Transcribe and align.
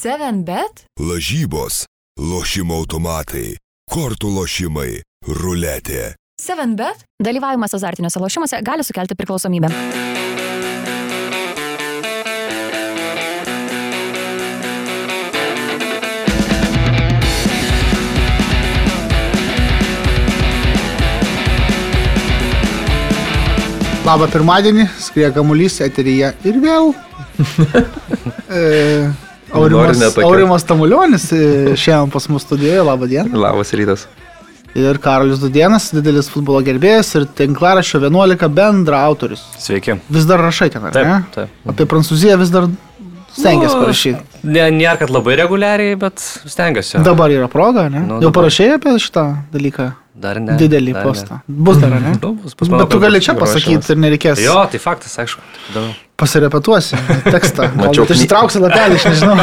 7bet? 0.00 0.86
Lažybos, 0.96 1.82
lošimo 2.16 2.78
automatai, 2.80 3.58
kortų 3.92 4.30
lošimai, 4.32 5.02
ruletė. 5.28 6.14
7bet? 6.40 7.04
Dalyvavimas 7.20 7.76
azartiniuose 7.76 8.22
lošimuose 8.22 8.62
gali 8.64 8.86
sukelti 8.86 9.12
priklausomybę. 9.18 9.68
Labą 24.08 24.32
pirmadienį, 24.32 24.88
skrieja 24.96 25.34
kamuolys 25.36 25.82
eteryje 25.84 26.32
ir 26.48 26.62
vėl. 26.64 26.94
e, 28.48 29.28
Aurimas. 29.52 30.18
Aurimas 30.22 30.64
Tamulionis 30.64 31.28
e, 31.32 31.40
šiandien 31.76 32.10
pas 32.12 32.28
mus 32.30 32.42
studijoje, 32.46 32.82
labą 32.86 33.08
dieną. 33.10 33.36
Labas 33.40 33.72
rytas. 33.74 34.06
Ir 34.78 35.00
Karolis 35.02 35.40
Dudienas, 35.42 35.88
didelis 35.90 36.28
futbolo 36.30 36.60
gerbėjas 36.62 37.08
ir 37.18 37.24
tinklaraščio 37.40 37.98
11 38.04 38.46
bendra 38.54 39.00
autorius. 39.08 39.42
Sveiki. 39.58 39.96
Vis 40.14 40.28
dar 40.30 40.38
rašai 40.46 40.68
ten, 40.70 40.84
ar 40.86 40.94
Taip, 40.94 41.08
ne? 41.08 41.16
taip. 41.34 41.56
Apie 41.72 41.86
Prancūziją 41.90 42.36
vis 42.38 42.52
dar 42.54 42.68
stengiasi 43.34 43.74
Nu, 43.74 43.80
parašyti. 43.82 44.22
Ne, 44.46 44.68
nėra, 44.74 44.94
kad 45.02 45.10
labai 45.10 45.34
reguliariai, 45.42 45.96
bet 45.98 46.22
stengiuosi. 46.22 47.02
Dabar 47.06 47.34
yra 47.34 47.48
proga, 47.50 47.88
ne? 47.90 48.04
Nu, 48.06 48.20
Jau 48.22 48.28
dabar. 48.30 48.44
parašai 48.44 48.68
apie 48.76 48.94
šitą 49.02 49.26
dalyką? 49.52 49.90
Dar 50.14 50.40
ne. 50.42 50.56
Didelį 50.58 50.92
dar 50.96 51.04
postą. 51.06 51.38
Bus 51.46 51.78
dar, 51.78 51.92
ne? 52.02 52.14
Nu, 52.20 52.32
bus, 52.42 52.54
bus, 52.58 52.68
manau, 52.68 52.84
Bet 52.86 52.90
tu 52.92 52.98
gali 53.00 53.20
čia 53.22 53.34
pasakyti 53.38 53.92
ir 53.94 54.00
nereikės. 54.02 54.40
Jo, 54.42 54.56
tai 54.72 54.80
faktas, 54.82 55.14
aišku. 55.22 55.40
Pasirepetuosi 56.20 56.98
tekstą. 57.30 57.70
Mačiau 57.78 58.04
kny- 58.04 58.16
išsitrauksi 58.18 58.60
lapelį, 58.60 58.98
aš 58.98 59.06
nežinau. 59.08 59.36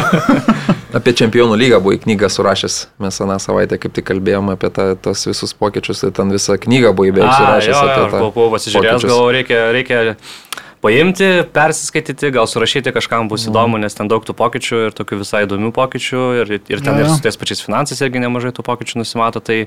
Apie 0.98 1.12
čempionų 1.16 1.56
lygą 1.60 1.80
buvai 1.84 1.98
knygą 2.04 2.28
surašęs. 2.32 2.76
Mes 3.02 3.18
aną 3.24 3.36
savaitę 3.42 3.76
kaip 3.80 3.92
tik 3.96 4.06
kalbėjome 4.08 4.54
apie 4.56 4.70
tą, 4.72 4.86
tos 5.04 5.24
visus 5.28 5.52
pokyčius. 5.56 6.04
Tai 6.04 6.12
ten 6.20 6.30
visą 6.32 6.56
knygą 6.60 6.92
buvai 6.96 7.10
beveik 7.16 7.34
surašęs 7.34 7.74
jo, 7.74 7.82
jo, 7.88 8.06
buvau- 8.14 8.30
buvau 8.36 8.52
pasižiūrėjęs, 8.54 9.02
pokyčius. 9.02 9.12
gal 9.12 9.32
reikia, 9.36 9.60
reikia 9.74 9.98
paimti, 10.84 11.28
persiskaityti, 11.52 12.30
gal 12.38 12.46
surašyti 12.48 12.92
kažkam 12.94 13.28
bus 13.28 13.48
įdomu, 13.50 13.80
nes 13.82 13.94
ten 13.98 14.08
daug 14.08 14.22
tų 14.24 14.36
pokyčių 14.38 14.80
ir 14.86 14.96
tokių 14.96 15.18
visai 15.24 15.42
įdomių 15.48 15.72
pokyčių 15.76 16.22
ir, 16.44 16.52
ir 16.70 16.80
ten 16.84 16.94
Jo, 16.94 17.00
ir 17.02 17.08
jo. 17.10 17.16
su 17.18 17.24
tais 17.26 17.36
pačiais 17.40 17.64
finansais 17.66 18.00
irgi 18.06 18.22
nemažai 18.22 18.54
tų 18.54 18.62
pokyčių 18.68 19.02
nusimato. 19.02 19.42
Tai 19.44 19.64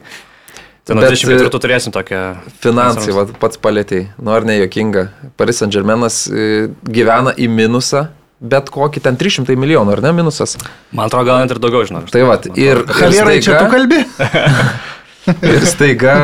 ten 0.88 0.98
nuo 0.98 1.06
Bet, 1.06 1.18
24 1.18 1.62
turėsim 1.64 1.94
tokią... 1.96 2.22
Finansai, 2.64 3.14
va, 3.16 3.28
pats 3.42 3.60
palėtėjai. 3.62 4.10
Nu 4.22 4.34
ar 4.36 4.48
ne 4.48 4.58
jokinga. 4.60 5.08
Paris 5.40 5.62
Saint 5.62 5.74
Germainas 5.74 6.24
e, 6.28 6.70
gyvena 6.88 7.36
į 7.38 7.50
minusą. 7.52 8.08
Bet 8.42 8.72
kokį 8.74 9.04
ten 9.06 9.18
300 9.22 9.54
milijonų, 9.54 9.94
ar 9.94 10.00
ne 10.02 10.16
minusas? 10.18 10.56
Man 10.90 11.12
atrodo, 11.12 11.28
gal 11.30 11.44
net 11.44 11.52
ir 11.54 11.60
daugiau, 11.62 11.86
žinau. 11.86 12.02
Tai 12.10 12.24
va, 12.26 12.40
ir, 12.58 12.82
Kalierai, 12.90 13.38
čia 13.46 13.60
tu 13.62 13.68
kalbi? 13.70 14.02
ir 15.54 15.66
staiga, 15.70 16.16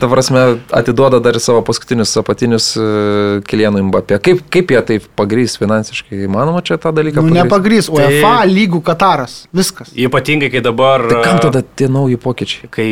ta 0.00 0.08
prasme, 0.10 0.42
atiduoda 0.74 1.20
dar 1.24 1.36
ir 1.38 1.42
savo 1.42 1.62
paskutinius 1.66 2.12
apatinius 2.20 2.70
uh, 2.78 3.38
kilienų 3.48 3.82
Mbappé. 3.88 4.18
Kaip, 4.24 4.42
kaip 4.52 4.72
jie 4.74 4.82
taip 4.92 5.06
pagrys 5.18 5.56
finansiškai? 5.60 6.24
Įmanoma 6.26 6.60
čia 6.66 6.76
tą 6.82 6.92
dalyką 6.96 7.22
Nu, 7.24 7.32
nepagrys. 7.34 7.88
UEFA 7.92 8.34
lygų 8.48 8.82
Kataras. 8.84 9.38
Viskas. 9.54 9.90
Ypatingai, 9.96 10.50
kai 10.52 10.62
dabar... 10.64 11.04
Tai 11.10 11.22
kam 11.24 11.40
tada 11.42 11.62
tie 11.62 11.88
nauji 11.92 12.18
pokyčiai? 12.20 12.68
Kai 12.74 12.88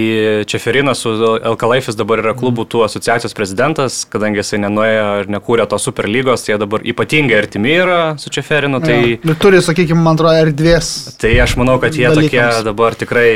Čeferinas 0.49 1.03
su 1.05 1.13
Elkalaifis 1.37 1.99
dabar 1.99 2.23
yra 2.25 2.35
klubų 2.39 2.65
tų 2.73 2.85
asociacijos 2.87 3.37
prezidentas, 3.37 4.01
kadangi 4.11 4.41
jisai 4.41 4.63
nenuėjo 4.65 5.07
ir 5.23 5.31
nekūrė 5.37 5.67
to 5.71 5.79
superlygos, 5.83 6.47
tai 6.47 6.55
jie 6.55 6.61
dabar 6.65 6.85
ypatingai 6.87 7.39
artimi 7.43 7.75
yra 7.77 8.01
su 8.23 8.33
Čeferinu, 8.33 8.81
tai, 8.85 8.97
Jo. 9.17 9.21
Ir 9.33 9.37
turi, 9.43 9.59
sakykime, 9.63 10.01
man 10.03 10.17
atrodo, 10.17 10.33
erdvės. 10.47 10.89
tai 11.21 11.35
aš 11.43 11.57
manau, 11.61 11.77
kad 11.83 11.95
jie 11.97 12.07
Dalykams. 12.09 12.31
tokie 12.57 12.65
dabar 12.67 12.97
tikrai 12.99 13.29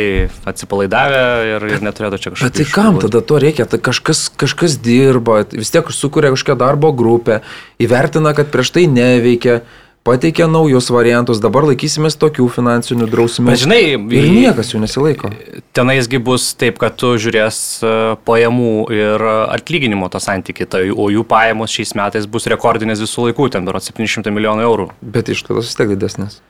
atsipalaidavę 0.49 1.23
ir, 1.55 1.67
ir 1.77 1.85
neturėtų 1.91 2.23
čia 2.23 2.33
kažką. 2.33 2.49
Bet 2.49 2.57
tai 2.61 2.67
kam 2.71 3.03
tada 3.03 3.21
to 3.21 3.43
reikia? 3.43 3.67
Tai 3.69 3.83
kažkas, 3.91 4.29
kažkas 4.41 4.79
dirba, 4.81 5.43
vis 5.53 5.75
tiek 5.75 5.93
sukuria 5.95 6.33
kažkokią 6.33 6.59
darbo 6.61 6.95
grupę, 6.97 7.43
įvertina, 7.83 8.33
kad 8.39 8.49
prieš 8.55 8.73
tai 8.79 8.87
neveikia, 8.91 9.61
pateikia 10.07 10.47
naujus 10.51 10.89
variantus, 10.93 11.41
dabar 11.43 11.67
laikysimės 11.69 12.17
tokių 12.21 12.47
finansinių 12.55 13.09
drausmių. 13.11 13.51
Bet 13.53 13.63
žinai, 13.65 13.81
ir 14.17 14.29
niekas 14.33 14.73
jų 14.73 14.83
nesilaiko. 14.85 15.33
Tenaisgi 15.77 16.21
bus 16.25 16.51
taip, 16.59 16.81
kad 16.81 16.97
tu 17.01 17.13
žiūrės 17.21 17.59
e, 17.85 17.97
pajamų 18.29 18.73
ir 18.97 19.27
atlyginimo 19.43 20.09
tą 20.13 20.23
santykį, 20.25 20.69
tai, 20.73 20.85
o 20.91 21.11
jų 21.13 21.27
pajamos 21.29 21.75
šiais 21.77 21.95
metais 21.99 22.31
bus 22.31 22.49
rekordinės 22.51 23.03
visų 23.05 23.29
laikų, 23.29 23.51
ten 23.57 23.69
berods 23.69 23.93
700 23.93 24.33
milijonų 24.35 24.65
eurų. 24.69 24.89
Bet 25.03 25.33
išlaidos 25.33 25.69
vis 25.69 25.79
tiek 25.79 25.93
didesnės. 25.93 26.41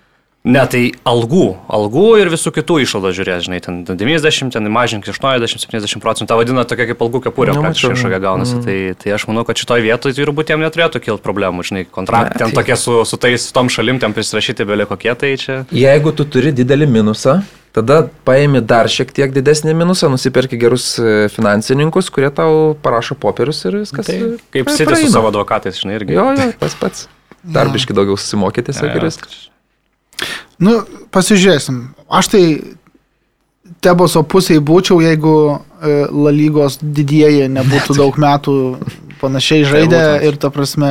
Ne, 0.41 0.61
tai 0.73 0.87
algų, 1.05 1.51
algų 1.69 2.05
ir 2.23 2.31
visų 2.33 2.49
kitų 2.57 2.79
išlaidų 2.87 3.11
žiūrės, 3.19 3.43
žinai, 3.45 3.59
ten 3.61 3.83
90, 3.85 4.55
ten 4.55 4.69
mažink 4.73 5.05
80-70 5.05 6.01
procentų, 6.01 6.31
tą 6.31 6.39
vadina 6.39 6.65
tokia 6.65 6.87
kaip 6.89 7.03
algų 7.05 7.21
kepurė, 7.27 7.53
Nu, 7.53 7.61
praktiškai 7.67 7.91
kažkokia 7.93 8.21
gaunasi. 8.25 8.55
Mm. 8.57 8.63
Tai, 8.65 8.77
tai 9.03 9.13
aš 9.19 9.27
manau, 9.29 9.45
kad 9.45 9.61
šitoje 9.61 9.85
vietoje 9.85 10.17
turbūt 10.17 10.55
jiem 10.55 10.65
neturėtų 10.65 11.03
kilti 11.05 11.25
problemų, 11.27 11.67
žinai, 11.69 11.85
kontraktai, 11.93 12.41
ten 12.41 12.55
tai- 12.55 12.57
tokie 12.57 12.79
su, 12.81 12.97
su 13.05 13.21
tais, 13.21 13.51
su 13.51 13.53
tom 13.53 13.69
šalim, 13.69 14.01
ten 14.01 14.17
prisirašyti 14.17 14.65
belie 14.65 14.89
kokie, 14.89 15.13
tai 15.13 15.35
čia... 15.37 15.59
Jeigu 15.77 16.15
tu 16.17 16.25
turi 16.25 16.55
didelį 16.57 16.89
minusą, 16.89 17.43
tada 17.77 18.01
paimi 18.25 18.65
dar 18.65 18.89
šiek 18.89 19.13
tiek 19.13 19.37
didesnį 19.37 19.77
minusą, 19.77 20.09
nusipirki 20.09 20.57
gerus 20.57 20.95
e, 20.97 21.29
finansininkus, 21.37 22.09
kurie 22.09 22.33
tau 22.33 22.73
parašo 22.81 23.19
popierius 23.21 23.61
ir 23.69 23.83
viskas. 23.83 24.09
Tai 24.09 24.17
e, 24.17 24.33
kaip 24.57 24.73
sėti 24.73 25.05
su 25.05 25.13
savo 25.13 25.29
advokatais, 25.29 25.85
žinai, 25.85 26.01
irgi. 26.01 26.17
Jo, 26.17 26.31
jo, 26.33 26.51
tas 26.65 26.81
pats. 26.81 27.09
Darbiški 27.45 27.93
daugiau 27.93 28.17
jo. 28.89 28.97
ir 28.97 29.11
viskas. 29.13 29.51
Nu, 30.61 30.81
pasižiūrėsim. 31.15 31.83
Aš 32.11 32.33
tai 32.35 32.45
Teboso 33.81 34.21
pusėje 34.29 34.61
būčiau, 34.61 34.99
jeigu 35.01 35.35
e, 35.49 35.93
La 36.11 36.33
lygos 36.35 36.79
didieji 36.83 37.47
nebūtų 37.49 37.97
daug 38.03 38.19
metų 38.21 38.55
panašiai 39.23 39.65
žaidę 39.69 40.01
būtent. 40.01 40.27
ir 40.29 40.41
ta 40.41 40.51
prasme, 40.53 40.91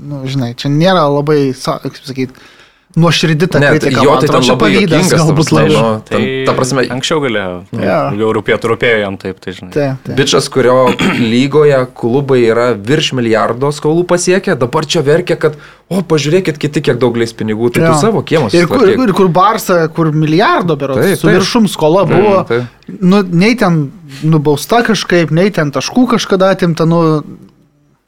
nu, 0.00 0.22
žinai, 0.28 0.54
čia 0.56 0.70
nėra 0.72 1.04
labai, 1.12 1.52
kaip 1.52 1.98
sakyti, 2.00 2.46
nuoširdį 2.96 3.46
ta 3.52 3.58
Ne, 3.60 3.68
tai 3.74 3.78
kritika. 3.78 4.02
jo 4.02 4.14
tai 4.16 4.28
čia 4.28 4.54
labai 4.54 4.56
pavydas 4.72 5.10
galbūt 5.12 5.36
prasme, 5.36 5.60
labiau. 5.60 5.82
nu, 5.82 6.02
ten, 6.08 6.22
ta 6.48 6.52
prasme, 6.56 6.84
Anksčiau 6.94 7.20
galėjo. 7.20 7.50
Jo. 7.76 7.98
Jau 8.22 8.30
rūpėtų, 8.38 8.70
rūpėjo 8.72 9.00
jam 9.02 9.16
taip, 9.20 9.40
tai 9.44 9.52
žinai. 9.52 9.70
Taip, 9.74 10.00
taip. 10.06 10.16
Bičias, 10.18 10.48
kurio 10.48 10.76
lygoje 11.32 11.80
klubai 11.94 12.40
yra 12.48 12.68
virš 12.74 13.12
milijardo 13.18 13.70
skolų 13.76 14.06
pasiekę, 14.08 14.56
dabar 14.58 14.86
čia 14.88 15.02
verkia, 15.04 15.36
kad, 15.36 15.58
o, 15.92 16.00
pažiūrėkit 16.00 16.56
kiti, 16.58 16.80
kiek 16.88 16.98
daug 16.98 17.16
leis 17.20 17.36
pinigų, 17.36 17.70
tai 17.76 17.84
Jo. 17.84 17.92
tu 17.92 18.00
savo 18.06 18.22
kiemus. 18.24 18.56
Ir 18.56 18.66
kur, 18.72 18.88
ir 18.88 19.12
kur 19.12 19.28
Barsa, 19.28 19.84
kur 19.92 20.10
milijardo 20.16 20.76
berods, 20.80 21.04
Taip, 21.04 21.20
su 21.20 21.28
viršum 21.28 21.68
skola 21.68 22.06
buvo, 22.08 22.40
taip. 22.48 22.64
nu, 23.00 23.20
nei 23.28 23.54
ten 23.60 23.90
nubausta 24.24 24.80
kažkaip, 24.86 25.30
nei 25.30 25.50
ten 25.52 25.70
taškų 25.76 26.08
kažkada 26.16 26.54
atimta, 26.56 26.88
nu, 26.88 27.20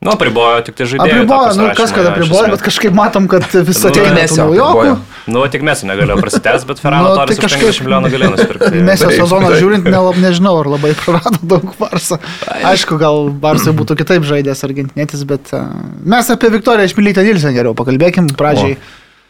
Nu, 0.01 0.11
apribojo 0.17 0.63
tik 0.65 0.75
tai 0.79 0.87
žaidėjai. 0.89 1.13
apribojo, 1.13 1.49
nu, 1.61 1.65
kas 1.77 1.91
kad 1.93 2.07
jo, 2.07 2.11
apribojo, 2.15 2.47
bet 2.55 2.63
kažkaip 2.65 2.95
matom, 2.97 3.27
kad 3.29 3.45
vis 3.53 3.83
Nu, 3.85 3.91
naujokų. 3.93 4.65
apribojo. 4.65 4.95
Nu, 5.29 5.43
tik 5.53 5.61
mes 5.67 5.83
negalėjome 5.85 6.23
prasitęs, 6.25 6.65
bet 6.65 6.81
Ferrano 6.81 7.11
Nu, 7.11 7.17
tai 7.19 7.27
Torres 7.27 7.37
už 7.39 7.45
kažkaip- 7.45 7.69
50 7.69 7.85
milijonų 7.85 8.13
galėjo 8.15 8.31
nusipirkti. 8.33 8.81
Mesio 8.89 9.11
Taip, 9.11 9.19
sezoną 9.21 9.51
žiūrint, 9.61 9.85
nelab, 9.85 10.17
nežinau, 10.17 10.55
ar 10.63 10.71
labai 10.73 10.95
prarado 10.97 11.37
daug 11.53 11.69
Barsa. 11.79 12.17
Aišku, 12.49 12.97
gal 12.99 13.29
Barsai 13.45 13.75
būtų 13.77 13.99
kitaip 14.01 14.25
žaidęs 14.25 14.65
argentinietis, 14.65 15.27
bet 15.29 15.53
uh, 15.53 15.69
mes 16.03 16.31
apie 16.33 16.49
Viktoriją 16.57 16.89
Šmilytę 16.95 17.21
Nilsen 17.29 17.53
geriau 17.53 17.77
pakalbėkim. 17.77 18.33
Pradžiai 18.41 18.79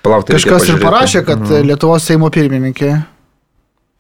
Palauk, 0.07 0.23
tai 0.31 0.39
kažkas 0.39 0.69
ir 0.71 0.79
parašė, 0.87 1.25
kad 1.27 1.43
Mhm. 1.43 1.67
Lietuvos 1.67 2.07
Seimo 2.07 2.31
pirmininkė 2.31 2.95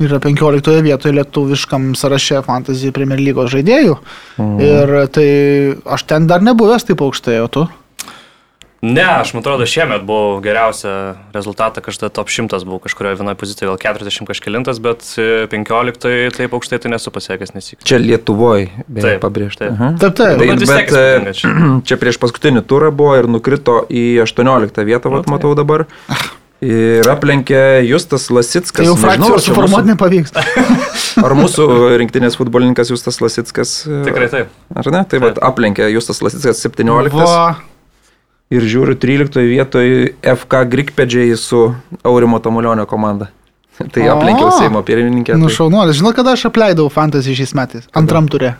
yra 0.00 0.21
15 0.22 0.81
vietoje 0.87 1.12
lietuviškam 1.19 1.93
sąraše 1.99 2.41
Fantasy 2.47 2.93
Premier 2.97 3.21
lygos 3.21 3.53
žaidėjų. 3.53 3.99
Mhm. 4.41 4.65
Ir 4.65 4.94
tai 5.12 5.28
aš 5.97 6.06
ten 6.09 6.27
dar 6.31 6.41
nebuvęs 6.44 6.88
taip 6.88 7.05
aukštai, 7.05 7.41
o 7.44 7.49
tu? 7.53 7.66
Ne, 8.81 9.05
aš 9.05 9.34
man 9.37 9.43
atrodo, 9.44 9.66
šiemet 9.69 10.06
buvau 10.09 10.39
geriausią 10.41 10.93
rezultatą, 11.37 11.83
kažkada 11.84 12.09
top 12.16 12.31
100 12.33 12.62
buvau 12.65 12.78
kažkurioje 12.81 13.19
vienoje 13.19 13.37
pozicijoje, 13.37 13.69
gal 13.69 13.80
40 14.01 14.25
kažkilintas, 14.30 14.80
bet 14.80 15.04
e, 15.21 15.45
15 15.53 16.33
taip 16.39 16.57
aukštai 16.57 16.78
tai 16.80 16.95
nesu 16.95 17.13
pasiekęs 17.13 17.53
nesik. 17.53 17.84
Čia 17.84 18.01
Lietuvoje, 18.01 18.71
beje, 18.89 19.04
Taip, 19.04 19.21
pabrėžta. 19.21 19.69
taip. 19.69 19.77
Mhm. 19.77 20.01
Taip, 20.01 20.16
taip. 20.16 20.41
Nu, 20.41 20.57
bet 20.57 20.65
bet, 20.65 21.36
čia. 21.36 21.53
e, 21.53 21.65
čia 21.92 22.01
prieš 22.01 22.16
paskutinį 22.25 22.65
turą 22.65 22.89
buvo 22.89 23.19
ir 23.21 23.28
nukrito 23.28 23.83
į 23.92 24.25
18 24.25 24.80
vietą, 24.89 25.13
vat, 25.13 25.28
tai. 25.28 25.34
matau 25.36 25.53
dabar. 25.60 25.84
Ir 26.60 27.07
aplenkė 27.09 27.60
Justas 27.89 28.27
Lasitskas. 28.28 28.84
Tai 28.84 28.84
jau 28.84 28.97
čia 29.39 29.39
suformuoti 29.47 29.86
mūsų- 29.86 29.92
nepavyks. 29.95 30.34
Ar 31.24 31.33
mūsų 31.39 31.66
rinktinės 32.03 32.36
futbolininkas 32.36 32.91
Justas 32.92 33.21
Lasitskas? 33.24 33.72
e, 33.89 34.03
Tikrai 34.04 34.28
taip. 34.28 34.51
Ar 34.77 34.91
ne? 34.92 35.01
Tai 35.09 35.22
vad 35.24 35.41
aplenkė 35.41 35.89
Justas 35.95 36.21
Lasitskas 36.21 36.60
17 36.66 37.16
Va, 37.16 37.57
ir 38.53 38.66
žiūriu 38.68 38.98
13 39.01 39.41
vietoje 39.48 40.12
FK 40.21 40.65
Grikpedžiai 40.68 41.33
su 41.41 41.71
Aurimo 42.04 42.39
Tamulionio 42.45 42.84
komanda. 42.86 43.30
Tai 43.95 44.09
aplenkiau 44.13 44.53
Seimo 44.59 44.83
pirmininkę. 44.84 45.39
nu 45.41 45.48
Tai... 45.48 45.54
šaunuolis. 45.56 45.97
Žinau, 45.97 46.13
kada 46.13 46.36
aš 46.36 46.45
apleidau 46.51 46.91
Fantasy 46.92 47.33
šiais 47.39 47.56
metais. 47.56 47.89
Antram 47.97 48.28
turė. 48.28 48.53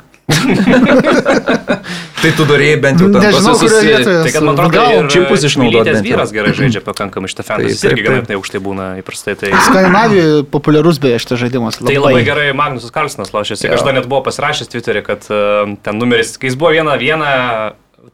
Tai 2.21 2.31
tu 2.37 2.44
darėjai 2.44 2.77
bent 2.82 3.00
jau 3.00 3.09
tą 3.12 3.21
vietoje. 3.23 4.17
Tai 4.25 4.32
kad 4.35 4.44
man 4.44 4.55
atrodo, 4.59 4.73
Gal 4.75 4.97
ir 4.99 5.09
čipus 5.12 5.44
išnaudot 5.49 5.73
Milytės 5.73 5.97
bent 5.97 6.05
jau. 6.05 6.17
vyras 6.17 6.35
gerai 6.37 6.53
žaidžia 6.59 6.82
pakankamai 6.85 7.31
šitą 7.32 7.47
fantasy. 7.49 7.73
Jis 7.73 7.85
irgi 7.88 8.05
ganėtinai 8.06 8.37
aukštai 8.38 8.61
būna 8.65 8.88
įprastai. 9.00 9.37
Tai, 9.41 9.53
Skandinavijoje 9.69 10.43
populiarus 10.53 11.00
beje 11.03 11.21
šitas 11.25 11.41
žaidimas. 11.41 11.81
tai 11.81 11.97
labai 11.97 12.25
gerai 12.27 12.50
Magnusas 12.56 12.93
Karlsonas 12.94 13.32
lošėsi. 13.32 13.71
Dar 13.73 13.97
net 13.97 14.09
buvau 14.11 14.23
pasirašęs 14.29 14.69
Twitter'į, 14.71 15.05
kad 15.06 15.25
uh, 15.32 15.65
ten 15.85 16.00
numeris, 16.03 16.37
kai 16.37 16.53
jis 16.53 16.59
buvo 16.61 16.75
vieną, 16.77 16.99
vieną 17.00 17.31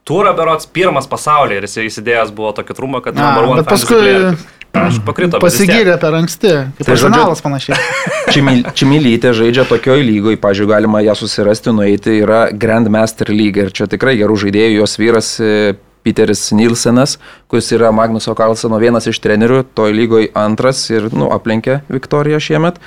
turą 0.06 0.32
berots, 0.38 0.66
pirmas 0.70 1.06
pasaulyje 1.10 1.60
ir 1.60 1.66
jis 1.66 1.78
įsidėjęs 1.90 2.30
buvo 2.34 2.52
tokį 2.56 2.76
trumą, 2.78 3.02
kad 3.04 3.18
A, 3.18 3.22
number 3.22 3.50
one 3.50 3.62
bet 3.62 3.70
paskui 3.74 3.98
player. 3.98 4.38
Aš 4.76 5.00
pakrito. 5.06 5.40
Pasigyrė 5.42 5.96
per 6.02 6.16
anksti. 6.18 6.52
Kaip 6.78 6.88
Tai 6.88 6.94
arsenalas 6.96 7.42
panašiai. 7.44 7.78
Čimil- 8.34 8.66
Čimilytė 8.76 9.32
žaidžia 9.36 9.64
tokioj 9.68 10.04
lygoje, 10.04 10.38
pažiūrėjau, 10.42 10.72
galima 10.74 11.02
ją 11.04 11.16
susirasti, 11.18 11.72
nueiti, 11.76 12.18
yra 12.24 12.46
Grandmaster 12.52 13.30
lyga 13.32 13.66
ir 13.66 13.74
čia 13.76 13.88
tikrai 13.90 14.16
gerų 14.20 14.38
žaidėjų, 14.44 14.78
jos 14.80 14.96
vyras 15.00 15.30
e, 15.40 15.76
Peteris 16.06 16.44
Nilsenas, 16.54 17.16
kuris 17.50 17.72
yra 17.74 17.90
Magnuso 17.94 18.34
Karlsono 18.38 18.78
vienas 18.82 19.08
iš 19.10 19.18
trenerių, 19.24 19.64
toj 19.74 19.94
lygoje 19.96 20.30
antras 20.38 20.84
ir, 20.92 21.08
nu, 21.14 21.30
aplenkė 21.34 21.80
Viktoriją 21.90 22.42
šiemet. 22.42 22.78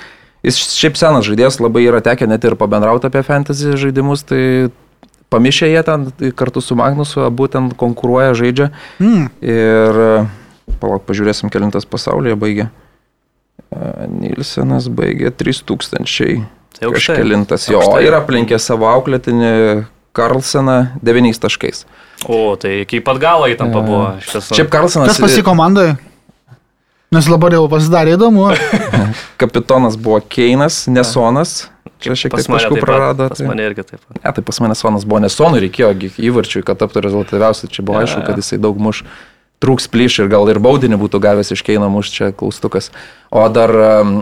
Jis 0.46 0.56
šiaip 0.72 0.96
senas 0.96 1.26
žaidėjas, 1.28 1.58
labai 1.60 1.82
yra 1.84 2.00
tekę 2.04 2.24
net 2.30 2.44
ir 2.48 2.56
pabendrauti 2.56 3.10
apie 3.10 3.20
fantasy 3.26 3.74
žaidimus, 3.76 4.24
tai 4.24 4.70
pamišė 5.30 5.68
jie 5.68 5.82
ten 5.84 6.06
kartu 6.36 6.62
su 6.64 6.76
Magnusu, 6.80 7.26
abu 7.26 7.48
ten 7.52 7.68
konkuruoja, 7.76 8.32
žaidžia. 8.38 8.70
Mm. 9.02 9.26
Ir, 9.44 10.00
palauk, 10.80 11.04
pažiūrėsim, 11.08 11.50
kelintas 11.52 11.86
pasaulyje 11.88 12.36
baigė. 12.40 12.68
E, 13.70 14.08
Nilsenas 14.10 14.88
baigė 14.90 15.30
3000. 15.30 16.46
Tai. 16.80 16.90
Kažkelintas 16.94 17.66
jo 17.68 17.80
Aukštai. 17.82 18.04
ir 18.06 18.14
aplenkė 18.16 18.58
savo 18.62 18.86
auklėtinį 18.88 19.50
Karlseną 20.16 20.76
9 21.04 21.38
taškais. 21.42 21.84
O, 22.28 22.54
tai 22.60 22.80
iki 22.84 23.00
pat 23.04 23.18
galo 23.22 23.48
įtampa 23.50 23.80
E, 23.82 23.86
buvo. 23.86 24.04
Šitas, 24.24 24.48
Šiaip 24.56 24.70
Karlsenas 24.72 25.12
Kas 25.12 25.20
pasi 25.22 25.42
komandoje? 25.46 25.96
Nes 27.10 27.26
dabar 27.26 27.50
jau 27.56 27.64
pasidarė 27.70 28.14
įdomu. 28.14 28.48
kapitonas 29.40 29.96
buvo 29.98 30.20
Keinas, 30.30 30.84
Nesonas. 30.90 31.68
Čia 32.00 32.14
šiek 32.16 32.32
tiek 32.38 32.46
taškų 32.48 32.78
prarado. 32.80 33.26
Pas 33.28 33.40
tai- 33.42 33.48
mane 33.50 33.66
irgi 33.66 33.82
taip 33.84 33.98
pat. 34.00 34.20
Ne, 34.22 34.32
tai 34.36 34.44
pas 34.46 34.60
mane 34.64 34.76
Sonas 34.78 35.04
buvo 35.04 35.18
Nesonui, 35.20 35.60
reikėjo 35.66 35.90
gi 36.00 36.08
įvarčiui, 36.30 36.62
kad 36.64 36.78
taptų 36.80 37.02
rezultatyviausiu. 37.08 37.68
Čia 37.68 37.82
buvo 37.84 37.98
Jo, 38.00 38.06
aišku, 38.06 38.22
jo. 38.22 38.26
kad 38.30 38.38
jisai 38.40 38.58
daug 38.62 38.78
muš. 38.80 39.02
Trūks 39.60 39.90
plyš 39.92 40.22
ir 40.22 40.28
gal 40.32 40.48
ir 40.48 40.56
baudinį 40.62 40.96
būtų 41.02 41.18
gavęs 41.20 41.52
iš 41.52 41.60
Keino 41.66 41.90
muš 41.92 42.08
čia 42.14 42.30
klaustukas. 42.32 42.88
O 43.28 43.42
dar 43.52 43.68
um, 43.76 44.14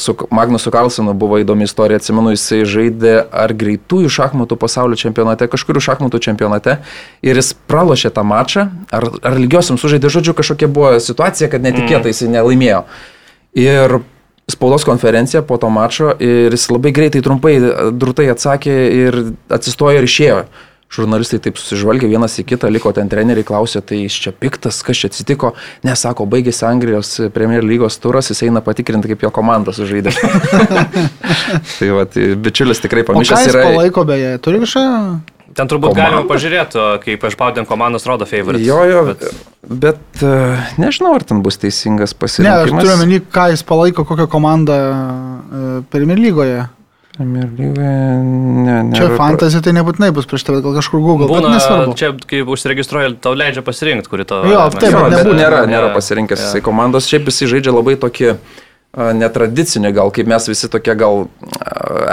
su 0.00 0.14
Magnusu 0.32 0.72
Karlsonu 0.72 1.12
buvo 1.12 1.36
įdomi 1.42 1.68
istorija, 1.68 2.00
atsimenu, 2.00 2.32
jisai 2.32 2.62
žaidė 2.64 3.18
ar 3.28 3.52
greitųjų 3.52 4.08
šachmatų 4.16 4.56
pasaulio 4.56 4.96
čempionate, 4.96 5.50
kažkurių 5.52 5.82
šachmatų 5.84 6.20
čempionate 6.24 6.78
ir 7.20 7.36
jis 7.36 7.52
pralošė 7.68 8.10
tą 8.16 8.24
mačą, 8.24 8.70
ar, 8.88 9.06
ar 9.20 9.36
lygiosiam 9.36 9.76
sužaidė, 9.76 10.08
žodžiu, 10.16 10.32
kažkokia 10.38 10.70
buvo 10.72 10.94
situacija, 10.96 11.50
kad 11.52 11.66
netikėtai 11.66 12.14
jisai 12.14 12.30
nelaimėjo. 12.32 12.86
Ir 13.60 13.98
spaudos 14.48 14.86
konferencija 14.88 15.42
po 15.44 15.58
to 15.60 15.68
mačo 15.68 16.14
ir 16.24 16.56
jis 16.56 16.70
labai 16.70 16.94
greitai, 16.96 17.20
trumpai, 17.20 17.58
drūtai 17.92 18.30
atsakė 18.32 18.78
ir 19.02 19.20
atsistojo 19.52 20.00
ir 20.00 20.08
išėjo. 20.08 20.40
Žurnalistai 20.86 21.40
taip 21.42 21.56
susižvalgė 21.58 22.06
vienas 22.06 22.36
į 22.38 22.44
kitą, 22.46 22.68
liko 22.70 22.92
ten 22.94 23.08
treneriai, 23.10 23.44
klausė, 23.46 23.82
tai 23.82 24.04
jis 24.04 24.16
čia 24.22 24.30
piktas, 24.30 24.78
kas 24.86 25.00
čia 25.02 25.10
atsitiko. 25.10 25.50
Nesako, 25.86 26.28
baigėsi 26.30 26.62
Anglijos 26.68 27.10
Premier 27.34 27.66
lygos 27.66 27.98
turas, 27.98 28.30
jis 28.30 28.44
eina 28.46 28.62
patikrinti, 28.64 29.10
kaip 29.10 29.26
jo 29.26 29.32
komanda 29.34 29.74
sužaidė. 29.74 30.14
tai 31.78 31.90
va, 31.90 32.06
tai 32.06 32.28
bičiulis 32.38 32.84
tikrai 32.84 33.02
pamišęs 33.08 33.48
jis 33.48 33.56
yra. 33.56 33.64
palaiko 33.66 34.06
beje? 34.06 34.36
Turi 34.46 34.62
kažką? 34.62 34.86
Ten 35.56 35.70
turbūt 35.72 35.94
Komanda? 35.94 36.10
galima 36.12 36.28
pažiūrėti, 36.28 36.80
kaip 37.00 37.22
aš 37.24 37.34
paudėm 37.40 37.66
komandos 37.68 38.04
rodo 38.04 38.26
favorite. 38.28 38.60
Jo, 38.60 38.82
jo, 38.84 39.02
bet, 39.08 39.22
bet 39.64 40.24
uh, 40.26 40.66
nežinau, 40.76 41.14
ar 41.16 41.24
ten 41.24 41.40
bus 41.44 41.56
teisingas 41.62 42.12
Ne, 42.12 42.18
aš 42.18 42.20
pasirinkimas. 42.20 42.82
turiu 42.84 42.92
omeny, 42.98 43.20
ką 43.32 43.46
jis 43.54 43.64
palaiko, 43.64 44.04
kokią 44.04 44.26
komandą 44.28 44.76
e, 44.76 45.62
Premier 45.90 46.20
lygoje. 46.20 46.66
Premier 47.16 47.46
lygoje, 47.48 47.92
ne, 48.66 48.82
ne. 48.84 48.92
Čia 48.96 49.08
fantasy 49.16 49.62
tai 49.64 49.72
nebūtinai 49.72 50.10
bus 50.12 50.26
prieš 50.28 50.42
tave, 50.44 50.60
gal 50.64 50.74
kažkur 50.76 51.00
Google, 51.00 51.24
bet 51.30 51.38
Būna, 51.38 51.54
nesvarbu. 51.56 51.94
čia 51.96 52.10
kai 52.28 52.42
užsiregistruoji, 52.44 53.14
tau 53.24 53.32
leidžia 53.32 53.62
pasirinkti, 53.64 54.10
kuri 54.12 54.26
to. 54.28 54.42
Jo, 54.44 54.66
taip, 54.74 54.92
Jo, 54.92 55.06
bet 55.08 55.22
nebūna. 55.24 55.38
nėra, 55.40 55.62
nėra 55.70 55.88
pasirinkęs 55.96 56.42
jisai 56.44 56.60
komandos, 56.66 57.08
šiaip 57.08 57.30
jisai 57.32 57.48
žaidžia 57.54 57.72
labai 57.72 57.96
tokį 58.02 58.28
a, 58.34 58.36
netradicinį, 58.96 59.90
gal 59.92 60.10
kaip 60.14 60.28
mes 60.30 60.46
visi 60.48 60.70
tokie 60.72 60.94
gal 60.96 61.26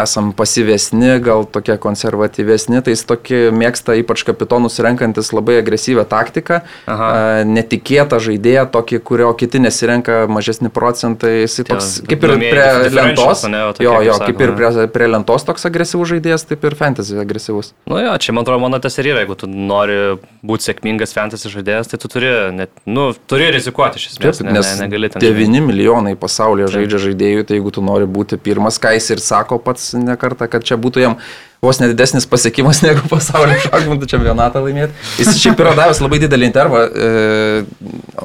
esam 0.01 0.31
pasyvesni, 0.35 1.15
gal 1.23 1.45
tokie 1.47 1.77
konservatyvesni, 1.79 2.81
tai 2.83 2.95
jis 2.95 3.05
tokį 3.07 3.39
mėgsta 3.55 3.95
ypač 4.01 4.25
kapitonus 4.27 4.79
renkantis 4.83 5.31
labai 5.35 5.59
agresyvę 5.61 6.03
taktiką, 6.09 6.59
Aha. 6.91 7.07
netikėtą 7.47 8.19
žaidėją, 8.23 8.65
tokį, 8.73 8.99
kurio 9.07 9.31
kiti 9.39 9.61
nesirenka 9.63 10.23
mažesni 10.31 10.71
procentai, 10.73 11.43
jisai 11.45 11.67
toks 11.71 11.91
Tie 12.01 12.09
kaip 12.11 12.27
ir 12.27 12.35
prie 12.41 12.67
lentos, 12.91 13.45
va 13.47 13.71
tokie, 13.71 13.87
jo, 13.87 13.95
kaip 13.95 14.07
jo, 14.07 14.17
sako, 14.17 14.27
kaip 14.27 14.43
ir 14.43 14.51
ne? 14.51 14.57
prie, 14.59 14.87
prie 14.97 15.09
lentos 15.13 15.47
toks 15.47 15.67
agresyvus 15.69 16.11
žaidėjas, 16.11 16.47
taip 16.49 16.67
ir 16.67 16.77
fantasy 16.79 17.19
agresyvus. 17.23 17.71
Nu 17.87 18.01
jo, 18.01 18.11
čia 18.19 18.35
man 18.35 18.43
atrodo, 18.43 18.59
mano 18.65 18.81
tas 18.83 18.99
ir 18.99 19.13
yra, 19.13 19.23
jeigu 19.23 19.39
tu 19.39 19.47
nori 19.47 19.97
būti 20.43 20.67
sėkmingas 20.67 21.15
fantasy 21.15 21.51
žaidėjas, 21.53 21.93
tai 21.93 22.01
tu 22.01 22.11
turi, 22.11 22.33
net, 22.59 22.75
nu, 22.89 23.11
turi 23.29 23.51
rizikuoti 23.55 24.01
iš 24.01 24.11
esmės, 24.13 24.41
Taip, 24.41 24.49
ne, 24.49 24.57
nes 24.59 24.73
ne, 24.73 24.87
negali 24.87 25.11
ten. 25.13 25.23
9 25.23 25.63
milijonai 25.63 26.15
pasaulyje 26.19 26.62
žaidžia 26.71 26.99
žaidėjų, 27.07 27.47
tai 27.47 27.57
jeigu 27.57 27.71
tu 27.73 27.81
nori 27.85 28.05
būti 28.09 28.37
pirmas, 28.41 28.79
ką 28.81 28.93
jis 28.95 29.09
ir 29.15 29.23
sako 29.23 29.59
pats 29.63 29.91
nekartą, 29.97 30.47
kad 30.51 30.65
čia 30.67 30.77
būtų 30.79 31.03
jam 31.03 31.17
vos 31.63 31.79
nedidesnis 31.79 32.27
pasiekimas 32.29 32.81
negu 32.85 33.03
pasaulio 33.11 33.57
šachmatų 33.63 34.09
čempionatą 34.11 34.63
laimėti. 34.65 34.95
Jis 35.21 35.39
šiaip 35.41 35.59
yra 35.63 35.75
davęs 35.79 36.03
labai 36.03 36.21
didelį 36.23 36.49
intervą 36.49 36.85
e, 36.85 37.11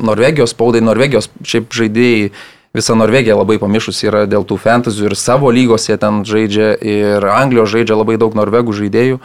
Norvegijos 0.05 0.55
spaudai, 0.57 0.85
Norvegijos 0.85 1.31
šiaip 1.43 1.75
žaidėjai. 1.81 2.31
Visa 2.77 2.93
Norvegija 2.93 3.33
labai 3.33 3.57
pamišus 3.59 4.03
yra 4.05 4.27
dėl 4.29 4.45
tų 4.47 4.59
fantasy 4.61 5.07
ir 5.09 5.15
savo 5.17 5.49
lygos 5.51 5.89
jie 5.89 5.97
ten 5.99 6.21
žaidžia 6.29 6.75
ir 6.85 7.25
Anglijos 7.33 7.73
žaidžia 7.73 7.97
labai 7.97 8.19
daug 8.21 8.37
norvegų 8.37 8.77
žaidėjų. 8.77 9.23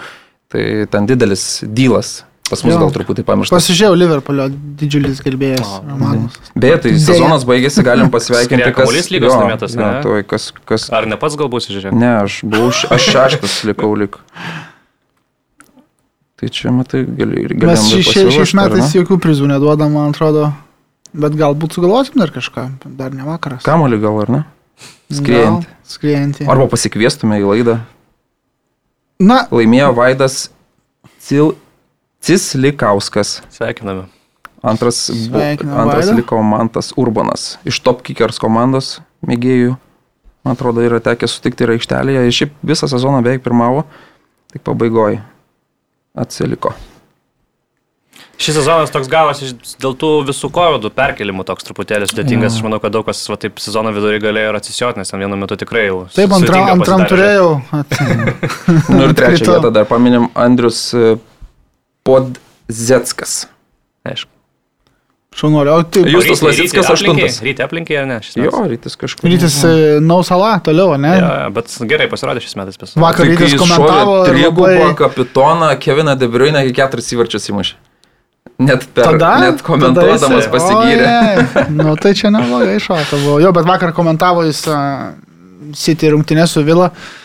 Tai 0.54 0.64
ten 0.94 1.10
didelis 1.10 1.60
dylas. 1.66 2.22
Pas 2.50 2.60
mus 2.64 2.74
Jo. 2.76 2.80
gal 2.84 2.92
truputį 2.92 3.24
pamirštas. 3.26 3.56
Pasižiūrėjau, 3.56 3.96
Liverpoolio 3.98 4.50
didžiulis 4.78 5.22
gerbėjas. 5.24 5.70
Magnus. 5.88 6.36
Beje, 6.60 6.78
tai 6.84 6.92
sezonas 7.00 7.46
baigėsi, 7.48 7.82
galim 7.88 8.12
pasveikinti, 8.14 8.60
Skrieja 8.60 8.74
kamuolys 8.76 9.08
lygos 9.14 9.32
jo, 9.32 9.38
laimėtas, 9.40 9.76
ne? 9.80 9.88
jo, 9.88 10.02
tuoj, 10.04 10.26
kas, 10.28 10.50
kas. 10.70 10.90
Ar 10.94 11.08
ne 11.10 11.18
pats 11.18 11.38
galbūt 11.40 11.70
žiūrėk? 11.72 11.96
Ne, 11.96 12.12
aš 12.26 12.42
buvau, 12.44 12.68
aš 12.94 13.08
šeštas 13.16 13.56
likau 13.72 13.94
lik. 13.98 14.20
Tai 16.38 16.50
čia, 16.52 16.74
matai, 16.76 17.06
gali 17.08 17.46
ir 17.46 17.56
Mes 17.64 17.88
ši- 17.88 18.04
šia- 18.04 18.28
šiais 18.36 18.54
metais 18.60 18.92
jokių 18.98 19.18
prizų 19.24 19.48
neduodam, 19.48 19.94
man 19.96 20.12
atrodo. 20.12 20.52
Bet 21.14 21.36
galbūt 21.40 21.78
sugalvosim 21.78 22.18
dar 22.20 22.32
kažką. 22.34 22.68
Dar 23.00 23.14
ne 23.16 23.24
vakaras. 23.24 23.64
Kamolį 23.64 24.02
gal, 24.02 24.20
ar 24.26 24.30
ne? 24.34 24.44
Skriejantį. 25.14 25.68
Skriejantį. 25.88 26.48
Arba 26.50 26.68
pasikviestume 26.68 27.38
į 27.40 27.46
laidą. 27.48 27.80
Na, 29.22 29.46
Laimėjo 29.54 29.94
Vaidas 29.96 30.50
Cil... 31.24 31.54
Cislikauskas. 32.24 33.42
Sveikiname. 33.52 34.06
Antras, 34.64 35.10
bu, 35.12 35.38
Sveikinam 35.40 35.80
antras 35.80 36.06
Vaidą. 36.08 36.16
liko 36.22 36.40
Mantas 36.44 36.94
Urbanas. 36.96 37.58
Iš 37.68 37.82
Top 37.84 38.00
Kickers 38.06 38.40
komandos 38.40 39.02
mėgėjų. 39.28 39.76
Man 40.44 40.56
atrodo, 40.56 40.84
yra 40.84 41.02
tekę 41.04 41.28
sutikti 41.28 41.64
ir 41.68 41.74
aikštelėje. 41.76 42.24
Jis 42.30 42.38
šiaip 42.40 42.56
visą 42.72 42.88
sezoną 42.92 43.20
beveik 43.24 43.44
pirmavo, 43.44 43.84
tik 44.52 44.64
pabaigoje 44.64 45.20
atsiliko. 46.16 46.72
Šis 48.40 48.56
sezonas 48.58 48.92
toks 48.92 49.08
gavosi 49.12 49.46
iš- 49.50 49.76
dėl 49.84 49.94
tų 50.00 50.10
visų 50.28 50.50
kovodų 50.52 50.90
perkelimų 50.96 51.44
toks 51.48 51.64
truputėlį 51.68 52.08
sudėtingas. 52.10 52.56
Aš 52.58 52.64
manau, 52.66 52.80
kad 52.84 52.92
daug 52.92 53.06
kas 53.06 53.20
va, 53.30 53.36
taip 53.40 53.60
sezono 53.62 53.92
vidurį 53.96 54.20
galėjo 54.24 54.50
ir 54.52 54.58
atsisioti, 54.60 55.00
nes 55.00 55.12
ten 55.12 55.20
vienu 55.20 55.36
metu 55.40 55.56
tikrai 55.60 55.86
jau. 55.88 56.00
taip, 56.16 56.32
antram 56.32 56.80
pasidarė 56.80 57.10
turėjau. 57.12 57.52
At... 57.80 58.90
Nu 58.90 59.04
ir 59.10 59.14
trečią 59.16 59.54
vietą 59.60 59.72
dar 59.76 59.86
paminim 59.86 60.28
Andrius 60.36 60.94
e, 60.94 61.16
Podzetskas. 62.04 63.48
Aišku. 64.06 64.30
Šaunuolio. 65.34 65.74
O 65.80 65.84
tai 65.84 66.04
Lasickas 66.14 66.42
ryti 66.44 66.78
aplinkei- 66.78 66.92
aštuntas. 66.94 67.40
Ryti 67.42 67.64
aplinkiai 67.66 67.98
ar 68.04 68.06
ne? 68.08 68.18
šis 68.22 68.36
Jo, 68.38 68.52
rytis 68.70 68.96
kažkur. 69.02 69.26
Rytis 69.32 69.56
e, 69.66 69.72
Nausala 70.04 70.60
toliau, 70.62 70.94
ne? 71.02 71.14
Jo, 71.18 71.30
bet 71.56 71.74
gerai 71.90 72.06
pasirodė 72.12 72.44
šis 72.44 72.54
metas. 72.60 72.78
Pas. 72.78 72.94
Vakar 73.02 73.26
Tai 73.26 73.32
rytis 73.34 73.56
komentavo. 73.58 74.20
trigubą 74.28 74.68
labai- 74.70 74.94
kapitoną 75.00 75.72
Keviną 75.82 76.14
Debriuinę 76.22 76.62
iki 76.68 76.76
keturis 76.78 77.10
įvarčius 77.16 77.50
įmušė. 77.50 77.74
Net, 78.60 78.86
per, 78.94 79.04
Tada, 79.10 79.32
net 79.42 79.62
komentuodamas 79.66 80.22
tada 80.22 80.52
pasigyrė. 80.54 81.08
Ojej, 81.10 81.70
Nu, 81.74 81.96
tai 81.98 82.14
čia 82.14 82.30
neblogai 82.30 82.78
šoka 82.80 83.18
buvo. 83.24 83.40
Jo, 83.42 83.50
bet 83.52 83.66
vakar 83.66 83.92
komentavo 83.98 84.44
jis 84.46 84.68
uh, 84.70 84.76
City 85.74 86.12
rungtynę 86.14 86.46
su 86.48 86.62
Vila. 86.64 86.92
e, 86.92 87.23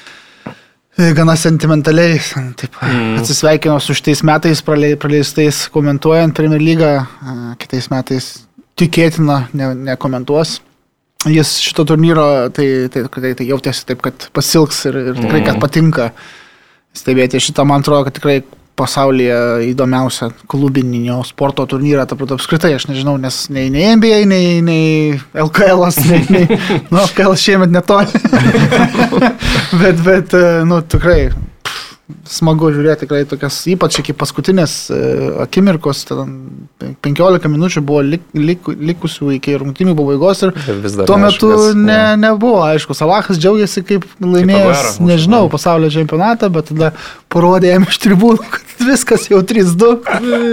Gana 0.99 1.37
sentimentaliai, 1.39 2.17
taip, 2.59 2.75
mm. 2.83 3.21
atsisveikino 3.21 3.77
su 3.79 3.95
šitais 3.95 4.25
metais 4.27 4.65
pralei- 4.67 4.97
praleistais 4.99 5.69
komentuojant 5.71 6.35
Premier 6.35 6.59
lygą, 6.59 6.89
a, 6.99 7.35
kitais 7.61 7.87
metais 7.93 8.27
tikėtina 8.79 9.45
ne, 9.55 9.69
nekomentuos. 9.93 10.57
Jis 11.31 11.53
šito 11.63 11.85
turnyro 11.87 12.25
tai, 12.55 12.67
tai, 12.91 13.05
tai, 13.15 13.31
tai 13.39 13.47
jautėsi 13.47 13.87
taip, 13.87 14.03
kad 14.03 14.27
pasilgs 14.35 14.85
ir, 14.91 14.99
ir 15.13 15.21
tikrai, 15.21 15.45
kad 15.47 15.63
patinka 15.63 16.11
stebėti 16.99 17.39
šitą, 17.43 17.67
man 17.67 17.87
atrodo, 17.87 18.09
kad 18.09 18.19
tikrai 18.19 18.37
pasaulyje 18.79 19.39
įdomiausia 19.73 20.31
klubinio 20.51 21.21
sporto 21.27 21.67
turnyrą, 21.69 22.07
ta 22.07 22.19
prasme, 22.19 22.39
apskritai, 22.39 22.73
aš 22.79 22.89
nežinau, 22.91 23.17
nes 23.21 23.41
nei, 23.55 23.69
nei 23.75 23.91
NBA, 23.99 24.23
nei, 24.31 24.63
nei 24.65 25.19
LKL, 25.35 25.85
nei, 26.11 26.23
nei, 26.31 26.61
nu, 26.89 27.03
LKL 27.03 27.37
šiemet 27.39 27.75
netoli. 27.75 28.23
bet, 29.83 30.03
bet, 30.07 30.39
nu, 30.69 30.83
tikrai 30.87 31.23
smagu 32.29 32.71
žiūrėti 32.73 33.05
tikrai 33.05 33.25
tokias, 33.29 33.59
ypač 33.69 33.99
iki 34.01 34.15
paskutinės 34.17 34.75
e, 34.93 35.01
akimirkos, 35.45 36.05
ten 36.09 36.33
15 37.05 37.51
minučių 37.53 37.83
buvo 37.85 38.01
lik, 38.07 38.25
lik, 38.37 38.71
likusių 38.91 39.35
iki 39.37 39.59
rungtynių 39.61 39.95
pabaigos 39.99 40.45
ir 40.47 40.55
tuo 41.09 41.19
metu 41.21 41.53
kas, 41.53 41.67
nu. 41.77 41.85
ne, 41.91 42.01
nebuvo, 42.21 42.63
aišku, 42.65 42.97
Salahas 42.97 43.41
džiaugiasi 43.41 43.85
kaip 43.89 44.09
laimėjęs, 44.25 44.97
mūsų, 44.97 45.09
nežinau, 45.11 45.43
pasaulio 45.53 45.93
čempionatą, 45.93 46.49
bet 46.55 46.73
tada 46.73 46.93
parodė 47.33 47.75
jam 47.75 47.85
iš 47.89 48.01
tribūnų, 48.07 48.49
kad 48.55 48.69
viskas 48.89 49.27
jau 49.31 49.41
3-2. 49.45 49.91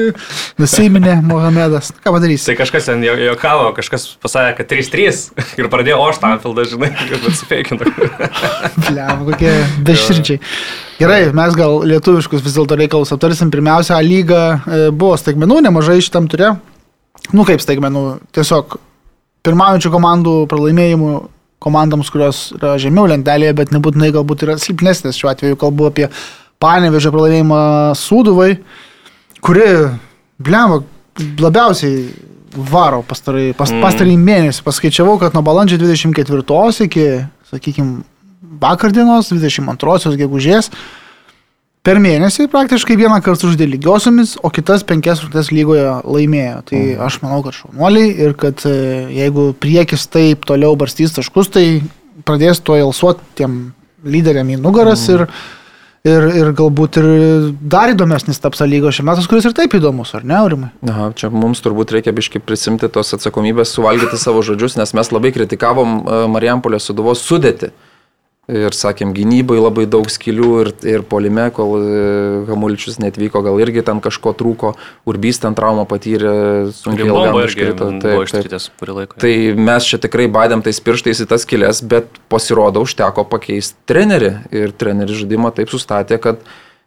Nusiminė 0.61 1.17
Mohamedas. 1.25 1.91
Ką 2.03 2.13
padarysi? 2.15 2.49
Tai 2.49 2.57
kažkas 2.59 2.89
ten 2.89 3.03
jo- 3.05 3.17
juokavo, 3.29 3.69
kažkas 3.77 4.07
pasakė, 4.23 4.57
kad 4.59 4.71
3-3 4.73 5.21
ir 5.61 5.69
pradėjo 5.71 6.01
Oštanfildą, 6.09 6.67
žinai, 6.73 6.91
kad 6.97 7.29
atsifeikintų. 7.31 7.93
Bliam, 8.87 9.25
kokie 9.29 9.53
beširdžiai. 9.87 10.41
Gerai, 10.95 11.25
mes 11.35 11.44
gal 11.53 11.83
lietuviškus 11.85 12.41
vis 12.41 12.55
dėlto 12.57 12.77
reikalus 12.79 13.13
aptarsim. 13.13 13.51
Pirmiausia, 13.53 13.99
A 13.99 14.01
lyga 14.01 14.41
e, 14.65 14.89
buvo 14.89 15.13
staigmenų, 15.19 15.61
nemažai 15.67 15.99
šitam 16.01 16.25
turė. 16.31 16.55
Nu 17.33 17.45
kaip 17.45 17.61
staigmenų, 17.61 18.03
tiesiog 18.35 18.79
pirmaujančių 19.45 19.91
komandų 19.93 20.33
pralaimėjimų 20.49 21.11
komandams, 21.61 22.09
kurios 22.13 22.49
yra 22.57 22.75
žemiau 22.81 23.05
lentelėje, 23.09 23.53
bet 23.57 23.71
nebūtinai 23.73 24.11
galbūt 24.15 24.45
yra 24.45 24.57
silpnesnės. 24.61 25.17
Šiuo 25.17 25.31
atveju 25.31 25.59
kalbu 25.61 25.91
apie 25.91 26.09
Panevežio 26.61 27.11
pralaimėjimą 27.13 27.61
Sūduvai, 27.99 28.55
kuri, 29.45 29.65
bliam, 30.41 30.79
labiausiai 31.41 32.09
varo 32.55 33.03
pastarai, 33.03 33.53
pas, 33.57 33.71
Mm. 33.71 33.81
mėnesį. 34.25 34.63
Paskaičiavau, 34.63 35.19
kad 35.19 35.33
nuo 35.33 35.43
balandžio 35.43 35.77
24 35.77 36.81
iki, 36.81 37.25
sakykime, 37.51 38.03
vakardienos 38.61 39.31
22 39.31 40.15
gegužės 40.17 40.71
per 41.85 41.99
mėnesį 42.01 42.47
praktiškai 42.51 42.97
vieną 42.97 43.19
kartą 43.25 43.51
uždė 43.51 43.67
lygiosiomis, 43.69 44.35
o 44.41 44.49
kitas 44.53 44.83
penkias 44.87 45.21
rungtynes 45.23 45.51
lygoje 45.53 45.85
laimėjo. 46.01 46.63
Tai 46.71 46.81
aš 47.07 47.19
manau, 47.23 47.43
kad 47.45 47.57
šaunuoliai 47.59 48.13
ir 48.25 48.33
kad 48.39 48.65
e, 48.65 48.73
jeigu 49.13 49.51
priekis 49.61 50.07
taip 50.11 50.47
toliau 50.49 50.73
barstys 50.79 51.13
taškus, 51.15 51.51
tai 51.53 51.65
pradės 52.25 52.63
to 52.65 52.77
ilsuoti 52.79 53.35
tiem 53.37 53.59
lyderiam 54.05 54.49
į 54.49 54.57
nugaras 54.61 55.05
ir, 55.13 55.25
ir, 56.07 56.27
ir 56.41 56.51
galbūt 56.57 56.99
ir 57.01 57.07
dar 57.61 57.93
įdomesnis 57.93 58.41
taps 58.41 58.63
lygos 58.65 58.97
šimtas, 58.97 59.29
kuris 59.29 59.45
ir 59.49 59.55
taip 59.57 59.77
įdomus, 59.77 60.13
ar 60.17 60.25
ne, 60.25 60.37
Aurimai? 60.41 60.71
Aha, 60.89 61.09
čia 61.17 61.29
mums 61.33 61.61
turbūt 61.65 61.93
reikia 61.97 62.13
biškai 62.15 62.41
prisimti 62.45 62.89
tos 62.89 63.13
atsakomybės, 63.17 63.73
suvalgyti 63.77 64.21
savo 64.21 64.45
žodžius, 64.45 64.79
nes 64.81 64.93
mes 64.97 65.13
labai 65.13 65.33
kritikavom 65.37 65.99
e, 66.01 66.23
Marijampolės 66.33 66.89
suduvos 66.89 67.25
sudėti. 67.25 67.73
Ir 68.45 68.75
sakėm, 68.77 69.09
gynybai 69.17 69.55
labai 69.57 69.87
daug 69.89 70.05
skilių 70.11 70.49
ir, 70.61 70.67
ir 70.85 71.03
polime, 71.09 71.47
kol 71.53 71.71
e, 71.79 72.01
Hamulčius 72.45 72.99
netvyko, 73.01 73.41
gal 73.41 73.57
irgi 73.63 73.81
ten 73.87 73.97
kažko 74.05 74.35
trūko, 74.37 74.75
Urbys 75.09 75.41
ten 75.41 75.57
traumą 75.57 75.87
patyrė, 75.89 76.33
sunkiai 76.77 77.09
ilgam 77.09 77.39
iškrito. 77.41 77.87
Taip, 78.03 78.19
taip. 78.29 79.17
Tai 79.23 79.33
mes 79.69 79.89
čia 79.89 79.97
tikrai 80.03 80.27
badėm 80.29 80.61
tais 80.65 80.77
pirštais 80.77 81.23
į 81.25 81.27
tas 81.31 81.47
kilės, 81.49 81.81
bet 81.81 82.21
pasirodo 82.29 82.85
užteko 82.85 83.25
pakeisti 83.33 83.81
trenerį. 83.89 84.31
Ir 84.53 84.77
treneris 84.77 85.23
žaidimą 85.23 85.49
taip 85.57 85.73
sustatė, 85.73 86.21
kad, 86.21 86.45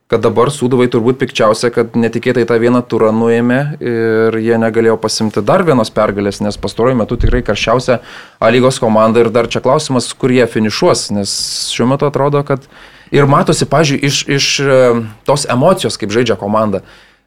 kad 0.09 0.23
dabar 0.25 0.49
suduvai 0.49 0.87
turbūt 0.89 1.19
pikčiausia, 1.21 1.69
kad 1.73 1.97
netikėtai 1.99 2.47
tą 2.49 2.57
vieną 2.61 2.81
turą 2.89 3.11
nuėmė 3.13 3.59
ir 3.77 4.39
jie 4.41 4.57
negalėjo 4.61 4.97
pasimti 5.03 5.43
dar 5.45 5.67
vienos 5.69 5.93
pergalės, 5.93 6.41
nes 6.41 6.57
pastaruoju 6.57 6.97
metu 7.03 7.19
tikrai 7.21 7.43
karščiausia 7.45 8.01
A 8.41 8.49
lygos 8.55 8.81
komanda 8.81 9.21
ir 9.21 9.29
dar 9.35 9.51
čia 9.53 9.61
klausimas, 9.61 10.09
kur 10.17 10.33
jie 10.33 10.47
finišuos, 10.49 11.11
nes 11.13 11.35
šiuo 11.75 11.91
metu 11.93 12.09
atrodo, 12.09 12.41
kad 12.47 12.65
ir 13.13 13.29
matosi, 13.29 13.69
pažiūrėjau, 13.69 14.09
iš, 14.09 14.23
iš 14.39 14.47
e, 14.65 14.79
tos 15.29 15.45
emocijos, 15.51 16.01
kaip 16.01 16.15
žaidžia 16.15 16.39
komanda. 16.41 16.81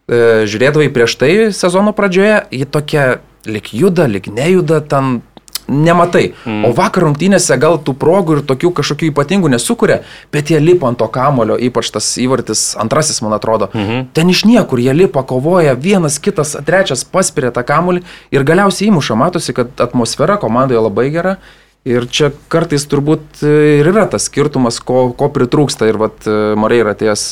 E, 0.09 0.47
Žiūrėdavai 0.49 0.89
prieš 0.95 1.17
tai 1.21 1.33
sezono 1.53 1.93
pradžioje, 1.93 2.47
ji 2.49 2.65
tokia 2.65 3.05
lik 3.45 3.73
juda, 3.77 4.07
lik 4.09 4.29
nejuda, 4.31 4.81
ten 4.81 5.19
nematai. 5.67 6.31
Mm. 6.45 6.65
O 6.67 6.71
vakar 6.77 7.05
rungtynėse 7.05 7.57
gal 7.61 7.77
tų 7.81 7.95
progų 7.99 8.37
ir 8.37 8.43
tokių 8.49 8.71
kažkokių 8.79 9.09
ypatingų 9.11 9.51
nesukuria, 9.53 10.01
bet 10.33 10.51
jie 10.53 10.59
lipa 10.61 10.89
ant 10.89 10.99
to 11.01 11.07
kamulio, 11.11 11.57
ypač 11.59 11.91
tas 11.95 12.07
įvartis, 12.21 12.71
antrasis, 12.81 13.21
man 13.25 13.35
atrodo. 13.37 13.71
Mhm. 13.73 14.11
Ten 14.17 14.31
iš 14.33 14.45
niekur 14.49 14.81
jie 14.81 14.93
lipa, 14.95 15.23
kovoja, 15.27 15.75
vienas, 15.75 16.19
kitas, 16.19 16.55
trečias 16.67 17.05
paspiria 17.05 17.51
tą 17.55 17.65
kamulį 17.67 18.05
ir 18.31 18.47
galiausiai 18.47 18.91
įmuša. 18.91 19.17
Matosi, 19.19 19.55
kad 19.57 19.83
atmosfera 19.83 20.39
komandoje 20.41 20.81
labai 20.81 21.09
gera. 21.13 21.37
Ir 21.81 22.05
čia 22.13 22.29
kartais 22.51 22.83
turbūt 22.85 23.41
e, 23.41 23.79
ir 23.79 23.87
yra 23.89 24.03
tas 24.05 24.27
skirtumas, 24.29 24.77
ko, 24.85 25.07
ko 25.17 25.31
pritrūksta. 25.33 25.87
Ir 25.89 25.97
vat 25.97 26.27
Marija 26.61 26.85
yra 26.85 26.93
ties 26.93 27.31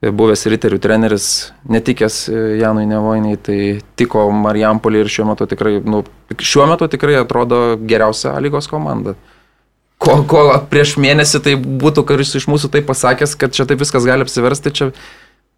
buvęs 0.00 0.46
riterių 0.48 0.78
treneris, 0.80 1.26
netikęs 1.68 2.22
e, 2.28 2.38
Janui 2.60 2.86
Nevoiniai, 2.88 3.36
tai 3.36 3.58
tiko 4.00 4.24
Marijampolį 4.32 5.02
ir 5.04 5.10
šiuo 5.12 5.26
metu 5.28 5.48
tikrai, 5.50 5.76
nu, 5.84 6.02
šiuo 6.40 6.64
metu 6.70 6.88
tikrai 6.88 7.18
atrodo 7.20 7.76
geriausia 7.76 8.32
lygos 8.40 8.70
komanda. 8.70 9.14
Ko, 10.00 10.22
ko 10.24 10.46
prieš 10.72 10.94
mėnesį 10.96 11.42
tai 11.44 11.56
būtų 11.60 12.06
kuris 12.08 12.32
iš 12.38 12.48
mūsų 12.48 12.72
tai 12.72 12.80
pasakęs, 12.88 13.36
kad 13.36 13.52
čia 13.52 13.68
taip 13.68 13.82
viskas 13.82 14.08
gali 14.08 14.24
apsiversti, 14.24 14.72
čia 14.72 14.88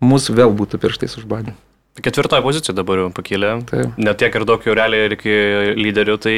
mūsų 0.03 0.35
vėl 0.41 0.51
būtų 0.59 0.83
pirštais 0.83 1.15
užbadę. 1.21 1.55
Ketvirtoje 2.03 2.43
pozicijoje 2.43 2.75
dabar 2.75 3.05
jau 3.05 3.11
pakėlė. 3.15 3.53
Taip. 3.69 3.99
Net 4.01 4.19
tiek 4.19 4.35
ir 4.35 4.47
daug 4.49 4.65
jau 4.67 4.75
realiai 4.75 5.07
ir 5.07 5.15
iki 5.15 5.35
lyderių, 5.79 6.17
tai 6.25 6.37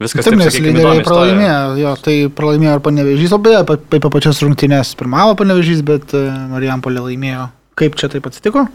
viskas 0.00 0.26
Taip, 0.26 0.38
nes 0.40 0.50
sakykim, 0.50 0.76
lyderiai 0.78 1.06
pralaimėjo, 1.06 1.62
jo, 1.80 1.94
tai 2.04 2.14
pralaimėjo 2.36 2.76
ir 2.76 2.84
panevežys, 2.84 3.34
o 3.36 3.40
beje, 3.42 3.64
pa- 3.68 4.10
pačias 4.10 4.42
rungtynės 4.44 4.94
pirmavo 5.00 5.34
panevežys, 5.40 5.82
bet 5.86 6.14
e, 6.16 6.26
Marijampolė 6.52 7.04
laimėjo. 7.08 7.50
Kaip 7.80 7.98
čia 8.00 8.10
taip 8.12 8.28
atsitiko? 8.28 8.66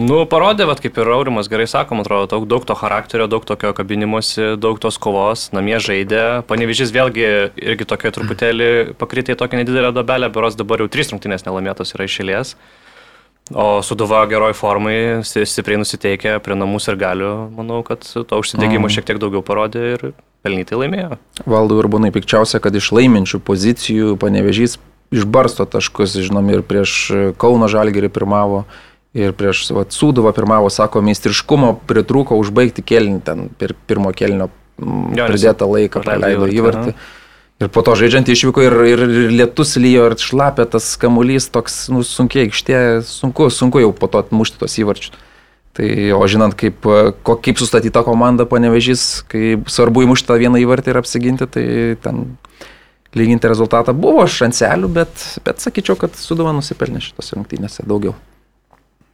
Nu, 0.00 0.22
parodė, 0.26 0.64
vat, 0.66 0.80
kaip 0.80 0.96
ir 0.98 1.08
Aurimas 1.12 1.50
gerai 1.52 1.66
sako, 1.68 1.98
man 1.98 2.06
atrodo, 2.06 2.24
daug, 2.30 2.46
daug 2.48 2.64
to 2.66 2.74
charakterio, 2.78 3.26
daug 3.30 3.44
tokio 3.46 3.74
kabinimuose, 3.76 4.54
daug 4.56 4.80
tos 4.80 4.96
kovos, 4.96 5.50
namie 5.52 5.76
žaidė. 5.84 6.22
Panevižys 6.48 6.94
vėlgi 6.94 7.26
irgi 7.60 7.86
tokia 7.90 8.10
truputėlį 8.16 8.70
pakritė 8.98 9.36
į 9.36 9.40
tokią 9.42 9.60
nedidelę 9.60 9.92
dobelę, 9.92 10.32
beros 10.32 10.56
dabar 10.56 10.80
jau 10.80 10.88
trys 10.90 11.12
rungtynės 11.12 11.44
nelaimėtos 11.44 11.92
yra 11.94 12.08
išėlės. 12.08 12.54
O 13.50 13.82
Suduva 13.82 14.22
geroj 14.30 14.54
formai, 14.54 15.20
sti- 15.26 15.42
stipriai 15.50 15.80
nusiteikė 15.82 16.36
prie 16.40 16.54
namus 16.56 16.86
ir 16.88 16.96
galių, 16.96 17.32
manau, 17.56 17.82
kad 17.84 18.00
to 18.06 18.38
užsidėgymo 18.38 18.86
Mm. 18.86 18.92
šiek 18.94 19.04
tiek 19.04 19.18
daugiau 19.18 19.42
parodė 19.42 19.82
ir 19.96 20.12
pelnytai 20.44 20.78
laimėjo. 20.78 21.18
Valdų 21.44 21.80
ir 21.82 21.88
būnai 21.90 22.12
pikčiausia, 22.14 22.60
kad 22.62 22.74
iš 22.74 22.92
laiminčių 22.94 23.40
pozicijų 23.42 24.16
panevežys 24.16 24.78
išbarsto 25.12 25.66
taškus, 25.66 26.14
žinom, 26.16 26.48
ir 26.54 26.62
prieš 26.62 27.34
Kauno 27.36 27.68
Žalgerį 27.68 28.08
pirmavo, 28.08 28.64
ir 29.12 29.32
prieš 29.36 29.70
vat, 29.74 29.88
Sūduvą 29.92 30.32
pirmavo, 30.32 30.70
sako, 30.70 31.02
meistriškumo 31.02 31.80
pritrūko 31.86 32.38
užbaigti 32.40 32.80
kelnį, 32.82 33.20
ten 33.24 33.48
pir, 33.58 33.74
pirmo 33.86 34.12
kelnio 34.16 34.48
pridėtą 34.78 35.66
laiką 35.68 36.00
praleido 36.02 36.46
įvartį, 36.46 36.56
įvartį. 36.56 36.94
Ir 37.62 37.68
po 37.70 37.82
to 37.86 37.94
žaidžiant 37.98 38.26
išvyko 38.32 38.64
ir, 38.64 38.74
ir, 38.90 39.02
ir 39.06 39.34
lietus 39.38 39.76
lyjo, 39.78 40.08
ir 40.10 40.16
šlapė 40.18 40.64
tas 40.72 40.96
kamuolys, 40.98 41.46
toks 41.52 41.84
nu, 41.94 42.02
sunkiai 42.06 42.48
aikštė, 42.48 42.78
sunku, 43.06 43.46
sunku 43.54 43.82
jau 43.84 43.92
po 43.94 44.08
to 44.10 44.22
atmušti 44.22 44.58
tos 44.58 44.74
įvarčius. 44.82 45.14
Tai, 45.72 45.88
o 46.12 46.24
žinant, 46.28 46.52
kaip, 46.58 46.84
ko, 47.24 47.36
kaip 47.40 47.60
sustatyta 47.60 48.02
komanda 48.04 48.44
panevežys, 48.48 49.22
kai 49.30 49.54
svarbu 49.70 50.02
įmušti 50.04 50.28
tą 50.28 50.36
vieną 50.42 50.60
įvartį 50.60 50.92
ir 50.92 50.98
apsiginti, 51.00 51.48
tai 51.48 51.64
ten 52.02 52.26
lyginti 53.16 53.48
rezultatą 53.48 53.94
buvo 53.96 54.26
šanselių, 54.28 54.90
bet, 54.92 55.24
bet 55.46 55.64
sakyčiau, 55.64 55.96
kad 56.00 56.18
Suduva 56.18 56.52
nusipelnė 56.56 57.00
šitose 57.04 57.38
rungtynėse 57.38 57.86
daugiau. 57.88 58.16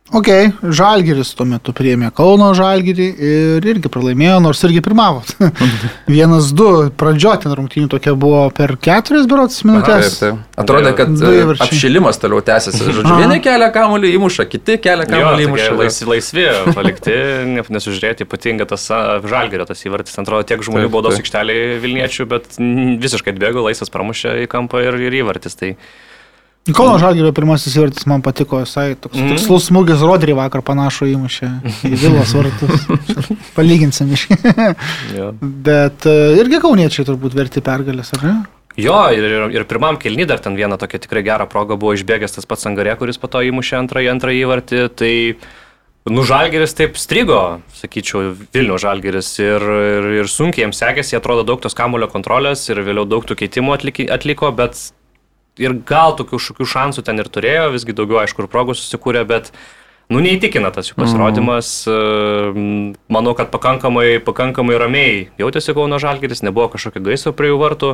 Ok, 0.08 0.28
Žalgiris 0.72 1.34
tuo 1.36 1.44
metu 1.44 1.74
priėmė 1.76 2.08
Kauno 2.16 2.46
Žalgirį 2.56 3.08
ir 3.28 3.66
irgi 3.68 3.90
pralaimėjo, 3.92 4.38
nors 4.40 4.62
irgi 4.64 4.80
pirmavo. 4.84 5.20
Vienas, 6.08 6.48
du, 6.56 6.68
pradžio 6.96 7.34
ten 7.42 7.52
rungtynių 7.58 7.90
tokia 7.92 8.14
buvo 8.16 8.46
per 8.56 8.72
keturias 8.80 9.28
berots 9.28 9.60
minutės. 9.68 10.16
Taip, 10.16 10.38
taip. 10.38 10.62
Atrodė, 10.64 10.94
kad 10.96 11.12
e, 11.12 11.44
apšilimas 11.66 12.20
toliau 12.22 12.40
tęsiasi. 12.46 12.88
Žodžiu, 12.96 13.18
vieni 13.20 13.36
kelia 13.44 13.68
kamuolį 13.74 14.14
įmuša, 14.16 14.48
kiti 14.48 14.78
kelia 14.88 15.04
kamuolį 15.12 15.46
įmuša. 15.50 15.70
laisvi, 15.82 16.10
laisvi 16.14 16.48
palikti, 16.72 17.20
ne- 17.52 17.68
nesužiūrėti, 17.76 18.24
ypatingai 18.24 18.70
tas 18.72 18.88
a, 18.88 19.04
žalgerio 19.28 19.68
tas 19.68 19.84
įvartis, 19.84 20.16
atrodo 20.24 20.48
tiek 20.48 20.64
žmonių 20.64 20.88
baudos 20.94 21.20
aikštelėje 21.20 21.80
Vilniečių, 21.84 22.30
bet 22.32 22.56
visiškai 23.04 23.36
atbėgo, 23.36 23.68
laisvas 23.68 23.92
pramušė 23.92 24.38
į 24.46 24.52
kampą 24.56 24.86
ir, 24.88 24.96
ir 25.04 25.20
įvartis. 25.20 25.60
Tai 25.60 25.74
Kauno 26.76 26.98
Žalgirio 27.00 27.30
pirmasis 27.36 27.76
įvartis 27.78 28.06
man 28.10 28.22
patiko, 28.24 28.60
jisai 28.64 28.96
toks 29.00 29.16
Mhm. 29.16 29.30
tikslus 29.36 29.68
smūgis 29.70 30.02
Rodrį 30.04 30.34
vakar 30.36 30.60
panašų 30.66 31.08
įmušė 31.14 31.48
į 31.88 31.94
Vilos 32.02 32.34
vartus. 32.36 32.86
Palyginsim 33.56 34.12
iš. 34.16 34.26
jo. 35.16 35.32
Bet 35.40 36.06
e, 36.08 36.16
irgi 36.42 36.60
kauniečiai 36.64 37.06
turbūt 37.08 37.34
verti 37.38 37.62
pergalės, 37.64 38.12
ar 38.18 38.24
ne? 38.26 38.34
Jo, 38.78 38.98
ir, 39.10 39.24
ir, 39.26 39.46
ir 39.58 39.64
pirmam 39.66 39.96
kelny 39.98 40.26
dar 40.28 40.38
ten 40.38 40.54
viena 40.54 40.76
tokia 40.78 41.00
tikrai 41.02 41.24
gera 41.26 41.46
proga 41.50 41.74
buvo 41.74 41.96
išbėgęs 41.98 42.36
tas 42.36 42.46
pats 42.46 42.68
Angarė, 42.70 42.92
kuris 43.00 43.18
po 43.18 43.26
to 43.32 43.40
įmušė 43.42 43.74
antrąjį, 43.80 44.10
antrąjį 44.12 44.44
įvartį. 44.44 44.82
Tai, 45.00 45.10
nu, 46.14 46.22
Žalgeris 46.28 46.76
taip 46.78 46.94
strigo, 47.00 47.40
sakyčiau, 47.80 48.36
Vilnių 48.54 48.78
Žalgeris 48.78 49.32
ir, 49.42 49.66
ir, 49.66 50.06
ir 50.20 50.30
sunkiai 50.30 50.66
jiems 50.68 50.78
sekėsi, 50.78 51.16
jie 51.16 51.18
atrodo 51.18 51.42
daug 51.48 51.58
tos 51.64 51.74
kamulio 51.74 52.06
kontrolės 52.12 52.62
ir 52.70 52.78
vėliau 52.86 53.02
daug 53.08 53.26
tų 53.26 53.34
keitimų 53.42 53.74
atliko, 53.80 54.06
atliko 54.14 54.52
bet 54.54 54.78
ir 55.58 55.74
gal 55.88 56.14
tokių 56.18 56.40
šokių 56.42 56.68
šansų 56.68 57.04
ten 57.06 57.20
ir 57.20 57.28
turėjo, 57.32 57.68
visgi 57.74 57.96
daugiau, 57.96 58.22
aišku, 58.22 58.44
ir 58.44 58.52
progų 58.52 58.78
susikūrė, 58.78 59.26
bet 59.28 59.52
Nu, 60.08 60.22
neįtikina 60.24 60.70
tas 60.72 60.88
jų 60.88 60.96
pasirodymas. 60.96 61.82
Mm. 61.84 62.94
Manau, 63.12 63.34
kad 63.36 63.50
pakankamai, 63.52 64.16
pakankamai 64.24 64.78
ramiai 64.80 65.26
jautėsi 65.40 65.74
Kauno 65.76 65.98
Žalgeris, 66.00 66.40
nebuvo 66.46 66.70
kažkokio 66.72 67.02
gaisro 67.10 67.34
prie 67.36 67.50
jų 67.50 67.58
vartų, 67.60 67.90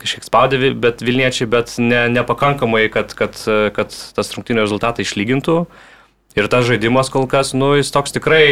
kažkiek 0.00 0.24
spaudė 0.24 0.72
bet 0.80 1.04
Vilniečiai, 1.04 1.48
bet 1.52 1.74
ne, 1.76 2.06
nepakankamai, 2.16 2.86
kad, 2.92 3.12
kad, 3.18 3.36
kad 3.76 3.92
tas 4.16 4.32
rungtynio 4.32 4.64
rezultatai 4.64 5.04
išlygintų. 5.04 5.66
Ir 6.34 6.48
tas 6.50 6.64
žaidimas 6.66 7.12
kol 7.14 7.28
kas, 7.30 7.52
nu, 7.54 7.74
jis 7.76 7.92
toks 7.94 8.16
tikrai, 8.16 8.46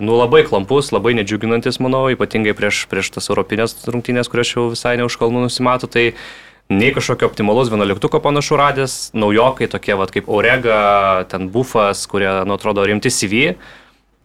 nu, 0.00 0.16
labai 0.16 0.40
klampus, 0.48 0.88
labai 0.90 1.12
nedžiuginantis, 1.20 1.78
manau, 1.84 2.08
ypatingai 2.10 2.56
prieš, 2.56 2.86
prieš 2.90 3.12
tas 3.14 3.28
europinės 3.28 3.76
rungtynės, 3.86 4.32
kurios 4.32 4.56
jau 4.56 4.70
visai 4.72 4.96
neužkalnų 4.98 5.44
nusimato. 5.44 5.86
Tai, 5.86 6.08
uh, 6.16 6.47
nei 6.68 6.92
kažkokio 6.92 7.28
optimalaus 7.28 7.70
vienuoliktuko 7.72 8.20
panašu 8.20 8.56
radęs, 8.60 8.96
naujokai 9.16 9.68
tokie 9.72 9.96
vat, 9.96 10.12
kaip 10.12 10.28
Aurega, 10.28 11.24
ten 11.32 11.48
Bufas, 11.52 12.04
kurie, 12.10 12.28
nu, 12.44 12.58
atrodo, 12.58 12.84
rimti 12.84 13.12
CV, 13.12 13.54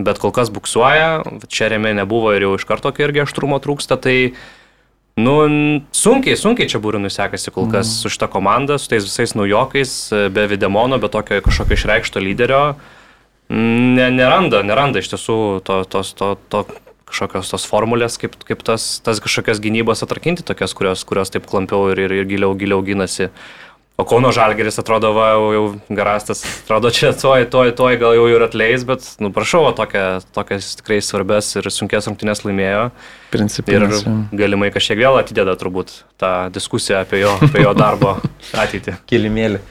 bet 0.04 0.20
kol 0.20 0.34
kas 0.36 0.52
buksuoja, 0.52 1.24
čia 1.48 1.72
remė 1.72 1.94
nebuvo 1.96 2.34
ir 2.36 2.48
jau 2.48 2.58
iš 2.58 2.68
karto 2.68 2.92
irgi 3.00 3.24
aštrumo 3.24 3.62
trūksta, 3.64 3.96
tai, 3.96 4.34
nu, 5.16 5.36
sunkiai, 5.96 6.36
sunkiai 6.40 6.68
čia 6.68 6.84
būrinui 6.84 7.14
sekasi 7.14 7.54
kol 7.56 7.70
kas 7.72 7.88
mm. 7.88 8.02
su 8.02 8.12
šita 8.12 8.28
komanda, 8.34 8.78
su 8.78 8.92
tais 8.92 9.08
visais 9.08 9.38
naujokais, 9.40 9.96
be 10.36 10.48
Videmono, 10.52 11.00
be 11.00 11.08
tokio 11.14 11.40
kažkokio 11.46 11.80
išreikšto 11.80 12.24
lyderio. 12.24 12.64
Ne, 13.54 14.08
neranda, 14.12 14.64
neranda 14.66 15.00
iš 15.04 15.12
tiesų 15.12 15.36
to, 15.68 15.84
to, 15.88 16.02
to, 16.18 16.36
to 16.50 16.64
kažkokios 17.14 17.54
tos 17.54 17.68
formulės, 17.70 18.18
kaip, 18.22 18.36
kaip 18.48 18.66
tas, 18.66 18.98
tas 19.06 19.22
kažkokias 19.24 19.62
gynybos 19.64 20.04
atrakinti, 20.06 20.46
tokias, 20.46 20.74
kurios, 20.78 21.06
kurios 21.08 21.32
taip 21.34 21.46
klampiau 21.50 21.92
ir, 21.94 22.02
ir, 22.08 22.18
ir 22.24 22.32
giliau, 22.34 22.58
giliau 22.58 22.82
gynasi. 22.86 23.30
O 23.94 24.08
Kauno 24.10 24.32
Žalgeris 24.34 24.80
atrodo, 24.82 25.12
va, 25.14 25.28
jau, 25.36 25.50
jau 25.54 25.66
garastas, 25.94 26.40
atrodo, 26.64 26.90
čia 26.90 27.12
toj, 27.14 27.46
toj, 27.54 27.76
toj 27.78 28.00
gal 28.02 28.16
jau 28.18 28.24
ir 28.32 28.42
atleis, 28.42 28.82
bet, 28.90 29.06
nu, 29.22 29.30
prašau, 29.36 29.68
tokia, 29.78 30.18
tokias 30.34 30.72
tikrai 30.80 30.98
svarbės 31.06 31.52
ir 31.62 31.70
sunkės 31.70 32.10
rungtynės 32.10 32.42
laimėjo. 32.42 32.88
Principinės. 33.36 34.02
Ir 34.02 34.40
galimai 34.42 34.72
kažkiek 34.74 34.98
vėl 34.98 35.20
atideda 35.22 35.54
turbūt 35.62 35.94
tą 36.18 36.34
diskusiją 36.56 37.04
apie 37.06 37.22
jo, 37.22 37.36
apie 37.38 37.68
jo 37.68 37.76
darbo 37.78 38.16
ateitį. 38.66 38.98
Kilimėlį. 39.14 39.62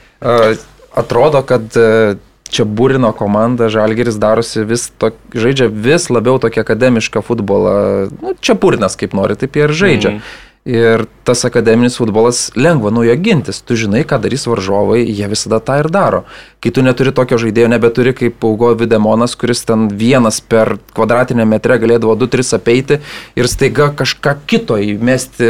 Atrodo, 1.03 1.43
kad 1.43 1.75
uh, 1.75 2.15
čia 2.53 2.65
būrino 2.69 3.11
komanda, 3.17 3.69
Žalgeris 3.73 4.19
darosi 4.21 4.63
vis, 4.67 4.87
to, 5.01 5.11
žaidžia 5.33 5.67
vis 5.67 6.09
labiau 6.13 6.39
tokį 6.41 6.61
akademišką 6.63 7.25
futbolą. 7.25 7.75
Nu, 8.21 8.37
čia 8.39 8.55
būrinas 8.59 8.97
kaip 8.99 9.15
nori, 9.17 9.37
taip 9.39 9.57
ir 9.59 9.73
žaidžia. 9.73 10.17
Mm. 10.17 10.49
Ir 10.63 11.01
tas 11.27 11.41
akademinis 11.43 11.97
futbolas 11.99 12.45
lengva 12.55 12.87
nuo 12.87 13.01
jo 13.03 13.15
gintis. 13.19 13.57
Tu 13.67 13.75
žinai, 13.75 14.05
ką 14.07 14.15
darys 14.23 14.45
varžovai, 14.47 15.01
jie 15.03 15.27
visada 15.27 15.59
tą 15.59 15.81
ir 15.81 15.89
daro. 15.91 16.21
Kai 16.63 16.71
tu 16.71 16.79
neturi 16.85 17.11
tokio 17.11 17.35
žaidėjo, 17.41 17.67
nebeturi 17.73 18.13
kaip 18.15 18.45
Augo 18.47 18.69
Videmonas, 18.79 19.35
kuris 19.35 19.65
ten 19.67 19.89
vienas 19.91 20.39
per 20.39 20.77
kvadratinę 20.95 21.43
metrę 21.43 21.81
galėdavo 21.83 22.15
2-3 22.15 22.55
apeiti 22.55 23.01
ir 23.35 23.51
staiga 23.51 23.89
kažką 23.91 24.37
kito 24.47 24.79
įmesti, 24.79 25.49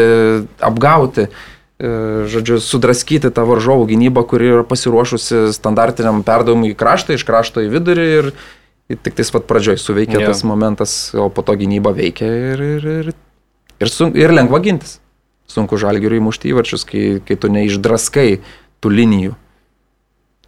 apgauti. 0.57 1.29
E, 1.81 1.89
žodžiu, 2.29 2.59
sudraskyti 2.61 3.31
tą 3.33 3.47
varžovų 3.49 3.87
gynybą, 3.89 4.21
kuri 4.29 4.51
yra 4.51 4.65
pasiruošusi 4.67 5.47
standartiniam 5.55 6.21
perdavimui 6.25 6.73
į 6.75 6.77
kraštą, 6.77 7.17
iš 7.17 7.25
krašto 7.25 7.63
į 7.65 7.71
vidurį 7.73 8.05
ir, 8.19 8.27
ir 8.93 8.99
tik 9.01 9.17
tais 9.17 9.31
pat 9.33 9.47
pradžioj 9.49 9.79
suveikia 9.81 10.19
yeah. 10.21 10.29
tas 10.29 10.45
momentas, 10.45 10.93
o 11.17 11.31
po 11.33 11.41
to 11.41 11.57
gynyba 11.57 11.95
veikia 11.97 12.29
ir, 12.29 12.61
ir, 12.77 12.85
ir, 12.91 13.09
ir, 13.81 13.89
sun, 13.89 14.13
ir 14.13 14.33
lengva 14.35 14.61
gintis. 14.61 14.99
Sunku 15.49 15.79
žalgiriui 15.81 16.21
įmušti 16.21 16.53
įvarčius, 16.53 16.85
kai, 16.87 17.01
kai 17.25 17.37
tu 17.41 17.49
neišdraskai 17.51 18.27
tų 18.81 18.93
linijų. 18.93 19.33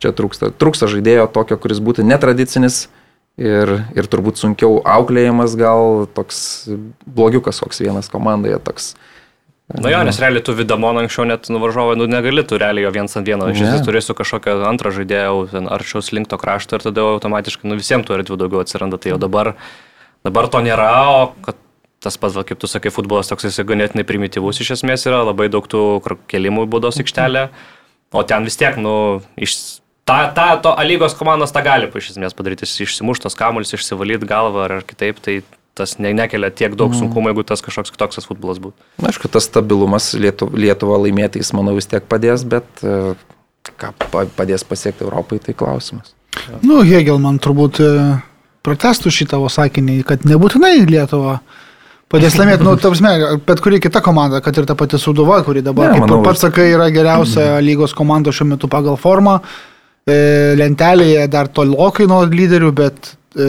Čia 0.06 0.14
trūksta, 0.14 0.52
trūksta 0.54 0.88
žaidėjo 0.92 1.26
tokio, 1.34 1.58
kuris 1.58 1.82
būtų 1.82 2.06
netradicinis 2.06 2.86
ir, 3.42 3.74
ir 3.98 4.08
turbūt 4.14 4.38
sunkiau 4.40 4.78
auklėjimas, 4.86 5.58
gal 5.58 6.06
toks 6.16 6.70
blogiukas 7.04 7.60
koks 7.66 7.82
vienas 7.84 8.12
komandoje, 8.14 8.62
toks 8.64 8.94
uh, 8.94 9.12
Na 9.74 9.90
jo, 9.90 10.04
nes 10.06 10.20
realiai 10.22 10.44
tu 10.46 10.54
Vidamoną 10.54 11.02
anksčiau 11.02 11.26
net 11.26 11.48
nuvažiavai, 11.50 11.96
nu 11.98 12.06
negali 12.06 12.44
tu 12.46 12.60
realiai 12.62 12.86
jo 12.86 12.92
viens 12.94 13.18
ant 13.18 13.26
vieno, 13.26 13.48
iš 13.50 13.64
esmės 13.66 13.86
turėsiu 13.88 14.14
kažkokią 14.14 14.60
antrą 14.70 14.92
žaidėją 14.94 15.64
arčiau 15.74 16.04
slinkto 16.06 16.38
krašto 16.38 16.78
ir 16.78 16.86
tada 16.86 17.06
automatiškai, 17.16 17.66
nu 17.72 17.78
visiems 17.80 18.06
tų 18.06 18.20
erdvių 18.20 18.38
daugiau 18.44 18.62
atsiranda, 18.62 19.00
tai 19.02 19.16
jau 19.16 19.18
dabar, 19.22 19.56
dabar 20.28 20.50
to 20.54 20.62
nėra, 20.62 20.92
o 21.10 21.24
kad 21.48 21.58
tas 22.06 22.20
pats, 22.22 22.38
kaip 22.46 22.62
tu 22.62 22.70
sakai, 22.70 22.94
futbolas 22.94 23.32
toks 23.32 23.48
jis 23.50 23.58
ganėtinai 23.66 24.06
primityvus 24.06 24.62
iš 24.62 24.76
esmės 24.78 25.08
yra, 25.10 25.24
labai 25.26 25.50
daug 25.50 25.66
tų 25.66 25.82
kelimų 26.30 26.68
būdos 26.70 27.02
aikštelė, 27.02 27.48
o 28.14 28.22
ten 28.22 28.46
vis 28.46 28.62
tiek, 28.62 28.78
nu, 28.78 28.96
iš... 29.34 29.82
Ta, 30.06 30.28
ta, 30.30 30.52
to 30.62 30.70
lygos 30.86 31.18
komandos 31.18 31.50
tą 31.50 31.64
gali 31.66 31.90
iš 31.90 32.12
esmės 32.14 32.38
padaryti, 32.38 32.70
išsimuštos 32.70 33.34
kamuolis, 33.34 33.74
išsivalyti 33.74 34.30
galvą 34.30 34.68
ar 34.68 34.74
kitaip, 34.86 35.18
tai 35.18 35.40
tas 35.76 35.98
ne, 36.00 36.14
nekelia 36.16 36.50
tiek 36.56 36.76
daug 36.80 36.94
mm. 36.94 37.02
sunkumų, 37.02 37.32
jeigu 37.32 37.44
tas 37.48 37.64
kažkoks 37.66 37.92
kitoks 37.94 38.28
futbolas 38.30 38.62
būtų. 38.64 38.78
Na, 39.02 39.12
aišku, 39.12 39.30
tas 39.32 39.48
stabilumas 39.50 40.14
Lietuva, 40.18 40.56
Lietuva 40.66 41.00
laimėti, 41.04 41.42
jis 41.44 41.52
manau 41.58 41.76
vis 41.76 41.90
tiek 41.92 42.06
padės, 42.08 42.46
bet 42.48 42.66
e, 42.86 43.16
ką 43.82 43.92
padės 44.38 44.64
pasiekti 44.68 45.06
Europai, 45.06 45.42
tai 45.44 45.58
klausimas. 45.58 46.16
Ja. 46.36 46.62
Nu, 46.64 46.80
Hegel 46.88 47.20
man 47.22 47.42
turbūt 47.44 47.82
e, 47.84 47.92
protestų 48.66 49.12
šitą 49.14 49.42
sakinį, 49.52 50.00
kad 50.08 50.26
nebūtinai 50.28 50.78
Lietuva 50.88 51.42
padės 52.12 52.36
laimėti, 52.40 52.64
nu, 52.68 52.78
tarpsme, 52.80 53.14
bet 53.48 53.64
kuri 53.64 53.84
kita 53.84 54.04
komanda, 54.06 54.40
kad 54.46 54.56
ir 54.56 54.68
ta 54.70 54.80
pati 54.80 55.00
Suduva, 55.02 55.42
kuri 55.46 55.64
dabar, 55.66 55.92
ne, 55.92 56.00
kaip 56.00 56.08
manau, 56.08 56.24
pats 56.26 56.48
sakai, 56.48 56.70
yra 56.78 56.88
geriausia 56.94 57.50
mm. 57.58 57.64
lygos 57.68 57.96
komanda 57.98 58.34
šiuo 58.36 58.54
metu 58.56 58.72
pagal 58.72 59.00
formą. 59.02 59.42
E, 60.06 60.54
lentelėje 60.56 61.26
dar 61.34 61.50
tolokai 61.50 62.06
nuo 62.08 62.22
lyderių, 62.30 62.70
bet 62.78 63.16
e, 63.36 63.48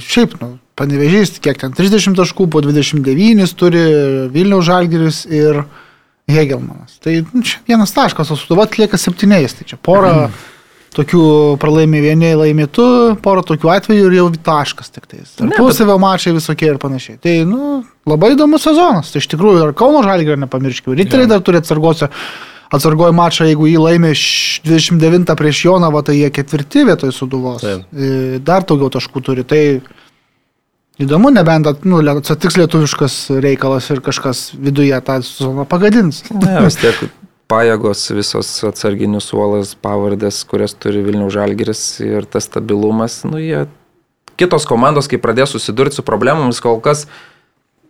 šiaip, 0.00 0.38
nu, 0.40 0.56
Panevežys, 0.78 1.38
kiek 1.42 1.58
ten 1.58 1.74
30 1.74 2.14
taškų, 2.18 2.46
po 2.52 2.62
29 2.62 3.54
turi 3.58 3.82
Vilniaus 4.34 4.68
Žalgiris 4.68 5.24
ir 5.26 5.64
Hegelmanas. 6.30 7.00
Tai 7.02 7.16
nu, 7.32 7.42
čia 7.42 7.62
vienas 7.66 7.94
taškas, 7.96 8.30
o 8.30 8.38
Suduvat 8.38 8.78
lieka 8.78 9.00
septyniais. 9.00 9.56
Tai 9.58 9.66
čia 9.66 9.78
pora 9.80 10.12
mhm. 10.14 10.36
tokių 10.98 11.22
pralaimi 11.62 12.02
vieni, 12.04 12.34
laimi 12.38 12.68
tu, 12.70 12.84
pora 13.24 13.42
tokių 13.46 13.72
atvejų 13.74 14.10
ir 14.10 14.18
jau 14.20 14.28
taškas 14.50 14.92
tik 14.94 15.08
tais. 15.10 15.32
Tarpusavio 15.40 15.96
bet... 15.96 16.04
mačai 16.04 16.36
visokie 16.36 16.70
ir 16.70 16.78
panašiai. 16.82 17.18
Tai 17.24 17.34
nu, 17.48 17.80
labai 18.08 18.34
įdomus 18.36 18.68
sezonas. 18.68 19.10
Tai 19.10 19.24
iš 19.24 19.30
tikrųjų 19.34 19.66
ir 19.66 19.74
Kauno 19.78 20.04
Žalgirio 20.06 20.38
nepamirškime. 20.44 20.98
Riteriai 21.00 21.32
dar 21.32 21.42
turi 21.42 21.62
atsargose 21.62 22.12
atsargojo 22.74 23.14
mačą, 23.16 23.46
jeigu 23.48 23.68
jį 23.68 23.78
laimė 23.80 24.10
29 24.66 25.36
prieš 25.38 25.62
Jonavą, 25.64 26.02
tai 26.04 26.18
jie 26.18 26.28
ketvirti 26.34 26.84
vietoj 26.88 27.14
Suduvos. 27.16 27.64
Taip. 27.64 27.86
E, 27.96 28.40
dar 28.44 28.66
daugiau 28.68 28.90
taškų 28.92 29.22
turi. 29.24 29.44
Tai 29.48 29.62
Įdomu, 30.98 31.30
nebent, 31.30 31.84
nu, 31.86 32.00
atsitiks 32.10 32.56
lietuviškas 32.58 33.16
reikalas 33.38 33.86
ir 33.94 34.02
kažkas 34.02 34.48
viduje 34.58 34.98
tą 35.06 35.20
sezoną 35.22 35.66
pagadins. 35.70 36.24
Ne, 36.34 36.56
vis 36.64 36.78
tiek 36.80 37.04
pajėgos 37.48 38.02
visos 38.12 38.50
atsarginius 38.66 39.30
suolas, 39.30 39.72
pavardės, 39.78 40.42
kurias 40.48 40.74
turi 40.76 41.04
Vilnių 41.06 41.30
Žalgiris 41.32 41.82
ir 42.04 42.26
tas 42.28 42.48
stabilumas, 42.50 43.22
nu, 43.28 43.40
jie 43.40 43.64
kitos 44.38 44.68
komandos, 44.68 45.08
kai 45.10 45.20
pradės 45.22 45.54
susidurti 45.54 45.98
su 45.98 46.04
problemomis, 46.06 46.60
kol 46.62 46.78
kas 46.84 47.06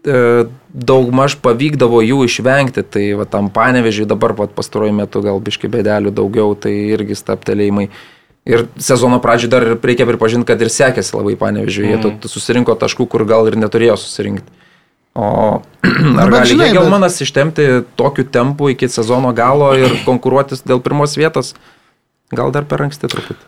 e, 0.05 0.47
daugmaž 0.69 1.39
pavykdavo 1.45 2.01
jų 2.07 2.23
išvengti, 2.29 2.85
tai 2.87 3.09
va, 3.19 3.27
tam 3.29 3.51
panevežiai 3.53 4.09
dabar 4.09 4.37
pat 4.39 4.55
pastaruoju 4.57 4.97
metu 5.01 5.25
gal 5.25 5.43
biški 5.45 5.71
bedelių 5.73 6.15
daugiau, 6.17 6.55
tai 6.61 6.75
irgi 6.95 7.19
staptelėjimai. 7.19 7.89
Ir 8.49 8.65
sezono 8.81 9.19
pradžioje 9.21 9.53
dar 9.53 9.67
reikia 9.77 10.07
pripažinti, 10.09 10.47
kad 10.49 10.63
ir 10.65 10.71
sekėsi 10.73 11.13
labai 11.13 11.35
panevežiu. 11.37 11.85
Jie 11.85 11.99
mm. 11.99 12.31
susirinko 12.33 12.79
taškų, 12.81 13.05
kur 13.13 13.27
gal 13.29 13.51
ir 13.51 13.59
neturėjo 13.61 13.99
susirinkti. 14.01 14.49
O 15.19 15.29
ar 16.23 16.33
gali 16.33 16.55
žinai, 16.55 16.71
Gelmanas 16.77 17.19
bet... 17.19 17.27
ištemti 17.27 17.69
tokiu 17.99 18.25
tempu 18.25 18.71
iki 18.73 18.89
sezono 18.89 19.35
galo 19.37 19.75
ir 19.77 19.99
konkuruotis 20.09 20.65
dėl 20.65 20.81
pirmos 20.85 21.19
vietos? 21.21 21.53
Gal 22.33 22.53
dar 22.55 22.65
per 22.69 22.87
anksti 22.89 23.09
truputį. 23.13 23.45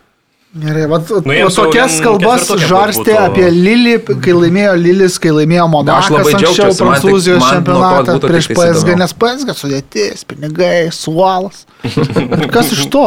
Gerai, 0.51 0.83
va, 0.91 0.97
nu, 0.99 1.35
o 1.45 1.49
tokias 1.55 1.93
kalbas 2.03 2.49
žarstė 2.59 3.13
būtų... 3.13 3.19
apie 3.23 3.45
Lilį, 3.55 3.93
kai 4.19 4.33
laimėjo 4.35 4.73
Lilis, 4.81 5.15
kai 5.23 5.31
laimėjo 5.31 5.67
Monakas 5.71 6.27
anksčiau 6.27 6.73
Prancūzijos 6.75 7.45
čempionatą 7.45 8.17
prieš 8.19 8.49
PSG, 8.51 8.97
nes 8.99 9.13
PSG 9.15 9.55
sudėtis, 9.55 10.25
pinigai, 10.27 10.89
suolas. 10.91 11.63
Kas 12.55 12.73
iš 12.75 12.83
to? 12.91 13.05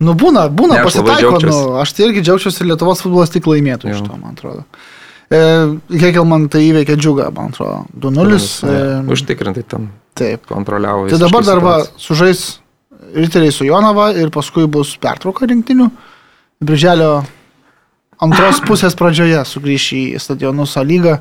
Nu, 0.00 0.14
būna, 0.16 0.46
būna, 0.48 0.78
ne, 0.78 0.84
pasitaiko. 0.86 1.36
Nu, 1.44 1.58
aš 1.82 1.92
tai 1.92 2.06
irgi 2.08 2.22
džiaugčiausi 2.24 2.62
ir 2.64 2.70
Lietuvos 2.70 3.02
futbolas 3.04 3.32
tik 3.34 3.44
laimėtų 3.50 3.90
iš 3.92 3.98
to, 4.06 4.16
man 4.16 4.32
atrodo. 4.32 4.62
E, 5.30 5.40
Hekelman 6.00 6.48
tai 6.50 6.62
įveikė 6.70 6.96
džiugą, 6.96 7.28
man 7.36 7.52
atrodo, 7.52 7.82
2-0. 8.00 8.38
E, 8.64 8.78
Užtikrintai 9.12 9.62
tam 9.68 9.90
taip. 10.16 10.46
kontroliavo. 10.48 11.04
Tai 11.12 11.18
dabar 11.20 11.44
dar 11.46 11.60
va, 11.64 11.76
sužais 12.00 12.46
Riteriai 13.10 13.50
su 13.52 13.64
Jonava 13.66 14.10
ir 14.14 14.30
paskui 14.30 14.68
bus 14.70 14.92
pertrauka 15.02 15.46
rinktinių. 15.50 15.88
Birželio 16.62 17.24
antros 18.22 18.60
pusės 18.68 18.94
pradžioje 18.98 19.40
sugrįš 19.48 19.86
į 19.96 20.02
stadionus 20.22 20.76
A 20.78 20.84
lygą. 20.86 21.16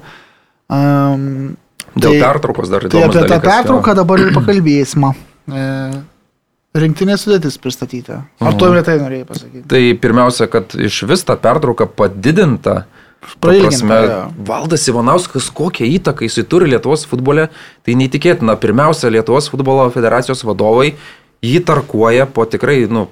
Um, 0.70 1.56
Dėl 1.98 2.14
tai- 2.16 2.22
pertraukos 2.22 2.70
dar 2.70 2.84
Tai 2.86 2.92
įdomu. 2.92 3.10
apie 3.10 3.24
tą 3.32 3.40
pertrauką 3.42 3.96
dabar 3.98 4.22
ir 4.22 4.32
pakalbėsime. 4.38 5.10
E, 5.50 5.64
rinktinės 6.78 7.26
sudėtis 7.26 7.58
pristatyta. 7.62 8.24
Ar 8.42 8.58
tu 8.58 8.68
apie 8.70 8.84
tai 8.86 8.98
norėjai 9.02 9.28
pasakyti? 9.30 9.66
Tai 9.72 9.84
pirmiausia, 10.04 10.50
kad 10.52 10.76
iš 10.78 11.04
vis 11.10 11.26
ta 11.26 11.38
pertrauka 11.40 11.90
padidinta. 11.90 12.84
Prasme. 13.44 13.98
Valdas 14.48 14.86
Ivanauskas, 14.88 15.50
kokią 15.52 15.88
įtaką 15.98 16.24
jisai 16.24 16.46
turi 16.48 16.70
Lietuvos 16.72 17.04
futbole, 17.10 17.50
tai 17.84 17.98
neįtikėtina. 18.00 18.56
Pirmiausia, 18.62 19.12
Lietuvos 19.12 19.50
futbolo 19.52 19.90
federacijos 19.92 20.46
vadovai 20.48 20.94
jį 21.44 21.60
tarkuoja 21.68 22.30
po 22.32 22.46
tikrai, 22.48 22.86
nu, 22.92 23.08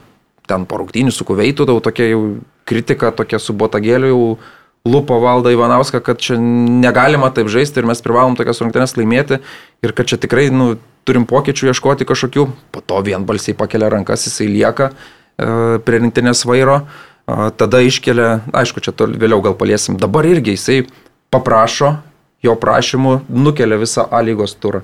ten 0.48 0.64
po 0.68 0.80
rungtynių 0.82 1.12
su 1.12 1.28
Kuveitu, 1.28 1.68
tau 1.68 1.82
tokia 1.84 2.12
jau 2.14 2.22
kritika, 2.68 3.12
tokia 3.16 3.40
su 3.40 3.56
Botagėliu 3.58 4.14
jau 4.14 4.22
lupo 4.88 5.18
valdą 5.20 5.52
Ivanauską, 5.52 6.00
kad 6.04 6.22
čia 6.24 6.38
negalima 6.40 7.28
taip 7.36 7.52
žaisti 7.52 7.82
ir 7.82 7.90
mes 7.90 8.04
privalom 8.04 8.38
tokias 8.40 8.64
rungtynes 8.64 8.96
laimėti 8.96 9.42
ir 9.84 9.96
kad 9.96 10.08
čia 10.08 10.20
tikrai, 10.24 10.48
nu, 10.54 10.78
turim 11.08 11.28
pokyčių 11.30 11.72
ieškoti 11.72 12.08
kažkokių, 12.08 12.48
po 12.76 12.84
to 12.84 13.00
vienbalsiai 13.06 13.56
pakelia 13.58 13.90
rankas, 13.94 14.28
jisai 14.28 14.50
lieka 14.52 14.92
e, 14.92 15.80
prie 15.86 16.02
rinktinės 16.04 16.44
vairo, 16.50 16.82
e, 16.84 17.50
tada 17.60 17.82
iškelia, 17.86 18.42
aišku, 18.52 18.84
čia 18.84 18.94
vėliau 18.98 19.40
gal 19.46 19.56
paliesim, 19.58 20.00
dabar 20.02 20.28
irgi 20.28 20.58
jisai 20.58 20.82
paprašo, 21.34 21.96
jo 22.44 22.56
prašymu 22.60 23.22
nukelia 23.30 23.80
visą 23.80 24.06
A 24.12 24.22
lygos 24.22 24.56
turą. 24.60 24.84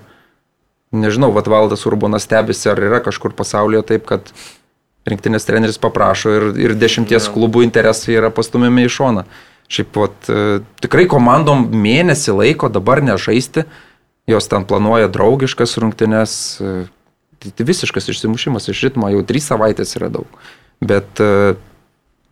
Nežinau, 0.93 1.31
vad 1.33 1.47
valdas 1.49 1.87
Urbonas 1.89 2.27
stebisi, 2.27 2.67
ar 2.69 2.77
yra 2.77 2.99
kažkur 3.01 3.33
pasaulyje 3.33 3.81
taip, 3.89 4.05
kad 4.09 4.29
rinktinės 5.09 5.47
treneris 5.47 5.79
paprašo 5.81 6.31
ir, 6.37 6.45
ir 6.61 6.75
dešimties 6.79 7.31
klubų 7.33 7.65
interesai 7.65 8.19
yra 8.19 8.29
pastumiami 8.33 8.85
į 8.87 8.91
šoną. 8.93 9.23
Šiaip 9.73 9.97
vat, 9.97 10.29
e, 10.29 10.61
tikrai 10.83 11.07
komandom 11.09 11.65
mėnesį 11.73 12.35
laiko 12.37 12.69
dabar 12.71 13.01
nežaisti, 13.03 13.65
jos 14.29 14.47
ten 14.47 14.65
planuoja 14.65 15.11
draugiškas 15.11 15.77
rungtynes, 15.83 16.33
e, 16.61 16.73
tai, 17.43 17.67
visiškas 17.67 18.09
išsimušimas 18.13 18.69
iš 18.71 18.87
ritmo, 18.87 19.11
jau 19.11 19.23
trys 19.27 19.49
savaitės 19.51 19.95
yra 19.99 20.09
daug. 20.13 20.41
Bet 20.83 21.21
e, 21.23 21.55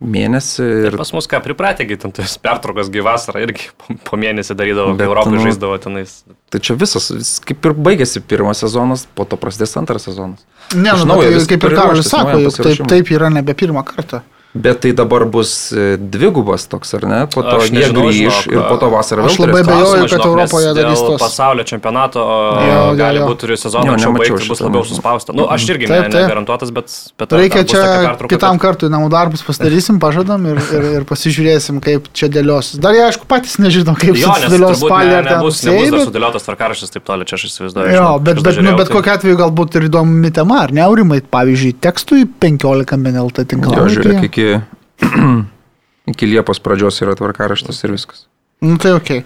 mėnesį 0.02 0.66
ir... 0.88 0.96
Pas 1.00 1.12
mus 1.14 1.28
ką 1.30 1.40
pripratėgi, 1.44 1.98
ten 2.02 2.14
tas 2.16 2.34
pertraukas 2.42 2.90
gyvasarą 2.92 3.44
irgi 3.44 3.70
po, 4.08 4.18
mėnesį 4.20 4.56
darydavo, 4.58 4.94
Bet, 4.96 5.04
kai 5.04 5.10
Europai 5.10 5.34
nu, 5.36 5.44
žaisdavo 5.46 5.78
tenais. 5.82 6.16
Tai 6.52 6.60
čia 6.64 6.76
visas, 6.80 7.08
vis, 7.14 7.36
kaip 7.44 7.68
ir 7.68 7.76
baigėsi 7.88 8.22
pirmas 8.24 8.62
sezonas, 8.64 9.06
po 9.16 9.26
to 9.28 9.38
prasidės 9.40 9.76
antras 9.80 10.08
sezonas. 10.08 10.42
Ne, 10.74 10.94
Iš 10.96 11.06
nu, 11.08 11.18
tai, 11.20 11.32
kaip 11.54 11.68
ir 11.68 11.76
Karolis 11.78 12.10
sako, 12.10 12.38
juk 12.46 12.60
taip, 12.60 12.86
taip 12.90 13.12
yra 13.14 13.30
nebe 13.32 13.56
pirmą 13.58 13.84
kartą. 13.88 14.22
Bet 14.54 14.82
tai 14.84 14.90
dabar 14.92 15.24
bus 15.24 15.72
e, 15.72 15.96
dvigubas 15.96 16.66
toks, 16.68 16.90
ar 16.98 17.04
ne? 17.08 17.20
Po 17.32 17.40
to 17.40 17.54
Aš 17.56 17.70
jie 17.70 17.78
nežinau, 17.78 18.02
grįž 18.04 18.18
žinok, 18.20 18.48
ir 18.52 18.60
po 18.68 18.74
to 18.82 18.88
vasarą 18.92 19.22
aš 19.24 19.38
vėl 19.40 19.46
labai 19.48 19.62
turės 19.62 19.70
abejoju, 19.72 19.92
klausimą. 19.96 20.08
kad 20.12 20.26
Europoje 20.28 20.72
darys 20.76 21.00
tos. 21.06 21.20
Pasaulio 21.22 21.64
čempionato 21.64 22.20
o, 22.20 22.34
Jo, 22.60 22.74
jo, 22.76 22.90
gali 23.00 23.22
jo. 23.22 23.28
būti 23.30 23.40
turiu 23.46 23.56
sezoną 23.56 23.86
Jo, 23.88 23.94
anksčiau 23.96 24.12
baigti, 24.18 24.48
bus 24.52 24.60
labiau 24.60 24.84
suspausta. 24.84 25.32
Nu, 25.32 25.46
aš 25.48 25.64
irgi 25.72 25.88
Taip, 25.88 26.02
ne, 26.04 26.10
taip. 26.12 26.26
negarantuotas, 26.26 26.68
bet... 26.76 26.92
bet 27.22 27.32
Reikia 27.32 27.62
čia 27.64 27.80
kitam 28.28 28.58
bet- 28.58 28.64
kartui 28.66 28.90
namų 28.92 29.08
darbus 29.14 29.40
pasidarysim, 29.46 29.96
pažadam 30.04 30.44
ir, 30.52 30.60
ir, 30.76 30.84
ir 31.00 31.08
pasižiūrėsim, 31.08 31.80
kaip 31.80 32.12
čia 32.12 32.28
dėlios. 32.28 32.74
Dar 32.76 32.92
jie, 32.92 33.06
aišku, 33.08 33.24
patys 33.32 33.56
nežino, 33.56 33.96
kaip 33.96 34.20
Jo, 34.20 34.36
sudėlios 34.36 34.84
spalį 34.84 35.16
ar 35.16 35.30
ten 35.32 35.40
nebus, 35.40 35.62
nebus 35.64 35.90
dar 35.96 36.04
sudėliotas 36.12 36.44
tvarkaraštis 36.44 36.92
taip 36.92 37.08
toli, 37.08 37.24
čia 37.24 37.40
aš 37.40 37.46
įsivaizduoju. 37.48 37.96
Jo, 37.96 38.12
bet, 38.20 38.36
aš 38.36 38.44
bet, 38.50 38.60
nu, 38.68 38.76
bet 38.76 38.92
tai- 38.92 38.98
kokia 39.00 39.16
atveju 39.16 39.40
galbūt 39.40 39.80
ir 39.80 39.88
įdomi 39.88 40.28
tema, 40.36 40.60
ar 40.68 40.76
ne, 40.76 40.84
Aurimai, 40.84 41.22
pavyzdžiui, 41.24 41.72
tekstui 41.80 42.28
15 42.28 43.00
MNLT 43.00 43.48
Jo, 43.48 43.88
žiūrėk, 43.88 44.28
tinklapyje. 44.28 44.41
Iki, 44.42 45.16
iki 46.12 46.30
Liepos 46.34 46.60
pradžios 46.62 47.00
yra 47.04 47.16
tvarkaraštas 47.18 47.82
ir 47.86 47.94
viskas. 47.94 48.26
Nu, 48.62 48.76
tai 48.82 48.94
ok. 48.98 49.20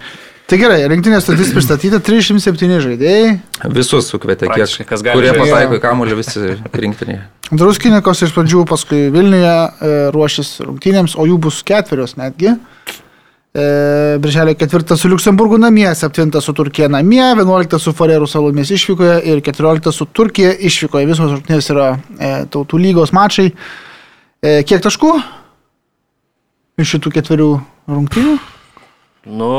Tai 0.47 0.55
gerai, 0.55 0.79
rinktinės 0.87 1.25
statys 1.25 1.49
pristatyta 1.51 1.99
307 1.99 2.77
žaidėjai. 2.85 3.31
Visus 3.75 4.07
sukvietė, 4.07 4.47
kiek, 4.47 4.53
Praktiškai, 4.53 4.85
kas 4.87 5.01
gali 5.03 5.19
kurie 5.19 5.33
pataiko 5.35 5.75
į 5.75 5.81
kamuolį, 5.83 6.15
visi 6.21 6.53
rinktinėje. 6.71 7.25
Druskinikos 7.51 8.23
iš 8.23 8.31
pradžių, 8.35 8.63
paskui 8.69 9.01
Vilniuje 9.11 9.51
e, 9.51 9.91
ruošis 10.15 10.53
rungtynėms, 10.63 11.17
o 11.19 11.27
jų 11.27 11.35
bus 11.43 11.59
ketverios 11.67 12.15
netgi. 12.15 12.53
E, 13.51 13.65
Birželio 14.23 14.55
4 14.55 14.95
su 14.95 15.11
Luksemburgu 15.11 15.59
namie, 15.59 15.89
7 15.95 16.31
su 16.39 16.55
Turkija 16.55 16.87
namie, 16.95 17.25
11 17.35 17.75
su 17.83 17.91
Farerų 17.99 18.31
salomis 18.31 18.71
išvykoje 18.71 19.19
ir 19.27 19.43
14 19.43 19.91
su 19.91 20.07
Turkija 20.07 20.53
išvykoje. 20.55 21.11
Visos 21.11 21.33
rungtynės 21.35 21.71
yra 21.75 21.89
e, 21.97 22.31
tautų 22.55 22.79
lygos 22.87 23.11
mačai. 23.11 23.49
E, 24.45 24.61
kiek 24.69 24.83
taškų 24.85 25.15
iš 26.77 26.91
šitų 26.93 27.11
ketverių 27.15 27.49
rungtynių? 27.89 28.35
Nu, 29.33 29.53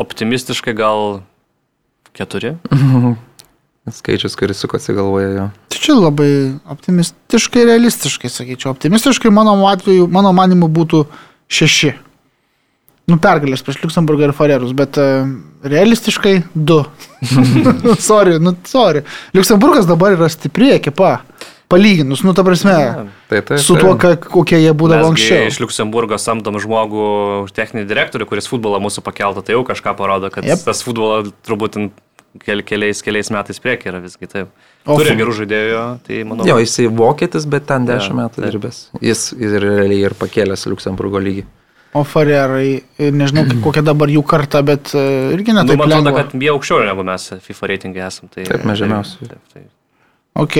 optimistiškai 0.00 0.72
gal 0.78 1.20
keturi. 2.16 2.54
Skaičius, 3.98 4.34
kuris 4.34 4.58
sukosi 4.58 4.96
galvoje 4.96 5.28
jo. 5.36 5.44
Tai 5.70 5.78
čia 5.78 5.94
labai 5.94 6.30
optimistiškai, 6.72 7.66
realistiškai, 7.68 8.30
sakyčiau. 8.32 8.72
Optimistiškai 8.72 9.30
mano 9.30 9.54
atveju, 9.68 10.08
mano 10.10 10.32
manimu, 10.34 10.66
būtų 10.72 11.04
šeši. 11.52 11.92
Nu, 13.06 13.20
pergalės 13.22 13.62
prieš 13.62 13.84
Luxemburgą 13.84 14.26
ir 14.26 14.34
Farerus, 14.34 14.72
bet 14.74 14.98
uh, 14.98 15.28
realistiškai 15.62 16.40
du. 16.56 16.80
sorry, 18.08 18.40
nu, 18.42 18.56
sorry. 18.66 19.04
Luxemburgas 19.36 19.86
dabar 19.86 20.16
yra 20.16 20.32
stipri 20.32 20.72
ekipa. 20.80 21.20
Palyginus, 21.66 22.22
nu, 22.22 22.30
ta 22.36 22.44
prasme, 22.46 22.74
Tai, 23.26 23.40
tai, 23.42 23.58
su 23.58 23.74
tuo, 23.74 23.96
ka, 23.98 24.14
kokie 24.22 24.60
jie 24.62 24.70
būdavo 24.70 25.08
anksčiau. 25.10 25.48
iš 25.50 25.58
Luxemburgo 25.64 26.14
samdom 26.22 26.60
žmogų, 26.62 27.06
techninį 27.56 27.88
direktorių, 27.90 28.28
kuris 28.30 28.46
futbolą 28.46 28.78
mūsų 28.84 29.02
pakeltą, 29.02 29.42
tai 29.42 29.56
jau 29.56 29.64
kažką 29.66 29.96
parodo, 29.98 30.30
kad 30.30 30.46
yep. 30.46 30.62
tas 30.62 30.84
futbolo 30.86 31.24
turbūt 31.46 31.74
ten 31.74 31.88
kel, 32.44 32.62
keliais, 32.66 33.02
keliais 33.02 33.32
metais 33.34 33.58
prieki 33.62 33.90
yra 33.90 33.98
visgi 34.04 34.30
taip. 34.30 34.54
O 34.86 34.94
Turi 35.00 35.16
gerų 35.18 35.34
žaidėjų, 35.40 35.82
tai 36.06 36.22
manau. 36.28 36.46
Jo, 36.46 36.60
jisai 36.62 36.86
vokietis, 36.86 37.46
bet 37.50 37.66
ten 37.66 37.88
10 37.88 38.12
Jo, 38.12 38.16
metų 38.20 38.42
taip. 38.42 38.50
dirbęs. 38.52 38.80
Jis 39.02 39.28
ir 39.34 39.58
realiai 39.64 40.04
ir 40.06 40.14
pakėlęs 40.18 40.68
Luxemburgo 40.70 41.18
lygį. 41.22 41.46
O 41.96 42.02
Farerai, 42.06 42.82
e, 43.00 43.10
nežinau, 43.10 43.46
kokia 43.66 43.82
dabar 43.86 44.12
jų 44.12 44.22
karta, 44.28 44.62
bet 44.66 44.92
uh, 44.94 45.32
irgi 45.34 45.54
Nu, 45.56 45.62
netaip 45.64 45.80
man 45.82 45.96
atrodo, 45.96 46.14
kad 46.18 46.36
jie 46.38 46.52
aukščiau 46.52 46.84
negu 46.86 47.06
mes 47.10 47.30
FIFA 47.42 47.72
reitingai 47.72 48.06
esam. 48.06 48.30
Tai, 48.30 48.44
Taip, 48.46 48.66
mes 48.68 48.78
žemiausi. 48.82 49.18
Taip, 49.24 49.32
taip, 49.32 49.56
taip. 49.56 49.72
Ok, 50.36 50.56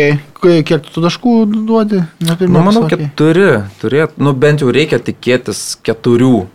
kiek 0.65 0.87
tu 0.89 1.03
taškų 1.05 1.33
duodi? 1.69 1.99
Ne 2.25 2.37
Nu, 2.47 2.61
manau, 2.65 2.87
pasakei. 2.87 3.11
keturi. 3.11 3.49
Turėt, 3.83 4.15
nu, 4.17 4.33
bent 4.33 4.62
jau 4.65 4.71
reikia 4.73 4.97
tikėtis 5.05 5.77
keturių 5.85 6.47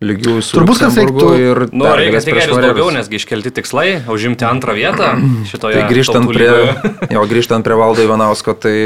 lygių 0.00 0.38
su 0.40 0.56
Turbūt, 0.56 0.78
kas 0.80 0.94
Luxemburgu 0.96 1.20
reiktų- 1.20 1.40
ir 1.44 1.58
Nu, 1.76 1.84
reikia 1.92 2.22
tikėtis 2.24 2.56
daugiau, 2.56 2.88
nesgi 2.94 3.18
iškelti 3.20 3.52
tikslai, 3.58 4.00
užimti 4.08 4.46
antrą 4.48 4.72
vietą 4.78 5.10
šitoje. 5.50 5.76
Tai 5.76 5.88
grįžtant 5.92 6.30
prie, 6.32 6.48
jo, 7.16 7.26
grįžtant 7.28 7.66
prie 7.68 7.76
valdo 7.76 8.00
Ivanausko, 8.06 8.54
tai 8.56 8.76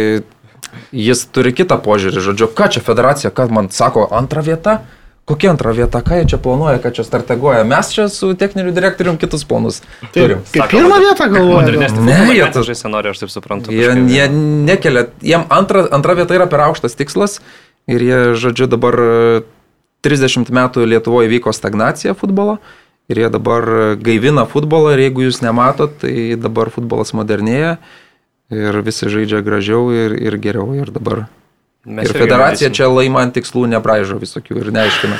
jis 0.90 1.22
turi 1.30 1.52
kitą 1.54 1.78
požiūrį. 1.85 2.18
Žodžiu, 2.33 2.50
ką 2.50 2.66
čia 2.74 2.83
federacija, 2.83 3.30
ką 3.30 3.46
man 3.54 3.70
sako, 3.70 4.09
antra 4.11 4.42
vieta? 4.42 4.80
Kokia 5.24 5.54
antra 5.54 5.72
vieta, 5.72 6.02
ką 6.04 6.18
jie 6.20 6.26
čia 6.34 6.38
planuoja, 6.44 6.78
ką 6.84 6.90
čia 6.98 7.04
strateguoja? 7.06 7.62
Mes 7.64 7.88
čia 7.94 8.10
su 8.12 8.34
techniniu 8.37 8.74
direktorium 8.76 9.16
kitus 9.16 9.44
planus 9.48 9.78
turim. 10.12 10.42
Kaip 10.52 10.68
pirmą 10.74 10.98
vietą. 11.00 11.28
Modernesnį 11.32 12.02
Ne, 12.04 12.16
jie 12.34 12.42
bet 12.44 12.52
tas- 12.58 12.66
žaisti 12.68 12.90
nori, 12.92 13.08
aš 13.14 13.22
taip 13.22 13.30
suprantu. 13.32 13.72
Jie, 13.72 13.87
kažkaip, 13.88 14.10
jie 14.12 14.26
nekelia, 14.68 15.06
jiem 15.24 15.46
antra, 15.48 15.87
antra 15.96 16.12
vieta 16.18 16.37
yra 16.37 16.44
per 16.46 16.60
aukštas 16.66 16.92
tikslas 16.98 17.38
ir 17.88 18.04
jie, 18.04 18.18
žodžiu, 18.37 18.68
dabar 18.68 18.94
e, 19.00 19.42
30 20.04 20.52
metų 20.52 20.84
Lietuvoje 20.84 21.30
vyko 21.32 21.52
stagnacija 21.56 22.12
futbolo 22.12 22.58
ir 23.08 23.22
jie 23.24 23.30
dabar 23.32 23.64
e, 23.64 23.96
gaivina 23.96 24.44
futbolą 24.44 24.92
ir 24.92 25.06
jeigu 25.06 25.24
jūs 25.24 25.40
nematot, 25.40 26.02
tai 26.04 26.37
dabar 26.37 26.68
futbolas 26.68 27.14
modernėja 27.16 27.78
ir 28.52 28.76
visi 28.84 29.08
žaidžia 29.08 29.40
gražiau 29.40 29.88
ir, 29.88 30.12
ir 30.20 30.37
geriau 30.37 30.74
ir 30.76 30.92
dabar. 30.92 31.24
Mes 31.85 32.09
ir 32.09 32.16
federacija 32.16 32.70
čia 32.73 32.87
laimant 32.88 33.35
tikslų 33.37 33.66
nebraižo 33.77 34.16
visokių 34.23 34.61
ir 34.62 34.70
neaiškina. 34.73 35.18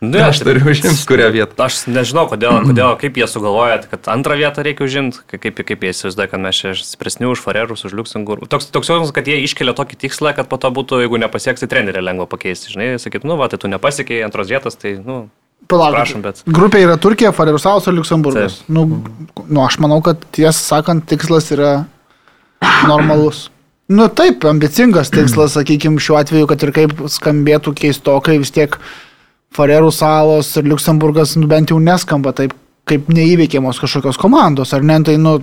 Ne, 0.00 0.20
Aš 0.28 0.38
turiu 0.46 0.62
užimti 0.70 0.94
kurią 1.10 1.26
vietą. 1.34 1.56
Aš 1.66 1.80
nežinau, 1.90 2.28
kodėl, 2.30 2.60
kodėl, 2.68 2.92
kaip 3.00 3.16
jie 3.18 3.26
sugalvoja, 3.26 3.80
kad 3.90 4.06
antrą 4.12 4.36
vietą 4.38 4.62
reikia 4.62 4.86
užimti, 4.86 5.18
ka- 5.26 5.40
kaip, 5.42 5.58
kaip 5.66 5.82
jie 5.82 5.90
įsivaizduoja, 5.90 6.28
kad 6.30 6.38
mes 6.44 6.54
čia 6.54 6.70
stipresni 6.78 7.26
už 7.26 7.42
Farerus, 7.42 7.82
už 7.84 7.96
Luxemburgų. 7.98 8.46
Toks, 8.46 8.70
toks 8.70 8.92
jausmas, 8.92 9.10
kad 9.16 9.26
jie 9.26 9.40
iškelia 9.42 9.74
tokį 9.74 9.98
tikslą, 10.06 10.36
kad 10.38 10.46
po 10.46 10.54
to 10.56 10.70
būtų, 10.70 11.00
jeigu 11.02 11.18
nepasieks, 11.18 11.64
tai 11.64 11.70
trenerį 11.74 12.04
lengva 12.06 12.28
pakeisti. 12.30 12.70
Žinai, 12.76 12.92
sakytų, 13.02 13.26
nu, 13.26 13.36
va, 13.42 13.50
tai 13.50 13.58
tu 13.58 13.66
nepasiekiai 13.74 14.22
antros 14.22 14.46
vietos, 14.54 14.78
tai, 14.78 14.94
nu, 15.02 15.18
Palauk, 15.66 15.96
Prašom, 15.98 16.22
bet- 16.22 16.44
Grupė 16.46 16.84
yra 16.86 16.94
Turkija, 16.96 17.34
Farerusaus 17.34 17.90
ir 17.90 17.98
Luxemburgas. 17.98 18.62
Nu, 18.70 18.86
nu, 19.50 19.64
aš 19.66 19.80
manau, 19.82 19.98
kad 20.06 20.22
tiesą 20.30 20.54
sakant, 20.78 21.08
tikslas 21.10 21.50
yra 21.58 21.72
normalus. 22.86 23.48
Nu 23.88 24.08
taip, 24.12 24.44
ambicingas 24.44 25.08
tikslas, 25.08 25.54
sakykime, 25.56 26.00
šiuo 26.02 26.18
atveju, 26.20 26.48
kad 26.50 26.64
ir 26.64 26.72
kaip 26.76 26.98
skambėtų 27.08 27.72
keistokai, 27.78 28.36
vis 28.42 28.52
tiek 28.52 28.76
Farerų 29.56 29.88
salos 29.96 30.50
ir 30.60 30.66
Luksemburgas 30.68 31.32
nu, 31.40 31.48
bent 31.48 31.72
jau 31.72 31.78
neskamba 31.80 32.34
taip, 32.36 32.52
kaip 32.88 33.08
neįveikiamos 33.08 33.80
kažkokios 33.80 34.20
komandos, 34.20 34.74
ar 34.76 34.84
ne? 34.84 34.98
Tai, 35.06 35.14
nu, 35.22 35.38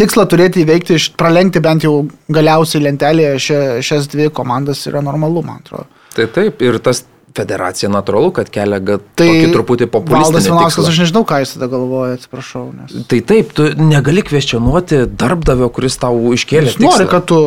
tikslą 0.00 0.24
turėti 0.32 0.64
įveikti, 0.64 0.96
pralenkti 1.20 1.60
bent 1.64 1.84
jau 1.84 1.98
galiausiai 2.32 2.86
lentelėje 2.86 3.42
šia, 3.48 3.60
šias 3.84 4.08
dvi 4.12 4.30
komandas 4.32 4.80
yra 4.88 5.04
normalu, 5.04 5.44
man 5.44 5.60
atrodo. 5.60 5.84
Tai 6.16 6.30
taip, 6.32 6.64
ir 6.64 6.80
tas 6.80 7.04
federacija 7.36 7.90
natūralu, 7.92 8.32
kad 8.36 8.50
kelia 8.52 8.80
Tai 8.82 8.98
tokį 9.20 9.50
truputį 9.54 9.88
Valdas 9.88 9.94
populistinį 9.96 10.44
Vilauskas, 10.48 10.78
tikslą. 10.80 10.92
aš 10.92 11.00
nežinau, 11.04 11.24
ką 11.28 11.40
jis 11.42 11.56
tada 11.56 11.70
galvoja, 11.72 12.18
atsiprašau. 12.18 12.68
Nes... 12.74 12.94
Tai 13.10 13.18
taip, 13.32 13.56
tu 13.56 13.68
negali 13.80 14.24
kvestionuoti 14.26 15.04
darbdavio, 15.18 15.68
kuris 15.74 15.98
tau 16.00 16.16
iškėlė. 16.36 16.72
Jis 16.72 16.80
nori, 16.82 17.08
kad 17.10 17.28
tu 17.28 17.40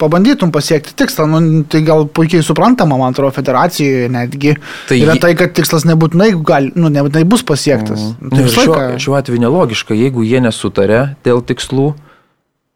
pabandytum 0.00 0.52
pasiekti 0.52 0.94
tikslą, 0.96 1.26
nu, 1.28 1.62
tai 1.68 1.82
gal 1.84 2.06
puikiai 2.08 2.44
suprantama, 2.44 2.96
man 3.00 3.12
atrodo, 3.12 3.34
federacijoje 3.36 4.08
netgi. 4.12 4.54
Tai 4.88 5.00
yra 5.00 5.16
tai, 5.20 5.34
kad 5.38 5.52
tikslas 5.56 5.84
nebūtinai, 5.88 6.30
gali, 6.46 6.72
nu, 6.78 6.88
nebūtinai 6.92 7.26
bus 7.28 7.44
pasiektas. 7.46 8.14
Mm. 8.16 8.32
Tai 8.32 8.46
šiuo, 8.54 8.78
šiuo 9.04 9.18
atveju 9.20 9.44
nelogiška, 9.44 9.96
jeigu 9.98 10.24
jie 10.24 10.40
nesutarė 10.44 11.02
dėl 11.26 11.44
tikslų, 11.44 11.92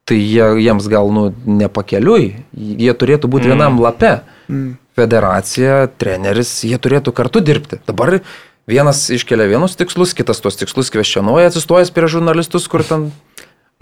tai 0.08 0.20
jie, 0.20 0.44
jiems 0.66 0.88
gal 0.92 1.08
nu, 1.16 1.30
nepakeliui, 1.48 2.34
jie 2.52 2.92
turėtų 3.00 3.30
būti 3.32 3.48
mm. 3.48 3.54
vienam 3.54 3.80
lape. 3.80 4.18
Mm. 4.48 4.74
Federacija, 4.94 5.84
treneris, 6.00 6.52
jie 6.68 6.78
turėtų 6.78 7.14
kartu 7.16 7.42
dirbti. 7.44 7.80
Dabar 7.88 8.20
vienas 8.70 9.06
iškelia 9.14 9.48
vienus 9.50 9.76
tikslus, 9.80 10.14
kitas 10.16 10.42
tuos 10.44 10.58
tikslus 10.60 10.92
kvestionuoja, 10.94 11.50
atsistojęs 11.50 11.92
prie 11.94 12.10
žurnalistus, 12.12 12.68
kur 12.70 12.84
ten 12.86 13.10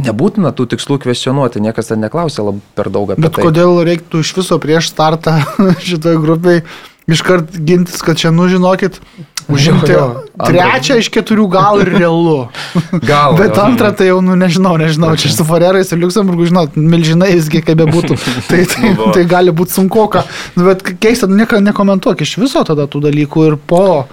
nebūtina 0.03 0.53
tų 0.57 0.71
tikslų 0.73 0.99
kvestionuoti, 1.05 1.63
niekas 1.63 1.93
ten 1.93 2.01
neklausė 2.03 2.47
labai 2.47 2.63
per 2.79 2.91
daug 2.95 3.13
apie 3.13 3.27
Bet 3.27 3.37
tai. 3.37 3.45
kodėl 3.47 3.83
reiktų 3.87 4.23
iš 4.25 4.33
viso 4.41 4.59
prieš 4.63 4.91
startą 4.95 5.39
šitoje 5.89 6.23
grupėje 6.23 6.65
iškart 7.11 7.57
gintis, 7.67 8.03
kad 8.03 8.19
čia, 8.19 8.31
nu 8.31 8.47
žinokit, 8.49 9.01
užimti 9.49 9.93
Jo, 9.93 9.99
jo. 9.99 10.47
trečią 10.47 10.99
iš 11.03 11.09
keturių 11.13 11.47
gal 11.51 11.83
ir 11.83 11.91
realu. 11.97 12.49
Gal. 13.11 13.37
Bet 13.39 13.57
jo. 13.57 13.65
antrą 13.65 13.91
tai 13.97 14.09
jau, 14.11 14.21
nu 14.25 14.37
nežinau, 14.39 14.77
nežinau, 14.81 15.15
čia 15.19 15.33
su 15.35 15.47
Forerais 15.49 15.91
ir 15.93 16.01
Luxemburgu, 16.03 16.47
žinot, 16.51 16.79
milžinai 16.79 17.33
visgi 17.35 17.63
kaip 17.65 17.81
bebūtų. 17.83 18.19
Tai, 18.51 18.61
tai, 18.69 18.93
buvo. 18.95 19.13
tai 19.17 19.25
gali 19.29 19.55
būti 19.55 19.75
sunku, 19.75 20.07
ką. 20.13 20.25
Nu, 20.57 20.67
Bet 20.69 20.85
keista, 21.03 21.29
nu, 21.31 21.39
nieko 21.41 21.61
nekomentuok 21.63 22.23
iš 22.23 22.37
viso 22.43 22.63
tada 22.69 22.87
tų 22.91 23.03
dalykų 23.09 23.49
ir 23.51 23.59
po, 23.59 24.07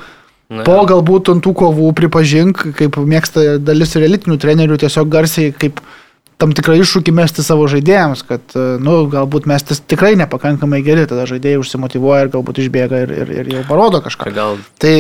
Na, 0.50 0.64
po 0.66 0.80
galbūt 0.90 1.30
ant 1.36 1.44
tų 1.46 1.54
kovų 1.60 1.92
pripažink, 1.98 2.64
kaip 2.78 2.98
mėgsta 2.98 3.60
dalis 3.62 3.94
ir 3.94 4.08
elitinių 4.08 4.40
trenerių 4.42 4.80
tiesiog 4.82 5.12
garsiai 5.14 5.52
kaip 5.54 5.78
tam 6.40 6.56
tikrą 6.56 6.78
iššūkį 6.80 7.14
mesti 7.16 7.44
savo 7.46 7.68
žaidėjams, 7.72 8.24
kad, 8.28 8.44
e, 8.56 8.68
nu, 8.84 9.02
galbūt 9.12 9.48
mes 9.50 9.66
tikrai 9.68 10.16
nepakankamai 10.20 10.82
geri, 10.86 11.08
tada 11.10 11.28
žaidėjai 11.30 11.60
užsimotivuoja 11.62 12.26
ir 12.26 12.34
galbūt 12.36 12.62
išbėga 12.64 13.04
ir, 13.06 13.16
ir, 13.24 13.34
ir 13.42 13.52
jau 13.58 13.66
parodo 13.68 14.02
kažką. 14.06 14.32
gal 14.36 14.62
Tai 14.80 14.96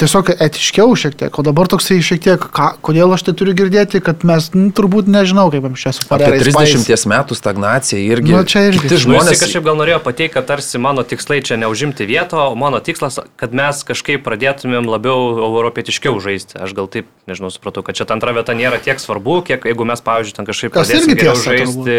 tiesiog 0.00 0.28
etiškiau 0.36 0.92
šiek 0.98 1.14
tiek, 1.16 1.38
o 1.40 1.42
dabar 1.44 1.68
toksai 1.72 1.98
šiek 2.04 2.20
tiek, 2.20 2.42
ką, 2.52 2.66
kodėl 2.84 3.14
aš 3.16 3.24
tai 3.28 3.32
turiu 3.40 3.54
girdėti, 3.56 4.02
kad 4.04 4.26
mes 4.28 4.50
nu, 4.52 4.68
turbūt 4.76 5.08
nežinau, 5.08 5.46
kaip 5.52 5.64
anksčiau 5.70 5.96
su 5.96 6.04
Apie 6.04 6.28
Farerais. 6.28 6.56
30 6.84 7.08
metų 7.08 7.36
stagnacija 7.38 8.00
irgi. 8.04 8.34
Nu, 8.34 8.42
čia 8.44 8.66
irgi. 8.68 8.82
Kiti 8.84 8.92
Nu, 8.92 8.98
jis 8.98 9.06
žmonės. 9.06 9.40
kažkaip 9.40 9.64
gal 9.64 9.78
norėjo 9.80 10.00
pateikti, 10.04 10.34
kad 10.36 10.48
tarsi 10.50 10.80
mano 10.82 11.04
tikslai 11.06 11.40
čia 11.40 11.56
neužimti 11.60 12.04
vietą, 12.08 12.42
o 12.52 12.58
mano 12.60 12.80
tikslas, 12.84 13.16
kad 13.40 13.56
mes 13.56 13.80
kažkaip 13.88 14.20
pradėtumėm 14.26 14.88
labiau 14.90 15.38
europietiškiau 15.48 16.20
žaisti. 16.20 16.60
Aš 16.60 16.76
gal 16.76 16.90
taip, 16.92 17.08
nežinau, 17.30 17.48
supratau, 17.54 17.84
kad 17.86 17.96
čia 17.96 18.04
ta 18.04 18.18
antra 18.18 18.36
vieta 18.36 18.52
nėra 18.52 18.82
tiek 18.84 19.00
svarbu, 19.00 19.38
kiek 19.48 19.64
jeigu 19.64 19.88
mes, 19.88 20.04
pavyzdžiui, 20.04 20.36
ten 20.36 20.50
kažkaip 20.50 20.76
Kas 20.76 20.92
pradėsim 20.92 21.16
geriau 21.16 21.38
tiesa, 21.40 21.56
žaisti, 21.56 21.96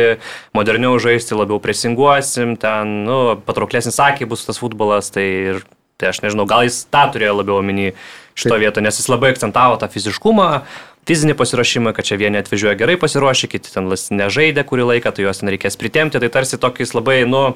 moderniau 0.53 1.01
žaisti, 1.01 1.33
labiau 1.33 1.57
presinguosim, 1.63 2.60
ten, 2.62 3.01
nu, 3.10 3.19
patrauklesnis 3.47 3.97
akiai 4.05 4.29
bus 4.29 4.45
tas 4.45 4.62
futbolas, 4.62 5.10
tai 5.13 5.25
ir 5.55 5.65
Tai 5.97 6.12
aš 6.13 6.21
nežinau, 6.21 6.45
gal 6.45 6.62
jis 6.67 6.83
tą 6.93 7.07
turėjo 7.10 7.39
labiau 7.39 7.57
omeny 7.57 7.95
šito 8.38 8.53
vietą, 8.62 8.83
nes 8.86 8.99
jis 8.99 9.07
labai 9.10 9.31
akcentavo 9.33 9.79
tą 9.81 9.88
fiziškumą, 9.89 10.49
fizinį 11.10 11.33
pasiruošimą, 11.39 11.93
kad 11.97 12.05
čia 12.05 12.19
vieni 12.21 12.38
atvažiuoja 12.38 12.75
gerai 12.77 12.99
pasiruošę, 13.01 13.49
kiti 13.49 13.73
ten 13.73 13.89
las- 13.89 14.12
nežaidė 14.13 14.62
kurį 14.67 14.86
laiką, 14.91 15.10
tai 15.15 15.25
juos 15.25 15.41
ten 15.41 15.49
reikės 15.49 15.79
pritemti, 15.79 16.21
tai 16.21 16.29
tarsi 16.29 16.60
tokiais 16.62 16.93
labai, 16.93 17.23
nu, 17.25 17.55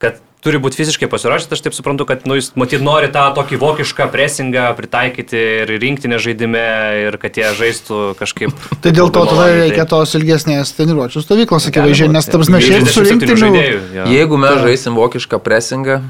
kad 0.00 0.22
turi 0.40 0.56
būti 0.56 0.80
fiziškai 0.80 1.04
pasiruošęs, 1.12 1.52
aš 1.52 1.62
taip 1.66 1.76
suprantu, 1.76 2.08
kad, 2.08 2.24
nu, 2.24 2.40
jis 2.40 2.50
matyt 2.56 2.80
nori 2.84 3.12
tą 3.12 3.26
tokį 3.36 3.60
vokišką 3.60 4.08
presingą 4.12 4.64
pritaikyti 4.80 5.36
ir 5.36 5.76
rinktinę 5.84 6.16
žaidime 6.16 6.64
ir 7.10 7.20
kad 7.20 7.36
jie 7.36 7.52
žaistų 7.60 8.16
kažkaip. 8.16 8.56
Tai 8.84 8.88
dėl 8.92 9.12
to 9.12 9.28
tada 9.28 9.52
reikia 9.52 9.84
tos 9.84 10.16
ilgesnės 10.16 10.72
treniruočių 10.80 11.20
stovyklos, 11.28 11.68
akivaizdžiai, 11.68 12.08
nes 12.08 12.24
tarsi 12.24 12.56
mes 12.56 12.64
šiaip 12.64 12.88
37 12.88 12.96
surinkti. 12.96 13.40
žaidėjų, 13.44 13.80
jo. 14.00 14.12
Jeigu 14.16 14.44
mes 14.48 14.60
žaisim 14.64 14.96
vokišką 15.00 15.44
presingą, 15.44 16.02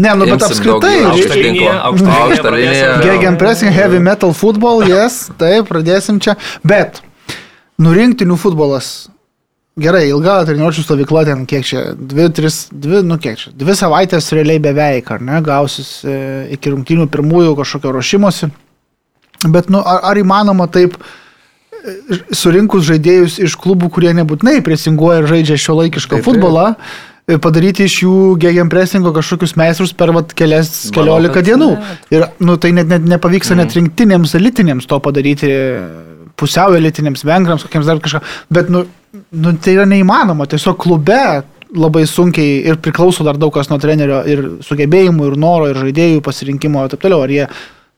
Ne, 0.00 0.14
nu 0.16 0.26
bet 0.26 0.42
apskritai. 0.46 0.96
Aukštą 1.10 1.36
pradėsim 1.36 1.44
liniją. 1.44 1.76
vėl. 2.96 3.06
Gegen 3.06 3.38
pressing, 3.40 3.74
heavy 3.74 4.00
metal 4.02 4.34
football, 4.36 4.82
yes, 4.88 5.22
taip, 5.40 5.68
pradėsim 5.70 6.20
čia. 6.22 6.36
Bet, 6.66 7.02
nurinktinių 7.80 8.38
futbolas. 8.40 9.08
Gerai, 9.80 10.08
ilga 10.10 10.40
treniruočių 10.48 10.82
stovykla 10.84 11.22
ten 11.28 11.44
kiek 11.48 11.64
čia, 11.64 11.84
dvi, 11.94 12.26
tris, 12.36 12.64
dvi, 12.74 13.04
nu 13.06 13.16
kiek 13.22 13.38
čia, 13.38 13.52
dvi 13.56 13.76
savaitės 13.78 14.28
realiai 14.36 14.60
beveik, 14.60 15.08
ar 15.14 15.22
ne, 15.24 15.38
gausis 15.46 16.00
e, 16.02 16.16
iki 16.56 16.72
rungtynių 16.74 17.06
pirmųjų 17.12 17.54
kažkokio 17.60 17.94
ruošimosi. 17.94 18.50
Bet, 19.46 19.70
nu, 19.72 19.80
ar, 19.80 20.02
ar 20.10 20.20
įmanoma 20.20 20.66
taip 20.74 20.98
e, 20.98 22.18
surinkus 22.36 22.84
žaidėjus 22.90 23.38
iš 23.46 23.56
klubų, 23.62 23.88
kurie 23.94 24.12
nebūtinai 24.18 24.58
presinguoja 24.66 25.22
ir 25.22 25.30
žaidžia 25.30 25.60
šio 25.62 25.78
laikišką 25.78 26.18
Taip, 26.18 26.26
taip. 26.26 26.28
futbolą, 26.28 26.66
e, 26.74 27.09
padaryti 27.42 27.86
iš 27.86 27.96
jų 28.02 28.14
gegen 28.40 28.70
presingo 28.72 29.12
kažkokius 29.14 29.54
meistrus 29.60 29.92
per 29.96 30.12
vat, 30.16 30.34
kelias, 30.36 30.90
keliolika 30.94 31.42
dienų. 31.46 31.70
Ir 32.14 32.26
nu, 32.42 32.56
tai 32.60 32.72
net, 32.76 32.90
net 32.90 33.06
nepavyksta 33.06 33.54
mm. 33.54 33.62
net 33.62 33.76
rinktinėms, 33.78 34.34
elitinėms 34.40 34.88
to 34.90 34.98
padaryti, 35.04 35.52
pusiau 36.40 36.76
elitinėms, 36.78 37.24
vengrams, 37.28 37.66
kokiems 37.66 37.88
dar 37.90 38.02
kažką. 38.02 38.22
Bet 38.52 38.70
nu, 38.72 38.84
nu, 39.30 39.54
tai 39.62 39.76
yra 39.76 39.86
neįmanoma. 39.88 40.48
Tiesiog 40.50 40.78
klube 40.80 41.20
labai 41.76 42.06
sunkiai 42.08 42.62
ir 42.66 42.80
priklauso 42.82 43.24
dar 43.26 43.38
daug 43.38 43.52
kas 43.54 43.70
nuo 43.70 43.78
trenerio 43.82 44.22
ir 44.26 44.46
sugebėjimų, 44.66 45.30
ir 45.30 45.36
noro, 45.38 45.68
ir 45.70 45.78
žaidėjų 45.78 46.24
pasirinkimo 46.26 46.84
ir 46.84 46.94
taip 46.94 47.04
toliau. 47.04 47.22
Ar 47.26 47.34
jie 47.34 47.46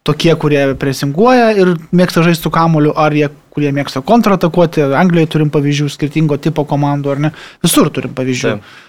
tokie, 0.06 0.32
kurie 0.38 0.62
presinguoja 0.78 1.50
ir 1.56 1.76
mėgsta 1.94 2.24
žaisti 2.26 2.48
su 2.48 2.52
kamuoliu, 2.54 2.92
ar 2.98 3.14
jie, 3.16 3.30
kurie 3.54 3.72
mėgsta 3.74 4.02
kontratakuoti. 4.06 4.84
Anglijoje 4.98 5.32
turim 5.36 5.52
pavyzdžių 5.54 5.90
skirtingo 5.92 6.38
tipo 6.42 6.66
komandų, 6.68 7.12
ar 7.14 7.22
ne? 7.26 7.32
Visur 7.64 7.90
turim 7.94 8.14
pavyzdžių. 8.16 8.56
Taip. 8.56 8.80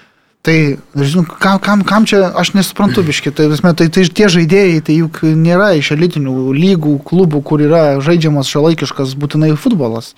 Tai, 0.44 0.76
žinau, 1.00 1.24
kam, 1.40 1.56
kam, 1.64 1.82
kam 1.88 2.04
čia, 2.04 2.26
aš 2.36 2.50
nesuprantu 2.52 3.00
biški, 3.08 3.32
tai, 3.32 3.46
tai, 3.56 3.88
tai 3.88 4.04
tie 4.12 4.26
žaidėjai, 4.28 4.82
tai 4.84 4.98
juk 4.98 5.22
nėra 5.24 5.70
iš 5.80 5.94
elitinių 5.96 6.52
lygų, 6.52 6.98
klubų, 7.08 7.40
kur 7.48 7.64
yra 7.64 7.84
žaidžiamas 8.04 8.50
šiolaikiškas 8.52 9.14
būtinai 9.16 9.54
futbolas. 9.56 10.12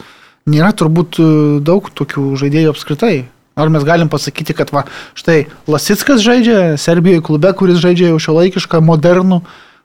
Nėra 0.50 0.72
turbūt 0.78 1.20
e, 1.22 1.28
daug 1.62 1.92
tokių 1.94 2.26
žaidėjų 2.42 2.74
apskritai. 2.74 3.14
Ar 3.54 3.70
mes 3.70 3.86
galim 3.86 4.10
pasakyti, 4.10 4.58
kad 4.58 4.74
va, 4.74 4.88
štai 5.14 5.46
Lasitskas 5.70 6.26
žaidžia 6.26 6.74
Serbijoje 6.82 7.22
klube, 7.30 7.54
kuris 7.54 7.78
žaidžia 7.86 8.10
jau 8.10 8.18
šiolaikišką 8.26 8.82
modernų 8.82 9.44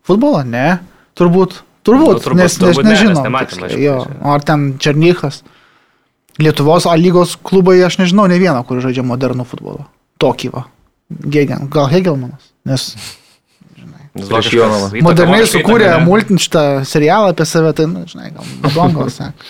futbolą? 0.08 0.40
Ne, 0.48 0.80
turbūt. 1.20 1.60
Turbūt, 1.84 2.16
Nu, 2.16 2.24
turbūt- 2.24 2.40
nes, 2.40 2.56
nes 2.56 2.76
turbūt 2.76 2.88
ne, 2.88 2.96
mes 3.12 3.22
nematėm, 3.28 3.68
jo. 3.80 4.00
Ar 4.24 4.40
ten 4.40 4.70
Černychas. 4.80 5.42
Lietuvos 6.40 6.88
A 6.88 6.96
lygos 6.96 7.36
klubai, 7.36 7.76
aš 7.84 8.00
nežinau 8.00 8.24
ne 8.28 8.40
vieną, 8.40 8.64
kur 8.64 8.80
žaidžia 8.80 9.04
modernų 9.04 9.44
futbolą. 9.48 9.84
Tokį 10.20 10.52
va. 10.54 10.66
Gegen, 11.32 11.66
gal 11.72 11.90
Hegelmanas. 11.90 12.52
Nes. 12.68 12.92
Įtaka 14.20 15.00
moderniai 15.06 15.46
sukūrė 15.46 15.86
įtaka, 15.86 15.98
ne? 16.00 16.06
multin 16.06 16.40
šitą 16.42 16.64
serialą 16.86 17.30
apie 17.30 17.46
save, 17.46 17.70
tai, 17.78 17.86
nu, 17.90 18.02
žinai, 18.10 18.32
gal 18.34 18.96
ne. 18.96 19.30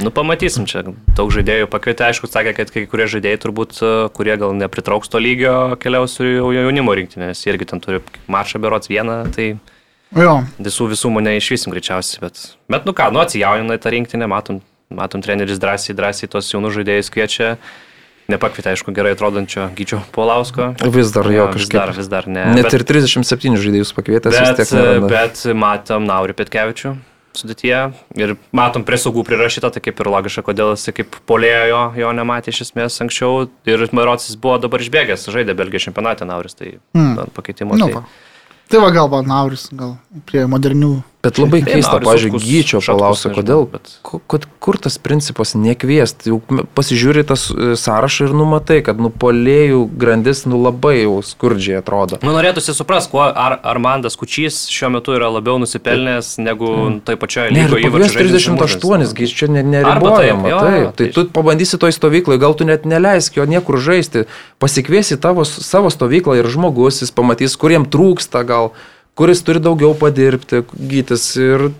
Nu, 0.00 0.08
pamatysim, 0.14 0.64
čia 0.70 0.80
daug 1.16 1.32
žaidėjų 1.34 1.66
pakvietė, 1.68 2.06
aišku, 2.06 2.28
sakė, 2.30 2.54
kad 2.56 2.70
kai 2.72 2.86
kurie 2.88 3.04
žaidėjai 3.10 3.40
turbūt, 3.42 3.80
e, 3.82 3.90
kurie 4.16 4.36
gal 4.40 4.54
nepritrauks 4.56 5.10
to 5.12 5.20
lygio, 5.20 5.74
keliaus 5.82 6.14
jau 6.22 6.52
jaunimo 6.54 6.94
rinktinė, 6.96 7.32
nes 7.32 7.42
irgi 7.50 7.66
ten 7.68 7.82
turi 7.84 8.00
mačą 8.30 8.62
berots 8.62 8.88
vieną, 8.88 9.18
tai 9.34 9.50
Jo, 10.16 10.40
visų 10.58 10.88
visų 10.90 11.10
mane 11.14 11.36
išvysim 11.38 11.70
greičiausiai, 11.70 12.18
bet, 12.24 12.40
bet 12.70 12.86
nu 12.88 12.94
ką, 12.96 13.10
nu 13.14 13.20
atsijaunina 13.22 13.76
tą 13.78 13.92
rinktinę, 13.94 14.26
matom, 14.30 14.58
matom 14.90 15.22
treneris 15.22 15.60
drąsiai, 15.62 15.94
drąsiai 15.98 16.30
tos 16.32 16.48
jaunus 16.50 16.74
žaidėjus 16.74 17.12
kviečia, 17.14 17.52
nepakvietė, 18.30 18.74
aišku, 18.74 18.94
gerai 18.96 19.14
atrodančio 19.16 19.68
Gyčio 19.76 20.00
Polausko. 20.14 20.72
vis 20.94 21.12
dar 21.14 21.28
jo 21.30 21.46
vis 21.50 21.66
kažkaip. 21.66 21.76
dar, 21.76 21.94
vis 21.96 22.10
dar 22.10 22.28
ne. 22.30 22.46
Net 22.56 22.70
bet, 22.70 22.78
ir 22.78 22.86
37 22.88 23.60
žaidėjus 23.60 23.94
pakvietęs 23.96 24.36
vis 24.36 24.48
bet, 24.48 24.60
tiek 24.62 24.74
neranda. 24.78 25.12
bet 25.12 25.44
matom 25.58 26.08
Naurį 26.08 26.36
Petkevičių 26.38 26.96
sudėtyje 27.36 27.80
ir 28.18 28.34
matom 28.56 28.84
prie 28.86 28.98
saugų 28.98 29.22
prirašytą, 29.28 29.70
tai 29.74 29.82
kaip 29.84 30.00
ir 30.02 30.10
logiška, 30.10 30.42
kodėl 30.46 30.72
jis 30.74 30.90
kaip 30.96 31.18
polėjo 31.30 31.82
jo, 31.98 32.10
nematė 32.16 32.54
iš 32.54 32.64
esmės 32.66 32.98
anksčiau 33.04 33.46
ir 33.70 33.86
Marocis 33.96 34.38
buvo 34.40 34.58
dabar 34.62 34.82
išbėgęs, 34.82 35.28
žaidė 35.30 35.54
Belgijos 35.58 35.86
čempionate 35.88 36.26
Nauris, 36.28 36.58
tai 36.58 36.78
mm. 36.96 37.30
pakeitimo. 37.36 37.78
nu, 37.78 37.86
tai, 37.86 38.00
va. 38.00 38.04
Tai 38.70 38.82
va 38.82 38.90
gal 38.94 39.14
Nauris, 39.26 39.68
gal 39.74 39.96
prie 40.26 40.46
modernių 40.50 40.96
Bet 41.20 41.36
labai 41.36 41.58
keista, 41.60 41.98
pažiūrėjau, 42.00 42.38
gyčio 42.40 42.78
nežinau, 42.80 43.34
kodėl, 43.36 43.66
bet- 43.68 43.90
ku- 44.02 44.22
kur, 44.26 44.40
kur 44.58 44.78
tas 44.80 44.94
principas 44.96 45.52
nekviest, 45.52 46.24
jau 46.24 46.38
m- 46.48 46.62
pasižiūri 46.74 47.26
tas 47.28 47.42
e, 47.52 47.74
sąrašą 47.76 48.30
ir 48.30 48.32
numatai, 48.32 48.78
kad 48.86 48.96
nu 48.96 49.10
polėjų 49.12 49.82
grandis 50.00 50.46
nu 50.48 50.56
labai 50.64 51.02
jau 51.02 51.18
skurdžiai 51.20 51.76
atrodo. 51.82 52.16
Nu, 52.24 52.32
norėtųsi 52.32 52.72
supras, 52.72 53.04
kuo 53.12 53.20
Ar 53.28 53.58
Armandas 53.68 54.16
Kučys 54.16 54.62
šiuo 54.72 54.88
metu 54.96 55.12
yra 55.12 55.28
labiau 55.28 55.58
nusipelnęs 55.60 56.38
negu 56.40 56.70
tai 57.04 57.18
pačioje 57.20 57.52
lygoje. 57.52 57.84
pakvies 57.90 58.16
38, 58.16 59.12
gi 59.12 59.26
čia 59.28 59.48
ne- 59.52 59.62
neribojama. 59.62 60.48
taip, 60.48 60.50
jo, 60.50 60.60
Taip, 60.60 60.96
tai 60.96 61.04
tai- 61.04 61.12
tu 61.12 61.24
pabandysi 61.28 61.76
toj 61.76 61.92
stovyklai, 61.92 62.38
gal 62.40 62.54
tu 62.56 62.64
net 62.64 62.84
neleisk 62.88 63.36
jo 63.36 63.44
niekur 63.44 63.76
žaisti, 63.76 64.24
pasikviesi 64.58 65.20
tavo, 65.20 65.44
savo 65.44 65.90
stovyklą 65.92 66.38
ir 66.40 66.48
žmogus, 66.48 67.02
jis 67.04 67.12
pamatys, 67.12 67.56
kuriem 67.60 67.84
trūksta 67.84 68.40
gal, 68.46 68.72
kuris 69.18 69.42
turi 69.46 69.62
daugiau 69.62 69.94
padirbti, 69.98 70.62
gytis 70.74 71.24
ir 71.40 71.70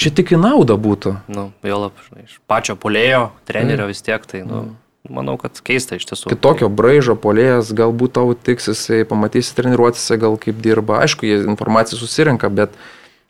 čia 0.00 0.12
tik 0.14 0.34
į 0.34 0.40
naudą 0.42 0.76
būtų. 0.80 1.16
Nu, 1.32 1.50
vėl, 1.64 1.88
žinai, 2.08 2.26
iš 2.26 2.38
pačio 2.50 2.76
polėjo, 2.80 3.28
trenerio 3.48 3.88
vis 3.90 4.02
tiek, 4.04 4.24
tai, 4.30 4.42
nu, 4.48 4.64
manau, 5.10 5.36
kad 5.40 5.58
keista 5.64 5.98
iš 5.98 6.06
tiesų. 6.10 6.32
Kitokio 6.32 6.70
braižo 6.72 7.16
polėjas 7.20 7.72
galbūt 7.76 8.16
tau 8.18 8.34
tiks, 8.34 8.70
jisai 8.72 9.02
pamatysi 9.08 9.56
treniruotėse, 9.56 10.18
gal 10.20 10.38
kaip 10.40 10.62
dirba. 10.64 11.02
Aišku, 11.04 11.28
jie 11.28 11.42
informaciją 11.44 12.00
susirenka, 12.00 12.50
bet, 12.52 12.78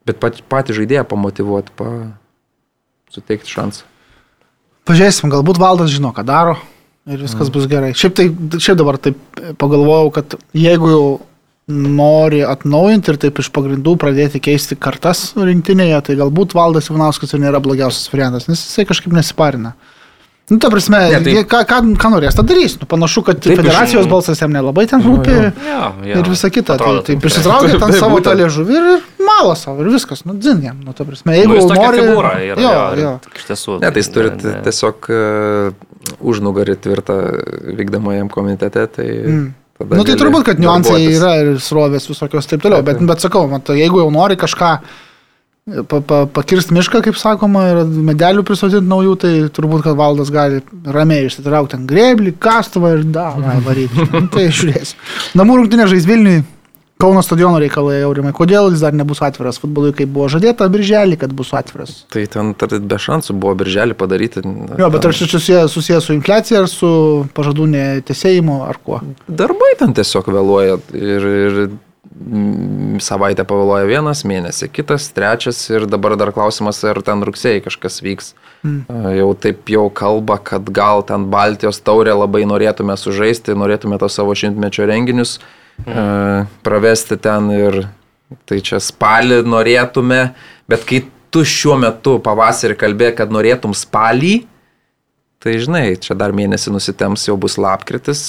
bet 0.08 0.20
pat, 0.22 0.40
patį 0.50 0.80
žaidėją 0.80 1.08
pamotivuoti, 1.10 1.74
pa, 1.78 1.90
suteikti 3.14 3.52
šansą. 3.52 3.90
Pažiūrėsim, 4.84 5.30
galbūt 5.32 5.58
valdas 5.60 5.92
žino, 5.92 6.10
ką 6.12 6.26
daro 6.28 6.58
ir 7.08 7.20
viskas 7.20 7.50
bus 7.52 7.68
gerai. 7.68 7.92
Šiaip, 7.96 8.16
tai, 8.16 8.26
šiaip 8.60 8.80
dabar 8.80 8.98
taip 9.00 9.18
pagalvojau, 9.60 10.10
kad 10.14 10.36
jeigu 10.56 10.90
jau 10.90 11.06
nori 11.68 12.42
atnaujinti 12.44 13.10
ir 13.14 13.16
taip 13.22 13.38
iš 13.40 13.48
pagrindų 13.54 13.94
pradėti 14.00 14.40
keisti 14.44 14.76
kartas 14.76 15.30
rinktinėje, 15.38 16.02
tai 16.10 16.16
galbūt 16.20 16.52
valdas 16.56 16.90
Ivanauskas 16.92 17.32
ir 17.32 17.40
nėra 17.46 17.60
blogiausias 17.64 18.10
variantas, 18.12 18.48
nes 18.50 18.60
jisai 18.60 18.84
kažkaip 18.90 19.14
nesiparina. 19.16 19.72
Nu, 20.52 20.58
ta 20.60 20.68
prasme, 20.68 20.98
Ne, 21.08 21.20
tai- 21.24 21.32
tai... 21.38 21.44
ką, 21.48 21.60
ką, 21.64 21.76
ką 21.96 22.08
norės, 22.12 22.34
tą 22.36 22.42
darys. 22.44 22.74
Nu, 22.76 22.84
panašu, 22.84 23.22
kad 23.24 23.38
Taip, 23.40 23.56
federacijos 23.62 24.04
iš- 24.04 24.10
balsas 24.10 24.42
jam 24.42 24.52
nelabai 24.52 24.84
ten 24.86 25.00
rūpi. 25.00 25.32
Jo, 25.64 25.86
jo, 26.04 26.18
Ir 26.20 26.28
visa 26.28 26.50
kita. 26.52 26.74
atrodo 26.76 27.00
Tai, 27.00 27.14
taip. 27.16 27.24
išsitraukia 27.24 27.70
Taip, 27.70 27.80
ten 27.86 27.94
taip, 27.94 28.00
savo 28.02 28.20
tą 28.20 28.34
liežuvį 28.36 28.76
ir, 28.76 28.88
ir 28.98 29.24
malo 29.24 29.54
savo 29.56 29.80
ir 29.80 29.88
viskas. 29.88 30.26
Nu, 30.28 30.36
dzin 30.36 30.60
jam. 30.60 30.82
Nu, 30.84 30.92
ta 30.92 31.06
prasme, 31.08 31.32
jeigu 31.38 31.56
Nu, 31.56 31.64
nori... 31.72 32.04
yra. 32.04 32.34
jo, 32.44 32.56
jo, 32.60 32.76
jo. 33.00 33.14
Iš 33.40 33.48
tiesų. 33.48 33.78
Ne, 33.80 33.88
tai 33.88 34.04
jis 34.04 34.12
turi 34.12 34.34
tiesiog 34.68 35.08
uh, 35.08 35.72
užnugarį 36.20 36.76
tvirtą 36.76 37.16
vykdomajam 37.80 38.28
komitete. 38.28 38.84
Tai 38.86 39.08
Mm. 39.24 39.54
Na 39.82 39.98
nu, 39.98 40.04
tai 40.06 40.14
turbūt, 40.14 40.44
kad 40.46 40.60
niuansai 40.62 41.00
darbuotis. 41.00 41.16
yra 41.18 41.32
ir 41.42 41.56
srovės 41.62 42.06
visokios 42.06 42.46
taip 42.46 42.62
toliau, 42.62 42.84
bet, 42.86 43.00
bet 43.02 43.24
sakau, 43.24 43.48
mat, 43.50 43.72
jeigu 43.74 44.04
jau 44.04 44.10
nori 44.14 44.36
kažką 44.38 44.70
pa, 45.88 45.98
pa, 45.98 46.20
pakirst 46.30 46.70
mišką, 46.74 47.00
kaip 47.06 47.18
sakoma, 47.18 47.64
ir 47.72 47.80
medelių 48.06 48.44
prisodinti 48.46 48.86
naujų, 48.86 49.14
tai 49.24 49.32
turbūt, 49.56 49.82
kad 49.86 49.98
valdas 49.98 50.30
gali 50.34 50.62
ramiai 50.94 51.26
išsitraukti 51.26 51.80
ant 51.80 51.88
greblį, 51.90 52.36
kastuvą 52.38 52.94
ir 52.98 53.06
davai 53.14 53.58
varyti. 53.64 54.06
Nu, 54.14 54.28
tai 54.30 54.46
žiūrės. 54.54 54.94
Namų 55.38 55.62
rungtinė 55.62 55.88
žais 55.90 56.06
Vilniui. 56.06 56.44
Kauno 57.04 57.20
stadiono 57.20 57.58
reikalai, 57.60 57.98
Aurimai. 58.06 58.32
Kodėl 58.32 58.70
jis 58.72 58.80
dar 58.80 58.94
nebus 58.96 59.20
atviras 59.24 59.58
futbolui, 59.60 59.92
kaip 59.96 60.08
buvo 60.14 60.30
žadėta 60.32 60.70
birželį, 60.72 61.18
kad 61.20 61.34
bus 61.36 61.50
atviras? 61.52 61.98
Tai 62.14 62.22
ten 62.32 62.52
tar, 62.56 62.72
be 62.80 62.96
šansų 62.96 63.34
buvo 63.36 63.52
birželį 63.60 63.96
padaryti. 64.00 64.40
Jo, 64.80 64.88
bet 64.94 65.04
ar 65.04 65.12
čia 65.12 65.28
susijęs 65.28 65.74
susiję 65.74 66.00
su 66.00 66.14
infliacija 66.16 66.62
ar 66.64 66.68
su 66.72 66.88
pažadų 67.36 67.66
netesėjimu 67.74 68.62
ar 68.64 68.80
kuo? 68.80 69.02
Darbai 69.28 69.74
ten 69.82 69.92
tiesiog 69.98 70.30
vėluoja 70.32 70.78
ir, 70.96 71.28
ir 71.44 71.60
savaitę 73.04 73.44
pavėluoja 73.48 73.88
vienas 73.88 74.22
mėnesį, 74.24 74.70
kitas, 74.72 75.08
trečias 75.12 75.58
ir 75.72 75.84
dabar 75.90 76.14
dar 76.16 76.32
klausimas, 76.32 76.78
ar 76.86 77.02
ten 77.04 77.24
rugsėjai 77.26 77.64
kažkas 77.64 78.00
vyks. 78.04 78.32
Mm. 78.64 79.10
Jau 79.18 79.28
taip 79.36 79.68
jau 79.68 79.88
kalba, 79.92 80.38
kad 80.38 80.70
gal 80.72 81.04
ten 81.04 81.26
Baltijos 81.32 81.82
taurė 81.84 82.14
labai 82.16 82.46
norėtume 82.48 82.96
sužaisti, 82.96 83.58
norėtume 83.58 83.98
to 84.00 84.08
savo 84.08 84.32
šimtmečio 84.38 84.88
renginius. 84.88 85.36
Pravesti 86.64 87.18
ten 87.20 87.50
ir 87.54 87.82
tai 88.48 88.60
čia 88.64 88.78
spalį 88.82 89.42
norėtume, 89.46 90.22
bet 90.70 90.86
kai 90.88 91.02
tu 91.34 91.42
šiuo 91.42 91.76
metu 91.82 92.16
pavasarį 92.22 92.76
kalbė, 92.78 93.10
kad 93.18 93.32
norėtum 93.34 93.74
spalį, 93.76 94.44
Tai 95.44 95.52
žinai, 95.60 95.90
čia 96.00 96.14
dar 96.16 96.32
mėnesį 96.32 96.70
nusitems, 96.72 97.26
jau 97.28 97.34
bus 97.36 97.58
lapkritis. 97.60 98.20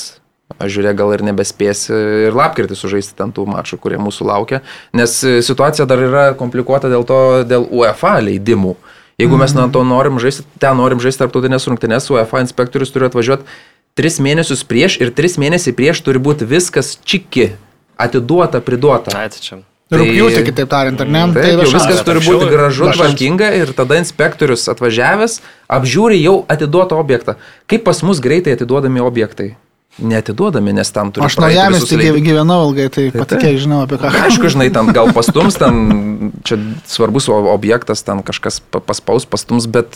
Aš 0.60 0.74
žiūrėjau, 0.76 0.98
gal 1.00 1.14
ir 1.16 1.22
nebespėsi 1.24 1.96
ir 2.28 2.36
lapkritį 2.36 2.76
sužaisti 2.76 3.16
ten 3.16 3.32
tų 3.32 3.46
mačų, 3.48 3.80
kurie 3.80 3.96
mūsų 4.04 4.28
laukia. 4.28 4.60
Nes 4.92 5.14
e, 5.24 5.38
situacija 5.40 5.88
dar 5.88 6.04
yra 6.04 6.26
komplikuota 6.36 6.92
dėl 6.92 7.08
to, 7.08 7.20
dėl 7.48 7.70
UEFA 7.72 8.18
leidimų. 8.20 8.76
Jeigu 9.22 9.38
mes 9.40 9.54
nuo 9.56 9.68
to 9.72 9.84
norim 9.88 10.20
žaisti, 10.20 10.44
ten 10.60 10.76
norim 10.76 11.00
žaisti 11.00 11.24
tarptautinės 11.24 11.68
rungtynės, 11.70 12.10
UEFA 12.12 12.42
inspektorius 12.44 12.92
turi 12.92 13.08
atvažiuoti 13.08 13.48
tris 13.96 14.20
mėnesius 14.20 14.66
prieš 14.68 14.98
ir 15.00 15.14
tris 15.16 15.38
mėnesiai 15.40 15.72
prieš 15.76 16.02
turi 16.04 16.20
būti 16.20 16.48
viskas 16.50 16.98
čiki, 17.08 17.54
atiduota, 17.96 18.60
priduota. 18.60 19.16
Ai, 19.16 19.30
tai. 19.32 19.62
Tai- 19.86 20.00
Rūpjūtį, 20.02 20.40
kitaip 20.48 20.70
tariant, 20.72 21.02
ar 21.04 21.08
ne? 21.08 21.22
Taip, 21.30 21.44
Tai 21.46 21.50
jau 21.54 21.70
viskas 21.70 22.00
turi 22.04 22.22
būti 22.26 22.48
gražu, 22.50 22.88
tvarkinga 22.90 23.52
ir 23.54 23.72
tada 23.78 24.00
inspektorius 24.02 24.66
atvažiavęs 24.74 25.38
apžiūri 25.70 26.18
jau 26.24 26.40
atiduotą 26.50 26.98
objektą. 26.98 27.36
Kaip 27.70 27.86
pas 27.86 28.02
mus 28.02 28.20
greitai 28.20 28.58
atiduodami 28.58 29.00
objektai? 29.06 29.52
Neatiduodami, 29.96 30.74
nes 30.76 30.90
tam 30.92 31.08
turi 31.16 31.24
Aš 31.24 31.38
praeiti 31.40 31.56
naujame 31.56 31.78
visus 31.78 31.88
tik 31.94 32.02
leidimus. 32.02 32.26
gyvenau 32.28 32.58
ilgai, 32.68 32.90
tai 32.92 33.06
Tai 33.14 33.22
patikėk, 33.22 33.46
taip. 33.56 33.62
žinau 33.64 33.78
apie 33.86 34.00
ką. 34.02 34.10
Aišku, 34.26 34.50
žinai, 34.52 34.68
ten 34.76 34.90
gal 34.92 35.14
pastums, 35.16 35.56
ten 35.56 35.78
čia 36.48 36.58
svarbus 36.84 37.30
objektas, 37.32 38.04
ten 38.04 38.20
kažkas 38.28 38.60
pa- 38.60 38.84
paspaus, 38.84 39.24
pastums, 39.24 39.70
bet, 39.72 39.96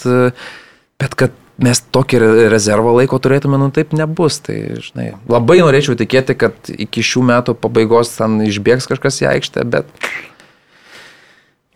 bet 1.04 1.18
kad 1.20 1.36
mes 1.60 1.82
tokį 1.92 2.22
re- 2.24 2.48
rezervą 2.54 2.94
laiko 2.96 3.20
turėtume, 3.20 3.60
nu 3.60 3.68
taip 3.76 3.92
nebus. 3.92 4.40
Tai, 4.40 4.56
žinai, 4.80 5.10
labai 5.28 5.60
norėčiau 5.60 6.00
tikėti, 6.00 6.38
kad 6.40 6.56
iki 6.72 7.04
šių 7.04 7.26
metų 7.34 7.58
pabaigos 7.60 8.16
ten 8.16 8.40
išbėgs 8.48 8.88
kažkas 8.88 9.20
į 9.26 9.28
aikštę, 9.36 9.68
bet, 9.68 9.92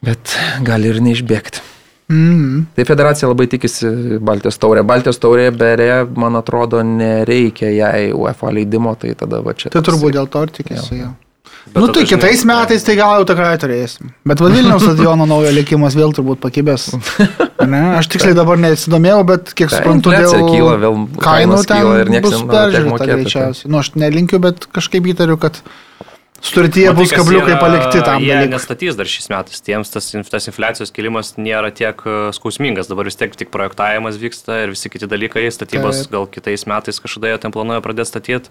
bet 0.04 0.38
gali 0.64 0.94
ir 0.96 1.04
neišbėgti. 1.04 1.60
Mm. 2.12 2.66
Tai 2.76 2.86
federacija 2.86 3.30
labai 3.32 3.48
tikisi 3.52 3.90
Baltijos 4.24 4.60
taurė. 4.62 4.84
Baltijos 4.88 5.22
taurė 5.24 5.50
berė, 5.56 5.92
man 6.20 6.36
atrodo, 6.40 6.84
nereikia 6.84 7.72
jai 7.74 8.10
UEFA 8.12 8.52
leidimo, 8.54 8.96
tai 9.00 9.16
tada 9.20 9.40
va 9.46 9.56
čia. 9.58 9.72
Tai 9.74 9.86
turbūt 9.88 10.18
dėl 10.18 10.28
to 10.32 10.44
ir 10.48 10.58
tikėsi 10.60 11.00
jau. 11.00 11.14
Bet 11.64 11.80
Nu 11.80 11.88
tai 11.88 12.04
žinai, 12.04 12.20
kitais 12.20 12.42
metais 12.44 12.84
tai 12.84 12.96
gal 13.00 13.22
jau 13.22 13.28
tikrai 13.30 13.54
turėsim. 13.60 14.10
Bet 14.28 14.42
Vilniaus 14.44 14.84
stadiono 14.88 15.24
naujo 15.30 15.52
likimas 15.56 15.96
vėl 15.96 16.12
turbūt 16.16 16.42
pakibęs. 16.44 16.90
Ne? 17.64 17.82
Aš 18.02 18.10
tiksliai 18.12 18.36
dabar 18.36 18.60
nesidomėjau, 18.60 19.22
bet 19.30 19.54
kiek 19.56 19.72
Ta 19.72 19.80
suprantu, 19.80 20.12
dėl 20.12 20.44
kyla, 20.50 20.74
vėl 20.82 21.00
kainų 21.24 21.62
ten 21.64 21.86
kyla 21.86 22.02
ir 22.02 22.12
nieks 22.12 22.28
bus 22.28 22.36
nenori 22.36 22.44
tiek 22.44 22.58
peržiūrėta 22.58 22.92
mokėti, 22.92 23.08
tai. 23.08 23.18
greičiausiai. 23.22 23.72
Nu, 23.72 23.80
aš 23.80 23.92
nelinkiu, 24.04 24.42
bet 24.44 24.68
kažkaip 24.76 25.08
įtariu, 25.14 25.40
kad 25.40 25.62
sutartyje 26.44 26.90
Matai, 26.92 27.00
bus 27.00 27.12
kas 27.14 27.20
kabliukai 27.24 27.54
yra- 27.56 27.62
palikti 27.62 28.02
tam 28.04 28.22
Jie 28.22 28.34
dalykui. 28.36 28.52
nestatys 28.54 28.98
dar 29.00 29.08
šiais 29.08 29.30
metais. 29.32 29.62
Tiems 29.64 29.90
tas, 29.94 30.12
tas 30.30 30.48
infliacijos 30.52 30.92
kilimas 30.92 31.34
nėra 31.40 31.72
tiek 31.74 31.96
e, 32.06 32.18
skausmingas. 32.36 32.90
Dabar 32.92 33.08
vis 33.08 33.16
tiek 33.16 33.32
tik 33.36 33.50
projektavimas 33.54 34.20
vyksta 34.20 34.64
ir 34.66 34.76
visi 34.76 34.90
kiti 34.92 35.08
dalykai. 35.08 35.48
Statybos 35.52 36.04
Taip. 36.04 36.12
gal 36.12 36.28
kitais 36.28 36.66
metais 36.68 37.00
kažkada 37.00 37.32
jie 37.32 37.40
ten 37.40 37.52
planuoja 37.56 37.82
pradėti 37.82 38.12
statyti. 38.12 38.50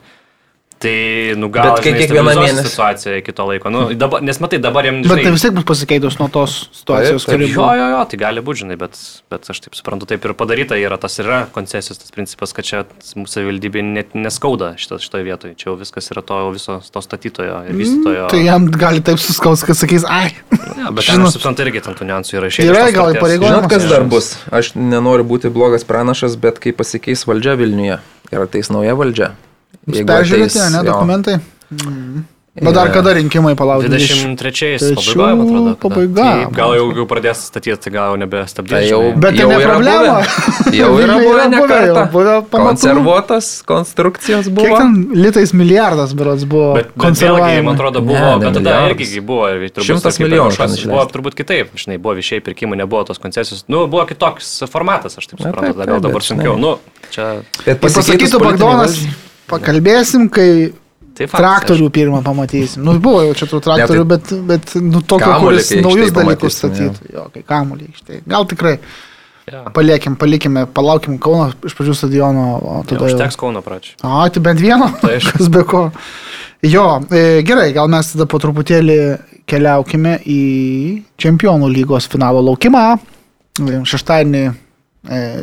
Tai, 0.83 0.93
nu 1.39 1.47
gal, 1.55 1.69
Bet 1.77 1.85
kai 1.85 1.91
žinai, 1.93 2.01
kiekvieną 2.03 2.33
mėnesį- 2.41 2.71
situacija 2.73 3.19
iki 3.21 3.33
to 3.39 3.45
laiko. 3.47 3.71
Nu, 3.71 3.83
dabar, 3.95 4.23
nes 4.27 4.41
matai, 4.43 4.59
dabar 4.59 4.83
jiems... 4.89 5.07
Bet 5.07 5.21
tai 5.23 5.31
vis 5.31 5.45
tiek 5.45 5.53
bus 5.55 5.67
pasikeitus 5.69 6.17
nuo 6.19 6.27
tos 6.35 6.57
situacijos, 6.75 7.23
kuri 7.29 7.47
Jo, 7.47 7.55
buvo. 7.61 7.69
jo, 7.79 7.85
jo, 7.93 8.01
tai 8.11 8.19
gali 8.19 8.43
būti, 8.43 8.63
žinai, 8.65 8.77
bet, 8.81 8.99
bet 9.31 9.47
aš 9.53 9.61
taip 9.63 9.77
suprantu, 9.79 10.09
taip 10.11 10.27
ir 10.27 10.35
padaryta 10.35 10.75
yra, 10.81 10.99
tas 10.99 11.15
yra 11.23 11.45
koncesijos, 11.55 12.01
tas 12.03 12.11
principas, 12.11 12.51
kad 12.57 12.67
čia 12.67 12.81
mūsų 13.15 13.31
savivaldybė 13.37 13.85
net 13.93 14.17
neskauda 14.19 14.73
šito, 14.83 14.99
šitoje 15.05 15.29
vietoje. 15.29 15.55
Čia 15.61 15.71
jau 15.71 15.77
viskas 15.79 16.11
yra 16.11 16.25
to 16.27 16.41
viso 16.57 16.81
to 16.83 17.05
statytojo 17.07 17.61
ir 17.71 17.79
vystytojo. 17.79 18.27
Tai 18.35 18.43
jam 18.43 18.67
gali 18.75 19.05
taip 19.07 19.23
suskaus, 19.23 19.63
kad 19.69 19.79
sakys, 19.79 20.03
ai. 20.11 20.33
Ja, 20.83 20.91
bet 20.91 21.07
aš 21.07 21.23
suprantu, 21.37 21.63
irgi 21.69 21.85
ten 21.87 21.95
tų 21.95 22.11
niuansų 22.11 22.41
yra 22.41 22.51
Yra 22.51 22.83
iš 22.89 22.91
tos 22.91 22.99
gal 22.99 23.15
įpareigojimas? 23.15 23.55
Žinot, 23.55 23.71
kas 23.71 23.87
Jo. 23.87 23.95
dar 23.95 24.09
bus? 24.11 24.33
Aš 24.51 24.75
nenoriu 24.75 25.23
būti 25.31 25.47
blogas 25.55 25.87
pranašas, 25.87 26.35
bet 26.43 26.59
kai 26.59 26.75
pasikeis 26.75 27.23
valdžia 27.31 27.55
Vilniuje 27.63 28.01
ir 28.33 28.47
ateis 28.49 28.73
nauja 28.75 28.99
valdžia. 28.99 29.31
Peržiūrėti, 29.89 30.59
ateis- 30.61 30.71
ne, 30.77 30.85
dokumentai. 30.87 31.41
Mm. 31.73 32.23
Bet 32.53 32.75
dar 32.77 32.91
kada 32.93 33.15
rinkimai 33.17 33.55
palaukti? 33.57 33.89
23 33.89 34.77
Trečių 34.77 35.15
pabaigoje, 35.17 35.37
man 35.41 35.69
atrodo. 35.73 35.77
pabaiga. 35.81 36.25
Tai 36.45 36.51
gal 36.53 36.75
jau, 36.77 36.83
jau 36.99 37.07
pradės 37.09 37.39
statyti, 37.49 37.79
tai 37.81 37.91
gal 37.95 38.11
jau 38.13 38.19
nebestabdys. 38.21 38.75
Tai 38.77 38.83
jau. 38.91 38.99
Bet 39.17 39.33
tai 39.33 39.41
jau 39.41 39.49
ne 39.49 39.57
yra 39.57 39.71
problema. 39.73 40.19
buvę. 40.21 40.75
Jau 40.77 40.91
yra 41.07 41.17
buvę 41.23 41.47
ne 41.49 41.61
kartą. 41.71 42.03
buvę. 42.13 42.35
Konservuotas 42.53 43.49
konstrukcijos 43.65 44.45
Kiek 44.51 44.55
buvo. 44.55 44.77
ten 44.77 44.93
litais 45.17 45.55
milijardas 45.57 46.13
berods 46.13 46.45
buvo 46.45 46.75
Bet, 46.77 46.93
bet 46.93 47.25
vėlgi, 47.25 47.65
man 47.65 47.75
atrodo, 47.75 48.05
buvo, 48.05 48.21
Ne, 48.21 48.37
ne 48.37 48.45
bet 48.45 48.55
tada 48.61 48.61
milijardus. 48.69 49.01
irgi 49.01 49.25
buvo, 49.33 49.49
Šimtas 49.89 50.21
milijonų 50.21 50.87
Buvo 50.93 51.09
turbūt 51.09 51.35
kitaip, 51.41 51.73
žinai, 51.73 51.97
buvo 51.97 52.15
viešieji 52.21 52.45
pirkimai, 52.45 52.77
nebuvo 52.85 53.07
tos 53.09 53.17
koncesijos. 53.19 53.65
Nu, 53.67 53.87
buvo 53.89 54.05
kitoks 54.05 54.61
formatas, 54.69 55.17
aš 55.17 55.25
taip 55.33 55.41
suprantu, 55.41 55.87
gal 55.89 56.01
dabar 56.05 56.21
sunkiau. 56.21 56.61
Nu, 56.61 56.77
čia 57.09 57.41
Bet 57.65 57.81
pasakytų 57.81 58.45
Bagdonas, 58.45 59.01
pakalbėsim, 59.51 60.29
kai 60.33 60.73
Tai 61.13 61.27
faktas, 61.29 61.43
Traktorių 61.45 61.91
pirmą 61.93 62.23
pamatysim. 62.25 62.85
Nu, 62.87 62.95
buvo 63.03 63.21
jau 63.27 63.33
čia 63.37 63.47
tų 63.51 63.59
traktorių, 63.67 64.05
Ne, 64.05 64.09
bet, 64.09 64.31
bet 64.49 64.71
nu, 64.81 65.03
tokio, 65.05 65.33
kuris 65.43 65.69
naujus 65.85 66.13
dalykus 66.17 66.57
statytų. 66.57 67.11
Jo, 67.13 67.27
kai 67.35 67.43
kamuolį 67.45 67.91
aikštėje. 67.91 68.23
Gal 68.33 68.47
tikrai. 68.49 68.79
Ja. 69.53 69.65
Paliekim, 69.75 70.15
palikime, 70.17 70.63
palaukim 70.71 71.19
Kauno 71.21 71.51
iš 71.67 71.75
pradžių 71.77 71.95
stadiono, 71.99 72.45
o 72.63 72.75
Tai 72.87 72.95
tada... 72.95 73.11
jau- 73.11 73.19
užteks 73.19 73.37
Kauno 73.37 73.61
pradžiai. 73.61 73.99
O, 74.07 74.23
tai 74.33 74.41
bent 74.47 74.63
vieno. 74.63 74.89
Tai 75.03 75.17
aišku. 75.19 75.37
Kas 75.37 75.51
be 75.53 75.65
ko. 75.69 75.83
Jo, 76.65 76.87
e, 77.11 77.43
gerai, 77.45 77.73
gal 77.77 77.91
mes 77.93 78.13
tada 78.15 78.25
po 78.31 78.39
truputėlį 78.41 78.99
keliaukime 79.51 80.21
į 80.25 80.41
Čempionų 81.21 81.69
lygos 81.75 82.07
finalo 82.09 82.41
laukimą. 82.47 82.85
Šeštadienį 83.61 84.45
e, 84.47 84.55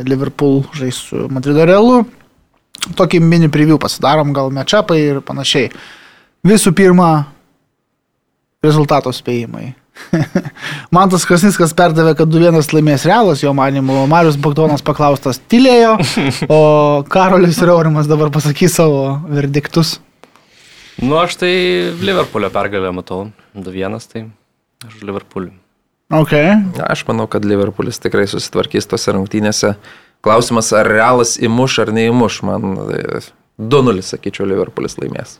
Liverpool 0.08 0.64
žais 0.74 0.98
su 0.98 1.28
Madrido 1.30 1.62
Realu. 1.68 2.00
Tokį 2.96 3.20
mini 3.20 3.50
preview 3.52 3.78
pasidarom, 3.80 4.32
gal 4.36 4.52
mečapai 4.54 4.98
ir 5.02 5.20
panašiai. 5.24 5.70
Visų 6.46 6.72
pirma, 6.76 7.10
rezultato 8.64 9.12
spėjimai. 9.12 9.74
Man 10.94 11.10
tas 11.12 11.26
Krasnickas 11.28 11.74
perdavė, 11.76 12.14
kad 12.18 12.30
2-1 12.32 12.72
laimės 12.74 13.04
realas, 13.08 13.42
jo 13.44 13.52
manimu, 13.56 14.04
Marius 14.10 14.38
Bagdonas 14.40 14.84
paklaustas 14.84 15.40
tylėjo, 15.50 15.96
o 16.48 16.60
Karolis 17.12 17.60
ir 17.60 17.72
Aurimas 17.74 18.08
dabar 18.10 18.32
pasakys 18.32 18.78
savo 18.80 19.18
verdiktus. 19.28 19.98
Nu, 21.00 21.16
aš 21.20 21.38
tai 21.40 21.52
Liverpoolio 22.00 22.50
pergalę 22.52 22.92
matau. 22.92 23.30
2-1, 23.56 24.08
tai 24.12 24.26
aš 24.86 25.00
Liverpoolį. 25.04 25.52
Ok. 26.12 26.34
Aš 26.84 27.04
manau, 27.08 27.28
kad 27.30 27.46
Liverpoolis 27.46 28.00
tikrai 28.02 28.26
susitvarkys 28.28 28.88
tose 28.90 29.14
rungtynėse. 29.14 29.76
Klausimas, 30.24 30.72
ar 30.76 30.88
realas 30.88 31.36
įmuš 31.40 31.78
ar 31.84 31.92
neįmuš. 31.96 32.40
Man 32.46 32.74
e, 32.92 33.20
2-0, 33.60 34.04
sakyčiau, 34.04 34.48
Liverpoolis 34.48 34.98
laimės. 35.00 35.38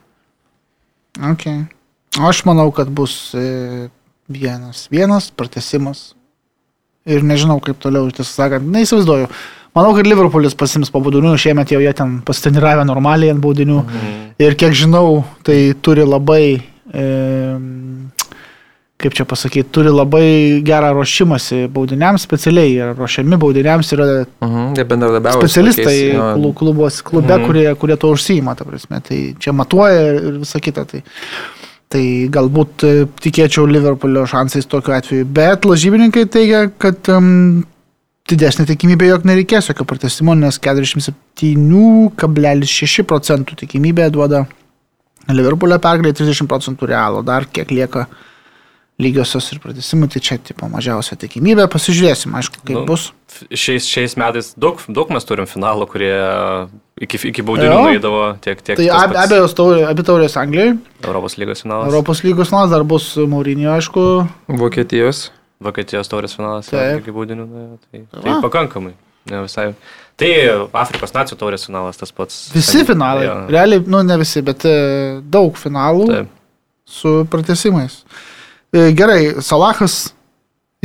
Ok. 1.32 1.46
Aš 2.20 2.44
manau, 2.48 2.70
kad 2.74 2.90
bus 2.92 3.34
e, 3.36 3.88
vienas, 4.30 4.86
vienas 4.92 5.30
pratesimas. 5.30 6.10
Ir 7.08 7.24
nežinau, 7.24 7.58
kaip 7.64 7.80
toliau, 7.80 8.10
tiesą 8.12 8.44
sakant, 8.44 8.66
neįsivaizduoju. 8.72 9.28
Manau, 9.76 9.92
kad 9.94 10.08
Liverpoolis 10.08 10.56
pasims 10.58 10.90
po 10.90 11.00
baudinių, 11.04 11.36
šiemet 11.38 11.70
jau 11.70 11.80
jie 11.82 11.92
ten 11.96 12.18
pasiteniravę 12.26 12.84
normaliai 12.88 13.34
ant 13.34 13.42
baudinių. 13.42 13.84
Mhm. 13.84 14.18
Ir 14.42 14.56
kiek 14.58 14.74
žinau, 14.76 15.22
tai 15.46 15.74
turi 15.84 16.06
labai, 16.08 16.44
e, 16.90 17.04
kaip 19.00 19.14
čia 19.16 19.24
pasakyti, 19.24 19.70
turi 19.72 19.88
labai 19.92 20.60
gerą 20.66 20.90
ruošimąsi 20.98 21.62
baudiniams, 21.72 22.20
specialiai 22.28 22.74
yra 22.76 22.92
ruošiami 22.98 23.36
baudiniams, 23.40 23.92
yra 23.96 24.06
Mhm, 24.44 24.74
bendradarbiavo. 24.90 25.40
su 25.40 25.48
specialistai 25.48 25.98
tokiais, 26.12 26.54
klubos, 26.60 27.00
klube, 27.02 27.32
Mhm. 27.38 27.46
kurie, 27.46 27.74
kurie 27.80 27.96
to 27.96 28.10
užsijima, 28.12 28.54
ta 28.56 28.64
prasme. 28.64 29.00
Tai 29.02 29.18
čia 29.38 29.52
matuoja 29.52 30.12
ir 30.20 30.38
visa 30.44 30.58
kita. 30.60 30.84
Tai, 30.84 31.02
tai 31.88 32.28
galbūt 32.30 32.84
e, 32.86 33.06
tikėčiau 33.24 33.66
Liverpoolio 33.66 34.26
šansais 34.26 34.66
tokiu 34.68 34.92
atveju. 34.94 35.24
Bet 35.26 35.62
lažybininkai 35.66 36.26
teigia, 36.30 36.70
kad 36.78 37.08
um, 37.08 37.64
didesnė 38.30 38.66
tikimybė, 38.68 39.06
jog 39.10 39.22
nereikės 39.26 39.66
jokio 39.72 39.84
pratesimo, 39.84 40.34
nes 40.38 40.58
47,6 40.58 43.02
procentų 43.08 43.56
tikimybė 43.64 44.10
duoda 44.14 44.44
Liverpoolio 45.30 45.78
pergalė, 45.82 46.12
30 46.16 46.48
procentų 46.50 46.88
realo. 46.90 47.22
Dar 47.26 47.44
kiek 47.52 47.70
lieka 47.70 48.06
lygiosios 49.00 49.46
ir 49.54 49.60
pratesimų, 49.62 50.08
tai 50.12 50.20
čia 50.26 50.36
tipo 50.44 50.68
mažiausia 50.70 51.16
tikimybė. 51.20 51.64
Pasižiūrėsim, 51.72 52.34
aišku, 52.36 52.60
kaip 52.66 52.76
Nu, 52.76 52.84
bus. 52.88 53.08
Šiais, 53.50 53.86
šiais 53.88 54.16
metais 54.20 54.52
daug, 54.60 54.80
daug 54.92 55.10
mes 55.14 55.24
turim 55.24 55.46
finalų, 55.48 55.86
kurie 55.90 56.12
iki, 57.00 57.20
iki 57.30 57.44
baudinių 57.46 57.70
Jo. 57.72 57.82
nueidavo 57.86 58.22
tiek, 58.44 58.60
tiek 58.66 58.76
Tai 58.80 58.88
ab, 58.92 59.12
pats 59.14 59.24
abiejos 59.30 59.54
taurė, 59.56 59.84
abi 59.88 60.04
taurės 60.06 60.36
Anglijoje. 60.40 60.76
Europos 61.06 61.36
lygos 61.40 61.62
finalas, 61.64 61.88
Europos 61.92 62.22
lygos 62.26 62.50
finalas 62.52 62.72
dar 62.74 62.84
bus 62.84 63.12
Maurinio, 63.16 63.70
aišku. 63.78 64.06
Vokietijos. 64.60 65.30
Vokietijos 65.60 66.08
taurės 66.08 66.34
finalas 66.36 66.68
Taip. 66.72 67.02
iki 67.02 67.12
baudinių. 67.12 67.46
Tai, 67.90 68.02
Va. 68.14 68.20
tai 68.24 68.36
pakankamai. 68.46 68.94
Ne 69.30 69.42
visai. 69.44 69.66
Tai 70.20 70.28
Afrikos 70.80 71.12
nacijų 71.12 71.36
taurės 71.40 71.66
finalas 71.68 71.98
tas 72.00 72.12
pats. 72.16 72.38
Visi 72.54 72.82
finalai. 72.88 73.26
Jo. 73.28 73.34
Realiai, 73.52 73.82
nu 73.86 74.00
ne 74.04 74.16
visi, 74.20 74.40
bet 74.44 74.64
e, 74.68 74.74
daug 75.32 75.56
finalų 75.60 76.06
Taip. 76.08 76.30
su 76.88 77.12
pratesimais. 77.30 78.00
E, 78.72 78.90
Gerai, 78.94 79.40
Salahas 79.42 80.12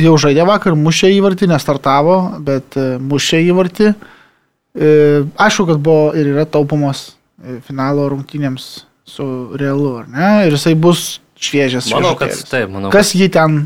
jau 0.02 0.16
žaidė 0.20 0.46
vakar, 0.48 0.74
mušė 0.78 1.12
įvartį, 1.16 1.50
nestartavo, 1.52 2.16
bet 2.46 2.76
e, 2.78 2.96
mušė 3.02 3.42
įvartį. 3.46 3.92
E, 3.92 4.90
Aišku, 5.46 5.68
kad 5.70 5.80
buvo 5.82 6.10
ir 6.18 6.32
yra 6.34 6.46
taupomos 6.50 7.12
finalo 7.66 8.08
rungtynėms 8.10 8.66
su 9.06 9.24
Realu, 9.60 10.00
ar 10.00 10.10
ne? 10.10 10.30
Ir 10.48 10.56
jisai 10.56 10.74
bus 10.74 11.20
šviežias. 11.38 11.88
Manau, 11.92 12.16
kad 12.18 12.34
taip, 12.48 12.72
manau. 12.72 12.90
Kas 12.94 13.12
jį 13.14 13.28
ten 13.34 13.60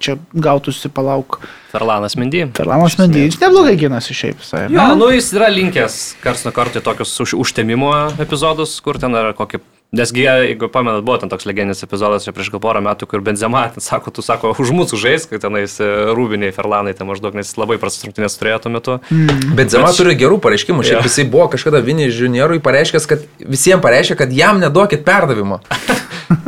čia 0.00 0.16
gautųsi 0.32 0.90
palauk? 0.92 1.38
Ferlanas 1.70 2.16
Mendy. 2.18 2.42
Ferlanas 2.56 2.96
Mendyč 2.98 3.38
neblogai 3.40 3.76
gynasi 3.80 4.16
šiaip 4.16 4.40
visai. 4.42 4.64
Jo, 4.72 4.90
nu 4.98 5.10
jis 5.14 5.30
yra 5.36 5.50
linkęs 5.52 5.98
kars 6.24 6.42
nuo 6.46 6.52
karto 6.56 6.82
į 6.82 6.84
tokius 6.84 7.14
už, 7.24 7.36
užtemimo 7.44 7.92
epizodus, 8.20 8.74
kur 8.84 8.98
ten 9.00 9.14
yra 9.16 9.32
kokį... 9.38 9.62
Nesgi, 9.90 10.22
jeigu 10.22 10.68
pamenat, 10.70 11.02
buvo 11.02 11.16
ten 11.18 11.30
toks 11.32 11.48
legendinis 11.50 11.82
epizodas 11.82 12.22
čia 12.22 12.30
prieš 12.30 12.52
gal 12.54 12.60
porą 12.62 12.78
metų, 12.86 13.08
kur 13.10 13.24
Benzema, 13.26 13.64
ten 13.74 13.82
sako, 13.82 14.12
tu 14.14 14.22
sako, 14.22 14.52
už 14.62 14.70
mūsų 14.70 14.98
žais, 15.02 15.24
kai 15.26 15.40
tenais 15.42 15.74
e, 15.82 15.88
rūbiniai 16.14 16.54
Ferlanai, 16.54 16.92
ten 16.94 17.08
maždaug, 17.10 17.34
nes 17.34 17.50
jis 17.50 17.58
labai 17.58 17.74
prastas 17.82 18.06
rungtynės 18.06 18.38
turėjo 18.38 18.60
tuo 18.62 18.72
metu. 18.76 18.94
Mm. 19.10 19.56
Bet 19.58 19.74
Zema 19.74 19.88
Bet- 19.90 19.98
turi 19.98 20.14
gerų 20.20 20.38
pareiškimų. 20.44 20.86
Šiaip 20.86 21.08
jisai 21.08 21.24
buvo 21.32 21.48
kažkada 21.50 21.82
Vinį 21.82 22.06
juniorui 22.06 22.62
pareiškęs, 22.62 23.08
kad 23.10 23.26
visiems 23.42 23.82
pareiškė, 23.82 24.14
kad 24.22 24.36
jam 24.36 24.62
neduokit 24.62 25.02
perdavimo. 25.06 25.58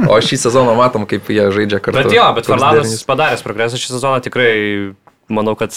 O 0.06 0.14
šį 0.22 0.36
sezoną 0.38 0.76
matom, 0.78 1.08
kaip 1.10 1.26
jie 1.30 1.42
žaidžia 1.50 1.80
kartu. 1.82 2.04
Bet 2.04 2.14
jo, 2.14 2.22
bet 2.36 2.46
derinys. 2.46 3.02
padaręs 3.06 3.42
progresą 3.42 3.78
šį 3.80 3.88
sezoną 3.96 4.20
tikrai, 4.22 4.52
manau, 5.26 5.56
kad 5.58 5.74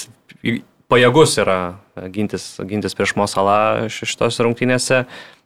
pajėgus 0.92 1.34
yra 1.42 1.58
gintis, 2.14 2.46
gintis 2.70 2.94
prieš 2.98 3.16
Mosalą 3.18 3.88
šitos 3.90 4.38
rungtynėse. 4.46 5.06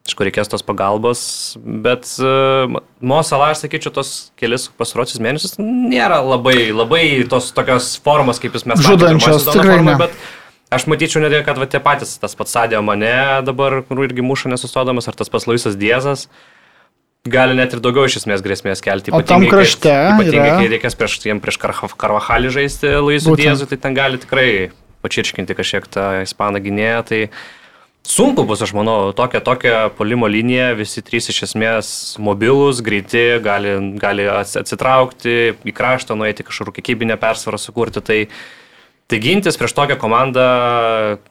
Aišku, 0.10 0.26
reikės 0.26 0.50
tos 0.50 0.64
pagalbos, 0.66 1.22
bet 1.62 2.08
uh, 2.18 2.80
Mosalą, 2.98 3.52
aš 3.54 3.62
sakyčiau, 3.62 3.94
tos 3.94 4.32
kelis 4.40 4.66
pasarosius 4.74 5.22
mėnesius 5.22 5.60
nėra 5.62 6.18
labai, 6.26 6.72
labai 6.74 7.04
tos 7.30 7.52
tokios 7.54 7.92
formos, 8.02 8.42
kaip 8.42 8.58
jūs 8.58 8.66
mes 8.66 8.82
Žudančios, 8.82 9.46
tikrai 9.54 9.78
ne. 9.86 9.94
bet 10.02 10.16
aš 10.74 10.88
matyčiau 10.90 11.22
netgi, 11.22 11.44
kad 11.46 11.62
va, 11.62 11.70
tie 11.70 11.82
patys, 11.84 12.16
tas 12.22 12.34
pats 12.40 12.58
Sadėjo 12.58 12.82
mane 12.86 13.14
dabar, 13.46 13.84
kur 13.86 14.02
irgi 14.08 14.26
muša 14.26 14.50
nesustodamas, 14.56 15.06
ar 15.12 15.20
tas 15.20 15.30
pats 15.30 15.46
Luisas 15.46 15.78
Diezas, 15.78 16.26
gali 17.30 17.54
net 17.60 17.78
ir 17.78 17.86
daugiau 17.86 18.10
iš 18.10 18.24
esmės 18.24 18.42
grėsmės 18.42 18.82
kelti. 18.82 19.14
O 19.14 19.22
tam 19.22 19.46
krašte 19.46 19.94
kai, 19.94 20.18
ypatingai, 20.18 20.50
yra- 20.50 20.60
kai 20.64 20.74
reikės 20.74 20.98
prieš, 20.98 21.22
jiem 21.30 21.42
prieš 21.44 21.62
Karvahalį 21.62 22.54
žaisti 22.58 22.98
Luisų. 22.98 23.38
Diezų, 23.38 23.70
tai 23.70 23.78
ten 23.86 23.94
gali 23.98 24.18
tikrai 24.22 24.50
pačirškinti 25.06 25.56
kažkiek 25.56 25.86
tą 25.92 26.08
ispaną 26.26 26.62
gynėją. 26.64 27.04
Tai 27.08 27.22
sunku 28.10 28.44
bus, 28.48 28.62
aš 28.66 28.74
manau, 28.74 29.12
tokia, 29.16 29.42
tokia 29.46 29.76
polimo 29.98 30.28
linija, 30.30 30.72
visi 30.78 31.04
trys 31.06 31.30
iš 31.32 31.44
esmės 31.50 31.92
mobilūs, 32.22 32.82
greiti, 32.86 33.38
gali, 33.44 33.76
gali 34.02 34.26
ats- 34.32 34.58
atsitraukti 34.60 35.36
į 35.54 35.76
kraštą, 35.76 36.18
nueiti 36.18 36.46
kažkur 36.48 36.74
kiekybinę 36.76 37.20
persvarą 37.22 37.60
sukurti. 37.62 38.04
Tai, 38.06 38.20
tai 39.10 39.22
gintis 39.24 39.60
prieš 39.60 39.76
tokią 39.78 40.00
komandą, 40.02 40.48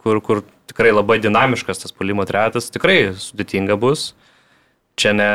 kur, 0.02 0.22
kur 0.22 0.44
tikrai 0.70 0.94
labai 0.94 1.18
dinamiškas 1.24 1.84
tas 1.84 1.94
polimo 1.94 2.26
trejatas, 2.28 2.70
tikrai 2.74 3.14
sudėtinga 3.18 3.78
bus. 3.80 4.12
Čia 4.98 5.12
ne, 5.14 5.28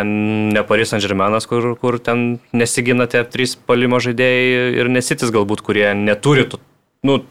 ne 0.52 0.64
Paris 0.68 0.92
Saint 0.92 1.04
Germainas, 1.04 1.48
kur, 1.48 1.70
kur 1.80 1.96
ten 2.04 2.42
nesigina 2.52 3.08
tie 3.08 3.22
trys 3.24 3.56
palimo 3.56 4.00
žaidėjai 4.04 4.74
ir 4.76 4.92
nesitis 4.92 5.32
galbūt, 5.32 5.64
kurie 5.64 5.88
neturi, 5.96 6.44
tų, 6.52 6.60
nu, 7.08 7.22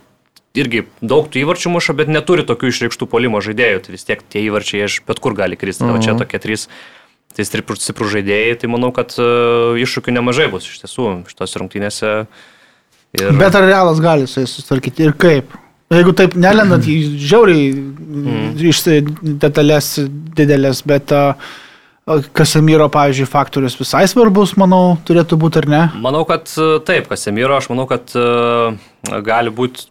irgi 0.59 0.85
daug 1.01 1.29
tų 1.33 1.43
įvarčių 1.43 1.73
muša, 1.73 1.95
bet 1.97 2.11
neturi 2.13 2.45
tokių 2.49 2.73
išreikštų 2.73 3.09
polimo 3.11 3.41
žaidėjų. 3.45 3.85
Tai 3.87 3.95
vis 3.95 4.07
tiek 4.09 4.25
tie 4.33 4.45
įvarčiai 4.49 4.85
iš 4.89 5.01
bet 5.09 5.23
kur 5.23 5.37
gali 5.39 5.59
kristi. 5.61 5.87
Mhm. 5.87 5.97
O 5.97 6.05
čia 6.05 6.17
tokie 6.19 6.41
trys, 6.43 6.69
tai 7.33 7.47
stiprų 7.49 8.11
žaidėjai, 8.17 8.61
tai 8.61 8.71
manau, 8.73 8.93
kad 8.95 9.15
uh, 9.19 9.79
iššūkių 9.81 10.17
nemažai 10.19 10.51
bus 10.53 10.69
iš 10.69 10.85
tiesų 10.85 11.09
šitos 11.31 11.59
rungtynėse. 11.61 12.15
Ir... 13.17 13.35
Bet 13.41 13.57
ar 13.59 13.69
realas 13.69 14.01
gali 14.01 14.29
su 14.29 14.41
jais 14.41 14.53
susitvarkyti 14.53 15.09
ir 15.09 15.17
kaip? 15.21 15.59
Jeigu 15.93 16.15
taip 16.17 16.33
nelendant 16.41 16.87
žiauriai 16.87 17.67
mm. 17.77 18.47
iš 18.65 18.81
detalės 19.43 19.99
didelės, 20.33 20.81
bet 20.89 21.13
uh, 21.13 21.37
Kasemiro, 22.35 22.89
pavyzdžiui, 22.91 23.29
faktorius 23.31 23.77
visai 23.79 24.09
svarbus, 24.11 24.57
manau, 24.59 24.97
turėtų 25.07 25.37
būti 25.39 25.61
ar 25.61 25.69
ne? 25.71 25.83
Manau, 26.03 26.25
kad 26.27 26.51
e, 26.59 26.81
taip, 26.83 27.07
Kasemiro, 27.13 27.55
aš 27.55 27.69
manau, 27.71 27.85
kad 27.87 28.11
uh, 28.19 28.75
gali 29.23 29.53
būti, 29.55 29.87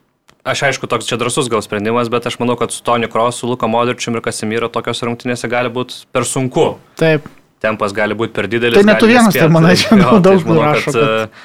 aš 0.47 0.63
aišku, 0.69 0.89
toks 0.89 1.09
čia 1.09 1.17
drasus 1.21 1.49
gal 1.51 1.63
sprendimas, 1.65 2.11
bet 2.13 2.27
aš 2.29 2.37
manau, 2.41 2.57
kad 2.59 2.73
su 2.73 2.83
Toni 2.85 3.09
Krosu, 3.11 3.49
Luka 3.49 3.69
Modričium 3.71 4.17
ir 4.17 4.25
Kasemiro 4.25 4.69
tokios 4.71 5.03
rungtynėse 5.05 5.49
gali 5.51 5.71
būti 5.73 6.03
per 6.11 6.27
sunku. 6.27 6.75
Taip. 7.01 7.27
Tempas 7.61 7.93
gali 7.93 8.17
būti 8.17 8.33
per 8.35 8.49
didelis. 8.49 8.79
Tai 8.79 8.87
ne 8.87 8.97
tu 8.97 9.09
gali 9.09 9.17
vienas, 9.17 9.37
tai 9.37 9.49
manai, 9.53 9.75
čia 9.77 9.97
Jo, 9.99 10.15
daug 10.23 10.39
aš 10.39 10.47
manau, 10.47 10.63
rašo, 10.69 10.93
kad, 10.95 11.01
kad... 11.01 11.43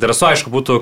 Drąsu, 0.00 0.26
aišku, 0.28 0.50
būtų 0.52 0.80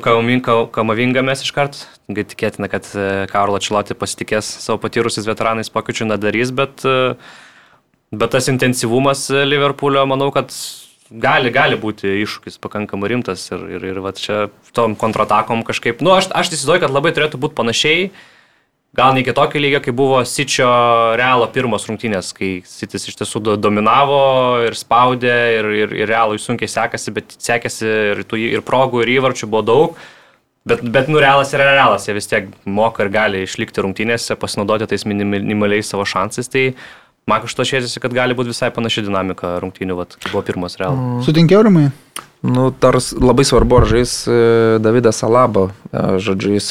kamavinga 0.74 1.22
mes 1.22 1.44
iš 1.44 1.52
karto. 1.54 1.84
Tikėtina, 2.10 2.66
kad 2.72 2.88
e, 2.98 3.28
Karlo 3.30 3.60
Čiloti 3.62 3.94
pasitikės 3.94 4.48
savo 4.64 4.80
patyrusiais 4.82 5.28
veteranais, 5.28 5.70
pokyčių 5.70 6.08
nedarys, 6.08 6.50
bet 6.50 6.82
uh, 6.88 7.14
Bet 8.08 8.32
tas 8.32 8.48
intensyvumas 8.48 9.26
Liverpoolio, 9.28 10.06
manau, 10.08 10.30
kad 10.32 10.54
gali, 11.10 11.52
gali 11.54 11.78
būti 11.80 12.10
iššūkis 12.22 12.58
pakankamai 12.62 13.12
rimtas 13.12 13.46
ir, 13.52 13.62
ir, 13.78 13.86
ir 13.92 14.00
va 14.04 14.12
čia 14.16 14.48
tom 14.76 14.96
kontratakom 14.98 15.64
kažkaip, 15.66 16.02
nu, 16.04 16.12
aš, 16.16 16.30
aš 16.32 16.52
įsivaizduoju, 16.52 16.82
kad 16.84 16.94
labai 16.94 17.14
turėtų 17.16 17.40
būti 17.40 17.56
panašiai, 17.58 18.10
gal 18.98 19.14
ne 19.14 19.22
iki 19.22 19.34
tokio 19.36 19.62
lygio, 19.62 19.80
kai 19.84 19.94
buvo 19.96 20.20
Sičio 20.28 20.68
Realo 21.20 21.48
pirmos 21.54 21.88
rungtynės, 21.88 22.34
kai 22.36 22.50
Sitis 22.68 23.08
iš 23.08 23.18
tiesų 23.22 23.42
do- 23.44 23.56
dominavo 23.60 24.20
ir 24.66 24.76
spaudė 24.76 25.38
ir, 25.58 25.72
ir, 25.84 25.96
ir 26.02 26.12
Realui 26.12 26.40
sunkiai 26.42 26.70
sekasi, 26.72 27.14
bet 27.16 27.36
sekėsi 27.38 27.88
ir, 27.88 28.22
tų, 28.28 28.40
ir 28.58 28.64
progų, 28.66 29.04
ir 29.04 29.18
įvarčių 29.18 29.50
buvo 29.50 29.64
daug. 29.64 29.98
Bet, 30.68 30.82
bet 30.84 31.06
nu, 31.08 31.16
realas 31.22 31.54
yra 31.56 31.70
realas, 31.72 32.04
jie 32.04 32.12
vis 32.12 32.26
tiek 32.28 32.48
moka 32.68 33.06
ir 33.06 33.08
gali 33.08 33.38
išlikti 33.46 33.80
rungtynėse, 33.80 34.36
pasinaudoti 34.36 34.88
tais 34.90 35.06
minimaliais 35.08 35.88
savo 35.88 36.04
šansais. 36.04 36.50
Tai 36.52 36.64
man 37.28 37.44
kažto 37.44 37.66
šėdėsi, 37.68 38.00
kad 38.02 38.14
gali 38.16 38.34
būti 38.38 38.50
visai 38.54 38.70
panaši 38.74 39.04
dinamika 39.06 39.58
rungtynių, 39.62 39.96
vat, 40.00 40.16
kai 40.18 40.32
buvo 40.32 40.42
pirmas 40.48 40.78
realas. 40.80 41.24
Sutinkėrimai? 41.28 41.90
Nu, 42.38 42.68
dar 42.70 42.94
s- 43.02 43.16
labai 43.18 43.42
svarbu, 43.42 43.80
ar 43.80 43.86
žais 43.90 44.12
e, 44.30 44.34
Davidas 44.78 45.18
Alaba. 45.26 45.64
E, 45.90 46.02
Žodžiu, 46.22 46.52
jis 46.54 46.68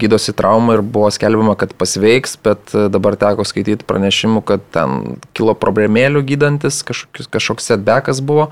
gydosi 0.00 0.32
traumą 0.32 0.78
ir 0.78 0.82
buvo 0.82 1.10
skelbiama, 1.12 1.52
kad 1.60 1.74
pasveiks, 1.76 2.38
bet 2.40 2.72
e, 2.72 2.86
dabar 2.88 3.18
teko 3.20 3.44
skaityti 3.44 3.84
pranešimų, 3.84 4.40
kad 4.48 4.64
ten 4.72 5.18
kilo 5.36 5.52
problemėlių 5.52 6.24
gydantis, 6.32 6.80
kažkoks, 6.88 7.28
kažkoks 7.28 7.68
setbackas 7.74 8.22
buvo. 8.24 8.48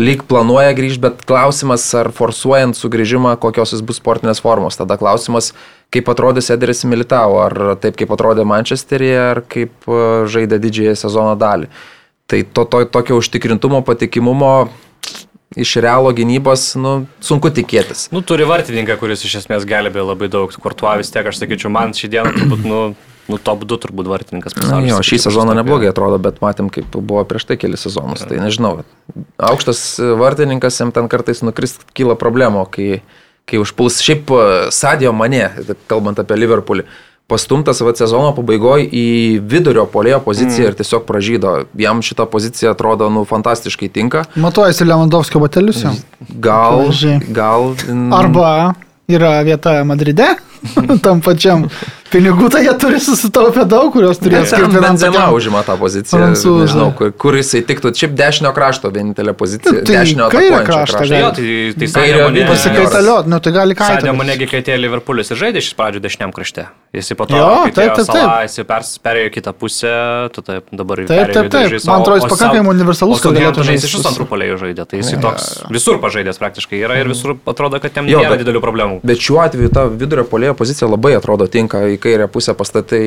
Lyg 0.00 0.22
planuoja 0.30 0.72
grįžti, 0.72 1.02
bet 1.02 1.24
klausimas, 1.28 1.84
ar 1.98 2.08
forsuojant 2.16 2.78
sugrįžimą, 2.78 3.34
kokios 3.42 3.74
jis 3.74 3.82
bus 3.84 3.98
sportinės 4.00 4.40
formos. 4.40 4.78
Tada 4.80 4.96
klausimas, 5.00 5.50
kaip 5.92 6.08
atrodys 6.08 6.48
Ederis 6.54 6.86
Militao, 6.88 7.36
ar 7.42 7.76
taip 7.82 7.98
kaip 8.00 8.14
atrodė 8.14 8.46
Mančesteryje, 8.48 9.18
ar 9.34 9.42
kaip 9.50 9.90
e, 9.90 9.98
žaidė 10.30 10.60
didžiąją 10.62 10.94
sezono 11.02 11.34
dalį. 11.36 11.68
Tai 12.30 12.40
to, 12.56 12.64
to 12.70 12.84
tokio 12.94 13.18
užtikrintumo, 13.20 13.82
patikimumo 13.84 14.54
iš 15.58 15.74
realo 15.82 16.12
gynybos, 16.14 16.76
nu, 16.78 16.94
sunku 17.24 17.50
tikėtis. 17.52 18.06
Nu, 18.14 18.22
turi 18.22 18.46
vartininką, 18.48 18.96
kuris 19.00 19.26
iš 19.26 19.40
esmės 19.42 19.66
gelbė 19.68 20.04
labai 20.06 20.30
daug. 20.32 20.54
Kurtuo 20.62 20.92
vis 21.00 21.10
tiek, 21.12 21.26
aš 21.26 21.42
sakyčiau, 21.42 21.72
man 21.74 21.92
šį 21.96 22.12
dieną 22.14 22.34
turbūt, 22.36 22.66
nu, 22.70 22.82
nu 23.30 23.38
top 23.38 23.64
2 23.68 23.78
turbūt 23.84 24.08
vartininkas 24.10 24.56
Na, 24.56 24.62
pasaulyje. 24.62 24.92
jo, 24.92 25.00
šį 25.10 25.18
sezoną 25.26 25.54
neblogai 25.58 25.90
atrodo, 25.92 26.18
bet 26.22 26.40
matėm, 26.44 26.70
kaip 26.72 26.90
buvo 26.96 27.22
prieš 27.28 27.48
tai 27.50 27.58
keli 27.60 27.78
sezonus. 27.80 28.26
Tai 28.28 28.40
nežinau, 28.42 28.80
aukštas 29.50 30.00
vartininkas 30.20 30.80
jam 30.82 30.92
ten 30.94 31.10
kartais 31.10 31.44
nukrist 31.46 31.86
kyla 31.96 32.18
problemo, 32.20 32.66
kai, 32.70 33.02
kai 33.48 33.62
užpuls 33.62 34.00
šiaip 34.04 34.32
e, 34.34 34.42
Sadio 34.74 35.14
mane, 35.16 35.46
kalbant 35.90 36.20
apie 36.22 36.38
Liverpoolį. 36.38 36.88
Pastumtas 37.30 37.78
va 37.86 37.92
sezono 37.94 38.32
pabaigoje 38.34 38.88
į 38.90 39.06
vidurio 39.46 39.84
polėjo 39.86 40.18
poziciją 40.24 40.64
mm. 40.64 40.72
ir 40.72 40.78
tiesiog 40.80 41.04
pražydo. 41.06 41.52
Jam 41.78 42.02
šita 42.02 42.26
pozicija 42.26 42.72
atrodo, 42.74 43.06
nu, 43.14 43.22
fantastiškai 43.22 43.86
tinka. 43.94 44.24
Matuojasi 44.34 44.88
Lewandowskio 44.88 45.38
batelius 45.38 45.84
jau. 45.84 45.92
Gal, 46.42 46.88
gal. 47.30 47.70
Arba 48.18 48.74
yra 49.06 49.36
vieta 49.46 49.78
Madride, 49.86 50.32
tam 51.04 51.22
pačiam. 51.22 51.68
Pinigų 52.10 52.48
tai 52.50 52.64
jie 52.66 52.72
turi 52.82 52.98
susitaupę 53.02 53.62
daug, 53.70 53.92
kurios 53.94 54.18
turėjo 54.18 54.42
Ten 54.42 54.50
skirti 54.50 54.80
Benzema 54.82 55.26
užima 55.36 55.60
tą 55.66 55.76
poziciją. 55.78 56.18
Prancūzą. 56.18 56.64
Nežinau, 56.64 56.88
kur, 56.98 57.12
kur 57.22 57.36
jisai 57.38 57.60
tiktų. 57.68 57.92
Šiaip 58.00 58.16
dešinio 58.18 58.50
krašto 58.56 58.90
vienintelė 58.90 59.34
pozicija. 59.38 59.70
Nu, 59.76 59.84
tai 59.86 60.00
dešinio 60.00 60.26
kraštą 60.32 60.64
krašto. 60.66 60.98
gali. 61.04 61.20
Jo, 61.20 61.30
tai, 61.36 61.54
tai 61.78 61.90
Kairio 61.94 62.26
vidinio 62.32 62.48
Pasikaitaliot, 62.50 63.30
nu 63.30 63.38
tai 63.40 63.52
gali 63.54 63.76
Sadio 63.78 63.94
kaitaliot. 63.94 64.18
manegi, 64.18 64.48
kai 64.50 64.62
atėjo 64.64 64.80
Liverpoolis 64.82 65.30
ir 65.30 65.40
žaidė 65.44 65.62
iš 65.62 65.70
pradžių 65.78 66.02
dešiniam 66.08 66.34
krašte. 66.34 66.66
Jis 66.90 67.12
po 67.14 67.22
to, 67.30 67.36
Jo, 67.38 67.70
taip, 67.70 67.94
taip, 67.94 68.06
taip. 68.10 68.30
jis 68.48 68.64
pers, 68.66 68.88
perėjo 68.98 69.28
į 69.28 69.32
kitą 69.36 69.52
pusę, 69.54 69.92
tu 70.34 70.42
taip 70.42 70.66
dabar 70.74 71.04
ir 71.04 71.06
Taip, 71.06 71.30
taip, 71.30 71.46
taip. 71.52 71.76
Man 71.86 72.02
atrodo, 72.02 72.16
jis 72.18 72.26
pakankamai 72.32 72.72
universalus, 72.74 73.22
kad 73.22 73.36
galėtų 73.38 73.62
žaisti. 73.62 73.86
žaisti 73.86 74.00
Iš 74.02 74.08
antrų 74.10 74.26
polėjų 74.32 74.56
žaidė, 74.64 74.86
tai 74.90 74.98
jis 74.98 75.12
toks 75.22 75.46
visur 75.70 76.00
pažaidęs 76.02 76.42
praktiškai 76.42 76.80
yra 76.82 76.98
ir 76.98 77.06
visur 77.12 77.36
atrodo, 77.46 77.78
kad 77.78 77.94
jam 77.94 78.10
Jo, 78.10 78.24
nėra 78.24 78.40
didelių 78.42 78.62
problemų. 78.64 78.98
Bet 79.06 79.22
šiuo 79.22 79.38
atveju 79.44 79.70
ta 79.70 79.86
vidurio 79.86 80.26
polėjo 80.26 80.56
pozicija 80.58 80.90
labai 80.90 81.14
atrodo 81.14 81.46
tinka. 81.46 81.78
Į 81.94 81.99
kairę 82.02 82.28
pusę 82.32 82.54
pastatai 82.58 83.04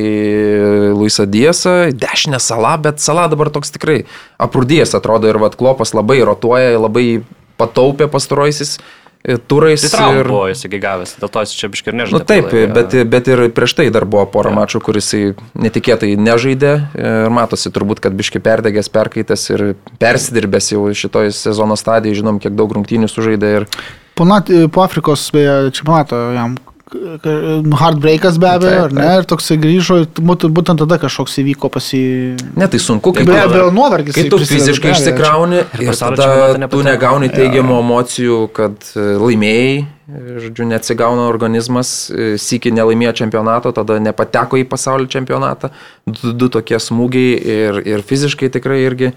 Luisą 0.95 1.25
Diesą, 1.29 1.75
dešinę 1.93 2.39
salą, 2.39 2.77
bet 2.81 3.01
sala 3.01 3.27
dabar 3.31 3.49
toks 3.53 3.71
tikrai 3.75 4.03
aprūdėjęs 4.41 4.95
atrodo 4.97 5.29
ir 5.31 5.39
vad 5.41 5.55
klopas 5.59 5.93
labai 5.97 6.21
rotuoja, 6.25 6.75
labai 6.79 7.23
pataupė 7.59 8.07
pastaroisis 8.11 8.77
e, 9.23 9.37
turais. 9.37 9.83
Jis 9.85 9.93
traumų 9.93 10.21
ir- 10.23 10.29
buvo 10.31 10.47
įsigigavęs, 10.51 11.15
dėl 11.21 11.31
to 11.31 11.43
jis 11.45 11.55
čia 11.59 11.69
biškir 11.73 11.95
nežaidė. 11.95 12.17
Nu 12.19 12.27
taip, 12.27 12.49
bet, 12.75 12.95
bet 13.13 13.29
ir 13.31 13.43
prieš 13.55 13.75
tai 13.79 13.87
dar 13.93 14.05
buvo 14.09 14.25
pora 14.33 14.51
mačų, 14.53 14.81
kuris 14.83 15.11
netikėtai 15.55 16.13
nežaidė 16.19 16.73
ir 16.99 17.29
matosi 17.33 17.71
turbūt, 17.73 18.01
kad 18.03 18.15
biški 18.19 18.41
perdegęs, 18.43 18.89
perkaitęs 18.93 19.47
ir 19.55 19.65
persidirbęs 20.01 20.71
jau 20.75 20.85
šitoj 21.03 21.31
sezono 21.37 21.77
stadijoje, 21.79 22.21
žinom, 22.21 22.41
kiek 22.43 22.55
daug 22.57 22.73
rungtynių 22.79 23.09
sužaidė 23.11 23.53
ir 23.61 23.69
Po, 24.13 24.27
po 24.69 24.81
Afrikos, 24.83 25.23
beje, 25.33 25.71
čempionato 25.73 26.17
jam 26.35 26.51
heartbreakas 26.93 28.37
be 28.37 28.47
abejo, 28.49 28.69
Taip, 28.69 28.85
ar 28.85 28.93
ne? 28.93 29.07
Ir 29.19 29.27
toksai 29.29 29.57
grįžo, 29.61 29.99
ir 30.03 30.07
būt- 30.19 30.47
būtent 30.53 30.79
tada 30.83 30.97
kažkoks 31.01 31.37
įvyko 31.43 31.69
pas 31.71 31.89
jį. 31.93 32.37
ne 32.55 32.67
tai 32.67 32.79
sunku, 32.79 33.13
kai 33.13 33.25
Be 33.25 33.39
abejo, 33.39 33.71
nuovargis. 33.71 34.15
Kai 34.15 34.29
tu 34.29 34.37
fiziškai 34.37 34.91
išsikrauni 34.93 35.59
ir 35.79 35.89
pasaulio 35.91 36.17
tada 36.17 36.69
tu 36.69 36.83
negauni 36.83 37.29
teigiamų 37.29 37.79
emocijų, 37.81 38.39
kad 38.53 38.75
e, 38.95 38.99
laimėjai, 39.17 39.75
e, 39.83 40.39
žodžiu, 40.45 40.67
neatsigauna 40.69 41.27
organizmas, 41.29 42.09
e, 42.09 42.33
sėki 42.37 42.71
nelaimėjo 42.73 43.13
čempionato, 43.23 43.73
tada 43.73 43.99
nepateko 43.99 44.59
į 44.61 44.67
pasaulio 44.69 45.07
čempionatą, 45.07 45.71
du, 46.07 46.33
du 46.33 46.49
tokie 46.49 46.77
smūgiai 46.79 47.37
ir, 47.41 47.81
ir 47.87 48.01
fiziškai 48.01 48.49
tikrai 48.53 48.83
irgi 48.85 49.13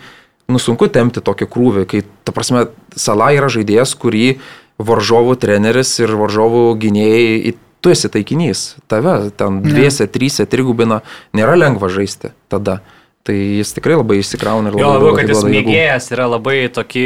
nusunku 0.49 0.89
temti 0.89 1.20
tokį 1.20 1.49
krūvį, 1.51 1.87
kai, 1.91 2.05
ta 2.24 2.33
prasme, 2.33 2.68
Sala 2.97 3.33
yra 3.35 3.49
žaidėjas, 3.53 3.93
kurį 3.99 4.39
varžovų 4.81 5.37
treneris 5.41 5.91
ir 6.01 6.12
varžovų 6.16 6.62
gynėjai, 6.81 7.55
tu 7.87 7.95
esi 7.95 8.11
taikinys, 8.11 8.66
tave 8.91 9.16
ten 9.39 9.62
dviese, 9.62 10.09
tryse, 10.11 10.43
trigubina, 10.51 11.01
nėra 11.37 11.55
lengva 11.55 11.87
žaisti 11.93 12.34
tada. 12.51 12.80
Tai 13.26 13.34
jis 13.34 13.72
tikrai 13.74 13.97
labai 13.99 14.20
įsikrauna 14.20 14.70
ir 14.70 14.76
labai 14.76 14.82
Jo, 14.84 14.91
labiau, 14.95 15.14
kad 15.18 15.30
jis 15.32 15.41
mėgėjas 15.51 16.05
yra 16.14 16.28
labai 16.30 16.68
tokį, 16.70 17.03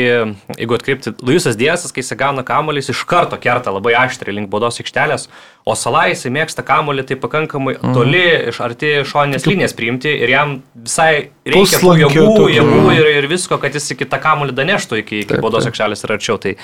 jeigu 0.59 0.76
atkreipti, 0.76 1.12
Luisas 1.24 1.57
Diesas, 1.57 1.95
kai 1.97 2.03
jis 2.05 2.12
gauna 2.20 2.45
kamuolį, 2.45 2.83
jis 2.83 2.91
iš 2.93 3.01
karto 3.09 3.39
kerta 3.41 3.72
labai 3.72 3.95
aštriai 3.97 4.35
link 4.37 4.51
baudos 4.53 4.76
aikštelės, 4.83 5.31
o 5.64 5.72
Salai 5.81 6.11
jisai 6.12 6.28
mėgsta 6.37 6.61
kamuolį 6.68 7.07
tai 7.09 7.16
pakankamai 7.22 7.78
Mhm. 7.78 7.95
toli 7.97 8.24
iš 8.53 8.61
arti 8.61 8.93
šoninės 9.09 9.49
linijas 9.49 9.72
priimti 9.72 10.12
ir 10.12 10.28
jam 10.28 10.62
visai 10.76 11.31
reikia 11.49 11.81
jėgų, 11.81 12.49
jėgų 12.53 12.85
ir, 13.01 13.11
ir 13.22 13.26
visko, 13.33 13.57
kad 13.57 13.72
jis 13.72 13.89
iki 13.97 14.05
tą 14.05 14.20
kamuolį 14.20 14.53
daneštų 14.61 15.01
iki, 15.01 15.22
iki 15.24 15.33
Taip, 15.33 15.41
taip. 15.41 15.72
aikštelės 15.72 16.05
ir 16.05 16.18
arčiau. 16.18 16.37
Tai, 16.37 16.57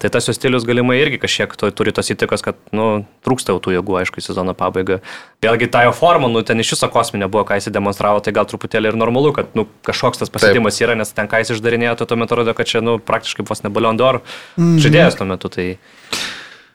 tai 0.00 0.10
tas 0.12 0.28
jo 0.28 0.34
stilius 0.36 0.64
galimai 0.68 0.96
irgi 1.00 1.20
kažkiek 1.20 1.52
to, 1.60 1.68
turi 1.76 1.92
tos 1.96 2.08
įtakos, 2.12 2.44
kad 2.44 2.58
nu, 2.76 3.04
trūksta 3.26 3.52
jau 3.52 3.60
tų 3.60 3.74
jėgų, 3.76 3.98
aišku, 4.00 4.22
į 4.22 4.26
sezono 4.30 4.54
pabaigą. 4.56 5.00
Vėlgi 5.44 5.68
ta 5.72 5.84
jo 5.84 5.92
forma, 5.96 6.30
nu, 6.32 6.42
ten 6.46 6.62
iš 6.62 6.72
viso 6.74 6.88
kosminė 6.92 7.28
buvo, 7.28 7.44
ką 7.48 7.60
jis 7.60 7.68
demonstravo, 7.74 8.22
tai 8.24 8.32
gal 8.36 8.48
truputėlį 8.48 8.94
ir 8.94 9.00
normalu, 9.00 9.34
kad 9.36 9.52
nu, 9.58 9.66
kažkoks 9.86 10.24
tas 10.24 10.32
pasitimas 10.32 10.80
yra, 10.80 10.96
nes 10.98 11.12
ten 11.16 11.28
ką 11.30 11.42
jis 11.44 11.52
išdarinėjo, 11.56 11.98
tai 12.00 12.08
tuo 12.08 12.20
metu 12.20 12.34
atrodo, 12.34 12.56
kad 12.56 12.70
čia 12.72 12.82
nu, 12.84 12.96
praktiškai 12.96 13.44
vos 13.48 13.64
ne 13.64 13.72
Balion 13.72 14.00
d'Or 14.00 14.22
žaidėjas 14.56 15.20
tuo 15.20 15.28
metu. 15.28 15.52
Tai... 15.52 15.72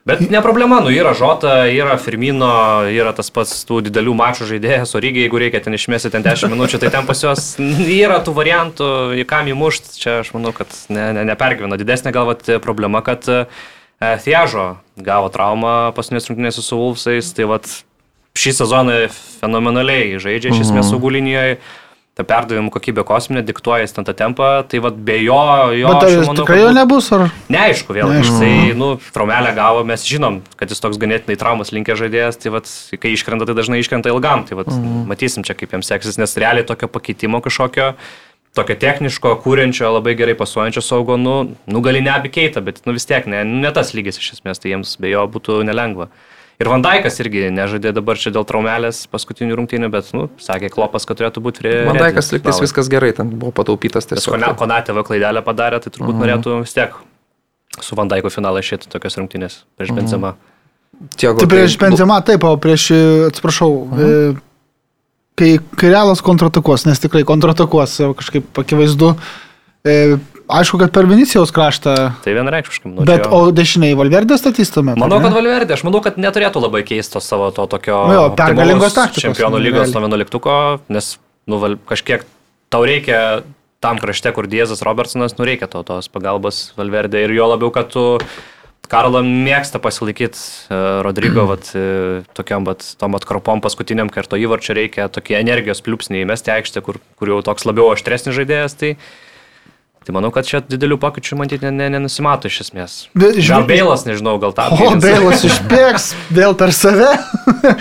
Bet 0.06 0.20
ne 0.30 0.38
problema, 0.42 0.78
nu 0.86 0.92
yra 0.94 1.16
Žota, 1.18 1.64
yra 1.66 1.96
Firmino, 1.98 2.86
yra 2.94 3.10
tas 3.18 3.32
pats 3.34 3.64
tų 3.66 3.80
didelių 3.88 4.12
mačų 4.14 4.46
žaidėjas, 4.52 4.92
o 4.94 5.00
lygiai 5.02 5.24
jeigu 5.24 5.40
reikia 5.42 5.64
ten 5.66 5.74
išmesti 5.74 6.12
ten 6.14 6.22
10 6.22 6.52
minučių, 6.54 6.78
tai 6.84 6.92
ten 6.94 7.08
pas 7.08 7.24
juos 7.26 7.48
yra 8.06 8.20
tų 8.22 8.36
variantų, 8.38 8.90
į 9.18 9.26
kam 9.26 9.50
įmušt, 9.50 9.96
čia 9.98 10.20
aš 10.20 10.30
manau, 10.36 10.52
kad 10.54 10.70
ne, 10.94 11.08
ne, 11.18 11.24
nepergyvena. 11.32 11.80
Didesnė 11.82 12.14
galvat 12.14 12.46
problema, 12.62 13.02
kad 13.02 13.26
e, 13.26 13.40
Thiažo 13.98 14.68
gavo 15.10 15.34
traumą 15.34 15.74
paskutinės 15.98 16.30
rungtynėse 16.30 16.62
su 16.62 16.78
Wolfsais, 16.78 17.34
tai 17.34 17.50
vat 17.50 17.66
šį 18.38 18.54
sezoną 18.60 19.00
fenomenaliai 19.42 20.22
žaidžia 20.22 20.54
iš 20.54 20.68
esmės 20.68 20.94
saugų 20.94 21.16
linijoje. 21.18 21.58
Ta 22.16 22.24
perdavimų 22.24 22.72
kokybė 22.72 23.04
kosminė 23.04 23.42
diktuoja 23.44 23.84
jis 23.84 23.92
ten 23.92 24.06
tą 24.08 24.14
tempą, 24.16 24.46
tai 24.72 24.80
vad 24.80 24.96
be 25.04 25.18
jo, 25.20 25.40
jo 25.76 25.90
Bet 25.92 25.98
ar 25.98 26.06
aš 26.08 26.14
jis 26.14 26.30
manau, 26.30 26.36
tikrai 26.46 26.60
jo 26.62 26.70
nebus, 26.78 27.10
ar? 27.12 27.26
Neaišku, 27.52 27.96
vėl 27.98 28.14
Neaišku. 28.14 28.38
jisai, 28.38 28.76
nu, 28.80 28.88
traumelę 29.12 29.52
gavo, 29.58 29.82
mes 29.90 30.06
žinom, 30.08 30.38
kad 30.56 30.72
jis 30.72 30.80
toks 30.80 31.00
ganėtinai 31.02 31.36
traumas 31.42 31.74
linkė 31.76 31.98
žaidėjas, 32.00 32.40
tai 32.40 32.54
vat, 32.56 32.72
kai 33.04 33.12
iškrenta, 33.12 33.44
tai 33.50 33.58
dažnai 33.58 33.82
iškrenta 33.84 34.14
ilgam, 34.14 34.46
tai 34.48 34.56
vat, 34.62 34.72
mm. 34.72 35.02
matysim 35.12 35.44
čia, 35.44 35.58
kaip 35.60 35.76
jam 35.76 35.84
seksis, 35.84 36.16
nes 36.22 36.38
realiai 36.40 36.64
tokio 36.64 36.88
pakeitimo 36.88 37.44
kažkokio, 37.44 37.92
tokio 38.56 38.78
techniško, 38.80 39.34
kūrenčio, 39.44 39.90
labai 39.98 40.16
gerai 40.16 40.38
pasuojančio 40.40 40.86
saugo, 40.88 41.20
nu, 41.20 41.36
nu 41.68 41.84
gali 41.84 42.00
neabikeita, 42.06 42.64
bet 42.64 42.80
nu, 42.88 42.96
vis 42.96 43.08
tiek 43.10 43.28
ne, 43.28 43.44
ne 43.44 43.76
tas 43.76 43.92
lygis 43.98 44.22
iš 44.24 44.38
esmės, 44.38 44.64
tai 44.64 44.72
jiems 44.72 44.96
be 45.04 45.12
jo 45.12 45.28
būtų 45.36 45.60
nelengva. 45.68 46.08
Ir 46.60 46.70
Vandaikas 46.72 47.18
irgi 47.20 47.50
nežaidė 47.52 47.92
dabar 47.92 48.16
čia 48.16 48.32
dėl 48.32 48.46
traumelės 48.48 49.02
paskutinių 49.12 49.58
rungtynių, 49.60 49.90
bet, 49.92 50.14
nu, 50.16 50.30
sakė 50.40 50.70
Klopas, 50.72 51.04
kad 51.06 51.20
turėtų 51.20 51.42
būti 51.44 51.60
prie... 51.66 51.74
Vandaikas 51.90 52.32
liktais 52.32 52.62
viskas 52.64 52.88
gerai, 52.92 53.12
ten 53.18 53.28
buvo 53.30 53.52
pataupytas 53.52 54.08
Nes 54.08 54.22
tiesiog. 54.24 54.38
Kona- 54.38 54.54
Konatė 54.56 54.96
va 54.96 55.04
klaidelę 55.04 55.42
padarė, 55.44 55.82
tai 55.84 55.92
turbūt 55.92 56.16
Mhm. 56.16 56.24
norėtų 56.24 56.54
vis 56.64 56.74
tiek 56.78 56.96
su 57.84 57.96
Vandaiku 58.00 58.32
finalą 58.32 58.64
išėti 58.64 58.88
tokias 58.88 59.18
rungtynės 59.20 59.64
prieš 59.76 59.92
Mhm. 59.92 60.00
Benzema. 60.00 60.34
Tiago, 61.20 61.40
Tai 61.44 61.48
prieš 61.52 61.76
bu- 61.76 61.90
Benzema, 61.90 62.22
taip, 62.24 62.44
o 62.48 62.56
prieš, 62.56 62.92
e, 62.96 63.28
atsiprašau, 63.28 63.72
Mhm. 63.92 64.00
e, 64.00 64.40
kai, 65.36 65.60
kai 65.76 65.90
realas 65.92 66.22
kontratakuos, 66.24 66.86
nes 66.88 67.00
tikrai 67.04 67.26
kontratakuos, 67.28 68.00
jau 68.00 68.14
kažkaip 68.16 68.48
akivaizdu. 68.64 69.18
E, 69.84 70.18
aišku, 70.48 70.80
kad 70.82 70.94
per 70.96 71.08
Vinicijos 71.10 71.52
kraštą, 71.56 71.96
Tai 72.24 72.34
vienareikšmiškai. 72.38 72.92
Nu, 72.92 73.06
bet 73.08 73.26
čia- 73.26 73.32
o 73.34 73.52
dešiniai 73.52 73.98
Valverdė 73.98 74.38
statys 74.40 74.72
tuomet. 74.74 74.98
Manau, 75.02 75.22
kad 75.24 75.34
Valverdė, 75.34 75.74
aš 75.74 75.84
manau, 75.88 76.02
kad 76.04 76.18
neturėtų 76.18 76.62
labai 76.62 76.84
keisto 76.84 77.22
savo 77.22 77.52
to 77.52 77.68
tokio... 77.68 78.08
Nu 78.08 78.14
jo, 78.14 78.26
pergalingos 78.38 78.94
taktikos, 78.94 79.38
Čempionų 79.38 79.62
lygos 79.62 79.94
nuo 79.94 80.08
11, 80.08 80.82
nes 80.90 81.18
nu, 81.48 81.60
val, 81.62 81.78
kažkiek 81.90 82.26
tau 82.70 82.86
reikia 82.86 83.44
tam 83.80 84.00
krašte, 84.02 84.32
kur 84.34 84.48
Diezas 84.50 84.82
Robertsonas, 84.86 85.38
nu 85.38 85.46
reikia 85.46 85.70
to, 85.70 85.84
tos 85.86 86.10
pagalbos 86.10 86.74
Valverdė 86.78 87.26
ir 87.26 87.36
jo 87.38 87.50
labiau, 87.52 87.72
kad 87.74 87.92
tu 87.94 88.20
Karlo 88.86 89.22
mėgsta 89.26 89.80
pasilaikyti 89.82 90.38
uh, 90.38 91.02
Rodrygo, 91.06 91.46
vat, 91.52 91.70
uh, 91.74 92.26
tokiam, 92.38 92.66
vat, 92.68 92.86
tom 93.02 93.18
atkarpom 93.18 93.62
paskutiniam 93.66 94.12
karto 94.14 94.38
įvarčio 94.38 94.76
reikia 94.78 95.08
tokie 95.10 95.40
energijos 95.40 95.82
pliūpsniai 95.86 96.26
įmesti 96.26 96.54
aikštę, 96.54 96.84
kur, 96.86 97.02
kur 97.18 97.34
jau 97.34 97.42
toks 97.46 97.66
labiau 97.66 97.92
aštresnis 97.96 98.38
žaidėjas. 98.38 98.78
Tai, 98.78 98.94
tai 100.06 100.14
manau, 100.14 100.30
kad 100.32 100.46
čia 100.46 100.62
didelių 100.62 100.98
pokyčių 101.02 101.38
matyti 101.40 101.66
ne- 101.66 101.72
ne- 101.74 101.90
nenusimato 101.98 102.46
iš 102.48 102.60
esmės. 102.68 103.08
Bet 103.18 103.34
Gal 103.36 103.42
žiūrėk- 103.42 103.68
Beilas, 103.72 104.06
nežinau, 104.06 104.36
gal 104.40 104.54
tą. 104.54 104.68
O, 104.72 104.92
Beilas 105.02 105.42
išbėgs 105.50 106.14
vėl 106.32 106.54
per 106.56 106.72
save. 106.72 107.10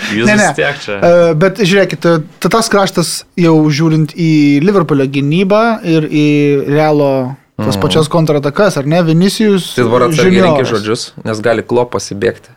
Jis 0.09 0.25
Ne, 0.25 0.35
ne. 0.35 0.47
vis 0.49 0.55
tiek 0.57 0.79
čia. 0.81 0.97
E, 0.99 1.33
Bet 1.37 1.61
žiūrėkit, 1.61 1.99
ta- 2.01 2.49
tas 2.49 2.67
kraštas 2.73 3.23
jau 3.37 3.53
žiūrint 3.69 4.15
į 4.17 4.61
Liverpoolio 4.65 5.05
gynybą 5.05 5.63
ir 5.85 6.09
į 6.09 6.25
Realo 6.73 7.35
tas 7.61 7.77
pačias 7.79 8.09
kontratakas, 8.11 8.75
ar 8.81 8.85
ne, 8.89 8.99
Vinicijus. 9.05 9.75
Tai 9.77 9.85
dabar 9.85 10.09
atsargiai 10.09 10.41
reikia 10.43 10.65
žodžius, 10.73 11.11
nes 11.23 11.39
gali 11.39 11.61
klop 11.63 11.93
pasibėgti. 11.93 12.49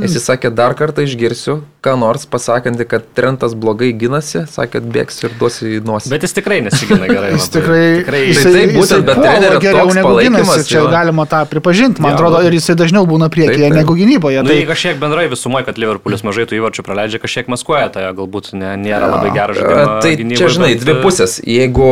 Jis 0.00 0.16
sakė, 0.26 0.50
dar 0.54 0.74
kartą 0.76 1.02
išgirsiu, 1.06 1.60
ką 1.84 1.94
nors 2.00 2.26
pasakantį, 2.28 2.84
kad 2.90 3.04
Trentas 3.16 3.54
blogai 3.56 3.90
gynasi, 3.96 4.42
sakė, 4.50 4.82
bėgs 4.84 5.22
ir 5.24 5.32
duosi 5.40 5.76
į 5.78 5.80
nosį. 5.88 6.10
Bet 6.12 6.26
jis 6.26 6.36
tikrai 6.36 6.58
nesigina 6.66 7.08
gerai. 7.08 7.30
Jis 7.38 7.48
tikrai, 7.54 7.82
tikrai 8.02 8.20
jisai, 8.28 8.44
Tai 8.44 8.52
taip, 8.58 8.74
būtent, 8.76 9.06
bet 9.08 9.20
trenerio 9.24 9.60
geriau 9.64 9.94
negu 9.96 10.12
gynasi, 10.20 10.66
čia 10.68 10.78
jo. 10.82 10.90
galima 10.92 11.24
tą 11.30 11.40
pripažinti, 11.50 12.02
man 12.04 12.12
Jo, 12.12 12.18
atrodo, 12.18 12.42
nu. 12.42 12.50
ir 12.50 12.58
jisai 12.58 12.76
dažniau 12.80 13.06
būna 13.08 13.30
priekyje 13.32 13.56
Taip, 13.64 13.72
taip. 13.72 13.78
negu 13.80 13.96
gynyboje. 14.00 14.42
Nu, 14.44 14.52
Tai 14.52 14.58
tai 14.60 14.68
kažkiek 14.72 15.00
bendrai 15.00 15.28
visumoje, 15.32 15.68
kad 15.70 15.80
Liverpoolis 15.80 16.24
mažai 16.26 16.44
tų 16.50 16.60
įvarčių 16.60 16.84
praleidžia, 16.86 17.22
kažkiek 17.22 17.48
maskuoja, 17.52 17.88
tai 17.94 18.08
galbūt 18.16 18.52
ne, 18.58 18.74
nėra 18.80 19.08
labai 19.14 19.32
geras 19.36 19.58
žaidimas. 19.60 20.04
Tai 20.04 20.12
čia, 20.36 20.52
žinai, 20.58 20.74
dvi 20.80 20.98
pusės. 21.04 21.38
Jeigu 21.44 21.88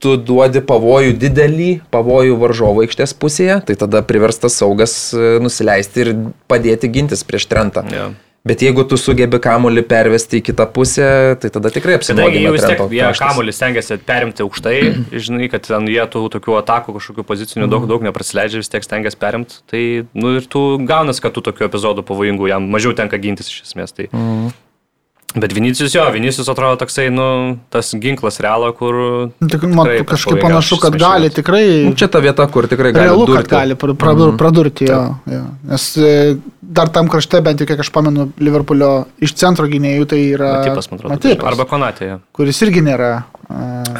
tu 0.00 0.16
duodi 0.16 0.62
pavojų 0.64 1.14
didelį, 1.20 1.70
pavojų 1.92 2.38
varžovo 2.40 2.86
aikštės 2.86 3.14
pusėje, 3.20 3.60
tai 3.68 3.76
tada 3.80 4.02
priverstas 4.06 4.56
saugas 4.60 4.96
e, 5.12 5.36
nusileisti 5.44 6.04
ir 6.04 6.12
padėti 6.50 6.90
gintis 6.92 7.24
prieš 7.26 7.48
Trentą. 7.50 7.84
Jo. 7.92 8.10
Bet 8.40 8.62
jeigu 8.64 8.86
tu 8.88 8.96
sugebi 8.96 9.36
kamuolį 9.42 9.82
pervesti 9.84 10.38
į 10.38 10.44
kitą 10.46 10.64
pusę, 10.72 11.08
tai 11.42 11.50
tada 11.52 11.68
tikrai 11.74 11.98
apsinuogina 11.98 12.46
jau 12.46 12.54
vis 12.54 12.64
tiek 12.64 12.94
jie 12.96 13.10
kamuolį 13.18 13.52
stengiasi 13.52 13.98
perimti 14.08 14.44
aukštai, 14.46 14.78
žinai, 15.26 15.50
kad 15.52 15.68
ten 15.68 15.90
jie 15.92 16.00
tų 16.08 16.24
tokių 16.38 16.56
atakų 16.62 16.96
kažkokių 16.96 17.26
pozicinių 17.28 17.68
daug, 17.68 17.84
daug 17.90 18.06
neprasileidžia, 18.08 18.62
vis 18.64 18.72
tiek 18.72 18.86
stengiasi 18.86 19.20
perimti, 19.20 19.60
tai, 19.68 19.84
nu 20.16 20.38
ir 20.38 20.48
tu 20.48 20.64
gaunas, 20.88 21.20
kad 21.20 21.36
tų 21.36 21.44
tokių 21.50 21.68
epizodų 21.68 22.06
pavojingų 22.08 22.48
jam 22.48 22.72
mažiau 22.72 22.96
tenka 22.96 23.20
gintis 23.20 23.52
iš 23.52 23.60
esmės. 23.68 23.92
Tai. 23.92 24.08
Bet 25.34 25.52
Vinicijus 25.54 25.94
jo, 25.94 26.02
Vinicijus 26.10 26.48
atrodo 26.50 26.76
toksai, 26.80 27.06
nu, 27.14 27.58
tas 27.70 27.92
ginklas 28.02 28.40
realo, 28.42 28.72
kur... 28.74 28.96
tik, 29.38 29.62
man 29.70 29.86
tikrai 29.86 30.06
kažkaip 30.10 30.40
panašu, 30.42 30.78
kad 30.82 30.96
šis 30.96 31.02
gali 31.02 31.30
tikrai. 31.30 31.64
Nu, 31.86 31.92
Čia 31.94 32.08
ta 32.10 32.18
vieta, 32.24 32.46
kur 32.50 32.66
tikrai 32.70 32.90
gali 32.96 33.06
Realu, 33.06 33.26
kad 33.28 33.36
durti. 33.44 33.52
gali 33.54 33.76
pra- 33.78 33.94
pradur, 33.94 34.32
pradurti 34.40 34.88
jo, 34.90 35.02
jo. 35.30 35.42
Nes 35.70 35.86
e, 35.96 36.36
dar 36.60 36.90
tam 36.90 37.08
krašte, 37.12 37.38
bent 37.46 37.62
jau 37.62 37.68
kiek 37.70 37.84
aš 37.84 37.92
pamenu, 37.94 38.30
Liverpoolio 38.42 38.90
iš 39.22 39.36
centro 39.38 39.68
gynėjų 39.70 40.08
tai 40.10 40.20
yra 40.32 40.50
Matipas, 40.58 40.90
man 40.90 40.98
atrodo. 40.98 41.14
Matipas, 41.14 41.46
Arba 41.52 41.68
Konatė. 41.70 42.10
kuris 42.34 42.62
irgi 42.66 42.82
nėra. 42.90 43.12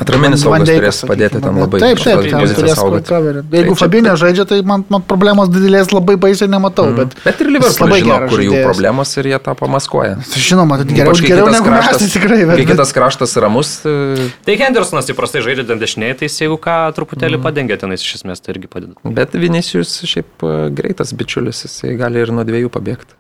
Atraminis 0.00 0.42
saugas 0.44 0.68
turės 0.68 0.98
padėti 1.08 1.40
sakykime, 1.40 1.44
ten 1.44 1.54
bet 1.54 1.62
labai 1.64 1.80
Taip, 1.80 1.98
taip, 2.04 2.22
ten 2.30 2.54
turės 2.60 2.78
coverį. 2.80 3.42
Jeigu 3.50 3.50
Tai 3.50 3.74
čia- 3.74 3.80
Fabinė 3.80 4.12
žaidžia, 4.20 4.44
tai 4.46 4.58
man, 4.62 4.84
man 4.88 5.02
problemos 5.02 5.48
didelės 5.50 5.90
labai 5.92 6.16
baisiai 6.16 6.48
nematau. 6.48 6.86
Bet, 6.96 7.14
Bet 7.24 7.40
ir 7.40 7.46
jis 7.46 7.54
Liverpoolis 7.56 7.80
labai 7.80 8.00
žino, 8.00 8.14
geras 8.14 8.30
kur 8.30 8.38
jų 8.44 8.50
žaidėjas. 8.52 8.66
problemos 8.70 9.16
ir 9.16 9.24
jie 9.32 9.38
tą 9.40 9.54
pamaskuoja. 9.58 10.14
Žinoma, 10.36 10.76
tai 10.80 10.94
geriau, 10.94 11.12
kai 11.18 11.26
geriau 11.32 11.50
negu 11.50 11.70
mes, 11.70 11.90
tai 11.98 12.08
tikrai. 12.14 12.38
Kai 12.40 12.46
Bet, 12.46 12.56
bet, 12.56 12.68
kitas 12.70 12.92
kraštas 12.92 13.36
ramus, 13.42 13.70
e, 13.84 14.30
Tai 14.44 14.56
Hendersonas 14.56 15.06
įprastai 15.10 15.42
žaidžia 15.42 15.66
ten 15.66 15.78
dešiniai, 15.78 16.16
tai 16.18 16.26
jis 16.28 16.38
jeigu 16.44 16.58
ką 16.60 16.76
truputėlį 16.96 17.42
padengia 17.42 17.76
tenais 17.80 18.00
iš 18.02 18.20
esmės, 18.22 18.40
tai 18.40 18.54
irgi 18.54 18.68
padeda. 18.68 18.94
bet 19.04 19.32
Vinicius 19.32 20.02
šiaip 20.06 20.26
e, 20.42 20.70
greitas 20.70 21.12
bičiulis, 21.12 21.64
jisai 21.66 21.96
gali 21.98 22.20
ir 22.20 22.30
nuo 22.32 22.44
dviejų 22.44 22.70
pabėgti. 22.70 23.14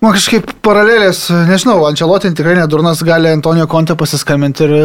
Man 0.00 0.12
kažkaip 0.16 0.52
paralelės, 0.64 1.26
nežinau, 1.48 1.80
Ančelotin 1.88 2.36
tikrai 2.36 2.56
nedurnas, 2.58 3.02
gali 3.06 3.30
Antonijo 3.34 3.66
Konte 3.70 3.96
pasiskambinti 3.98 4.66
ir 4.66 4.76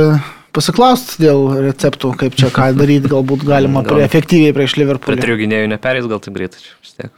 pasiklausti 0.55 1.19
dėl 1.25 1.49
receptų, 1.67 2.13
kaip 2.19 2.35
čia 2.39 2.49
ką 2.53 2.69
daryti, 2.77 3.09
galbūt 3.11 3.43
galima 3.47 3.83
Gal. 3.83 3.99
efektyviai 4.05 4.53
prieš 4.55 4.75
Prie 4.75 4.85
Liverpoolį. 4.85 5.21
trijų 5.23 5.39
gynėjų 5.43 5.69
neperės 5.73 6.07
gal 6.11 6.19
taip 6.23 6.35
greitai, 6.37 6.61
čia 6.63 6.75
vis 6.81 6.93
tiek. 6.95 7.11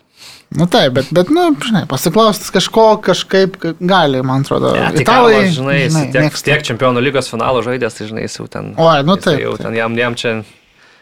Na 0.50 0.64
Nu 0.64 0.66
taip, 0.72 0.94
bet, 0.96 1.10
bet 1.12 1.30
nu, 1.30 1.44
žinai, 1.60 1.84
pasiklausti 1.92 2.54
kažko 2.56 3.02
kažkaip 3.04 3.58
ka- 3.60 3.74
gali, 3.82 4.22
man 4.24 4.42
atrodo. 4.46 4.72
Ja, 4.78 4.90
tai 4.96 5.02
Italai, 5.04 5.34
Karlas, 5.34 5.58
žinai, 5.58 5.76
žinai 5.90 6.04
tiek, 6.14 6.22
mėgsta. 6.24 6.46
tiek 6.48 6.64
čempionų 6.70 7.04
lygos 7.04 7.28
finalo 7.30 7.62
žaidės, 7.66 7.98
tai 8.00 8.08
žinai, 8.08 8.22
jis 8.24 8.38
jau 8.40 8.48
ten. 8.50 8.74
Oi, 8.80 9.04
nu 9.04 9.18
taip, 9.18 9.42
Jau 9.44 9.58
ten 9.60 9.76
jam, 9.76 9.94
jam 10.00 10.16
čia. 10.16 10.32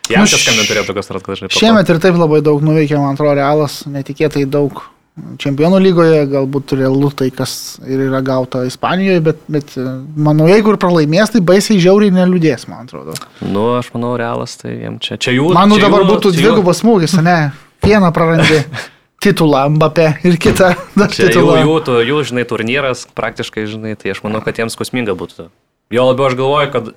Jam 0.09 0.21
Nu, 0.21 0.27
čia 0.27 0.37
š- 0.37 0.43
skambinti 0.49 0.73
turėtų 0.73 0.95
kas 0.97 1.09
nors, 1.13 1.23
kad 1.23 1.37
žinai. 1.37 1.49
Šiemet 1.61 1.89
ir 1.93 1.99
taip 2.01 2.17
labai 2.17 2.41
daug 2.41 2.59
nuveikė, 2.65 2.97
man 2.97 3.13
atrodo, 3.15 3.35
realas, 3.37 3.83
netikėtai 3.85 4.49
daug. 4.49 4.81
Čempionų 5.39 5.77
lygoje 5.79 6.25
galbūt 6.27 6.73
realu 6.75 7.07
tai, 7.15 7.29
kas 7.31 7.77
ir 7.87 8.01
yra 8.09 8.19
gauta 8.25 8.65
Ispanijoje, 8.67 9.21
bet, 9.23 9.37
bet 9.47 9.69
e, 9.79 9.83
manau, 10.19 10.49
jeigu 10.51 10.73
ir 10.73 10.79
pralaimės, 10.81 11.31
tai 11.31 11.39
baisiai 11.39 11.79
žiauriai 11.79 12.11
neliūdės, 12.11 12.65
man 12.67 12.83
atrodo. 12.83 13.15
Nu, 13.39 13.63
aš 13.79 13.93
manau, 13.93 14.17
realas, 14.19 14.57
tai 14.59 14.73
jam 14.81 14.97
čia. 14.99 15.15
Čia 15.15 15.37
jų. 15.37 15.53
Man 15.55 15.71
nu 15.71 15.77
čia 15.79 15.85
dabar 15.87 16.03
jų- 16.03 16.09
būtų 16.11 16.33
jų- 16.33 16.41
dvigubas 16.41 16.83
smūgis, 16.83 17.15
ne? 17.23 17.37
Vieną 17.87 18.09
prarandi 18.11 18.59
titulą 19.23 19.63
Mbappé 19.77 20.09
ir 20.27 20.35
kitą 20.35 20.73
dar 20.99 21.07
Čia 21.15 21.29
jų, 21.29 21.31
titulą. 21.31 21.55
jų, 21.63 21.77
tu, 21.87 21.95
jų, 22.11 22.19
žinai, 22.33 22.43
turnyras 22.51 23.05
praktiškai, 23.15 23.63
žinai, 23.71 23.95
tai 23.95 24.11
aš 24.11 24.19
manau, 24.27 24.43
kad 24.43 24.59
jiems 24.59 24.75
skausminga 24.75 25.15
būtų. 25.15 25.47
Jo 25.95 26.09
labiau 26.11 26.27
aš 26.27 26.35
galvoju, 26.43 26.71
kad 26.75 26.91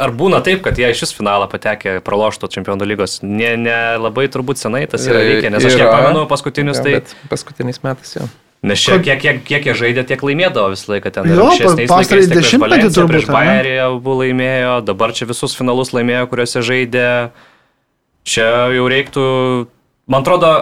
ar 0.00 0.12
būna 0.16 0.40
taip, 0.44 0.62
kad 0.64 0.78
jie 0.78 0.88
iš 0.92 1.02
šis 1.04 1.14
finalą 1.16 1.48
patekė 1.52 1.98
pralošto 2.04 2.48
čempionų 2.52 2.88
lygos. 2.88 3.18
Ne, 3.24 3.54
ne 3.60 3.76
labai 4.00 4.28
turbūt 4.32 4.62
senai 4.62 4.86
tas 4.90 5.04
yra 5.08 5.24
vykę, 5.26 5.52
nes 5.52 5.66
aš 5.68 5.76
kiek 5.76 5.90
pamenu 5.90 6.24
paskutinius, 6.30 6.80
Jo, 6.80 6.86
tai... 6.86 6.94
bet 7.00 7.14
Paskutiniais 7.32 7.82
metais 7.84 8.16
jau. 8.16 8.30
Nes 8.62 8.78
čia 8.78 9.00
kiek, 9.02 9.18
kiek, 9.18 9.40
kiek 9.42 9.64
jie 9.66 9.72
žaidė, 9.74 10.04
tiek 10.06 10.20
laimėdavo 10.22 10.70
visą 10.70 10.92
laiką 10.92 11.10
ten. 11.10 11.26
Jo, 11.34 11.48
pastarąjį 11.90 12.28
dešimtmetį 12.30 12.92
turbūt, 12.94 13.10
Prieš? 13.10 13.30
Bayerį 13.34 13.72
abu 13.88 14.14
laimėjo, 14.20 14.76
dabar 14.86 15.10
čia 15.18 15.26
visus 15.26 15.56
finalus 15.58 15.90
laimėjo, 15.90 16.28
kuriuose 16.30 16.62
žaidė. 16.62 17.08
Čia 18.22 18.46
jau 18.70 18.84
reiktų, 18.86 19.24
man 20.06 20.22
atrodo, 20.22 20.52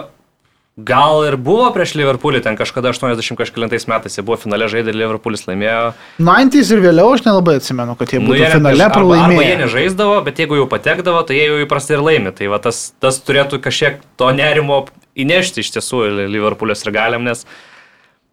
gal 0.85 1.23
ir 1.27 1.35
buvo 1.37 1.67
prieš 1.75 1.93
Liverpoolį, 1.99 2.41
ten 2.45 2.55
kažkada 2.59 2.91
80 2.93 3.37
kažkėlintais 3.39 3.87
metais 3.91 4.15
jie 4.17 4.23
buvo 4.25 4.37
finale 4.41 4.67
žaidė 4.71 4.93
ir 4.93 4.97
Liverpoolis 5.01 5.45
laimėjo. 5.47 5.93
90 6.19 6.71
ir 6.75 6.83
vėliau 6.85 7.09
aš 7.15 7.25
nelabai 7.25 7.55
atsimenu, 7.59 7.95
kad 7.99 8.13
jie 8.13 8.19
būtų 8.23 8.37
jie 8.39 8.51
finale 8.53 8.83
arba, 8.85 8.99
arba 9.01 9.15
jie 9.15 9.23
pralaimėję. 9.25 9.57
nežaisdavo, 9.65 10.21
bet 10.25 10.39
jeigu 10.39 10.55
jau 10.61 10.67
patekdavo, 10.71 11.23
tai 11.27 11.35
jie 11.39 11.49
jau 11.49 11.59
įprastai 11.65 11.97
ir 11.97 12.05
laimi. 12.05 12.31
Tai 12.37 12.47
va, 12.53 12.59
tas, 12.63 12.93
tas 13.03 13.19
turėtų 13.19 13.59
kažkiek 13.61 13.99
to 14.17 14.31
nerimo 14.31 14.85
įnešti 15.15 15.59
iš 15.65 15.73
tiesų 15.75 16.05
Liverpoolio 16.31 16.75
sirgaliam, 16.79 17.23
nes 17.27 17.43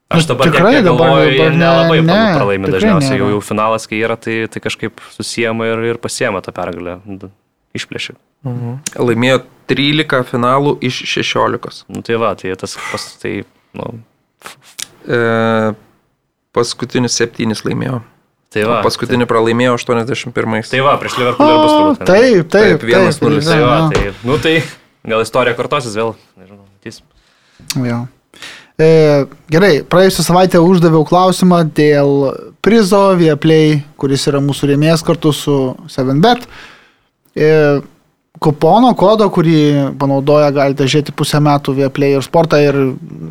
aš 0.09 0.23
Nu, 0.25 0.29
dabar 0.35 0.47
tikrai 0.49 0.73
kiek, 0.73 0.79
kiek 0.79 0.85
dabar- 0.87 1.11
galvoju, 1.11 1.37
dabar 1.37 1.51
ne- 1.53 1.59
nelabai 1.65 1.99
ne, 2.01 2.17
tikrai 2.33 2.73
dažniausiai. 2.79 3.19
Jau, 3.19 3.29
jau 3.35 3.41
finalas, 3.45 3.87
kai 3.91 3.99
yra, 4.01 4.17
tai, 4.17 4.47
tai 4.49 4.61
kažkaip 4.65 5.01
susijama 5.17 5.67
ir, 5.69 5.79
ir 5.91 5.99
pasiema 5.99 6.41
tą 6.41 6.53
pergalę. 6.53 7.01
d- 7.05 7.31
Išplėšiu. 8.45 8.77
Laimėjo 9.09 9.41
13 9.69 10.23
finalų 10.31 10.77
iš 10.89 11.03
16. 11.11 11.85
Nu, 11.93 12.03
tai 12.07 12.17
va, 12.21 12.35
tai 12.39 12.55
tas 12.61 12.77
pas, 12.93 13.09
tai, 13.23 13.41
nu, 13.77 13.99
E, 15.09 15.19
paskutinius 16.53 17.15
septynis 17.17 17.63
laimėjo. 17.65 18.03
tai 18.53 18.65
va. 18.69 18.81
Paskutinį 18.85 19.27
pralaimėjo 19.29 19.75
81. 19.79 20.33
Tai, 20.35 20.71
tai 20.71 20.81
va, 20.85 20.95
prieš 21.01 21.17
Liverpoolį 21.21 21.57
bus 21.63 21.73
turbūt. 21.73 22.03
Taip, 22.09 22.51
taip, 22.53 22.77
Taip, 22.79 22.85
vienas 22.89 23.21
nulis. 23.23 23.49
Tai 23.49 23.59
va, 23.63 23.79
jo. 23.79 23.89
tai, 23.95 24.13
nu 24.29 24.37
tai 24.45 24.55
gal 25.09 25.25
istorija 25.25 25.57
kartosis 25.59 25.97
vėl. 25.97 26.15
Nežinau, 26.37 26.65
matysim. 26.65 27.05
Jo. 27.89 27.99
E, 28.79 28.89
gerai, 29.51 29.73
praėjusią 29.91 30.25
savaitę 30.29 30.61
uždaviau 30.63 31.03
klausimą 31.09 31.65
dėl 31.77 32.13
prizo 32.63 33.03
Vieplay, 33.19 33.81
kuris 33.99 34.29
yra 34.31 34.41
mūsų 34.45 34.71
rėmėjas 34.75 35.03
kartu 35.07 35.33
su 35.35 35.57
7bet. 35.91 36.45
E, 37.35 37.81
kupono 38.43 38.91
kodo, 38.99 39.29
kurį 39.35 39.61
panaudoja, 39.99 40.51
galite 40.55 40.87
žiūrėti 40.89 41.15
pusę 41.17 41.41
metų 41.45 41.75
Vieplay 41.79 42.17
ir 42.17 42.25
sportą, 42.27 42.61
ir 42.63 42.79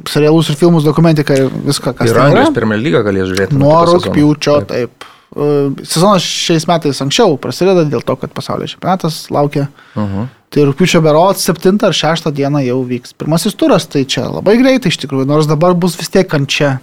serialus, 0.10 0.52
ir 0.52 0.60
filmus, 0.60 0.86
dokumentiką, 0.88 1.38
ir 1.42 1.52
viską, 1.68 1.94
kas 1.98 2.10
Ir 2.10 2.16
yra. 2.16 2.26
Anglijos 2.28 2.56
Premier 2.56 2.82
lygą 2.82 3.04
galės 3.08 3.30
žiūrėti. 3.32 3.60
Nuo 3.60 3.78
rūpiučio, 3.88 4.58
Taip. 4.68 4.92
taip. 4.98 5.14
E, 5.38 5.86
Sezonas 5.88 6.26
šiais 6.26 6.68
metais 6.70 7.00
anksčiau 7.04 7.38
prasideda 7.42 7.86
dėl 7.88 8.04
to, 8.08 8.16
kad 8.20 8.34
pasaulio 8.36 8.68
čempionatas 8.70 9.26
laukia. 9.34 9.68
Mhm. 9.96 10.28
Tai 10.48 10.64
rūpiučio 10.70 11.02
berots 11.04 11.44
7 11.50 11.82
ar 11.84 11.96
6 11.96 12.30
dieną 12.32 12.62
jau 12.64 12.80
vyks. 12.88 13.16
Pirmasis 13.20 13.56
turas, 13.60 13.88
tai 13.92 14.06
čia 14.08 14.30
labai 14.32 14.56
greitai 14.62 14.94
iš 14.94 15.02
tikrųjų, 15.04 15.28
nors 15.28 15.50
dabar 15.50 15.76
bus 15.76 15.98
vis 16.00 16.12
tiek 16.12 16.28
kančia 16.32 16.78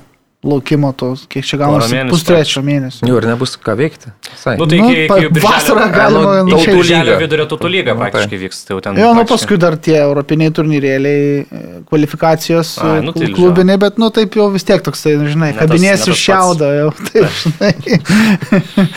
laukimo 0.44 0.90
tos, 0.92 1.24
kiek 1.32 1.46
čia 1.48 1.56
gaunasi, 1.62 2.02
pustrečio 2.10 2.60
mėnesio. 2.64 3.06
Jau 3.08 3.16
ir 3.20 3.26
nebus 3.30 3.54
ką 3.64 3.74
veikti. 3.78 4.12
Visai. 4.30 4.54
Nu, 4.60 4.66
tai 4.68 4.78
Nu, 4.84 4.90
iki, 4.92 5.06
iki 5.08 5.40
vasarą 5.42 5.86
nu, 5.86 5.94
galima 5.94 6.34
tautų 6.36 6.58
išeiti. 6.58 6.76
birželio 6.78 7.04
lyga. 7.08 7.18
vidurio 7.24 7.46
tautų 7.50 7.70
lyga 7.72 7.94
Nu, 7.96 8.02
praktiškai 8.02 8.40
vyks. 8.44 8.60
Tai 8.68 8.76
jau 8.76 8.80
ten 8.84 9.00
Jo, 9.00 9.10
nu 9.16 9.24
paskui 9.30 9.58
dar 9.62 9.76
tie 9.80 9.96
europiniai 10.02 10.52
turnyrėliai, 10.54 11.24
e, 11.44 11.62
kvalifikacijos 11.88 12.74
Ai, 12.84 12.98
e, 13.00 13.04
nu, 13.08 13.14
tai 13.16 13.30
klubiniai, 13.32 13.80
bet, 13.80 13.96
nu, 14.02 14.10
taip 14.14 14.36
jau 14.36 14.50
vis 14.52 14.66
tiek 14.68 14.84
toksai, 14.84 15.16
nu, 15.20 15.30
žinai, 15.32 15.54
kabinės 15.56 16.04
iš 16.12 16.24
šiaudo, 16.28 16.68
jau, 16.76 16.90
taip, 17.08 17.38
žinai. 17.44 18.88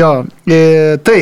jo, 0.00 0.12
e, 0.48 0.60
tai, 1.04 1.20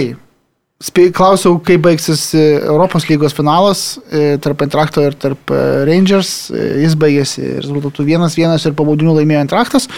klausiau, 0.93 1.59
kaip 1.65 1.81
baigsis 1.85 2.35
e, 2.35 2.43
Europos 2.67 3.07
lygos 3.09 3.33
finalas 3.33 3.99
e, 4.13 4.37
tarp 4.43 4.63
Intrakto 4.63 5.01
ir 5.01 5.15
tarp 5.15 5.51
e, 5.51 5.85
Rangers, 5.89 6.51
jis 6.53 6.97
baigėsi 6.99 7.61
rezultatų 7.63 8.05
1-1 8.05 8.67
ir 8.69 8.75
po 8.77 8.85
baudinių 8.85 9.17
laimėjo 9.21 9.45
Intraktas. 9.47 9.89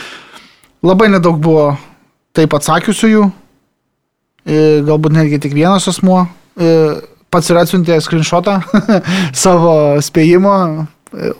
Labai 0.86 1.08
nedaug 1.10 1.40
buvo 1.42 1.72
taip 2.36 2.52
atsakiusiųjų, 2.54 3.24
galbūt 4.86 5.14
netgi 5.16 5.40
tik 5.42 5.56
vienas 5.56 5.88
asmuo. 5.88 6.26
Pats 7.32 7.48
ir 7.50 7.58
atsiuntė 7.58 7.96
screenshotą 8.04 8.60
savo 9.44 9.96
spėjimo 10.04 10.52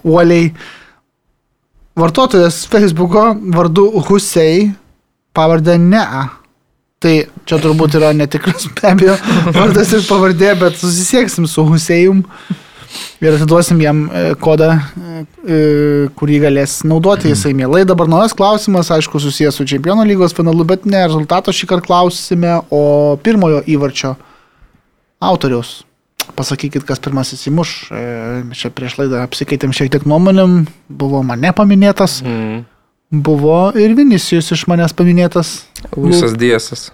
uoliai. 0.03 0.49
Vartotojas 1.97 2.64
Facebook'o 2.72 3.28
vardu 3.55 3.86
Husei 4.09 4.72
pavardę 5.36 5.78
Nea. 5.78 6.24
Tai 7.05 7.16
čia 7.44 7.59
turbūt 7.61 7.99
yra 7.99 8.14
netikras 8.16 8.68
be 8.72 8.88
abejo 8.88 9.16
vardas 9.53 9.90
ir 9.92 10.07
pavardė, 10.09 10.55
bet 10.61 10.78
susisieksim 10.80 11.44
su 11.51 11.64
Huseijum 11.68 12.22
ir 13.20 13.34
atiduosim 13.34 13.80
jam 13.80 14.07
e, 14.09 14.22
kodą, 14.40 14.70
e, 14.76 15.24
e, 15.44 15.59
kurį 16.16 16.38
galės 16.47 16.78
naudoti 16.88 17.32
jisai 17.32 17.53
mielai. 17.57 17.84
Dabar 17.88 18.09
naujas 18.11 18.34
klausimas, 18.36 18.90
aišku, 18.94 19.20
susijęs 19.22 19.59
su 19.59 19.66
Čempionų 19.68 20.07
lygos 20.09 20.36
finalu, 20.36 20.64
bet 20.68 20.86
ne 20.88 21.03
rezultato 21.05 21.55
šį 21.55 21.68
kartą 21.72 21.88
klausime, 21.90 22.55
o 22.70 23.16
pirmojo 23.22 23.61
įvarčio 23.76 24.14
autoriaus. 25.20 25.82
Pasakykit, 26.36 26.82
kas 26.88 26.99
pirmasis 26.99 27.44
įmuš. 27.47 27.74
Čia 28.59 28.70
prieš 28.74 28.97
laidą 28.99 29.20
apsikeitėm 29.22 29.76
šiek 29.76 29.92
tiek 29.94 30.09
nuomonėm, 30.09 30.64
buvo 30.88 31.20
mane 31.26 31.53
paminėtas, 31.57 32.18
Mm. 32.24 32.64
Buvo 33.22 33.70
ir 33.78 33.94
Vinicius 33.96 34.52
iš 34.54 34.66
manęs 34.70 34.94
paminėtas. 34.96 35.58
Visas 35.96 36.36
diesas. 36.38 36.90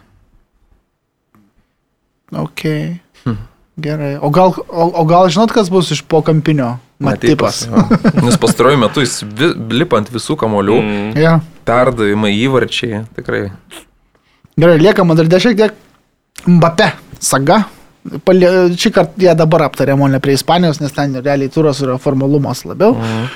Ok. 2.33 2.67
Gerai. 3.83 4.19
O 4.21 4.29
gal, 4.31 4.53
o, 4.69 4.87
o 5.01 5.05
gal 5.09 5.31
žinot, 5.33 5.53
kas 5.55 5.71
bus 5.73 5.91
iš 5.95 6.03
pokampinio? 6.05 6.75
Matipas. 7.03 7.65
jo. 7.67 7.85
Nes 8.23 8.37
pastaruoju 8.39 8.79
metu 8.79 9.03
jis 9.03 9.23
vi, 9.25 9.49
lipa 9.81 9.99
ant 9.99 10.11
visų 10.13 10.37
kamolių, 10.39 10.77
mm. 10.79 11.07
Ja. 11.19 11.39
perdavimai 11.67 12.35
įvarčiai. 12.37 13.03
Tikrai. 13.17 13.47
Gerai, 14.61 14.77
lieka 14.83 15.07
Madride 15.09 15.41
šiek 15.43 15.57
tiek 15.59 15.81
Mbappe 16.47 16.93
saga. 17.23 17.63
Palie, 18.27 18.51
šį 18.77 18.93
kartą 18.95 19.25
ją 19.25 19.35
dabar 19.39 19.69
aptarėm, 19.69 20.01
o 20.03 20.09
ne 20.11 20.19
prie 20.23 20.35
Ispanijos, 20.37 20.81
nes 20.83 20.95
ten 20.95 21.15
realiai 21.23 21.51
turas 21.53 21.81
yra 21.85 21.97
formalumas 22.03 22.65
labiau. 22.67 22.97
Mm. 22.99 23.27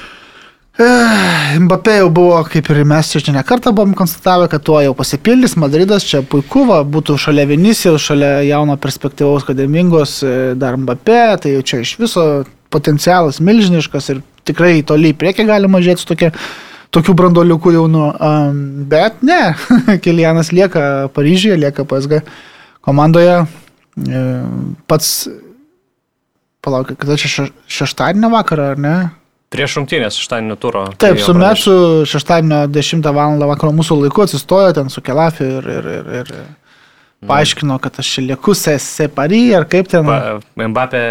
Mbappe 0.77 1.95
jau 1.97 2.09
buvo, 2.13 2.43
kaip 2.53 2.69
ir 2.69 2.83
mes 2.85 3.09
čia 3.09 3.33
ne 3.33 3.41
kartą 3.47 3.73
buvom 3.73 3.95
konstatavę, 3.97 4.49
kad 4.53 4.65
tuo 4.67 4.77
jau 4.85 4.93
pasipildys 4.99 5.55
Madridas, 5.57 6.05
čia 6.05 6.21
puiku, 6.21 6.67
va, 6.69 6.83
būtų 6.85 7.17
šalia 7.21 7.47
Vinicijaus, 7.49 8.05
šalia 8.05 8.43
jauno 8.45 8.77
perspektyvaus 8.77 9.47
akademingos 9.47 10.19
e, 10.21 10.35
dar 10.61 10.77
Mbappe, 10.77 11.19
tai 11.41 11.55
jau 11.55 11.65
čia 11.65 11.81
iš 11.81 11.95
viso 12.03 12.27
potencialas 12.69 13.41
milžiniškas 13.41 14.11
ir 14.13 14.21
tikrai 14.45 14.83
toliai 14.85 15.15
į 15.15 15.19
priekį 15.23 15.49
galima 15.49 15.81
žiūrėti 15.81 16.05
su 16.05 16.11
tokia 16.13 16.33
tokių 16.93 17.15
brandoliukų 17.23 17.73
jaunų. 17.79 18.05
Um, 18.21 18.63
bet 18.93 19.25
ne, 19.25 19.55
Kilianas 20.05 20.53
lieka 20.53 21.09
Paryžiuje, 21.17 21.57
lieka 21.65 21.89
PSG 21.89 22.21
komandoje. 22.85 23.47
E, 24.05 24.25
pats, 24.93 25.15
palauk, 26.61 26.93
kada 27.01 27.17
čia 27.17 27.33
še- 27.33 27.53
šeštadienio 27.65 28.29
vakarą, 28.37 28.75
ar 28.77 28.83
ne? 28.83 28.99
Prieš 29.57 29.79
rungtynės 29.81 30.21
šeštadienio 30.21 30.59
turo. 30.61 30.85
Taip, 30.95 31.17
tai 31.17 31.25
su 31.25 31.35
Metu 31.37 31.79
šeštadienio 32.09 32.67
10 32.73 33.11
val. 33.17 33.41
vakaro 33.49 33.73
mūsų 33.77 33.99
laiku 34.05 34.27
atsistojo 34.27 34.77
ten 34.77 34.93
su 34.93 35.03
Kelafiu 35.05 35.49
ir, 35.59 35.69
ir, 35.79 35.91
ir, 35.97 36.15
ir 36.21 36.33
paaiškino, 37.27 37.79
kad 37.79 37.99
aš 37.99 38.11
lieku 38.19 38.55
SC 38.55 39.09
Paryž 39.15 39.55
ar 39.57 39.65
kaip 39.71 39.89
ten. 39.91 40.07
Pa, 40.07 40.39
Mbappé 40.69 41.03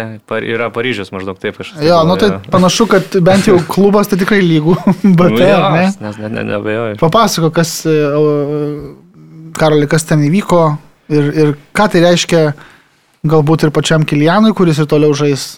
yra 0.46 0.70
Paryžius 0.74 1.10
maždaug 1.14 1.38
taip 1.42 1.58
aš. 1.60 1.74
Jo, 1.82 2.02
nu 2.08 2.16
tai 2.20 2.30
panašu, 2.52 2.86
kad 2.90 3.18
bent 3.26 3.48
jau 3.50 3.58
klubas 3.74 4.10
tai 4.10 4.18
tikrai 4.20 4.40
lygų. 4.44 4.76
Bet 5.18 5.36
Nu, 5.36 5.42
jo, 5.42 5.58
ne? 5.74 5.90
nes 6.06 6.20
ne, 6.22 6.30
ne, 6.30 6.46
nebejoju. 6.52 7.00
Papasako, 7.02 7.50
kas, 7.54 7.78
e, 7.90 7.98
Karoli, 9.56 9.88
kas 9.90 10.06
ten 10.08 10.24
įvyko 10.26 10.62
ir, 11.12 11.30
ir 11.34 11.54
ką 11.76 11.90
tai 11.92 12.04
reiškia 12.06 12.42
galbūt 13.26 13.66
ir 13.66 13.74
pačiam 13.74 14.04
Kilianui, 14.06 14.54
kuris 14.56 14.78
ir 14.82 14.88
toliau 14.90 15.14
žais 15.16 15.56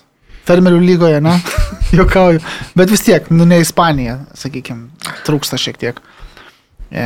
fermerių 0.48 0.80
lygoje, 0.84 1.20
ne? 1.24 1.36
Jokauju. 1.98 2.42
Bet 2.78 2.92
vis 2.92 3.04
tiek, 3.06 3.28
nu 3.34 3.46
ne 3.48 3.60
Ispanija, 3.62 4.20
sakykime, 4.38 5.12
trūksta 5.28 5.60
šiek 5.60 5.80
tiek. 5.80 6.00
E, 6.88 7.04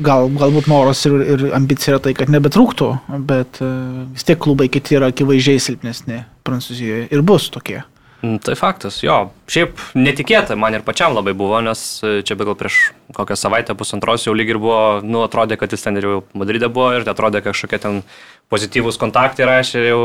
Gal, 0.00 0.30
galbūt 0.32 0.68
noras 0.72 1.02
ir, 1.08 1.18
ir 1.34 1.46
ambicija 1.56 1.94
yra 1.94 2.02
tai, 2.06 2.14
kad 2.16 2.32
nebetrūktų, 2.32 2.90
bet 3.28 3.60
e, 3.60 3.70
vis 4.16 4.24
tiek 4.28 4.40
klubai 4.40 4.70
kiti 4.72 4.96
yra 4.96 5.10
akivaizdžiai 5.12 5.60
silpnesni 5.60 6.22
Prancūzijoje 6.46 7.10
ir 7.12 7.24
bus 7.26 7.50
tokie. 7.52 7.82
Mm, 8.22 8.36
Tai 8.44 8.54
faktas, 8.58 8.98
jo. 9.00 9.30
Šiaip 9.48 9.78
netikėta, 9.96 10.52
man 10.60 10.74
ir 10.76 10.82
pačiam 10.84 11.14
labai 11.16 11.32
buvo, 11.36 11.56
nes 11.64 11.80
e, 12.04 12.18
čia 12.26 12.36
be 12.36 12.44
gal 12.44 12.56
prieš 12.58 12.90
kokią 13.16 13.36
savaitę, 13.38 13.76
pusantros 13.78 14.26
jau 14.26 14.34
lyg 14.36 14.52
ir 14.52 14.58
buvo, 14.60 15.00
nu, 15.00 15.22
atrodė, 15.24 15.56
kad 15.60 15.72
jis 15.72 15.86
ten 15.86 15.96
ir 15.96 16.08
jau 16.08 16.18
Madride 16.36 16.68
buvo 16.68 16.90
ir 16.98 17.08
atrodė, 17.08 17.40
kad 17.40 17.56
kažkokie 17.56 17.80
ten 17.80 18.02
pozityvūs 18.52 19.00
kontaktai 19.00 19.48
rašė 19.48 19.80
ir 19.80 19.88
jau 19.88 20.02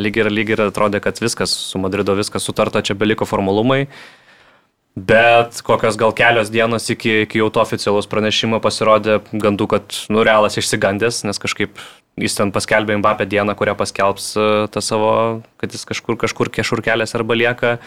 lyg 0.00 0.16
ir, 0.22 0.30
lyg 0.32 0.54
ir 0.54 0.64
atrodė, 0.70 1.02
kad 1.04 1.20
viskas 1.20 1.52
su 1.52 1.82
Madrido 1.82 2.16
viskas 2.16 2.48
sutarta, 2.48 2.80
čia 2.80 2.96
beliko 2.96 3.28
formalumai. 3.28 3.84
Bet 4.98 5.60
kokios 5.62 5.98
gal 6.00 6.16
kelios 6.16 6.48
dienos 6.50 6.88
iki, 6.90 7.26
iki 7.26 7.38
jau 7.42 7.52
to 7.52 7.60
oficialaus 7.62 8.08
pranešimo 8.10 8.58
pasirodė 8.64 9.20
gandų, 9.30 9.68
kad 9.70 9.98
nu, 10.10 10.24
realas 10.26 10.56
išsigandęs, 10.58 11.20
nes 11.28 11.38
kažkaip 11.38 11.76
jis 12.22 12.36
ten 12.38 12.52
paskelbė 12.54 12.98
Mbappé 13.00 13.26
dieną, 13.28 13.54
kurią 13.58 13.76
paskelbs 13.78 14.30
e, 14.36 14.46
tą 14.74 14.82
savo, 14.84 15.10
kad 15.60 15.74
jis 15.74 15.86
kažkur, 15.88 16.18
kažkur 16.20 16.52
kešur 16.54 16.84
kelias 16.84 17.14
arba 17.18 17.36
lieka 17.38 17.78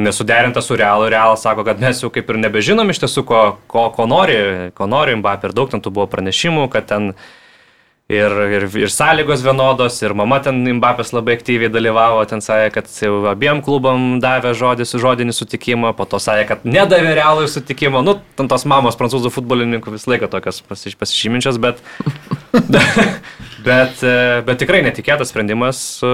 nesuderinta 0.00 0.62
su 0.62 0.76
realu. 0.76 1.08
Realas 1.10 1.42
sako, 1.42 1.64
kad 1.66 1.80
mes 1.82 2.00
jau 2.02 2.10
kaip 2.14 2.30
ir 2.30 2.38
nebežinom 2.40 2.88
iš 2.90 3.02
tiesų, 3.04 3.26
ko, 3.26 3.42
ko, 3.70 3.90
ko 3.94 4.06
nori, 4.10 4.70
ko 4.76 4.88
nori 4.90 5.18
Mbappé. 5.18 5.50
Ir 5.50 5.56
daug 5.56 5.70
ten 5.72 5.82
tų 5.84 5.92
buvo 5.94 6.08
pranešimų, 6.10 6.68
kad 6.72 6.88
ten 6.90 7.12
ir, 8.10 8.34
ir, 8.56 8.66
ir 8.80 8.90
sąlygos 8.90 9.44
vienodos, 9.44 10.00
ir 10.02 10.14
mama 10.18 10.40
ten 10.42 10.58
Mbappės 10.78 11.12
labai 11.14 11.36
aktyviai 11.38 11.70
dalyvavo, 11.72 12.22
ten 12.30 12.42
sakė, 12.44 12.72
kad 12.78 12.90
jau 13.02 13.22
abiem 13.30 13.62
klubam 13.66 14.18
davė 14.22 14.54
žodį, 14.58 14.88
žodinį 15.04 15.36
sutikimą, 15.36 15.94
po 15.98 16.08
to 16.10 16.22
sakė, 16.22 16.48
kad 16.54 16.66
nedavė 16.66 17.14
realų 17.18 17.48
sutikimą. 17.50 18.02
Nu, 18.06 18.18
ten 18.38 18.50
tos 18.50 18.66
mamos 18.70 18.98
prancūzų 18.98 19.32
futbolininkų 19.34 19.94
visą 19.94 20.14
laiką 20.14 20.30
tokios 20.32 20.62
pasiž- 20.70 20.98
pasižyminčios, 21.00 21.60
bet, 21.62 21.82
bet, 23.68 24.00
e, 24.02 24.14
bet 24.46 24.60
tikrai 24.62 24.80
netikėtas 24.84 25.30
sprendimas 25.30 25.80
e, 26.02 26.10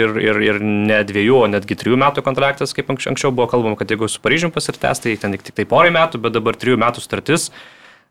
ir, 0.00 0.16
ir, 0.22 0.40
ir 0.46 0.60
ne 0.62 1.00
dviejų, 1.06 1.36
o 1.44 1.50
netgi 1.50 1.76
trijų 1.78 1.98
metų 2.00 2.24
kontraktas, 2.26 2.74
kaip 2.76 2.90
anksčiau 2.92 3.30
buvo 3.30 3.48
kalbama, 3.50 3.78
kad 3.78 3.92
jeigu 3.92 4.08
su 4.10 4.22
Paryžium 4.24 4.54
pasirtęs, 4.54 5.02
tai 5.04 5.14
ten 5.20 5.36
tik, 5.36 5.46
tik 5.46 5.60
tai 5.60 5.68
porai 5.70 5.92
metų, 5.94 6.22
bet 6.24 6.34
dabar 6.36 6.58
trijų 6.58 6.80
metų 6.82 7.04
sutartis. 7.04 7.50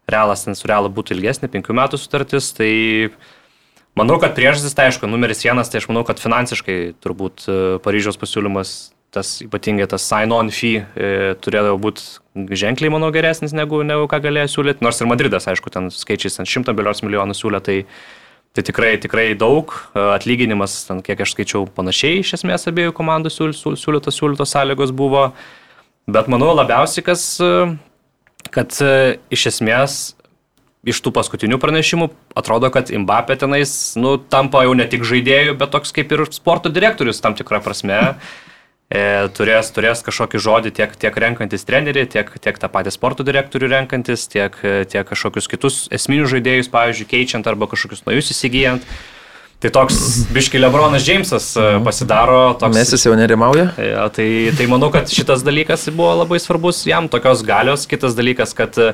Realas 0.10 0.46
ten 0.46 0.58
su 0.58 0.70
realu 0.70 0.90
būtų 0.94 1.18
ilgesnė, 1.18 1.52
penkių 1.54 1.76
metų 1.78 2.00
sutartis, 2.02 2.50
tai 2.58 2.72
manau, 4.00 4.18
kad 4.22 4.34
priežastis, 4.38 4.74
tai 4.78 4.90
aišku, 4.90 5.10
numeris 5.12 5.44
vienas, 5.46 5.70
tai 5.70 5.84
aš 5.84 5.90
manau, 5.92 6.06
kad 6.08 6.22
finansiškai 6.22 6.80
turbūt 7.04 7.46
e, 7.46 7.60
Paryžiaus 7.84 8.18
pasiūlymas, 8.22 8.78
tas 9.16 9.40
ypatingai 9.44 9.88
tas 9.90 10.06
sign-on 10.06 10.52
fee 10.54 10.80
e, 10.80 11.34
turėdavo 11.42 11.80
būti 11.82 12.56
ženkliai, 12.60 12.92
manau, 12.94 13.10
geresnis 13.14 13.56
negu, 13.58 13.82
negu 13.86 14.08
ką 14.12 14.22
galėjo 14.24 14.52
siūlyti, 14.54 14.86
nors 14.86 15.02
ir 15.02 15.10
Madridas, 15.10 15.50
aišku, 15.50 15.72
ten 15.74 15.90
skaičiais 15.94 16.40
ant 16.42 16.50
100 16.50 16.76
bilios 16.78 17.02
milijonų 17.06 17.36
siūlė, 17.38 17.62
tai, 17.66 17.78
tai 18.54 18.66
tikrai, 18.70 18.94
tikrai 19.02 19.32
daug, 19.40 19.74
E, 19.90 20.06
atlyginimas, 20.14 20.84
ten, 20.88 21.02
kiek 21.06 21.26
aš 21.26 21.34
skaičiau, 21.34 21.66
panašiai 21.76 22.22
iš 22.22 22.36
esmės 22.40 22.68
abiejų 22.70 22.94
komandų 22.98 23.34
siūl- 23.34 23.56
siūl- 23.58 23.80
siūlytos 23.80 24.20
siūlytos 24.20 24.54
sąlygos 24.54 24.94
buvo, 24.96 25.32
bet 26.10 26.30
manau 26.32 26.54
labiausiai, 26.54 27.06
kas 27.06 27.26
e, 27.42 27.52
kad 28.54 28.78
e, 28.86 29.18
iš 29.34 29.50
esmės 29.54 30.00
iš 30.88 31.02
tų 31.04 31.12
paskutinių 31.18 31.58
pranešimų 31.60 32.08
atrodo, 32.40 32.70
kad 32.72 32.88
Mbappé 32.94 33.36
tenais, 33.42 33.74
nu, 34.00 34.16
tampa 34.32 34.64
jau 34.64 34.78
ne 34.78 34.86
tik 34.88 35.04
žaidėjų, 35.08 35.58
bet 35.60 35.74
toks 35.74 35.92
kaip 35.96 36.14
ir 36.16 36.24
sporto 36.32 36.72
direktorius 36.72 37.20
tam 37.24 37.36
tikrą 37.36 37.60
prasme. 37.66 38.00
E, 38.90 39.30
turės, 39.38 39.68
turės 39.70 40.00
kažkokį 40.02 40.40
žodį 40.42 40.70
tiek, 40.74 40.94
tiek 40.98 41.18
renkantis 41.22 41.62
trenerį, 41.68 42.08
tiek, 42.10 42.32
tiek 42.42 42.56
tą 42.58 42.72
patį 42.74 42.90
sporto 42.96 43.22
direktorių 43.22 43.68
renkantis, 43.76 44.24
tiek, 44.32 44.56
e, 44.66 44.82
tiek 44.90 45.06
kažkokius 45.06 45.46
kitus 45.52 45.76
esminius 45.94 46.32
žaidėjus, 46.34 46.72
pavyzdžiui, 46.74 47.06
keičiant 47.12 47.50
arba 47.52 47.70
kažkokius 47.70 48.02
naujus 48.08 48.32
įsigijant. 48.34 48.88
Tai 49.62 49.70
toks 49.76 50.00
biški 50.34 50.58
Lebronas 50.58 51.06
Džeimsas 51.06 51.52
e, 51.54 51.68
pasidaro 51.86 52.56
toks. 52.58 52.74
Mesis 52.80 53.06
jau 53.06 53.14
nerimauja? 53.20 53.68
Ja, 53.78 54.08
tai, 54.16 54.26
tai 54.58 54.66
manau, 54.72 54.90
kad 54.90 55.12
šitas 55.14 55.46
dalykas 55.46 55.86
buvo 55.94 56.16
labai 56.24 56.42
svarbus 56.42 56.82
jam, 56.90 57.12
tokios 57.14 57.46
galios. 57.46 57.86
Kitas 57.92 58.18
dalykas, 58.18 58.56
kad 58.58 58.80
e, 58.82 58.94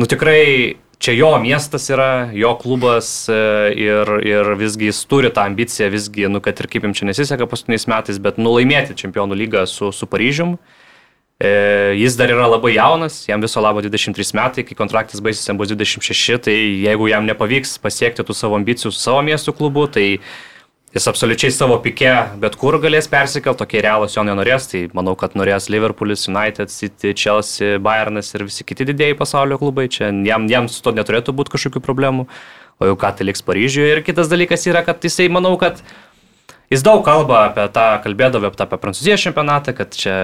nu 0.00 0.08
tikrai 0.08 0.78
čia 1.04 1.12
jo 1.18 1.30
miestas 1.42 1.90
yra, 1.92 2.30
jo 2.32 2.54
klubas 2.56 3.28
e, 3.28 3.36
ir, 3.76 4.10
ir 4.24 4.54
visgi 4.56 4.88
jis 4.88 5.02
turi 5.10 5.28
tą 5.34 5.44
ambiciją, 5.50 5.90
visgi, 5.92 6.28
nu 6.32 6.40
kad 6.44 6.60
ir 6.60 6.68
kaip 6.72 6.86
jam 6.86 6.94
čia 6.96 7.08
nesiseka 7.10 7.48
paskutiniais 7.50 7.84
metais, 7.90 8.20
bet 8.22 8.40
nulaimėti 8.40 8.96
čempionų 9.02 9.36
lygą 9.42 9.66
su, 9.68 9.90
su 9.92 10.08
Paryžium. 10.08 10.56
E, 11.42 11.50
jis 11.98 12.16
dar 12.16 12.32
yra 12.32 12.46
labai 12.48 12.76
jaunas, 12.76 13.24
jam 13.28 13.42
viso 13.44 13.60
labo 13.60 13.82
23 13.84 14.32
metai, 14.38 14.64
kai 14.64 14.78
kontraktas 14.78 15.20
baigsis, 15.24 15.44
jam 15.50 15.60
bus 15.60 15.74
26, 15.74 16.40
tai 16.46 16.56
jeigu 16.86 17.10
jam 17.10 17.28
nepavyks 17.28 17.76
pasiekti 17.84 18.24
tų 18.24 18.36
savo 18.38 18.56
ambicijų 18.60 18.94
su 18.94 19.02
savo 19.02 19.20
miestų 19.26 19.56
klubu, 19.58 19.88
tai 19.90 20.06
jis 20.94 21.08
absoliučiai 21.10 21.50
savo 21.54 21.76
pike 21.82 22.12
bet 22.42 22.56
kur 22.58 22.78
galės 22.82 23.08
persikelti, 23.10 23.58
tokie 23.64 23.82
realūs 23.82 24.14
jo 24.14 24.22
nenorės, 24.26 24.68
tai 24.70 24.84
manau, 24.94 25.16
kad 25.18 25.34
norės 25.38 25.66
Liverpoolis, 25.72 26.28
United, 26.30 26.70
City, 26.70 27.14
Chelsea, 27.18 27.80
Bayernas 27.82 28.30
ir 28.36 28.46
visi 28.46 28.66
kiti 28.66 28.86
didėjai 28.92 29.18
pasaulio 29.18 29.58
klubai, 29.58 29.88
čia 29.90 30.12
jam, 30.26 30.48
jam 30.50 30.70
su 30.70 30.82
to 30.84 30.94
neturėtų 30.94 31.34
būti 31.34 31.56
kažkokių 31.56 31.82
problemų, 31.84 32.28
o 32.78 32.90
jau 32.90 32.96
ką 33.00 33.14
tai 33.18 33.28
liks 33.28 33.42
Paryžiuje. 33.46 33.90
Ir 33.96 34.02
kitas 34.06 34.30
dalykas 34.30 34.66
yra, 34.70 34.84
kad 34.86 35.02
jisai, 35.02 35.26
manau, 35.34 35.56
kad 35.58 35.82
jis 36.70 36.86
daug 36.86 37.02
kalba 37.06 37.48
apie 37.50 37.66
tą, 37.74 37.88
kalbėdavo 38.06 38.50
apie 38.50 38.62
apie 38.62 38.82
Prancūzijos 38.86 39.26
čempionatą, 39.26 39.74
kad 39.74 39.98
čia 39.98 40.18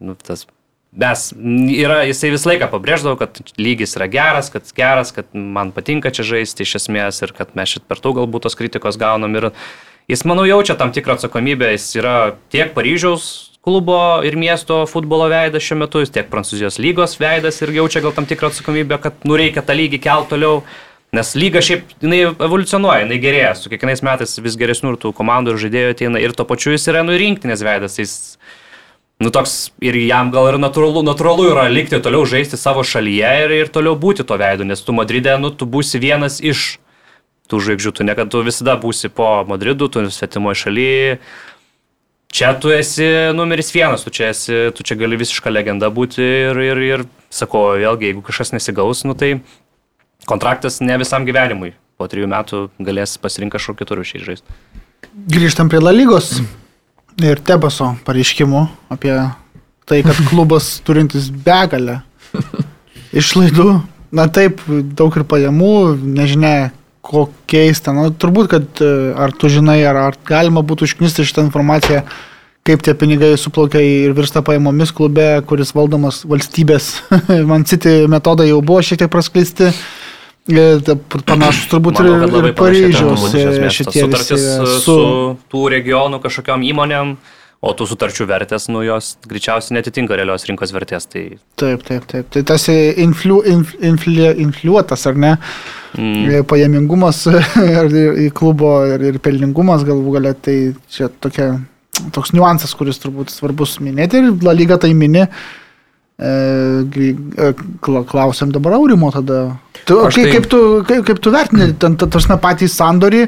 nu, 0.00 0.16
tas 0.16 0.48
Mes 0.96 1.26
yra, 1.76 1.98
jisai 2.08 2.30
visą 2.32 2.48
laiką 2.48 2.70
pabrėždavo, 2.72 3.18
kad 3.20 3.36
lygis 3.60 3.98
yra 3.98 4.06
geras, 4.08 4.48
kad 4.48 4.70
geras, 4.72 5.10
kad 5.12 5.28
man 5.34 5.68
patinka 5.76 6.08
čia 6.14 6.24
žaisti 6.24 6.64
iš 6.64 6.78
esmės 6.78 7.20
ir 7.20 7.34
kad 7.36 7.52
mes 7.58 7.74
šit 7.74 7.84
per 7.84 8.00
daug 8.00 8.16
galbūt 8.16 8.46
tos 8.46 8.56
kritikos 8.56 8.96
gaunam. 8.96 9.34
Ir 9.36 9.50
Jis, 10.06 10.22
manau, 10.22 10.44
jaučia 10.46 10.76
tam 10.78 10.92
tikrą 10.94 11.16
atsakomybę, 11.16 11.72
jis 11.74 11.88
yra 11.98 12.16
tiek 12.54 12.70
Paryžiaus 12.76 13.24
klubo 13.66 14.22
ir 14.22 14.36
miesto 14.38 14.84
futbolo 14.86 15.26
veidas 15.26 15.64
šiuo 15.66 15.80
metu, 15.80 15.98
jis 16.04 16.12
tiek 16.14 16.28
Prancūzijos 16.30 16.78
lygos 16.78 17.16
veidas 17.18 17.58
ir 17.64 17.72
jaučia 17.74 18.04
gal 18.04 18.14
tam 18.14 18.28
tikrą 18.30 18.52
atsakomybę, 18.52 19.00
kad 19.02 19.26
nu 19.26 19.34
reikia 19.34 19.64
tą 19.66 19.74
lygį 19.74 19.98
kelt 20.04 20.30
toliau. 20.30 20.60
Nes 21.14 21.32
lyga 21.38 21.62
šiaip, 21.62 21.90
jinai 22.02 22.20
evoliucionuoja, 22.28 23.02
jinai 23.02 23.18
gerėja, 23.22 23.50
su 23.58 23.70
kiekvienais 23.72 24.02
metais 24.06 24.38
vis 24.42 24.56
geresnių 24.58 24.94
ir 24.94 25.00
tų 25.02 25.12
komandų 25.16 25.54
ir 25.54 25.60
žaidėjų 25.64 25.96
ateina 25.96 26.22
ir 26.22 26.34
to 26.38 26.46
pačiu 26.46 26.74
jis 26.74 26.86
yra 26.92 27.02
nu 27.06 27.18
rinktinės 27.18 27.66
veidas. 27.66 27.98
Jis, 27.98 28.14
nu 29.22 29.34
toks 29.34 29.56
ir 29.82 29.98
jam 30.04 30.30
gal 30.34 30.52
ir 30.52 30.58
natūralu, 30.62 31.02
natūralu 31.06 31.50
yra 31.50 31.66
likti 31.72 31.98
toliau 32.02 32.26
žaisti 32.28 32.58
savo 32.60 32.86
šalyje 32.86 33.32
ir, 33.42 33.54
ir 33.64 33.74
toliau 33.74 33.98
būti 33.98 34.26
to 34.26 34.38
veidu, 34.38 34.66
nes 34.66 34.82
tu 34.82 34.94
Madride, 34.94 35.38
nu 35.42 35.50
tu 35.50 35.66
būsi 35.66 36.02
vienas 36.02 36.38
iš 36.38 36.76
tų 37.50 37.60
žvaigždžių, 37.62 37.92
tu 37.96 38.06
niekada 38.06 38.30
tu 38.32 38.42
visada 38.46 38.76
būsi 38.80 39.10
po 39.12 39.28
Madridu, 39.48 39.88
tu 39.92 40.04
svetimoje 40.10 40.60
šalyje. 40.64 41.18
Čia 42.36 42.50
tu 42.60 42.72
esi 42.74 43.06
numeris 43.36 43.70
vienas, 43.72 44.02
tu 44.04 44.10
čia, 44.12 44.32
esi, 44.34 44.56
tu 44.76 44.84
čia 44.84 44.98
gali 44.98 45.16
visišką 45.16 45.52
legendą 45.52 45.88
būti 45.94 46.20
ir, 46.20 46.58
ir, 46.60 46.82
ir 46.84 47.04
sakau, 47.32 47.76
vėlgi, 47.78 48.10
jeigu 48.10 48.24
kažkas 48.26 48.52
nesigaus, 48.52 49.04
nu 49.08 49.14
tai 49.16 49.38
kontraktas 50.28 50.82
ne 50.82 50.98
visam 51.00 51.24
gyvenimui. 51.28 51.72
Po 51.96 52.10
trijų 52.10 52.28
metų 52.28 52.66
galės 52.82 53.16
pasirinkti 53.22 53.56
kažkokį 53.56 53.80
kitur 53.80 54.02
šiai 54.04 54.24
žaisti. 54.26 54.56
Grįžtam 55.32 55.70
prie 55.72 55.80
La 55.80 55.94
lygos 55.94 56.34
ir 57.24 57.40
Tebaso 57.40 57.94
pareiškimų 58.04 58.66
apie 58.92 59.14
tai, 59.88 60.02
kad 60.04 60.18
klubas 60.30 60.74
turintis 60.84 61.30
begalę 61.30 62.02
išlaidų, 63.16 63.70
na 64.12 64.26
taip, 64.28 64.60
daug 64.66 65.14
ir 65.16 65.24
pajamų, 65.28 65.76
nežinia, 66.02 66.70
kokiais 67.06 67.82
ten, 67.84 67.98
nu, 67.98 68.10
turbūt, 68.10 68.48
kad 68.50 68.80
e, 68.82 68.94
ar 69.18 69.34
tu 69.34 69.50
žinai, 69.52 69.78
ar, 69.86 69.98
ar 70.08 70.18
galima 70.26 70.64
būtų 70.66 70.88
išknisti 70.88 71.26
šitą 71.26 71.44
informaciją, 71.46 72.02
kaip 72.66 72.82
tie 72.82 72.96
pinigai 72.98 73.34
suplaukia 73.38 73.82
ir 73.84 74.16
virsta 74.16 74.42
pajamomis 74.46 74.92
klube, 74.96 75.28
kuris 75.46 75.70
valdomas 75.76 76.24
valstybės. 76.26 76.90
Man 77.50 77.66
citi 77.68 78.02
metodai 78.10 78.50
jau 78.50 78.60
buvo 78.64 78.82
šiek 78.82 79.04
tiek 79.04 79.12
praskleisti. 79.12 79.70
E, 80.46 80.66
panašus 81.26 81.70
turbūt 81.72 81.98
Manau, 81.98 82.18
ir, 82.26 82.50
ir 82.50 82.58
Paryžiaus 82.58 83.32
e, 83.34 83.46
šitie 83.74 84.04
sutartis 84.04 84.36
visi, 84.36 84.76
su... 84.84 84.84
su 84.84 85.00
tų 85.50 85.64
regionų 85.74 86.22
kažkokiam 86.22 86.62
įmonėm. 86.66 87.16
O 87.64 87.72
tų 87.72 87.86
sutarčių 87.88 88.26
vertės, 88.28 88.66
nu 88.68 88.82
jos 88.84 89.14
greičiausiai 89.26 89.78
netitinka 89.78 90.16
realios 90.18 90.44
rinkos 90.48 90.74
vertės. 90.76 91.08
Tai... 91.08 91.22
Taip, 91.58 91.86
taip, 91.88 92.04
taip. 92.10 92.28
Tai 92.34 92.42
tas 92.52 92.66
influ, 92.68 93.40
inf, 93.48 93.72
infli, 93.80 94.26
infliuotas, 94.44 95.06
ar 95.08 95.16
ne? 95.18 95.32
Mm. 95.96 96.44
Pajamingumas 96.50 97.24
į 98.26 98.28
klubo 98.36 98.76
ir, 98.92 99.06
ir 99.08 99.20
pelningumas 99.24 99.86
galų 99.88 100.18
galę, 100.18 100.34
tai 100.36 100.56
čia 100.92 101.08
tokia, 101.08 101.54
toks 102.12 102.34
niuansas, 102.36 102.76
kuris 102.76 103.00
turbūt 103.00 103.32
svarbus 103.32 103.78
minėti 103.80 104.20
ir 104.20 104.34
La 104.44 104.52
Lyga 104.56 104.76
tai 104.82 104.92
mini. 104.94 105.24
E, 106.16 106.28
e 106.28 107.50
klausim 107.80 108.52
dabar 108.52 108.76
Aurimo 108.76 109.08
tada. 109.12 109.46
Tu, 109.86 109.96
kaip, 109.96 110.12
tai... 110.12 110.30
kaip, 110.34 110.50
tu, 110.52 110.60
kaip, 110.88 111.06
kaip 111.08 111.24
tu 111.24 111.32
vertini, 111.32 111.72
ten 111.80 111.96
tas 111.96 112.28
patį 112.40 112.68
sandorį, 112.72 113.26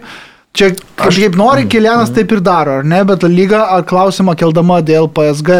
Čia 0.58 0.72
kaip, 0.72 0.80
aš, 1.06 1.18
kaip 1.22 1.36
nori, 1.38 1.64
mm, 1.64 1.70
Kilianas 1.70 2.10
mm. 2.10 2.14
taip 2.18 2.32
ir 2.34 2.40
daro, 2.42 2.78
ar 2.80 2.86
ne, 2.86 2.98
bet 3.06 3.26
lyga 3.30 3.62
klausimą 3.86 4.34
keldama 4.38 4.80
dėl 4.82 5.06
PSG 5.14 5.58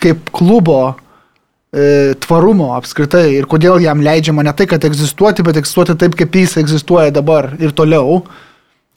kaip 0.00 0.30
klubo 0.36 0.78
e, 0.90 2.14
tvarumo 2.22 2.70
apskritai 2.76 3.26
ir 3.34 3.48
kodėl 3.50 3.82
jam 3.82 4.04
leidžiama 4.04 4.44
ne 4.46 4.54
tai, 4.54 4.68
kad 4.70 4.86
egzistuoti, 4.86 5.44
bet 5.46 5.58
egzistuoti 5.58 5.98
taip, 5.98 6.14
kaip 6.18 6.38
jis 6.38 6.54
egzistuoja 6.62 7.10
dabar 7.16 7.50
ir 7.58 7.74
toliau, 7.74 8.22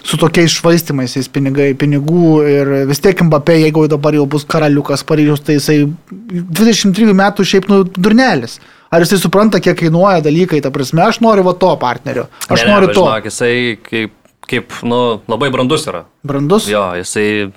su 0.03 0.19
tokiais 0.19 0.53
švaistimais, 0.53 1.15
pinigai, 1.33 1.71
pinigų 1.79 2.29
ir 2.51 2.71
vis 2.89 3.01
tiek 3.01 3.25
Mbappé, 3.25 3.57
jeigu 3.63 3.87
dabar 3.89 4.13
jau 4.13 4.27
bus 4.29 4.45
karaliukas 4.45 5.05
Paryžiaus, 5.07 5.41
tai 5.47 5.57
jisai 5.57 5.77
23 6.21 7.13
metų 7.17 7.45
šiaip 7.47 7.69
nu 7.71 7.83
durnelis. 7.95 8.59
Ar 8.93 9.01
jisai 9.01 9.17
supranta, 9.17 9.57
kiek 9.63 9.79
kainuoja 9.79 10.21
dalykai, 10.21 10.59
ta 10.61 10.69
prasme, 10.75 11.01
aš 11.07 11.23
noriu 11.23 11.47
va 11.47 11.55
to 11.57 11.71
partnerio, 11.81 12.27
aš 12.45 12.67
ne, 12.67 12.67
noriu 12.69 12.91
ne, 12.91 12.93
to. 12.93 13.05
Žinok, 13.07 13.31
jisai 13.31 13.55
kaip 13.87 14.19
kaip, 14.49 14.73
nu, 14.87 15.01
labai 15.31 15.51
brandus 15.53 15.87
yra. 15.89 16.05
Brandus? 16.27 16.69
Jo, 16.71 16.89
jisai 16.99 17.51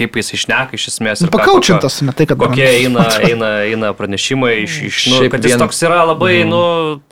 kaip 0.00 0.16
jis 0.16 0.32
išneka 0.38 0.76
iš 0.76 0.86
esmės. 0.92 1.22
Nu, 1.24 1.30
Pakaučintas, 1.32 2.00
ne 2.06 2.14
tai, 2.16 2.26
kad. 2.30 2.38
Kokie 2.40 2.66
eina, 2.66 3.04
eina, 3.28 3.50
eina 3.68 3.92
pranešimai 3.96 4.54
iš, 4.64 4.76
iš 4.88 5.00
nu, 5.12 5.20
kad 5.32 5.44
jis 5.44 5.54
vien... 5.54 5.62
toks 5.62 5.80
yra 5.84 6.00
labai, 6.08 6.32
mm. 6.44 6.52
nu, 6.52 6.60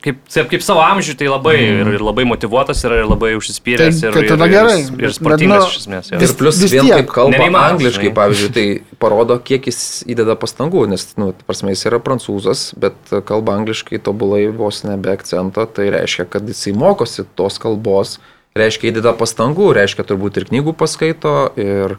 kaip, 0.05 0.23
kaip 0.53 0.65
savo 0.65 0.83
amžių, 0.85 1.17
tai 1.21 1.29
labai 1.31 1.57
mm. 1.59 1.83
ir, 1.83 1.91
ir 1.99 2.05
labai 2.05 2.25
motivuotas 2.29 2.81
yra, 2.89 3.01
ir 3.03 3.11
labai 3.11 3.35
užsispyręs. 3.39 4.01
Tai, 4.05 4.13
ir, 4.25 4.31
tai 4.31 4.51
gerai. 4.53 4.79
Ir, 4.85 5.05
ir 5.09 5.17
sportingas 5.17 5.67
nu, 5.67 5.73
iš 5.73 5.83
esmės. 5.83 6.13
Jo. 6.13 6.23
Ir 6.25 6.35
plus 6.41 6.63
vis 6.63 6.77
vien 6.77 6.89
kaip 6.93 7.13
kalba 7.13 7.37
Nerima, 7.37 7.67
angliškai, 7.75 8.15
pavyzdžiui, 8.17 8.53
tai 8.57 8.97
parodo, 9.03 9.39
kiek 9.51 9.69
jis 9.71 9.83
įdeda 10.09 10.39
pastangų, 10.41 10.87
nes, 10.95 11.05
nu, 11.21 11.33
prasme, 11.49 11.75
jis 11.75 11.87
yra 11.91 12.01
prancūzas, 12.05 12.71
bet 12.81 13.15
kalba 13.29 13.59
angliškai 13.61 14.01
tobulai 14.05 14.47
vos 14.55 14.83
nebe 14.87 15.13
akcento, 15.13 15.69
tai 15.69 15.91
reiškia, 15.95 16.29
kad 16.31 16.49
jisai 16.49 16.75
mokosi 16.79 17.27
tos 17.39 17.61
kalbos 17.63 18.19
reiškia 18.57 18.93
įdeda 18.93 19.13
pastangų, 19.19 19.73
reiškia 19.77 20.07
turbūt 20.09 20.41
ir 20.41 20.49
knygų 20.49 20.75
paskaito, 20.79 21.35
ir, 21.61 21.99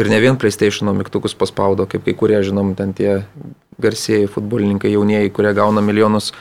ir 0.00 0.10
ne 0.12 0.20
vien 0.22 0.38
PlayStation 0.40 0.92
mygtukus 0.96 1.36
paspaudo, 1.38 1.86
kaip 1.90 2.04
kai 2.06 2.16
kurie, 2.18 2.38
žinom, 2.46 2.74
ten 2.78 2.92
tie 2.96 3.22
garsieji 3.82 4.30
futbolininkai 4.32 4.92
jaunieji, 4.92 5.32
kurie 5.36 5.52
gauna 5.56 5.84
milijonus. 5.84 6.32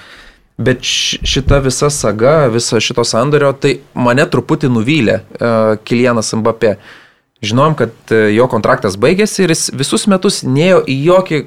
Bet 0.55 0.85
šita 0.87 1.59
visa 1.65 1.89
saga, 1.91 2.45
visa 2.47 2.79
šito 2.79 3.03
sandorio, 3.03 3.51
tai 3.59 3.81
mane 3.91 4.23
truputį 4.31 4.69
nuvylė 4.71 5.17
uh, 5.19 5.73
Kilianas 5.83 6.31
Mbappé. 6.39 6.77
Žinom, 7.43 7.75
kad 7.75 7.91
uh, 8.15 8.29
jo 8.31 8.47
kontraktas 8.51 8.95
baigėsi 8.95 9.43
ir 9.43 9.51
jis 9.51 9.67
visus 9.75 10.07
metus 10.07 10.45
nėjo 10.47 10.79
į 10.87 10.95
jokį 11.09 11.41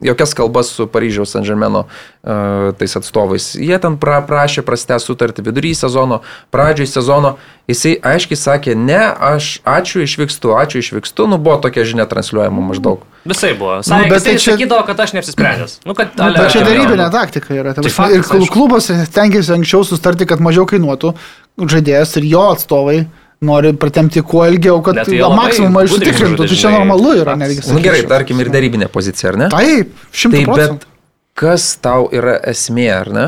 jokias 0.00 0.34
kalbas 0.34 0.66
su 0.66 0.86
Paryžiaus 0.86 1.30
San 1.32 1.44
Žemeno 1.44 1.84
uh, 2.22 2.74
tais 2.78 2.96
atstovais. 2.96 3.54
Jie 3.56 3.78
ten 3.80 3.96
pra, 3.96 4.20
prašė 4.20 4.60
prastę 4.62 4.98
sutartį 5.00 5.44
vidury 5.46 5.72
sezono, 5.74 6.20
pradžioj 6.52 6.88
sezono. 6.90 7.36
Jisai 7.70 7.94
aiškiai 7.96 8.36
sakė, 8.36 8.74
ne, 8.76 9.00
aš 9.00 9.60
ačiū 9.64 10.02
išvykstu, 10.04 10.52
ačiū 10.58 10.82
išvykstu, 10.82 11.28
nu 11.30 11.38
buvo 11.40 11.56
tokia 11.64 11.86
žinia 11.88 12.04
transliuojama 12.10 12.64
maždaug. 12.72 13.06
Visai 13.24 13.54
buvo. 13.56 13.78
Sakė, 13.86 14.04
nu, 14.04 14.12
bet 14.12 14.26
tai 14.26 14.34
čia... 14.36 14.56
sakydavo, 14.56 14.84
kad 14.88 15.00
aš 15.00 15.14
neapsisprendęs. 15.16 15.78
Nu, 15.86 15.96
kad, 15.96 16.12
ale, 16.20 16.42
bet 16.42 16.52
čia 16.56 16.64
darybinė 16.66 17.08
taktika 17.14 17.56
yra. 17.56 17.76
Tai 17.78 17.94
faktas, 17.94 18.34
ir 18.36 18.52
klubas 18.52 18.90
tenkėsi 19.14 19.54
anksčiau 19.56 19.86
sustarti, 19.86 20.28
kad 20.28 20.44
mažiau 20.44 20.66
kainuotų 20.68 21.14
žaidėjas 21.60 22.16
ir 22.20 22.28
jo 22.34 22.44
atstovai 22.52 22.98
nori 23.40 23.72
pratemti 23.80 24.22
kuo 24.26 24.44
ilgiau, 24.48 24.80
kad 24.84 25.00
maksimumą 25.36 25.86
išsitikrintų. 25.86 26.46
Tai 26.50 26.58
čia 26.60 26.72
normalu 26.74 27.14
yra 27.22 27.36
netgi. 27.40 27.62
Na 27.68 27.78
nu, 27.78 27.84
gerai, 27.84 28.02
tarkim 28.08 28.42
ir 28.42 28.52
darybinė 28.52 28.90
pozicija, 28.92 29.32
ar 29.32 29.40
ne? 29.40 29.48
Taip, 29.52 29.94
šimtai 30.12 30.44
procentų. 30.48 30.84
Bet 30.84 31.40
kas 31.40 31.72
tau 31.80 32.10
yra 32.12 32.36
esmė, 32.52 32.88
ar 32.98 33.12
ne? 33.16 33.26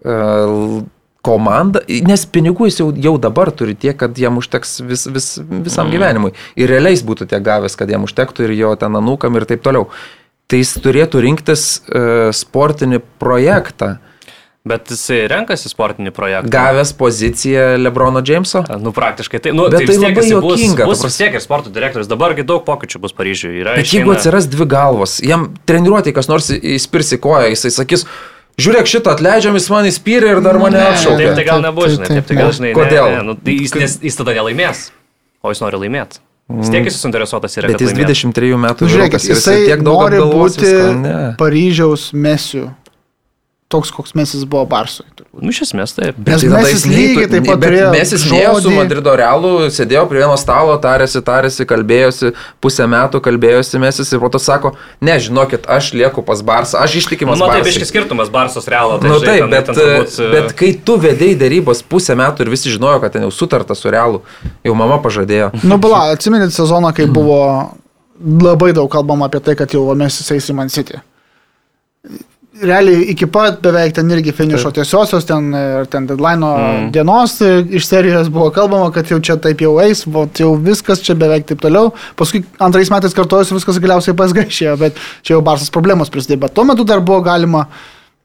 Uh, 0.00 0.80
komanda, 1.26 1.82
nes 2.08 2.22
pinigų 2.32 2.70
jis 2.70 2.78
jau, 2.80 2.86
jau 2.96 3.16
dabar 3.20 3.50
turi 3.52 3.74
tiek, 3.76 3.92
kad 4.00 4.16
jam 4.16 4.38
užteks 4.40 4.78
vis, 4.88 5.02
vis, 5.12 5.26
visam 5.42 5.90
mm. 5.90 5.92
gyvenimui. 5.92 6.30
Ir 6.56 6.70
realiais 6.72 7.02
būtų 7.04 7.26
tiek 7.28 7.42
gavęs, 7.44 7.76
kad 7.76 7.90
jam 7.92 8.06
užtektų 8.06 8.46
ir 8.46 8.54
jo 8.56 8.70
ten 8.80 8.96
anūkam 8.96 9.36
ir 9.36 9.48
taip 9.50 9.66
toliau. 9.66 9.90
Tai 10.50 10.62
jis 10.62 10.72
turėtų 10.82 11.20
rinktis 11.26 11.66
uh, 11.82 12.30
sportinį 12.34 13.02
projektą. 13.20 13.96
Mm 13.98 14.09
Bet 14.68 14.90
jisai 14.92 15.22
renkasi 15.30 15.70
sportinį 15.72 16.10
projektą. 16.12 16.50
Gavęs 16.52 16.90
poziciją 16.98 17.78
Lebrono 17.80 18.20
Jameso? 18.20 18.60
Nu, 18.82 18.92
praktiškai 18.92 19.40
tai. 19.40 19.54
Nu, 19.56 19.70
Bet 19.72 19.86
tai, 19.86 19.94
tai 19.94 20.02
labai 20.02 20.24
juokinga. 20.28 20.84
Bus, 20.84 21.00
bus 21.00 21.06
vis 21.08 21.16
tiek 21.16 21.38
ir 21.38 21.40
sporto 21.40 21.72
direktorius. 21.72 22.10
Dabargi 22.10 22.44
daug 22.44 22.60
pokyčių 22.66 23.00
bus 23.00 23.16
Paryžiuje. 23.16 23.64
Bet 23.64 23.86
išeina... 23.86 24.02
jeigu 24.02 24.12
atsiras 24.12 24.50
dvi 24.52 24.68
galvos, 24.68 25.16
jam 25.24 25.48
treniruotė 25.64 26.12
kas 26.12 26.28
nors 26.28 26.52
įspirsi 26.52 27.16
koją, 27.24 27.48
jisai 27.54 27.72
sakys, 27.72 28.04
žiūrėk 28.60 28.90
šitą 28.92 29.16
atleidžiam, 29.16 29.56
jis 29.56 29.70
man 29.72 29.88
įspyrė 29.88 30.34
ir 30.36 30.44
dar 30.44 30.60
mane 30.60 30.76
Ne, 30.76 30.88
atšaukė. 30.92 31.22
Taip 31.24 31.40
tai 31.40 31.46
gal 31.48 31.56
taip, 31.56 31.68
nebus, 31.70 31.86
taip, 31.86 31.96
žinai, 31.96 32.10
taip 32.18 32.28
tai 32.28 32.36
gal 32.42 32.50
ne. 32.50 32.56
žinai. 32.58 32.72
Kodėl? 32.76 33.06
Ne, 33.08 33.16
ne, 33.16 33.28
nu, 33.30 33.36
tai 33.40 33.54
jis, 33.62 33.74
nes, 33.80 33.96
jis 34.10 34.20
tada 34.20 34.36
nelaimės, 34.36 34.90
o 35.40 35.54
jis 35.54 35.64
nori 35.64 35.80
laimėti. 35.86 36.20
Vis 36.50 36.68
tiek 36.74 36.84
jis 36.84 36.96
suinteresuotas 36.98 37.56
yra. 37.56 37.70
Bet 37.70 37.80
jis 37.80 37.94
laimėtų. 37.94 38.12
23 38.12 38.60
metų 38.60 38.84
Nu, 38.84 38.92
žiūrėkit, 38.92 39.22
vyrukas 39.22 39.28
ir 39.28 39.36
jisai 39.38 39.56
tiek 39.70 39.84
daug 39.86 40.00
nori 40.02 40.20
būti 40.34 40.66
viską. 40.66 41.18
Paryžiaus 41.38 42.08
mesiu. 42.12 42.68
Toks, 43.70 43.92
koks 43.94 44.16
mesis 44.18 44.42
buvo 44.50 44.64
Barsui. 44.66 45.04
Nu, 45.38 45.52
iš 45.52 45.60
esmės 45.62 45.92
taip. 45.94 46.16
Nes 46.26 46.42
Tai 46.42 46.48
Mesis 46.56 46.82
lygiai 46.90 47.28
taip 47.30 47.44
pat 47.46 47.60
bet 47.62 47.68
turėjo 47.68 47.90
Mesis 47.94 48.24
nėjo 48.26 48.54
su. 48.64 48.70
Madrido 48.74 49.12
realu, 49.14 49.50
sėdėjo 49.70 50.00
prie 50.10 50.18
vieno 50.24 50.34
stalo, 50.40 50.72
tarėsi, 50.82 51.20
tarėsi, 51.22 51.62
kalbėjosi, 51.70 52.32
pusę 52.58 52.88
metų 52.90 53.20
kalbėjosi 53.22 53.78
Mesis 53.78 54.10
ir 54.10 54.18
po 54.24 54.26
to 54.34 54.40
sako, 54.42 54.72
ne, 55.06 55.14
žinokit, 55.22 55.68
aš 55.70 55.92
lieku 55.94 56.24
pas 56.26 56.42
Barsą, 56.42 56.80
aš 56.82 56.96
Nu, 56.96 57.02
ištikimas 57.04 57.38
matai, 57.38 57.60
Barsai. 57.60 57.68
biškis 57.70 57.92
skirtumas 57.94 58.32
Barsos 58.34 58.66
realo. 58.74 58.98
Tai, 58.98 59.12
Na 59.12 59.20
žinai, 59.22 59.28
taip, 59.30 59.44
ten- 59.44 59.54
bet, 59.54 59.66
ten 59.70 59.78
turbūt, 59.78 60.16
e, 60.18 60.32
bet 60.34 60.56
kai 60.58 60.72
tu 60.90 60.96
vedėjai 61.06 61.38
darybos 61.44 61.84
pusę 61.86 62.18
metų 62.18 62.42
ir 62.42 62.50
visi 62.56 62.74
žinojo, 62.74 62.98
kad 63.06 63.12
ten 63.14 63.22
jau 63.22 63.30
sutarta 63.30 63.76
su 63.78 63.86
realu, 63.94 64.24
jau 64.66 64.74
mama 64.74 64.98
pažadėjo. 64.98 65.52
Nu, 65.62 65.78
bala, 65.78 66.08
atsimenit 66.16 66.50
sezoną, 66.50 66.90
kai 66.98 67.06
buvo 67.06 67.70
labai 68.18 68.72
daug 68.74 68.90
kalbama 68.90 69.30
apie 69.30 69.38
tai, 69.46 69.54
kad 69.54 69.70
jau 69.70 69.86
Mesis 69.94 70.26
eis 70.34 70.50
į 70.50 70.58
Man 70.58 70.68
City. 70.74 70.98
Realiai 72.60 73.04
iki 73.12 73.26
pat 73.30 73.60
beveik 73.64 73.94
ten 73.96 74.10
irgi 74.12 74.32
finišo 74.36 74.72
tiesiosios, 74.76 75.24
ten, 75.28 75.48
ir 75.56 75.86
ten 75.90 76.06
deadline 76.08 76.44
mm. 76.44 76.88
dienos 76.94 77.38
e, 77.44 77.52
iš 77.78 77.86
serijos 77.88 78.28
buvo 78.32 78.50
kalbama, 78.54 78.90
kad 78.94 79.08
jau 79.08 79.20
čia 79.24 79.38
taip 79.40 79.62
jau 79.64 79.78
eis, 79.80 80.02
o 80.06 80.26
jau 80.36 80.50
viskas 80.60 81.00
čia 81.04 81.16
beveik 81.18 81.46
taip 81.48 81.62
toliau. 81.62 81.94
Paskui 82.20 82.42
antrais 82.60 82.90
metais 82.92 83.16
kartuojusi 83.16 83.56
viskas 83.56 83.80
galiausiai 83.80 84.16
pasgaišėjo, 84.18 84.74
bet 84.80 85.00
čia 85.22 85.36
jau 85.36 85.44
Barsas 85.46 85.72
problemos 85.72 86.12
prisidėjo. 86.12 86.42
Bet 86.44 86.56
tuo 86.58 86.66
metu 86.68 86.84
dar 86.88 87.00
buvo 87.04 87.22
galima 87.24 87.66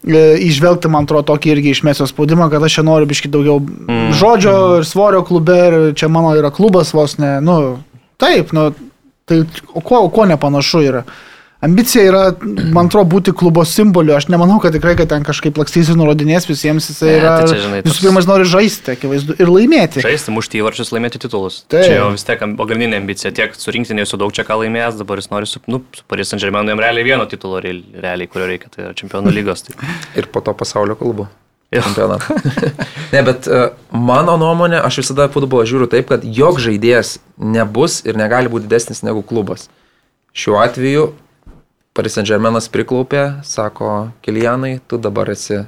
e, 0.03 0.25
išvelgti, 0.47 0.91
man 0.91 1.07
atrodo, 1.07 1.29
tokį 1.31 1.53
irgi 1.55 1.75
išmesio 1.77 2.09
spaudimą, 2.11 2.49
kad 2.51 2.63
aš 2.65 2.79
čia 2.79 2.85
noriu 2.87 3.07
biški 3.11 3.31
daugiau 3.31 3.61
mm. 3.61 4.09
žodžio 4.19 4.57
ir 4.81 4.89
svorio 4.89 5.23
klube 5.27 5.61
ir 5.69 5.79
čia 5.95 6.11
mano 6.11 6.35
yra 6.35 6.51
klubas 6.55 6.91
vos 6.97 7.15
ne, 7.23 7.37
nu, 7.45 7.77
taip, 8.21 8.51
nu, 8.55 8.69
tai 9.25 9.45
o 9.73 9.81
ko, 9.81 10.05
o 10.05 10.11
ko 10.13 10.27
nepanašu 10.29 10.83
yra. 10.85 11.05
Ambicija 11.65 12.03
yra, 12.05 12.21
man 12.75 12.87
atrodo, 12.89 13.07
būti 13.15 13.33
klubo 13.37 13.63
simboliu. 13.65 14.13
Aš 14.17 14.27
nemanau, 14.29 14.57
kad 14.63 14.75
tikrai, 14.75 14.93
kad 14.99 15.09
ten 15.11 15.23
kažkaip 15.25 15.57
lakstys 15.57 15.89
ir 15.91 15.97
nurodinės 15.99 16.45
visiems. 16.49 16.89
Jis 16.91 17.01
Ne, 17.05 17.13
yra, 17.19 17.31
tai 17.41 17.47
čia, 17.51 17.61
žinai, 17.63 17.79
visų 17.85 18.03
pirma, 18.05 18.21
jis 18.21 18.29
nori 18.29 18.47
žaisti, 18.51 18.93
akivaizdu, 18.95 19.37
ir 19.41 19.51
laimėti. 19.51 20.03
Žaisti, 20.05 20.33
mušti 20.35 20.61
įvarčius, 20.61 20.91
laimėti 20.95 21.21
titulus. 21.25 21.61
Taip. 21.71 21.87
Čia 21.87 22.01
jau 22.01 22.11
vis 22.13 22.27
tiek 22.27 22.43
pagrindinė 22.59 22.99
ambicija. 23.01 23.33
Tiek 23.35 23.57
surinkti 23.57 23.97
nesu 23.97 24.19
daug 24.21 24.33
čia 24.35 24.45
ką 24.47 24.59
laimėjęs, 24.61 24.99
dabar 25.01 25.21
jis 25.23 25.31
nori 25.33 25.49
su, 25.49 25.63
nu, 25.71 25.81
su 25.95 26.05
Paris 26.11 26.29
Saint 26.31 26.43
Germain 26.43 26.69
jam 26.69 26.83
realiai 26.83 27.07
vieno 27.07 27.25
titulo, 27.31 27.61
real- 27.63 27.81
realiai, 28.05 28.29
kurio 28.29 28.51
reikia, 28.51 28.69
tai 28.73 28.85
yra 28.85 28.93
čempionų 29.01 29.33
lygos. 29.39 29.65
Tai. 29.69 29.79
Ir 30.19 30.29
po 30.29 30.43
to 30.45 30.53
pasaulio 30.57 30.95
klubo. 30.99 31.27
Čempionatą. 31.75 32.37
ne, 33.13 33.21
bet 33.25 33.47
uh, 33.51 33.65
mano 33.91 34.37
nuomonė, 34.39 34.77
aš 34.85 35.01
visada 35.01 35.25
futbolą 35.33 35.65
žiūriu 35.67 35.89
taip, 35.91 36.07
kad 36.13 36.23
jog 36.23 36.61
žaidėjas 36.63 37.17
nebus 37.41 37.97
ir 38.05 38.15
negali 38.21 38.51
būti 38.53 38.69
didesnis 38.69 39.01
negu 39.03 39.25
klubas. 39.25 39.65
Šiuo 40.35 40.59
atveju 40.61 41.09
Paris 41.95 42.17
Saint 42.17 42.27
Germainas 42.27 42.67
priklaupė, 42.71 43.21
sako, 43.47 44.09
Kilianai, 44.25 44.77
tu 44.89 44.97
dabar 44.99 45.29
esi 45.31 45.61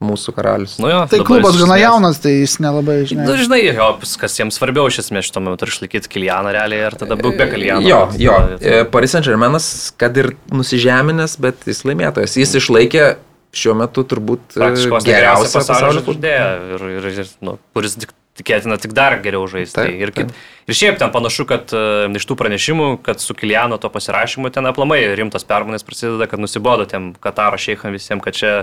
mūsų 0.00 0.32
karalius. 0.36 0.76
Nu, 0.78 0.88
jo, 0.92 1.00
Tai 1.10 1.18
klubas 1.26 1.56
gana 1.58 1.74
esmės- 1.74 1.82
jaunas, 1.82 2.20
tai 2.22 2.32
jis 2.38 2.54
nelabai, 2.62 2.96
žinai. 3.10 3.24
Na, 3.26 3.34
žinai, 3.36 3.58
jo, 3.74 3.88
kas 4.22 4.36
jiems 4.38 4.56
svarbiau 4.56 4.86
iš 4.88 5.00
esmės 5.02 5.28
metu, 5.42 5.66
ar 5.66 5.72
išlaikyti 5.72 6.08
Kilianą 6.14 6.52
realiai, 6.54 6.84
ar 6.86 6.94
tada 7.00 7.16
būti 7.18 7.36
be 7.36 7.48
Kiliano. 7.50 7.82
Jo, 7.84 8.00
jo. 8.16 8.36
Tai- 8.60 8.68
E, 8.80 8.84
Paris 8.84 9.10
Saint 9.10 9.26
Germainas, 9.26 9.92
kad 9.98 10.16
ir 10.16 10.30
nusižeminęs, 10.54 11.36
bet 11.40 11.56
jis 11.66 11.82
laimėtojas. 11.82 12.36
Jis 12.38 12.54
išlaikė 12.62 13.16
šiuo 13.52 13.74
metu 13.76 14.04
turbūt 14.04 14.54
e, 14.56 14.70
geriausią 15.04 15.58
pasaulio 15.58 16.00
žaidėją, 16.06 16.48
ir, 16.78 16.88
ir, 16.98 17.20
ir, 17.24 17.26
nu, 17.42 17.58
kuris 17.74 17.96
tik, 17.98 18.14
tikėtina 18.38 18.78
tik 18.80 18.94
dar 18.96 19.18
geriau 19.24 19.46
žaisti. 19.50 19.76
Taip, 19.76 19.90
Tai 19.90 20.06
ir, 20.06 20.12
kit, 20.14 20.32
ir 20.68 20.78
šiaip 20.78 21.00
ten 21.00 21.12
panašu, 21.14 21.46
kad 21.48 21.74
uh, 21.76 22.06
iš 22.18 22.28
tų 22.28 22.38
pranešimų, 22.38 22.88
kad 23.06 23.22
su 23.22 23.36
Kiliano 23.38 23.80
to 23.82 23.90
pasirašymu 23.92 24.52
ten 24.54 24.70
aplamai 24.70 25.00
rimtas 25.18 25.46
permainės 25.48 25.86
prasideda, 25.86 26.30
kad 26.30 26.42
nusibodo 26.42 26.86
tiem 26.88 27.12
Kataro 27.22 27.60
šeicham 27.60 27.96
visiems, 27.96 28.24
kad 28.24 28.38
čia 28.38 28.54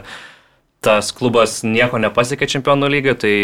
tas 0.85 1.09
klubas 1.15 1.63
nieko 1.65 1.99
nepasiekė 2.01 2.47
čempionų 2.55 2.91
lygio, 2.93 3.15
tai 3.17 3.35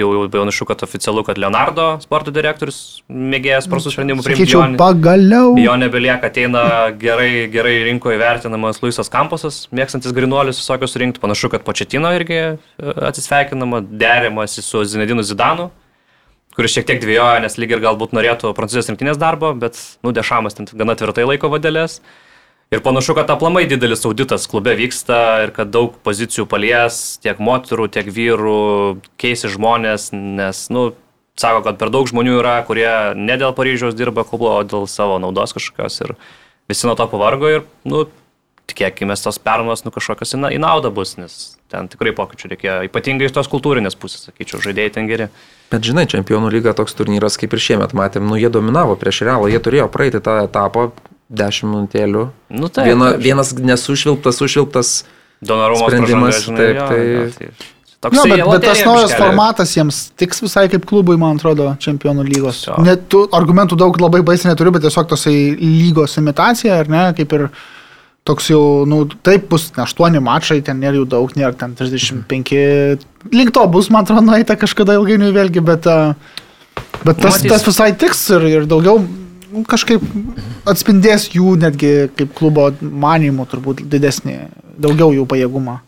jau, 0.00 0.08
jau 0.16 0.24
panašu, 0.32 0.66
kad 0.68 0.82
oficialu, 0.86 1.22
kad 1.26 1.38
Leonardo, 1.38 1.86
sporto 2.02 2.32
direktorius, 2.34 2.78
mėgėjęs 3.10 3.68
prastų 3.70 3.92
sprendimų 3.94 4.24
priimti. 4.26 4.44
Sakyčiau, 4.46 4.62
jo- 4.72 4.78
pagaliau. 4.80 5.52
Jo 5.60 5.76
nebelieka, 5.80 6.30
ateina 6.32 6.64
gerai, 6.98 7.46
gerai 7.52 7.76
rinkoje 7.90 8.18
vertinamas 8.20 8.82
Luisas 8.82 9.10
Kamposas, 9.12 9.64
mėgstantis 9.74 10.14
grinuolius 10.16 10.58
visokius 10.62 10.94
surinkti. 10.96 11.22
Panašu, 11.22 11.50
kad 11.54 11.64
Početino 11.66 12.10
irgi 12.16 12.38
e, 12.40 12.58
atsisveikinama, 13.10 13.80
derimasi 13.90 14.62
su 14.62 14.82
Zinedinu 14.84 15.22
Zidanu, 15.22 15.70
kuris 16.54 16.70
šiek 16.76 16.86
tiek 16.86 17.00
dviejoja, 17.02 17.40
nes 17.42 17.56
lyg 17.58 17.72
ir 17.74 17.80
galbūt 17.82 18.12
norėtų 18.14 18.52
prancūzijos 18.54 18.92
rinktinės 18.92 19.18
darbo, 19.18 19.54
bet, 19.58 19.78
nu, 20.06 20.12
dešamas 20.14 20.54
ten 20.54 20.68
gana 20.70 20.94
tvirtai 20.94 21.24
laiko 21.26 21.50
vadėlės. 21.50 22.00
Ir 22.74 22.80
panašu, 22.82 23.14
kad 23.14 23.30
aplamai 23.30 23.68
didelis 23.70 24.02
auditas 24.02 24.48
klube 24.50 24.72
vyksta 24.74 25.18
ir 25.44 25.52
kad 25.54 25.68
daug 25.70 25.92
pozicijų 26.02 26.48
palies 26.50 27.20
tiek 27.22 27.38
moterų, 27.38 27.86
tiek 27.94 28.08
vyrų, 28.10 28.62
keisi 29.20 29.50
žmonės, 29.52 30.08
nes, 30.10 30.64
nu, 30.74 30.88
sako, 31.38 31.60
kad 31.68 31.78
per 31.78 31.92
daug 31.94 32.10
žmonių 32.10 32.40
yra, 32.40 32.56
kurie 32.66 32.88
ne 33.14 33.36
dėl 33.38 33.54
Paryžiaus 33.54 33.94
dirba 33.94 34.26
klubo, 34.26 34.50
o 34.56 34.66
dėl 34.66 34.88
savo 34.90 35.20
naudos 35.22 35.54
kažkokios 35.54 36.00
ir 36.02 36.16
visi 36.66 36.90
nuo 36.90 36.96
to 36.98 37.06
pavargo 37.14 37.52
ir, 37.52 37.62
nu, 37.86 38.08
tikėkime, 38.66 39.14
tos 39.22 39.38
permainos, 39.38 39.86
nu, 39.86 39.94
kažkokios 39.94 40.34
į 40.34 40.58
naudą 40.58 40.90
bus, 40.90 41.14
nes 41.20 41.38
ten 41.70 41.86
tikrai 41.92 42.10
pokyčių 42.16 42.54
reikėjo, 42.56 42.76
ypatingai 42.90 43.30
iš 43.30 43.38
tos 43.38 43.54
kultūrinės 43.54 43.94
pusės, 43.94 44.26
sakyčiau, 44.32 44.64
žaidėjai 44.66 44.98
ten 44.98 45.06
geri. 45.06 45.30
Bet 45.70 45.86
žinai, 45.86 46.08
čempionų 46.10 46.50
lyga 46.58 46.74
toks 46.74 46.98
turnyras 46.98 47.38
kaip 47.38 47.54
ir 47.54 47.62
šiemet 47.70 47.94
matėm, 47.94 48.26
nu 48.26 48.38
jie 48.40 48.50
dominavo 48.50 48.98
prieš 48.98 49.22
realą, 49.28 49.46
jie 49.52 49.62
turėjo 49.62 49.90
praeiti 49.94 50.22
tą 50.24 50.40
etapą 50.48 50.90
10 51.30 51.68
minutėlių. 51.70 52.28
Nu, 52.50 52.68
taip, 52.68 52.86
Viena, 52.90 53.12
taip. 53.14 53.22
vienas 53.24 53.52
nesušvilptas, 53.54 54.40
sušvilptas. 54.42 55.04
Donorumos 55.44 55.88
sprendimas, 55.90 56.34
pražanga, 56.34 56.44
žinai, 56.44 56.66
taip, 56.66 56.76
jo, 56.76 56.88
tai- 56.88 57.06
jo, 57.06 57.30
tai 57.38 57.48
Jo, 58.04 58.10
toksai 58.10 58.30
bet, 58.30 58.44
bet 58.52 58.62
tas 58.68 58.80
naujas 58.84 59.12
formatas 59.16 59.70
jiems 59.74 59.98
tiks 60.20 60.42
visai 60.44 60.68
kaip 60.68 60.84
klubui, 60.84 61.16
man 61.16 61.38
atrodo, 61.38 61.70
čempionų 61.80 62.26
lygos. 62.28 62.66
Jo. 62.68 62.76
Net 62.84 63.08
tų 63.08 63.30
argumentų 63.32 63.78
daug 63.80 63.96
labai 63.96 64.20
baisiai 64.20 64.50
neturiu, 64.52 64.72
bet 64.72 64.82
tiesiog 64.84 65.08
tosai 65.08 65.56
lygos 65.56 66.18
imitacija, 66.20 66.80
ar 66.80 66.88
ne, 66.92 67.14
kaip 67.16 67.32
ir 67.32 67.46
toks 68.24 68.48
jau, 68.50 68.84
nu, 68.86 69.06
taip 69.24 69.48
bus, 69.48 69.70
ne, 69.76 69.84
8 69.84 70.20
mačai, 70.20 70.62
ten 70.64 70.80
nėra 70.80 71.00
jų 71.00 71.08
daug, 71.08 71.32
nėra 71.32 71.56
ten 71.56 71.74
35, 71.74 73.00
link 73.32 73.52
to 73.52 73.66
bus, 73.68 73.88
man 73.90 74.04
atrodo, 74.04 74.20
nueita 74.28 74.56
kažkada 74.56 74.96
ilgainiui 75.00 75.32
vėlgi, 75.32 75.64
bet, 75.64 75.84
bet 77.04 77.16
tas, 77.20 77.40
Matys. 77.42 77.48
tas 77.48 77.64
visai 77.64 77.92
tiks 77.96 78.30
ir, 78.36 78.42
ir 78.60 78.66
daugiau 78.66 79.00
kažkaip 79.62 80.02
atspindės 80.66 81.28
jų 81.34 81.54
netgi 81.62 81.92
kaip 82.18 82.34
klubo 82.34 82.70
manimų 82.80 83.46
turbūt 83.50 83.84
didesnį, 83.90 84.38
daugiau 84.82 85.12
jų 85.14 85.26
pajėgumą. 85.30 85.78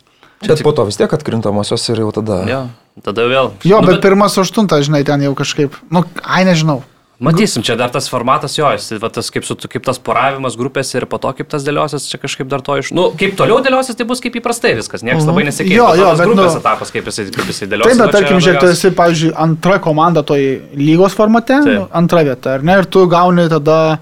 Bet 0.47 0.62
po 0.62 0.73
to 0.77 0.85
vis 0.87 0.99
tiek 1.01 1.12
atkrintamosios 1.12 1.89
ir 1.91 2.05
jau 2.05 2.11
tada. 2.14 2.43
Jo, 2.47 2.61
tada 3.03 3.25
vėl. 3.27 3.51
Jo, 3.67 3.81
Nu, 3.81 3.89
bet 3.89 4.03
pirmas 4.05 4.37
aštuntas, 4.39 4.85
žinai, 4.87 5.03
ten 5.09 5.25
jau 5.25 5.33
kažkaip, 5.35 5.75
nu, 5.91 6.05
ai 6.23 6.45
nežinau. 6.47 6.83
Matysim, 7.17 7.62
čia 7.64 7.79
dar 7.81 7.89
tas 7.89 8.11
formatas 8.12 8.59
jo, 8.59 8.69
jis, 8.75 8.91
va, 9.01 9.09
tas, 9.09 9.31
kaip, 9.33 9.45
su, 9.49 9.55
kaip 9.57 9.85
tas 9.87 9.97
poravimas 9.97 10.53
grupėse 10.61 10.99
ir 10.99 11.07
po 11.09 11.17
to 11.17 11.31
kaip 11.39 11.49
tas 11.49 11.64
dėliosis, 11.64 12.11
čia 12.12 12.19
kažkaip 12.21 12.51
dar 12.53 12.61
to 12.61 12.77
iš... 12.77 12.91
Nu, 12.93 13.07
kaip 13.17 13.33
toliau 13.39 13.62
dėliosis, 13.64 13.97
tai 13.97 14.05
bus 14.05 14.21
kaip 14.21 14.37
įprastai 14.37 14.75
viskas, 14.77 15.01
niekas 15.07 15.25
Mhm. 15.25 15.31
labai 15.33 15.45
nesikeis. 15.49 15.73
Jo, 15.79 15.87
jo, 15.97 16.11
bet, 16.12 16.27
grupės 16.29 16.53
nu- 16.53 16.61
etapas, 16.61 16.93
kaip 16.93 17.09
jisai, 17.09 17.25
kaip 17.33 17.49
jisai 17.49 17.71
dėliosis. 17.73 17.97
Taip, 17.97 18.05
bet 18.05 18.12
tarkim, 18.19 18.37
žiūrėk, 18.45 18.61
tu 18.61 18.67
esi, 18.75 18.91
pavyzdžiui, 19.01 19.33
antra 19.47 19.79
komanda 19.81 20.21
toj 20.29 20.45
lygos 20.77 21.17
formate, 21.17 21.57
nu, 21.64 21.89
antra 21.97 22.21
vieta, 22.29 22.59
ar 22.59 22.62
ne? 22.62 22.77
Ir 22.83 22.85
tu 22.85 23.07
gauni 23.09 23.49
tada, 23.49 23.79
e, 23.97 23.99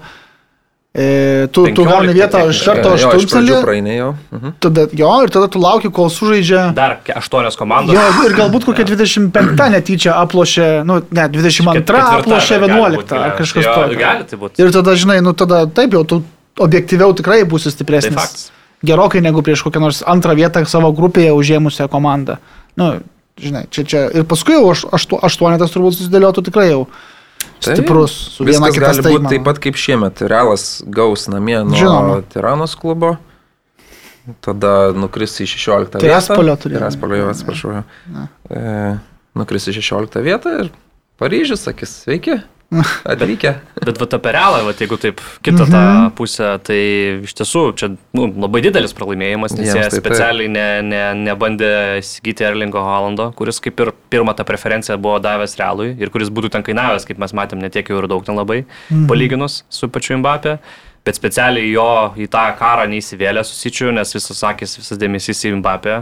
tu, 0.95 1.65
tu 1.67 1.83
15 1.83 1.89
gauni 1.89 2.13
vietą 2.15 2.41
iš 2.47 2.61
karto 2.63 2.93
aštuntfinalį, 2.95 3.55
praeini. 3.65 3.95
Mhm. 4.31 4.53
tada 4.63 4.85
jo, 4.95 5.09
ir 5.25 5.33
tada 5.33 5.49
tu 5.51 5.59
lauki, 5.59 5.91
kol 5.91 6.07
sužaidžia. 6.13 6.69
Dar 6.77 6.97
aštuonios 7.15 7.57
komandos. 7.59 7.95
Jo, 7.97 8.05
ir 8.29 8.35
galbūt 8.37 8.67
kokia 8.69 8.85
25 8.87 9.67
netyčia 9.75 10.15
aplošė, 10.21 10.67
nu, 10.87 11.01
ne, 11.11 11.25
22 11.33 11.81
Ketvirta 11.81 12.21
aplošė 12.21 12.59
gali 12.63 12.71
11 12.79 12.99
būt, 13.01 13.15
ar 13.19 13.35
kažkas 13.39 13.67
tokio. 13.67 13.99
Gali 13.99 14.29
tai 14.29 14.39
būti. 14.39 14.63
Ir 14.63 14.71
tada, 14.71 14.95
žinai, 14.95 15.19
nu 15.25 15.33
tada 15.35 15.65
taip 15.67 15.97
jau 15.97 16.05
tu 16.07 16.21
objektyviau 16.63 17.11
tikrai 17.17 17.41
būsi 17.43 17.67
Tai 17.67 17.75
stipresnis. 17.75 18.15
faktas. 18.15 18.51
Gerokai 18.85 19.19
negu 19.23 19.43
prieš 19.43 19.65
kokią 19.65 19.81
nors 19.81 19.99
antrą 20.07 20.35
vietą 20.37 20.63
savo 20.69 20.93
grupėje 20.95 21.33
užėmusią 21.35 21.89
komandą. 21.91 22.37
Nu, 22.79 22.93
žinai, 23.39 23.65
čia, 23.67 23.83
čia. 23.83 24.05
Ir 24.15 24.23
paskui 24.29 24.55
jau 24.55 24.69
aš, 24.71 24.85
aštu, 24.95 25.19
aštuonetas 25.27 25.73
turbūt 25.73 25.97
susidėliotų 25.97 26.45
tikrai 26.47 26.69
jau. 26.69 26.85
Stiprus. 27.63 28.15
Su 28.35 28.47
viena 28.47 28.71
kita 28.73 28.91
gali 28.91 29.05
būti 29.05 29.31
taip 29.35 29.45
pat 29.47 29.61
kaip 29.63 29.79
šiemet. 29.79 30.25
Realas 30.31 30.83
gaus 30.85 31.27
namie 31.31 31.59
nuo 31.63 31.79
Žinoma. 31.79 32.19
Tiranos 32.33 32.75
klubo. 32.79 33.15
Tada 34.41 34.89
nukris 34.97 35.37
į 35.43 35.45
16 35.51 35.99
vietą. 35.99 36.01
Tiraspolio 36.01 36.55
turėjo. 36.57 36.79
Tiraspolio, 36.81 37.19
jau 37.21 37.29
atsiprašau. 37.29 37.75
E, 38.49 38.73
nukris 39.37 39.69
į 39.69 39.75
16 39.77 40.25
vietą 40.25 40.55
ir 40.63 40.71
Paryžius 41.21 41.61
sakys, 41.63 41.93
sveiki, 42.03 42.39
Atvykę. 43.11 43.51
Bet 43.85 43.99
va 44.01 44.07
apie 44.17 44.31
realą, 44.33 44.61
va, 44.65 44.73
jeigu 44.79 44.97
taip 45.01 45.21
kitą 45.45 45.67
tą 45.69 45.83
pusę, 46.17 46.47
tai 46.65 46.79
iš 47.25 47.35
tiesų 47.37 47.63
čia 47.77 47.91
nu, 48.17 48.27
labai 48.41 48.63
didelis 48.65 48.95
pralaimėjimas, 48.97 49.53
nes 49.57 49.69
Jiems 49.69 49.77
jie 49.77 49.91
taip, 49.93 50.01
specialiai 50.01 50.49
ne, 50.51 50.65
ne, 50.85 51.03
nebandė 51.27 51.69
įsigyti 52.01 52.47
Erlingo 52.47 52.81
Holando, 52.83 53.29
kuris 53.37 53.61
kaip 53.63 53.85
ir 53.85 53.93
pirmą 54.13 54.35
tą 54.37 54.47
preferenciją 54.47 54.97
buvo 55.01 55.19
davęs 55.23 55.55
realui 55.61 55.93
ir 55.93 56.11
kuris 56.13 56.33
būtų 56.33 56.55
ten 56.57 56.65
kainavęs, 56.65 57.07
kaip 57.07 57.21
mes 57.21 57.35
matėm, 57.37 57.61
netiek 57.63 57.93
jau 57.93 58.01
ir 58.01 58.09
daug 58.11 58.25
ten 58.25 58.37
labai, 58.39 58.63
palyginus 59.09 59.63
su 59.69 59.91
pačiu 59.91 60.19
Mbappé. 60.21 60.59
Bet 61.05 61.19
specialiai 61.19 61.67
jo 61.69 61.89
į 62.17 62.25
tą 62.33 62.47
karą 62.57 62.87
neįsivėlė 62.89 63.43
susičiu, 63.45 63.91
nes 63.93 64.09
visas 64.15 64.39
sakys, 64.41 64.79
visas 64.79 64.97
dėmesys 64.97 65.43
į 65.45 65.59
Mbappé. 65.59 65.99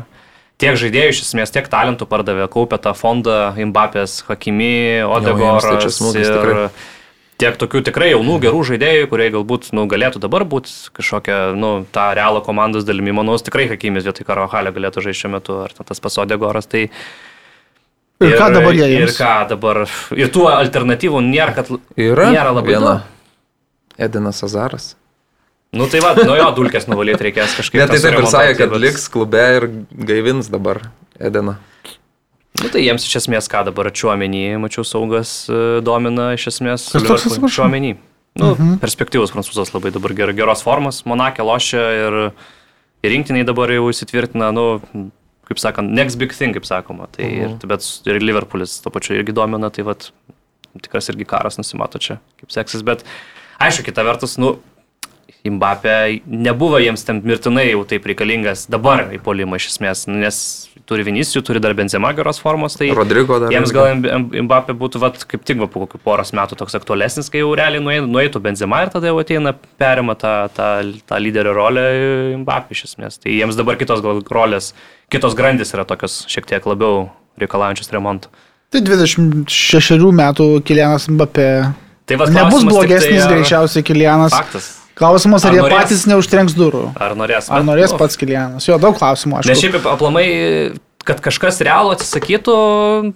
Tiek 0.62 0.76
žaidėjų 0.80 1.12
iš 1.16 1.22
esmės, 1.26 1.51
tiek 1.51 1.66
talentų 1.68 2.06
pardavė, 2.08 2.45
kaupė 2.54 2.78
tą 2.84 2.93
fondą 2.95 3.51
Mbappės, 3.58 4.20
Hakimi, 4.30 5.01
Odegoras 5.04 5.66
ir 6.14 6.30
tikrai. 6.30 6.68
tiek 7.41 7.58
tokių 7.60 7.82
tikrai 7.89 8.12
jaunų 8.14 8.38
gerų 8.45 8.62
žaidėjų, 8.70 9.10
kurie 9.12 9.28
galbūt 9.34 9.72
nu, 9.76 9.88
galėtų 9.91 10.22
dabar 10.24 10.45
būti 10.47 10.72
kažkokia, 10.95 11.39
nu, 11.58 11.74
tą 11.91 12.06
realą 12.16 12.43
komandos 12.45 12.86
dalimi, 12.88 13.12
manau, 13.18 13.36
tikrai 13.41 13.66
Hakimis 13.74 14.06
vietoj 14.08 14.28
Karahalio 14.30 14.72
galėtų 14.78 15.04
žaisti 15.10 15.26
šiuo 15.26 15.34
metu, 15.36 15.58
ar 15.66 15.74
tas 15.74 15.99
pats 15.99 16.22
Odegoras. 16.22 16.70
Tai 16.70 16.86
Ir 18.24 18.38
ką 18.39 18.47
dabar 18.54 18.72
jie 18.78 18.86
Ir 18.88 19.01
jiems? 19.01 19.18
ką 19.20 19.34
dabar. 19.49 19.84
Ir 20.16 20.30
tų 20.32 20.45
alternatyvų 20.54 21.20
nėra, 21.26 21.56
kad 21.58 21.74
Yra 21.99 22.30
nėra 22.32 22.54
labai 22.56 22.78
daug. 22.78 23.01
Edinas 23.97 24.39
Azaras. 24.45 24.93
Nu 25.74 25.88
tai 25.89 26.03
va, 26.03 26.13
nuo 26.13 26.36
jo 26.38 26.49
dulkės 26.59 26.86
nuvalyti 26.86 27.30
reikės 27.30 27.55
kažkaip. 27.57 27.82
Bet 27.82 27.93
tai 27.95 28.01
taip 28.03 28.19
ir 28.19 28.28
sakė, 28.30 28.57
kad 28.59 28.74
bet- 28.76 28.84
liks 28.84 29.07
klube 29.09 29.43
ir 29.57 29.69
gaivins 30.09 30.49
dabar 30.53 30.84
Ediną. 31.17 31.57
Nu 32.61 32.69
tai 32.69 32.84
jiems 32.86 33.05
iš 33.07 33.15
esmės 33.24 33.49
ką 33.49 33.63
dabar 33.65 33.89
čiuomenį, 33.89 34.43
mačiau 34.61 34.86
saugas 34.86 35.49
e, 35.49 35.82
domina 35.82 36.30
iš 36.38 36.51
esmės. 36.51 36.91
Čiuomenį. 36.93 37.95
Nu, 38.38 38.51
mhm. 38.53 38.78
perspektyvus 38.82 39.34
prancūzas 39.34 39.74
labai 39.76 39.91
dabar 39.93 40.13
ger, 40.17 40.32
geros 40.34 40.63
formos, 40.65 41.03
Monakė 41.09 41.45
lošia 41.45 41.82
ir, 41.99 42.15
ir 43.05 43.13
rinktiniai 43.13 43.45
dabar 43.45 43.69
jau 43.74 43.91
įsitvirtina, 43.91 44.49
nu, 44.53 44.65
kaip 45.49 45.61
sakant, 45.61 45.93
next 45.93 46.17
big 46.21 46.34
thing, 46.34 46.53
kaip 46.57 46.65
sakoma. 46.65 47.09
Tai 47.13 47.26
mhm. 47.26 47.57
ir, 47.57 47.69
bet 47.69 47.86
ir 48.09 48.21
Liverpoolis 48.21 48.80
to 48.82 48.93
pačiu 48.93 49.17
irgi 49.19 49.36
domina, 49.38 49.69
tai 49.74 49.86
vad 49.89 50.09
tikras 50.82 51.09
irgi 51.13 51.28
karas 51.30 51.59
nusimato 51.61 52.01
čia, 52.01 52.17
kaip 52.41 52.53
seksis, 52.53 52.86
bet 52.86 53.05
aišku, 53.61 53.86
kita 53.86 54.05
vertus, 54.05 54.39
nu, 54.41 54.55
Mbappé 55.43 56.21
nebuvo 56.25 56.77
jiems 56.79 57.03
ten 57.03 57.17
mirtinai 57.25 57.65
jau 57.73 57.81
taip 57.88 58.05
reikalingas 58.07 58.67
dabar 58.71 59.09
į 59.11 59.17
polimą 59.25 59.57
iš 59.59 59.65
esmės, 59.73 60.05
nes 60.07 60.38
turi 60.88 61.03
Vinicijų, 61.03 61.41
turi 61.43 61.59
dar 61.63 61.73
Benzema 61.75 62.13
geros 62.15 62.39
formos, 62.39 62.77
tai 62.79 62.89
Rodrigo 62.95 63.39
dar. 63.39 63.51
jiems 63.51 63.71
gal 63.75 63.91
Mbappé 64.45 64.71
būtų 64.79 64.99
vat, 65.03 65.19
kaip 65.27 65.43
tik 65.47 65.59
va, 65.59 65.67
po 65.67 65.84
kokių 65.84 65.99
poros 66.03 66.31
metų 66.36 66.55
toks 66.59 66.75
aktualesnis, 66.79 67.29
kai 67.31 67.39
jau 67.43 67.51
realiai 67.55 67.84
nuei- 67.84 68.03
nueitų 68.07 68.39
Benzema 68.43 68.84
ir 68.86 68.89
tada 68.95 69.07
jau 69.11 69.19
ateina 69.19 69.53
perima 69.79 70.15
tą, 70.15 70.47
tą, 70.55 70.69
tą 71.07 71.19
lyderio 71.19 71.53
rolę 71.55 71.84
Mbappé 72.43 72.71
iš 72.71 72.86
esmės. 72.91 73.19
Tai 73.19 73.31
jiems 73.31 73.55
dabar 73.59 73.75
kitos 73.75 73.99
gal 74.03 74.21
rolės, 74.23 74.71
kitos 75.11 75.36
grandis 75.36 75.73
yra 75.75 75.84
tokios 75.88 76.25
šiek 76.31 76.45
tiek 76.47 76.63
labiau 76.65 77.09
reikalaujančios 77.39 77.91
remonto. 77.91 78.31
Tai 78.71 78.79
26 78.81 80.11
metų 80.15 80.47
Kilianas 80.63 81.07
Mbappé. 81.11 81.73
Tai 82.05 82.15
va, 82.19 82.25
Nebus 82.27 82.63
tik 82.63 82.69
blogesnis 82.71 83.19
tai, 83.19 83.27
ar- 83.27 83.36
greičiausiai 83.38 83.84
Kilianas. 83.84 84.31
Faktas. 84.36 84.71
Klausimas, 84.95 85.43
ar, 85.45 85.51
Ar 85.51 85.57
jie 85.57 85.61
norės? 85.65 85.83
patys 85.87 86.05
neužtrenks 86.09 86.53
durų. 86.57 86.85
Ar 87.01 87.15
norės? 87.17 87.47
Ar 87.49 87.63
norės 87.65 87.91
nu, 87.95 87.97
pats 87.97 88.17
Kilianas? 88.19 88.67
Jo, 88.69 88.77
daug 88.77 88.93
klausimų, 88.99 89.39
aš 89.39 89.49
Nes 89.49 89.61
šiaip 89.63 89.87
aplamai, 89.89 90.25
kad 91.03 91.19
kažkas 91.19 91.57
realų 91.65 91.95
atsisakytų, 91.97 92.53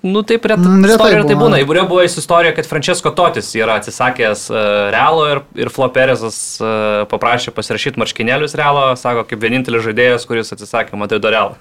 nu 0.03 0.23
taip 0.27 0.43
retai, 0.49 0.65
Mm, 0.65 0.83
retai 0.89 0.95
istorija 0.97 1.21
tai 1.23 1.35
būna. 1.37 1.43
būna. 1.43 1.59
Įvairiau 1.63 1.87
buvo 1.87 2.01
istorija, 2.03 2.55
kad 2.57 2.65
Francesco 2.67 3.11
Totis 3.15 3.53
yra 3.55 3.77
atsisakęs 3.79 4.49
uh, 4.51 4.57
realo 4.91 5.27
ir, 5.31 5.41
ir 5.55 5.69
Flo 5.69 5.87
Perezas 5.93 6.57
uh, 6.59 7.05
paprašė 7.07 7.53
pasirašyti 7.55 8.01
marškinėlius 8.01 8.57
realo, 8.59 8.89
sako, 8.99 9.23
kaip 9.29 9.39
vienintelis 9.39 9.85
žaidėjas, 9.85 10.25
kuris 10.27 10.51
atsisakė 10.51 10.97
Madrido 10.99 11.29
realo. 11.31 11.55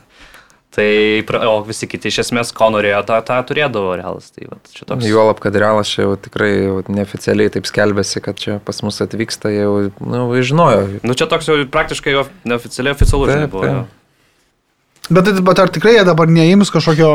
Tai, 0.76 1.24
o 1.48 1.54
visi 1.64 1.86
kiti 1.88 2.10
iš 2.12 2.18
esmės, 2.26 2.50
ko 2.52 2.66
norėjo, 2.74 2.98
tą, 3.08 3.16
tą 3.24 3.38
turėdavo 3.48 3.94
realas. 3.96 4.28
Tai 4.34 4.50
vat, 4.50 4.60
čia 4.76 4.84
toks. 4.84 5.06
Juolab, 5.08 5.40
kad 5.40 5.56
realas 5.56 5.88
čia 5.88 6.04
jau 6.04 6.16
tikrai 6.20 6.50
jau 6.66 6.82
neoficialiai 6.92 7.52
taip 7.54 7.64
skelbėsi, 7.68 8.20
kad 8.20 8.36
čia 8.36 8.58
pas 8.60 8.82
mus 8.84 9.00
atvyksta, 9.00 9.48
jau, 9.54 9.70
nu, 10.04 10.26
žinojo. 10.44 11.00
Nu 11.00 11.16
čia 11.16 11.30
toks 11.30 11.48
jau 11.48 11.56
praktiškai 11.72 12.12
jo 12.12 12.26
neoficialiai 12.44 12.92
oficialus 12.92 13.32
buvo. 13.48 13.64
taip. 13.64 13.72
jo. 13.72 13.86
Bet, 15.08 15.24
tai- 15.30 15.44
bet 15.48 15.64
ar 15.64 15.72
tikrai 15.72 15.96
jie 15.96 16.04
dabar 16.04 16.28
neims 16.28 16.68
kažkokio 16.74 17.10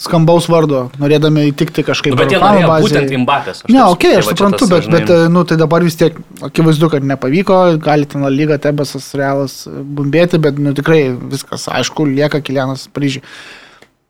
skambaus 0.00 0.46
vardo, 0.50 0.84
norėdami 1.00 1.48
įtikti 1.50 1.84
kažkaip 1.86 2.14
Nu, 2.14 2.20
bet 2.20 2.32
jie 2.34 2.40
norėjo 2.42 2.70
bazei? 2.70 2.86
būtent 2.86 3.14
Imbapės. 3.16 3.62
Ne, 3.68 3.82
okei, 3.84 4.14
okay, 4.14 4.20
aš 4.20 4.30
suprantu, 4.32 4.68
bet, 4.70 4.88
bet 4.92 5.12
nu, 5.32 5.44
tai 5.48 5.58
dabar 5.60 5.84
vis 5.86 5.98
tiek 6.00 6.16
akivaizdu, 6.44 6.90
kad 6.92 7.06
nepavyko, 7.06 7.58
gali 7.84 8.08
ten 8.10 8.26
lyga, 8.32 8.58
Tebesas, 8.62 9.10
Realas 9.18 9.60
e, 9.68 9.74
bumbėti, 9.98 10.40
bet 10.42 10.58
nu, 10.60 10.74
tikrai 10.76 11.02
viskas, 11.12 11.68
aišku, 11.72 12.08
lieka 12.10 12.42
Kilianas 12.44 12.88
Paryžiui. 12.94 13.24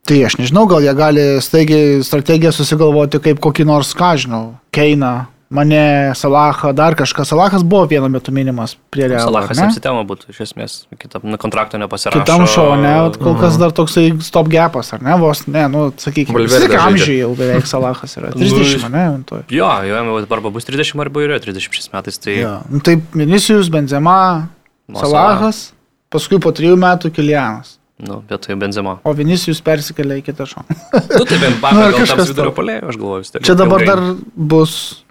Tai 0.05 0.19
aš 0.29 0.37
nežinau, 0.37 0.67
gal 0.69 0.85
jie 0.85 0.93
gali 0.97 1.23
staigiai 1.41 2.03
strategiją 2.05 2.53
susigalvoti 2.53 3.23
kaip 3.25 3.39
kokį 3.45 3.65
nors, 3.71 3.95
ką 3.97 4.11
žinau, 4.21 4.43
Keina, 4.75 5.15
mane, 5.51 6.13
Salahą, 6.17 6.73
dar 6.77 6.97
kažką. 6.97 7.25
Salahas 7.29 7.63
buvo 7.63 7.87
vienu 7.91 8.09
metu 8.13 8.33
minimas 8.33 8.77
prie 8.91 9.09
Realo. 9.09 9.29
Salahas 9.29 9.61
apsitemo 9.67 10.03
būtų 10.09 10.33
iš 10.33 10.41
esmės, 10.47 10.77
kitam 10.99 11.27
nu, 11.29 11.39
kontrakto 11.41 11.79
nepasirašė. 11.81 12.23
Kitam 12.23 12.47
šau, 12.51 12.75
ne, 12.81 12.95
kol 13.21 13.37
kas 13.41 13.59
dar 13.61 13.75
toksai 13.77 14.09
stop 14.25 14.49
gapas, 14.53 14.93
ar 14.97 15.05
ne, 15.05 15.15
vos, 15.21 15.45
ne, 15.51 15.67
nu, 15.71 15.87
sakykime, 16.01 16.47
žaidžia. 16.51 16.81
amžiai 16.87 17.19
jau 17.21 17.31
beveik 17.39 17.69
Salahas 17.71 18.17
yra. 18.21 18.33
30, 18.35 18.89
ne, 18.95 19.05
to. 19.29 19.43
Jo, 19.55 19.71
jo, 19.87 20.03
arba 20.25 20.51
bus 20.55 20.67
30 20.69 21.05
arba 21.07 21.25
yra 21.27 21.39
36 21.43 21.93
metais. 21.95 22.19
Tai 22.19 22.35
Jo. 22.35 22.57
Nu, 22.71 22.81
tai 22.81 22.99
Vinicius, 23.15 23.71
Benzema, 23.73 24.49
Mo 24.89 25.01
Salahas, 25.01 25.71
paskui 26.13 26.41
po 26.43 26.53
trijų 26.53 26.77
metų 26.81 27.13
Kilianas. 27.15 27.79
nu, 28.05 28.23
vietoj 28.29 28.57
Benzema. 28.59 28.99
O 29.07 29.13
Vinicius 29.15 29.61
persikelia 29.65 30.19
į 30.19 30.25
kitą 30.27 30.45
šoną. 30.51 30.75
Nu, 30.93 31.25
tai 31.25 31.39
bent 31.39 31.57
Nu, 31.57 31.61
Mbappé 31.63 31.85
ar 31.85 31.93
gal 31.95 32.01
kažkas 32.01 32.19
taps 32.19 32.33
vidurio 32.33 32.53
polėjo, 32.57 32.89
aš 32.91 32.99
galvoju. 33.01 33.45
Čia 33.47 33.55
dabar 33.55 33.85
dar 33.87 34.03
bus 34.35 35.04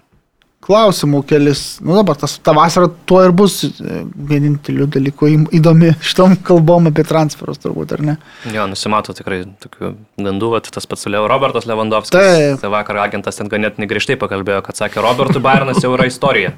klausimų 0.64 1.20
kelis. 1.28 1.62
Nu 1.84 1.96
dabar 1.98 2.16
tas, 2.18 2.36
ta 2.44 2.54
vasara 2.56 2.88
tuo 3.08 3.20
ir 3.24 3.34
bus 3.36 3.60
e, 3.66 4.00
vieninteliu 4.30 4.86
dalyku 4.90 5.28
įdomi 5.54 5.92
šitom 6.04 6.38
kalbom 6.46 6.88
apie 6.90 7.04
transferus 7.08 7.60
turbūt, 7.62 7.94
ar 7.96 8.04
ne? 8.04 8.16
Jo, 8.54 8.66
nusimato 8.70 9.14
tikrai 9.16 9.42
tokių 9.64 9.92
gandų, 10.24 10.50
vat, 10.56 10.70
tas 10.74 10.88
pats 10.88 11.08
Leo 11.10 11.28
Robertas 11.30 11.68
Lewandowskis. 11.68 12.16
Taip. 12.16 12.62
Tai 12.64 12.72
vakar 12.72 13.02
agentas 13.04 13.40
ten 13.40 13.52
ganėtinai 13.52 13.88
griežtai 13.90 14.16
pakalbėjo, 14.20 14.64
kad 14.64 14.80
sakė, 14.80 15.02
Robertui 15.04 15.44
Bayernas 15.44 15.84
jau 15.84 15.92
yra 15.98 16.08
istorija. 16.08 16.54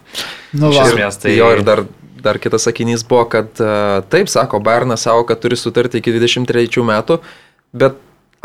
Nu, 0.55 0.71
Iš 0.71 0.81
va. 0.81 0.89
esmės, 0.89 1.21
tai 1.23 1.35
Jo 1.37 1.51
ir 1.57 1.65
dar, 1.67 1.83
dar 2.23 2.41
kitas 2.43 2.69
sakinys 2.69 3.05
buvo, 3.09 3.27
kad 3.33 3.51
uh, 3.63 4.01
taip, 4.13 4.31
sako, 4.33 4.63
Bernas 4.65 5.05
savo, 5.09 5.27
kad 5.29 5.43
turi 5.43 5.59
sutartį 5.59 6.01
iki 6.01 6.15
23 6.15 6.87
metų, 6.87 7.21
bet 7.77 7.99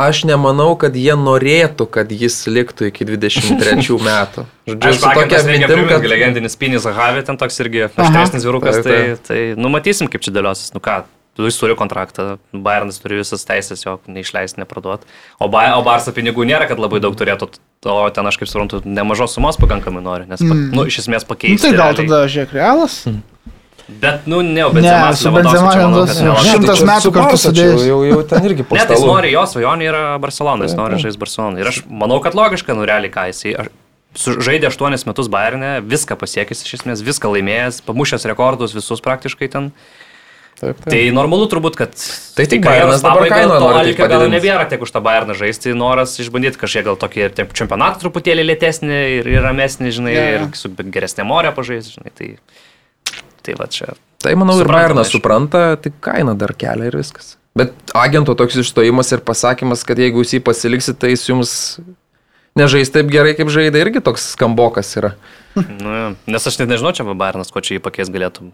aš 0.08 0.24
nemanau, 0.30 0.74
kad 0.80 0.95
jie 0.97 1.14
norėtų, 1.20 1.86
kad 1.93 2.12
jis 2.14 2.39
liktų 2.49 2.89
iki 2.91 3.08
23 3.10 3.97
metų. 4.10 4.45
Žodžiu, 4.70 4.89
Aš 4.91 4.99
tokia 5.06 5.39
mintim, 5.47 5.88
kad... 5.89 6.06
legendinis 6.12 6.58
Pinis 6.60 6.86
Zahavi 6.86 7.24
ten 7.28 7.38
toks 7.41 7.58
irgi 7.64 7.88
aštresnis 7.89 8.45
vyrukas, 8.47 8.82
tai, 8.86 8.99
tai 9.28 9.39
numatysim, 9.60 10.10
kaip 10.12 10.22
čia 10.26 10.34
dėliosis. 10.36 10.72
Nu 10.76 10.82
ką, 10.84 11.02
tu 11.38 11.47
jis 11.47 11.58
turi 11.62 11.76
kontraktą, 11.80 12.38
Bayernas 12.52 12.99
turi 13.02 13.22
visas 13.22 13.45
teisės 13.47 13.86
jo 13.86 13.97
neišleisti, 14.12 14.60
neparduoti. 14.62 15.08
O, 15.39 15.47
ba, 15.52 15.66
o 15.80 15.84
Barsa 15.88 16.12
pinigų 16.16 16.43
nėra, 16.49 16.68
kad 16.70 16.80
labai 16.82 16.99
daug 17.04 17.16
turėtų, 17.20 17.47
o 17.88 17.97
ten 18.14 18.28
aš 18.28 18.38
kaip 18.41 18.52
suprantu, 18.52 18.82
nemažos 18.86 19.38
sumos 19.38 19.58
pakankamai 19.62 20.04
nori, 20.06 20.28
nes, 20.30 20.43
pa, 20.43 20.56
nu, 20.76 20.86
iš 20.91 21.04
esmės 21.06 21.24
Nu, 21.26 21.32
pakeisti. 21.32 21.64
tai 21.70 21.72
gal 21.78 21.93
realiai. 21.95 22.10
tada 22.12 22.24
žiūrėk, 22.36 22.56
realas? 22.60 22.97
Bet, 23.99 24.27
nu, 24.29 24.39
ne, 24.41 24.63
o 24.65 24.71
Ne, 24.71 24.81
Benzema 24.81 25.13
su 25.15 25.31
Benzema. 25.33 25.73
Ne, 25.75 26.35
šimtas 26.45 26.83
metų 26.87 27.11
kartu 27.15 27.39
sudėjus. 27.41 27.83
Jau, 27.89 27.99
jau 28.07 28.19
ten 28.29 28.47
irgi 28.47 28.65
po 28.67 28.77
Ne, 28.77 28.85
tai 28.87 28.97
jis 28.97 29.05
nori, 29.05 29.31
jo 29.33 29.43
svajonė 29.49 29.87
yra 29.89 30.03
Barcelona, 30.23 30.67
jis 30.69 30.77
nori 30.79 30.99
žaisti 31.01 31.21
Barcelona. 31.21 31.61
Ir 31.61 31.71
aš 31.73 31.81
manau, 31.89 32.21
kad 32.23 32.37
logiška, 32.37 32.76
nu 32.77 32.88
realiai 32.88 33.11
ką 33.13 33.27
jisai. 33.31 33.68
Žaidė 34.11 34.68
8 34.72 35.07
metus 35.07 35.31
Bayernė, 35.31 35.73
viską 35.88 36.18
pasiekęs 36.19 36.65
iš 36.65 36.80
esmės, 36.81 37.03
viską 37.03 37.31
laimėjęs, 37.31 37.81
pamušęs 37.88 38.27
rekordus 38.31 38.76
visus 38.76 39.03
praktiškai 39.03 39.51
ten. 39.51 39.72
Taip, 40.61 40.77
taip. 40.77 40.91
Tai 40.93 40.99
normalu 41.15 41.47
turbūt, 41.49 41.77
kad... 41.80 41.95
Tai 42.38 42.43
tik 42.45 42.61
Bayernas 42.65 43.01
dabar 43.01 43.26
kainą 43.31 43.55
to 43.57 43.69
alkio 43.80 44.09
gal 44.11 44.26
nebėra 44.30 44.68
tiek 44.69 44.84
už 44.84 44.91
tą 44.93 45.01
Bayerną 45.01 45.34
žaisti, 45.39 45.72
noras 45.77 46.13
išbandyti 46.22 46.59
kažkiek 46.61 46.85
gal 46.85 46.99
tokį 47.01 47.31
čempionatą 47.57 48.03
truputėlį 48.03 48.45
lėtesnį 48.51 48.99
ir, 49.15 49.31
ir 49.31 49.41
ramesnį, 49.47 49.93
žinai, 49.95 50.13
jo. 50.13 50.27
ir 50.35 50.45
su 50.59 50.69
geresnė 50.77 51.26
morė 51.26 51.55
pažaisti, 51.55 51.95
žinai. 51.95 52.13
Tai, 52.13 52.30
tai 53.45 53.57
va 53.59 53.68
čia. 53.72 53.93
Tai 54.22 54.34
manau 54.38 54.55
ir 54.59 54.65
Suprantama, 54.65 54.77
Bayernas 54.77 55.13
supranta, 55.13 55.61
tik 55.81 55.97
kainą 56.03 56.35
dar 56.38 56.53
kelia 56.53 56.91
ir 56.91 56.97
viskas. 56.99 57.35
Bet 57.57 57.73
agento 57.97 58.35
toks 58.38 58.59
išstojimas 58.61 59.09
ir 59.11 59.23
pasakymas, 59.27 59.84
kad 59.88 59.99
jeigu 59.99 60.22
jūs 60.22 60.38
jį 60.38 60.43
pasiliksit, 60.45 60.99
tai 61.01 61.11
jis 61.11 61.26
jums 61.27 61.53
nežais 62.55 62.91
taip 62.93 63.09
gerai, 63.11 63.34
kaip 63.35 63.51
žaidė, 63.51 63.81
irgi 63.84 64.03
toks 64.03 64.31
skambokas 64.35 64.95
yra. 64.99 65.15
Nu, 65.81 65.91
jo. 65.91 66.11
nes 66.31 66.45
aš 66.47 66.61
net 66.61 66.69
nežinau, 66.72 66.93
čia 66.95 67.03
Bayernas, 67.03 67.51
ko 67.51 67.59
čia 67.59 67.76
jį 67.76 67.84
pakeis 67.84 68.07
galėtų. 68.13 68.53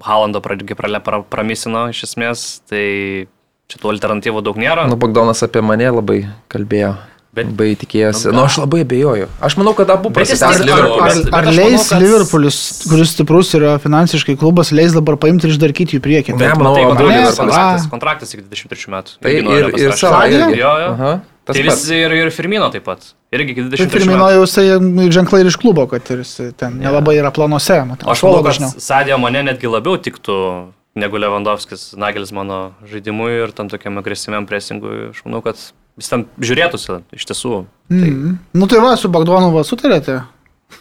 Halando 0.00 0.40
pradžiui 0.40 0.72
prale 0.78 1.02
pra, 1.04 1.20
pramisino 1.20 1.90
iš 1.92 2.06
esmės, 2.06 2.44
tai 2.70 3.28
čia 3.68 3.80
tų 3.82 3.92
alternatyvų 3.92 4.40
daug 4.46 4.56
nėra. 4.56 4.86
Nu, 4.88 4.96
Bogdanas 4.96 5.44
apie 5.44 5.60
mane 5.60 5.90
labai 5.92 6.22
kalbėjo. 6.48 6.94
Bet 7.32 7.46
Labai 7.46 7.76
tikėjausi. 7.78 8.24
Nu, 8.26 8.32
Na, 8.32 8.38
nu, 8.40 8.44
aš 8.50 8.56
labai 8.58 8.80
abejoju. 8.82 9.28
Aš 9.40 9.54
manau, 9.54 9.70
kad 9.78 9.90
abu 9.94 10.10
jis 10.10 10.32
tik- 10.40 10.42
Ar, 10.74 10.86
ar, 11.06 11.44
ar 11.46 11.50
leis 11.54 11.84
kad- 11.88 12.02
Liverpoolis, 12.02 12.56
kuris 12.90 13.12
stiprus 13.14 13.52
yra 13.54 13.76
finansiškai 13.78 14.34
klubas, 14.40 14.72
leis 14.74 14.90
dabar 14.96 15.14
paimti 15.16 15.46
ir 15.46 15.54
išdarkyti 15.54 15.94
jų 15.94 16.02
priekį? 16.02 16.34
Ne, 16.36 16.48
manau, 16.58 16.74
abu 16.74 16.96
kontraktas, 16.96 17.38
kontraktas, 17.38 17.86
kontraktas 17.92 18.34
iki 18.34 18.42
23 18.50 18.90
metų. 18.96 19.14
Tai 19.22 19.30
ir, 19.30 19.44
ir 19.46 19.70
irgi. 19.70 20.58
Jo, 20.58 20.72
jo. 20.82 21.20
Tai 21.50 21.54
pats. 21.54 21.82
vis 21.82 21.90
ir, 21.90 22.12
ir 22.18 22.30
Firmino 22.34 22.66
taip 22.70 22.84
pat. 22.84 22.98
Irgi 23.32 23.54
iki 23.54 23.62
Tai 23.62 23.70
23 23.78 23.90
Firmino 23.94 24.26
metų. 24.26 24.34
jau 24.34 24.42
jisai 24.46 25.10
ženklai 25.14 25.40
ir 25.40 25.46
iš 25.50 25.56
klubo, 25.62 25.86
kad 25.90 26.02
ir 26.10 26.18
jisai 26.24 26.50
ten 26.56 26.78
nelabai 26.82 27.14
yra 27.18 27.30
planuose. 27.30 27.78
matai, 27.86 28.06
O 28.06 28.10
aš 28.10 28.22
manau, 28.26 28.42
kad. 28.44 28.74
Sadė 28.82 29.14
mane 29.18 29.42
netgi 29.46 29.70
labiau 29.70 29.96
tiktų 29.98 30.36
negu 30.96 31.16
Lewandowskis, 31.16 31.94
Nagelis 31.96 32.32
mano 32.32 32.72
žaidimui 32.90 33.44
ir 33.46 33.52
tam 33.52 33.68
tokiam 33.68 33.98
agresyviam 34.02 34.46
presingui. 34.46 35.10
Aš 35.14 35.22
manau, 35.24 35.42
kad 35.42 35.56
jis 36.00 36.08
ten 36.10 36.26
žiūrėtųsi 36.40 36.98
iš 37.18 37.28
tiesų. 37.30 37.62
Mm. 37.92 38.34
Nu 38.56 38.66
tai 38.70 38.80
va, 38.82 38.96
su 38.96 39.08
Bagdonu 39.12 39.52
va 39.54 39.62
sutarėte 39.66 40.22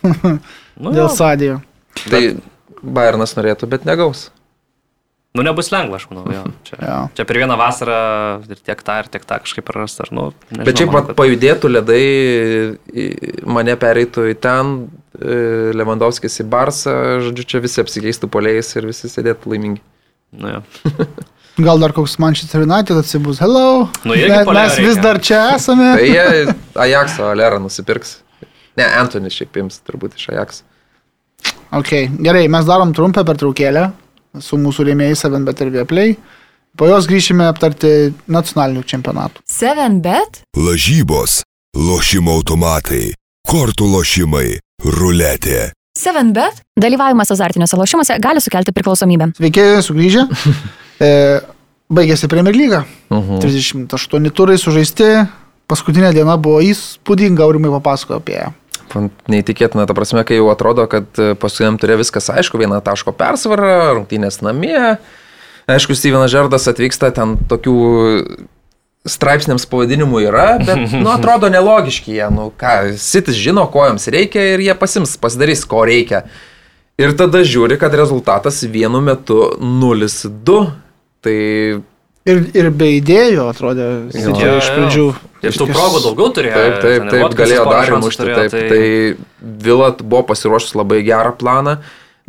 Nu, 0.03 0.91
dėl 0.93 1.05
jo. 1.05 1.07
Sadijo. 1.11 1.55
Tai 2.09 2.19
Bayernas 2.81 3.33
norėtų, 3.35 3.67
bet 3.67 3.83
negaus. 3.89 4.29
nu 5.35 5.43
nebus 5.45 5.69
lengva, 5.73 5.97
aš 5.99 6.05
manau. 6.09 6.23
Jo. 6.33 6.43
Čia, 6.67 6.77
Jo. 6.81 6.99
čia 7.17 7.23
per 7.27 7.37
vieną 7.41 7.57
vasarą 7.59 7.97
ir 8.49 8.59
tiek 8.65 8.79
tą, 8.85 8.95
ir 9.03 9.09
tiek 9.13 9.25
tą 9.29 9.37
kažkaip 9.43 9.65
prarast. 9.67 9.99
Ar, 10.01 10.09
nu, 10.15 10.23
nežinau, 10.49 10.65
Bet 10.69 10.79
šiaip 10.81 10.91
pat 10.95 11.05
kad- 11.09 11.17
pajudėtų 11.19 11.69
ledai, 11.73 12.05
mane 13.45 13.75
pereitų 13.79 14.25
į 14.33 14.37
ten, 14.41 14.71
e, 15.19 15.71
Lewandowskis 15.77 16.39
į 16.43 16.47
Barsą, 16.49 16.95
žodžiu, 17.27 17.45
čia 17.45 17.61
visi 17.63 17.81
apsikeistų 17.83 18.29
polėjais 18.31 18.71
ir 18.79 18.87
visi 18.89 19.09
sėdėtų 19.11 19.53
laimingi. 19.53 19.81
Nu, 20.31 20.55
jo. 20.57 20.63
Gal 21.59 21.79
dar 21.79 21.91
koks 21.91 22.15
Manchester 22.23 22.61
United 22.63 22.97
atsibus. 23.01 23.39
Hello. 23.43 23.89
Nu, 24.07 24.15
irgi 24.15 24.31
mes, 24.31 24.47
mes 24.47 24.77
vis 24.79 24.95
reikia. 24.95 25.03
dar 25.03 25.17
čia 25.19 25.39
esame. 25.57 25.89
Tai 25.97 26.07
jie 26.07 26.53
Ajaxo 26.87 27.27
Alerą 27.27 27.59
nusipirks. 27.59 28.19
Ne, 28.79 28.85
Antonis 28.95 29.35
šiaip 29.35 29.59
ims 29.59 29.81
turbūt 29.83 30.15
iš 30.15 30.29
Ajax. 30.31 30.63
Okay. 31.75 32.07
Gerai, 32.23 32.47
mes 32.47 32.67
darom 32.69 32.93
trumpą 32.95 33.25
pertraukėlę 33.27 33.89
su 34.39 34.59
mūsų 34.61 34.87
rėmėjais 34.87 35.25
7bet 35.27 35.65
ir 35.65 35.73
Vieplay. 35.75 36.15
Po 36.79 36.87
jos 36.87 37.09
grįšime 37.09 37.49
aptarti 37.49 38.13
nacionalinių 38.31 38.85
čempionatų. 38.87 39.43
7bet? 39.51 40.43
Lažybos, 40.55 41.41
lošimo 41.75 42.39
automatai, 42.39 43.09
kortų 43.49 43.89
lošimai, 43.97 44.59
ruletė. 44.95 45.73
7bet? 45.99 46.63
Dalyvavimas 46.79 47.33
azartiniuose 47.35 47.75
lošimuose 47.75 48.15
gali 48.23 48.39
sukelti 48.39 48.71
priklausomybę. 48.71 49.33
Sveiki, 49.41 49.73
sugrįžę. 49.83 50.29
E, 50.99 51.09
baigėsi 51.89 52.29
Premier 52.31 52.55
lyga. 52.55 52.83
Mhm. 53.09 53.39
38 53.43 54.31
turai 54.35 54.57
sužaisti. 54.61 55.27
Paskutinė 55.69 56.13
diena 56.15 56.33
buvo 56.41 56.63
įspūdinga, 56.65 57.45
aurimai 57.45 57.69
papasakojo 57.77 58.23
apie 58.23 58.39
ją. 58.39 58.53
Neįtikėtina, 59.29 59.85
ta 59.85 59.93
prasme, 59.93 60.23
kai 60.25 60.39
jau 60.39 60.47
atrodo, 60.49 60.87
kad 60.89 61.05
paskutiniam 61.37 61.77
turė 61.77 61.99
viskas 61.99 62.31
aišku, 62.33 62.57
viena 62.57 62.79
taško 62.81 63.13
persvara, 63.13 63.91
rungtynės 63.93 64.41
namie. 64.41 64.97
Aišku, 65.69 65.93
Stevenas 65.93 66.31
Žerdas 66.33 66.65
atvyksta, 66.71 67.11
ten 67.13 67.35
tokių 67.51 67.75
straipsniams 69.09 69.67
pavadinimų 69.69 70.23
yra, 70.25 70.47
bet, 70.57 70.95
nu, 70.97 71.07
atrodo 71.13 71.51
nelogiški 71.53 72.17
jie, 72.17 72.25
nu, 72.33 72.49
ką, 72.57 72.95
Sitis 72.99 73.37
žino, 73.37 73.67
ko 73.71 73.85
jiems 73.87 74.09
reikia 74.11 74.55
ir 74.55 74.65
jie 74.65 74.75
pasims, 74.77 75.13
pasidarys, 75.21 75.63
ko 75.69 75.85
reikia. 75.87 76.25
Ir 76.99 77.13
tada 77.15 77.45
žiūri, 77.47 77.77
kad 77.79 77.93
rezultatas 77.95 78.59
vienu 78.67 78.99
metu 79.05 79.37
0-2. 79.61 80.57
Tai 81.25 81.37
Ir, 82.29 82.41
ir 82.53 82.67
be 82.75 82.89
idėjų 82.97 83.45
atrodė 83.49 83.85
City 84.11 84.43
Jo, 84.43 84.57
iš 84.59 84.67
pradžių. 84.75 85.05
Ir 85.47 85.55
tų 85.55 85.69
progų 85.71 86.01
daugiau 86.03 86.27
turėjo. 86.35 86.57
Taip, 86.57 86.75
taip, 86.83 87.05
taip, 87.07 87.23
Votkinsas 87.23 87.39
galėjo 87.39 87.63
dar 87.69 87.93
įmušti. 87.95 88.27
Taip, 88.35 88.57
tai 88.69 88.83
Vilat 89.65 90.03
buvo 90.03 90.25
pasiruošęs 90.29 90.75
labai 90.77 90.99
gerą 91.07 91.31
planą. 91.39 91.79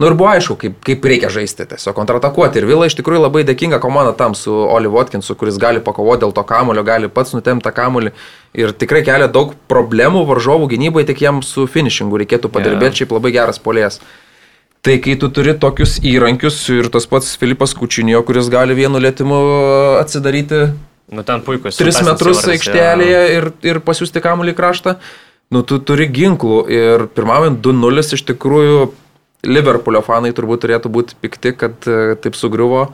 Nu 0.00 0.08
ir 0.08 0.14
buvo 0.16 0.30
aišku, 0.30 0.54
kaip, 0.56 0.78
kaip 0.86 1.04
reikia 1.04 1.28
žaisti, 1.28 1.66
tiesiog 1.68 1.92
kontratakuoti. 1.98 2.62
Ir 2.62 2.68
Vila 2.70 2.86
iš 2.88 2.94
tikrųjų 2.96 3.20
labai 3.26 3.42
dėkinga 3.44 3.82
komanda 3.82 4.14
tam 4.16 4.32
su 4.38 4.48
Oli 4.48 4.88
Watkinsu, 4.88 5.34
kuris 5.36 5.58
gali 5.60 5.82
pakovoti 5.84 6.22
dėl 6.24 6.32
to 6.32 6.44
kamulio, 6.48 6.86
gali 6.86 7.10
pats 7.12 7.34
nutemti 7.36 7.66
tą 7.66 7.74
kamulį. 7.76 8.14
Ir 8.56 8.72
tikrai 8.72 9.02
kelia 9.04 9.28
daug 9.28 9.52
problemų 9.68 10.22
varžovų 10.30 10.70
gynybai, 10.72 11.04
tik 11.10 11.20
jam 11.26 11.42
su 11.44 11.66
finishingu 11.68 12.22
reikėtų 12.22 12.48
padirbėti, 12.48 12.94
Jo. 12.94 12.98
šiaip 13.02 13.12
labai 13.18 13.34
geras 13.36 13.60
polės. 13.60 14.00
Tai 14.81 14.94
kai 15.05 15.16
tu 15.20 15.28
turi 15.28 15.52
tokius 15.61 15.98
įrankius 16.09 16.62
ir 16.73 16.89
tas 16.93 17.05
pats 17.09 17.35
Filipas 17.36 17.74
Kučinio, 17.77 18.23
kuris 18.24 18.48
gali 18.52 18.77
vienu 18.78 19.02
lėtimu 19.02 19.40
atsidaryti 20.01 20.70
Nu, 21.11 21.24
puikus. 21.43 21.74
3 21.81 22.05
metrus 22.07 22.44
aikštelėje 22.47 23.23
ir, 23.35 23.48
ir 23.66 23.81
pasiūsti 23.82 24.23
kamuolį 24.23 24.55
kraštą. 24.55 24.94
Nu, 25.51 25.65
tu 25.66 25.81
turi 25.82 26.07
ginklų 26.07 26.59
ir 26.70 27.07
pirmaujant 27.16 27.59
2-0 27.65 28.05
iš 28.15 28.23
tikrųjų 28.28 28.90
Liverpoolio 29.51 30.05
fanai 30.07 30.31
turbūt 30.36 30.62
turėtų 30.62 30.93
būti 30.93 31.16
pikti, 31.19 31.55
kad 31.57 31.89
e, 31.89 32.15
taip 32.23 32.36
sugriuvo 32.39 32.90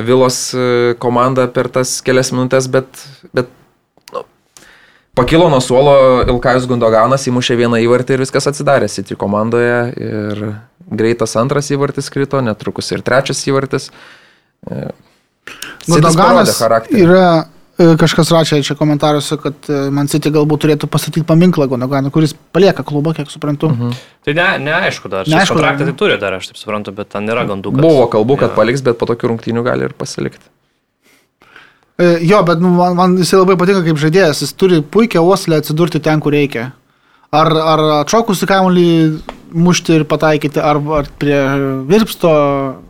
Vilos 0.00 0.38
e, 0.54 0.94
komanda 1.02 1.44
per 1.52 1.68
tas 1.68 1.98
kelias 2.06 2.30
minutės, 2.32 2.70
bet, 2.72 3.02
bet 3.36 3.50
nu, 4.14 4.22
pakilo 5.18 5.50
nuo 5.52 5.58
suolo 5.60 6.22
Ilkajus 6.30 6.70
Gundoganas, 6.70 7.26
įmušė 7.28 7.58
vieną 7.60 7.82
įvartį 7.84 8.16
ir 8.16 8.24
viskas 8.24 8.48
atsidarė 8.48 8.88
City 8.88 9.18
komandoje 9.18 9.82
ir 9.98 10.44
greitas 10.90 11.36
antras 11.40 11.70
įvartis 11.72 12.10
krito, 12.12 12.40
netrukus 12.44 12.90
ir 12.92 13.02
trečias 13.06 13.40
įvartis. 13.48 13.90
E, 14.70 14.90
charakterį. 16.58 17.00
yra 17.06 17.24
e, 17.80 17.96
kažkas 18.00 18.30
rašė 18.34 18.60
čia 18.66 18.76
komentaruose, 18.78 19.38
kad 19.40 19.70
e, 19.72 19.80
Man 19.94 20.10
City 20.12 20.30
galbūt 20.34 20.64
turėtų 20.66 20.88
pastatyti 20.92 21.24
paminklą 21.26 21.66
Gudoganui, 21.70 22.12
kuris 22.14 22.34
palieka 22.52 22.84
klubą, 22.86 23.14
kiek 23.16 23.30
suprantu. 23.32 23.70
Mhm. 23.72 23.94
Tai 24.26 24.34
ne, 24.36 24.48
neaišku 24.68 25.08
dar. 25.12 25.28
Neaišku 25.30 25.56
kontraktą 25.56 25.88
tai 25.88 25.96
turi 25.96 26.18
dar, 26.20 26.36
aš 26.38 26.50
taip 26.52 26.60
suprantu, 26.60 26.92
bet 26.96 27.08
ten 27.14 27.28
yra 27.30 27.46
gandų. 27.48 27.72
kad- 27.74 27.80
Buvo 27.86 28.06
kalbų, 28.12 28.38
kad 28.44 28.50
Jo. 28.52 28.56
paliks, 28.56 28.82
bet 28.84 28.98
po 28.98 29.06
tokių 29.06 29.32
rungtynių 29.34 29.64
gali 29.64 29.88
ir 29.88 29.94
pasilikti. 29.96 30.44
E, 32.00 32.18
Jo, 32.24 32.42
bet 32.42 32.60
nu, 32.60 32.68
man, 32.76 32.94
man 32.96 33.16
jisai 33.20 33.40
labai 33.42 33.56
patinka 33.60 33.82
kaip 33.84 33.96
žaidėjas, 34.00 34.40
jis 34.44 34.52
turi 34.56 34.80
puikią 34.82 35.20
uoslę 35.24 35.58
atsidurti 35.60 36.00
ten, 36.00 36.20
kur 36.20 36.32
reikia. 36.32 36.72
Ar, 37.30 37.46
ar 37.46 37.80
atšokusi 38.04 38.46
kamuolį 38.50 38.86
mušti 39.52 39.98
ir 40.00 40.04
pataikyti, 40.10 40.60
ar, 40.62 40.80
ar 40.98 41.08
prie 41.20 41.38
virpsto. 41.88 42.30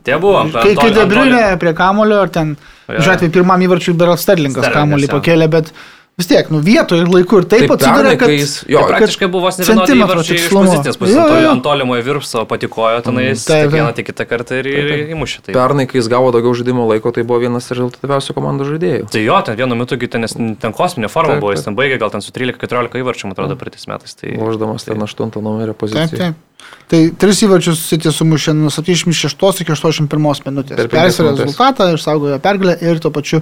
Tie 0.07 0.19
buvo, 0.21 0.45
Kai, 0.55 0.75
kai 0.79 0.91
Debriunė 0.97 1.45
prie 1.63 1.73
kamulio, 1.77 2.21
ar 2.25 2.33
ten, 2.35 2.55
šiuo 2.89 3.15
atveju, 3.15 3.35
pirmam 3.39 3.65
įvarčiui 3.67 3.97
Berat 3.99 4.23
Sterlingas 4.23 4.69
jo. 5.09 5.17
pakėlė, 5.19 5.51
bet 5.53 5.73
vis 6.21 6.29
tiek, 6.31 6.51
nu 6.53 6.61
vietoje 6.65 7.03
ir 7.05 7.11
laiku 7.11 7.41
ir 7.41 7.47
taip 7.51 7.67
Tai 7.71 7.77
atsiduria, 7.79 8.13
kad... 8.21 8.33
jis- 8.35 8.59
jo, 8.69 8.79
Jo, 8.79 8.87
praktiškai 8.91 9.29
buvo 9.33 9.47
vos 9.49 9.59
ne 9.59 9.65
vienodai 9.67 9.87
centimetro 9.89 10.17
įvarčiai 10.21 10.39
iš 10.39 10.49
pozicijos 10.53 11.01
jo. 11.15 11.51
Ant 11.55 11.65
tolimojo 11.65 12.05
virpso 12.07 12.45
patikojo 12.51 13.01
tenais, 13.07 13.45
taip, 13.49 13.73
vieną, 13.73 13.89
taip. 13.91 13.99
tiek 14.01 14.11
kitą 14.13 14.27
kartą 14.31 14.61
ir, 14.61 14.69
ir 14.71 15.15
įmušė. 15.17 15.43
Tai. 15.49 15.57
Pernai, 15.57 15.89
kai 15.91 15.99
jis 16.01 16.11
gavo 16.13 16.31
daugiau 16.37 16.53
žaidimo 16.61 16.85
laiko, 16.91 17.13
tai 17.17 17.25
buvo 17.27 17.41
vienas 17.43 17.67
rezultatyviausių 17.73 18.37
komandos 18.37 18.71
žaidėjų. 18.75 19.09
Tai 19.17 19.25
jo, 19.25 19.41
ten 19.49 19.59
vienu 19.61 19.81
metu, 19.81 19.99
ten, 20.05 20.25
nes 20.27 20.37
ten 20.37 20.77
kosminė 20.77 21.11
forma 21.13 21.35
Taip, 21.37 21.43
buvo, 21.45 21.55
jis 21.57 21.65
taip. 21.65 21.71
ten 21.73 21.81
baigė 21.81 21.99
gal 22.05 22.13
ten 22.15 22.23
su 22.25 22.33
13-14 22.37 23.01
įvarčių, 23.03 23.27
man 23.31 23.37
atrodo, 23.39 23.57
praeitais 23.61 23.89
metais. 23.91 24.15
Tai... 24.21 24.37
Loždamas 24.41 24.85
ten 24.87 25.01
8 25.09 25.33
numerio 25.41 25.73
Taip, 25.75 25.81
poziciją. 25.83 26.21
taip. 26.21 26.47
Tai 26.91 26.99
tris 27.23 27.39
įvarčius 27.47 27.81
City 27.89 28.11
sumušė 28.13 28.53
nuo 28.55 28.69
76 28.71 29.63
iki 29.65 29.73
81 29.73 30.45
minutės. 30.47 30.77
Per 30.77 30.89
penkias 30.91 31.17
Persvarė 31.17 31.31
minutes. 31.31 31.45
rezultatą, 31.47 31.87
išsaugojo 31.97 32.39
pergalę 32.45 32.75
ir 32.85 33.01
tuo 33.01 33.11
pačiu 33.15 33.41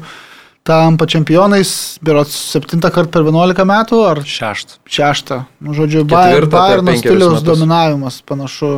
tampa 0.68 1.06
čempionais, 1.08 1.72
berots 2.04 2.36
septintą 2.52 2.90
kartą 2.92 3.16
per 3.16 3.24
11 3.24 3.64
metų 3.68 4.02
ar 4.10 4.22
Šeštą. 4.28 4.78
šeštą. 4.84 5.40
Nu, 5.64 5.74
žodžiu, 5.76 6.04
Bayerno 6.04 6.52
penkerius 6.52 7.00
stiliaus 7.00 7.44
dominavimas 7.46 8.20
panašu. 8.28 8.72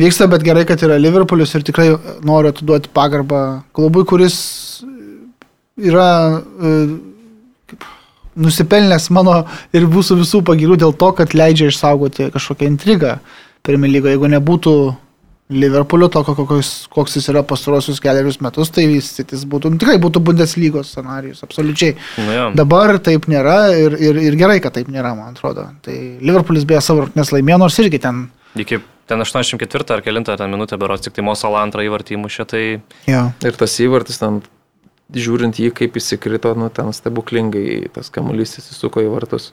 Vyksta, 0.00 0.26
bet 0.26 0.42
gerai, 0.42 0.64
kad 0.66 0.82
yra 0.82 0.98
Liverpoolis 0.98 1.54
ir 1.54 1.62
tikrai 1.66 1.92
noriu 2.26 2.50
atiduoti 2.50 2.90
pagarbą 2.92 3.62
klubui, 3.76 4.02
kuris 4.10 4.36
yra 5.78 6.08
e, 6.42 6.72
kaip, 7.70 7.86
nusipelnęs 8.34 9.06
mano 9.14 9.44
ir 9.74 9.86
mūsų 9.90 10.18
visų 10.20 10.42
pagirų 10.46 10.80
dėl 10.82 10.96
to, 10.98 11.12
kad 11.14 11.36
leidžia 11.38 11.70
išsaugoti 11.70 12.32
kažkokią 12.34 12.68
intrigą 12.72 13.18
Premier 13.64 13.92
lygoje. 13.94 14.16
Jeigu 14.16 14.30
nebūtų 14.34 14.74
Liverpoolio, 15.52 16.08
to 16.08 16.22
kokios, 16.24 16.68
koks 16.88 17.18
jis 17.18 17.26
yra 17.28 17.42
pastarosius 17.44 17.98
keliarius 18.00 18.38
metus, 18.40 18.70
tai 18.72 18.86
jis 18.88 19.42
būtų, 19.44 19.74
nu, 19.74 19.80
tikrai 19.82 19.98
būtų 20.00 20.22
Bundeslygos 20.24 20.94
scenarius, 20.94 21.42
absoliučiai. 21.44 21.98
Jo. 22.32 22.46
Dabar 22.56 22.96
taip 23.04 23.28
nėra 23.28 23.58
ir, 23.76 23.98
ir, 24.00 24.20
ir 24.30 24.38
gerai, 24.40 24.56
kad 24.64 24.72
taip 24.78 24.88
nėra, 24.88 25.12
man 25.18 25.36
atrodo. 25.36 25.66
Tai 25.84 25.96
Liverpoolis 26.24 26.64
beje 26.68 26.80
savo 26.86 27.04
rungtynes 27.04 27.34
laimėjo, 27.34 27.60
nors 27.60 27.76
irgi 27.82 28.00
ten. 28.06 28.24
Iki 28.56 28.80
ten 29.10 29.20
84 29.20 29.98
ar 29.98 30.04
9 30.06 30.32
ten 30.40 30.56
minutę 30.56 30.80
berots, 30.80 31.04
tik 31.04 31.18
tai 31.18 31.26
Mosala 31.28 31.60
antrą 31.66 31.84
įvartį 31.84 32.16
įmušė, 32.16 32.48
tai 32.48 32.64
Jo. 33.10 33.26
Ir 33.44 33.60
tas 33.60 33.76
įvartis 33.84 34.22
ten, 34.22 34.40
žiūrint 35.12 35.60
jį, 35.60 35.74
kaip 35.76 36.00
įsikrito, 36.00 36.54
nu 36.56 36.70
ten 36.72 36.88
stebuklingai 36.96 37.90
tas 37.92 38.08
kamuolys 38.14 38.56
įsisuko 38.62 39.04
į 39.04 39.12
vartus. 39.12 39.52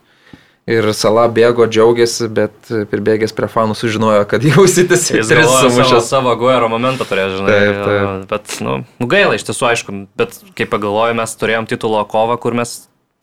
Ir 0.70 0.86
sala 0.94 1.24
bėgo, 1.34 1.66
džiaugiasi, 1.66 2.28
bet 2.30 2.70
prirbėgęs 2.92 3.34
prie 3.34 3.48
fanų 3.50 3.74
sužinojo, 3.80 4.28
kad 4.30 4.44
jau 4.46 4.68
sitis 4.70 5.08
jis 5.10 5.32
tris 5.32 5.48
galvoja 5.50 6.02
savo, 6.06 6.36
guero 6.38 6.68
momentą 6.70 7.08
turėjo, 7.10 7.40
žinai. 7.40 7.56
Taip, 7.56 7.80
taip. 7.88 8.28
Bet, 8.30 8.54
nu, 8.62 8.76
nu, 9.02 9.08
gaila 9.10 9.40
iš 9.40 9.48
tiesų, 9.48 9.66
aišku, 9.72 9.96
bet 10.22 10.38
kaip 10.58 10.70
pagalvoju, 10.70 11.18
mes 11.18 11.34
turėjom 11.42 11.66
titulo 11.72 12.04
kovą, 12.10 12.38
kur 12.44 12.54
mes 12.60 12.76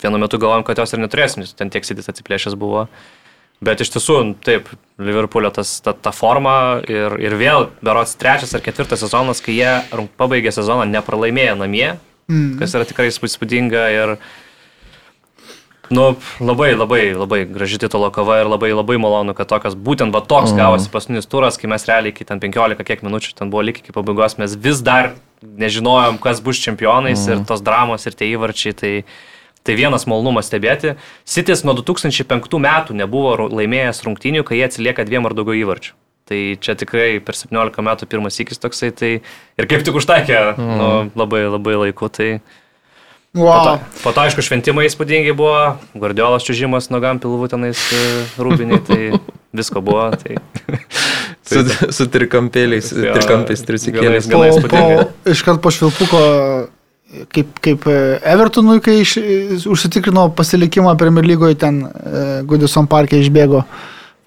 vienu 0.02 0.19
metu 0.19 0.40
galvojom, 0.43 0.66
kad 0.66 0.82
jos 0.82 0.97
ir 0.97 1.02
neturėsim, 1.05 1.44
nes 1.44 1.55
ten 1.55 1.70
tiek 1.70 1.86
sidis 1.86 2.10
atsiplėšęs 2.10 2.59
buvo. 2.59 2.89
Bet 3.62 3.81
iš 3.82 3.90
tiesų, 3.94 4.19
taip, 4.47 4.69
Liverpoolio 5.02 5.51
tas, 5.55 5.77
ta, 5.82 5.94
ta 5.94 6.10
forma 6.15 6.78
ir, 6.90 7.16
ir 7.23 7.39
vėl, 7.39 7.69
berots 7.82 8.19
trečias 8.19 8.55
ar 8.55 8.62
ketvirtas 8.66 9.02
sezonas, 9.02 9.43
kai 9.43 9.55
jie 9.56 9.73
rung- 9.94 10.10
pabaigė 10.19 10.51
sezoną 10.55 10.86
nepralaimėję 10.90 11.56
namie, 11.59 11.89
mm. 12.31 12.52
kas 12.60 12.74
yra 12.78 12.86
tikrai 12.86 13.09
įspūdinga 13.10 13.89
ir, 13.94 14.15
nu, 15.94 16.16
labai, 16.40 16.73
labai, 16.77 17.02
labai 17.16 17.40
graži 17.48 17.78
titulo 17.81 18.10
kova 18.15 18.40
ir 18.43 18.51
labai, 18.51 18.73
labai 18.77 18.98
malonu, 19.01 19.35
kad 19.36 19.48
tokias, 19.51 19.77
būtent 19.77 20.15
va 20.15 20.23
toks 20.24 20.52
mm. 20.52 20.60
gavosi 20.60 20.93
paskutinis 20.93 21.31
turas, 21.31 21.59
kai 21.60 21.70
mes 21.70 21.86
realiai 21.89 22.15
iki 22.15 22.27
ten 22.28 22.43
15 22.43 22.85
kiek 22.89 23.05
minučių 23.06 23.35
ten 23.39 23.52
buvo 23.52 23.65
lygiai 23.66 23.86
iki 23.86 23.97
pabaigos, 23.97 24.39
mes 24.40 24.56
vis 24.59 24.82
dar 24.85 25.15
nežinojom, 25.43 26.20
kas 26.23 26.43
bus 26.44 26.60
čempionais 26.60 27.24
mm. 27.24 27.32
ir 27.32 27.48
tos 27.48 27.65
dramos 27.65 28.06
ir 28.06 28.19
tie 28.19 28.32
įvarčiai, 28.35 28.77
tai... 28.77 28.94
Tai 29.66 29.74
vienas 29.77 30.06
malonumas 30.09 30.47
stebėti. 30.48 30.94
Sitis 31.28 31.60
nuo 31.66 31.74
2005 31.77 32.60
metų 32.62 32.94
nebuvo 32.97 33.51
laimėjęs 33.51 33.98
rungtynių, 34.06 34.40
kai 34.47 34.56
jie 34.56 34.62
atsilieka 34.65 35.05
dviem 35.05 35.27
ar 35.28 35.35
daugiau 35.36 35.59
įvarčių. 35.59 35.90
Tai 36.28 36.39
čia 36.60 36.74
tikrai 36.78 37.19
per 37.24 37.36
17 37.36 37.85
metų 37.85 38.09
pirmas 38.09 38.39
įkis 38.40 38.60
toksai, 38.60 38.90
tai 38.97 39.10
ir 39.20 39.69
kaip 39.69 39.85
tik 39.85 39.98
užtaikė 39.98 40.39
mm. 40.55 40.73
nu, 40.78 40.89
labai 41.16 41.43
labai 41.48 41.77
laiku. 41.82 42.09
Tai 42.12 42.31
po, 43.32 43.40
to, 43.40 43.44
Wow. 43.44 43.78
po 44.02 44.12
to, 44.12 44.20
aišku, 44.24 44.42
šventimai 44.42 44.86
įspūdingi 44.88 45.34
buvo, 45.36 45.76
Guardiolas 45.94 46.46
čiužimas 46.46 46.88
nuogam 46.90 47.20
pilvų 47.22 47.48
tenais 47.52 47.78
e, 47.92 48.02
rūbiniai, 48.40 48.80
tai 48.86 49.00
visko 49.55 49.82
buvo. 49.84 50.09
Tai, 50.16 50.38
Su, 51.48 51.62
su 51.96 52.05
trikampėliais, 52.12 52.90
Jo, 52.92 53.14
trikampais 53.16 53.62
trisikėliais. 53.64 54.26
gana 54.28 54.50
Po, 54.60 54.68
po, 54.68 55.30
iškart 55.32 55.62
po 55.64 55.70
švilpuko, 55.72 56.18
kaip, 57.32 57.55
kaip 57.64 57.86
e, 57.88 57.94
Evertonui, 58.34 58.82
kai 58.84 58.98
iš, 59.00 59.14
užsitikrino 59.72 60.26
pasilikimą 60.36 60.92
Premier 61.00 61.24
lygoje, 61.24 61.56
ten 61.62 61.78
e, 61.88 62.24
Goodison 62.48 62.84
parke 62.90 63.16
išbėgo 63.22 63.62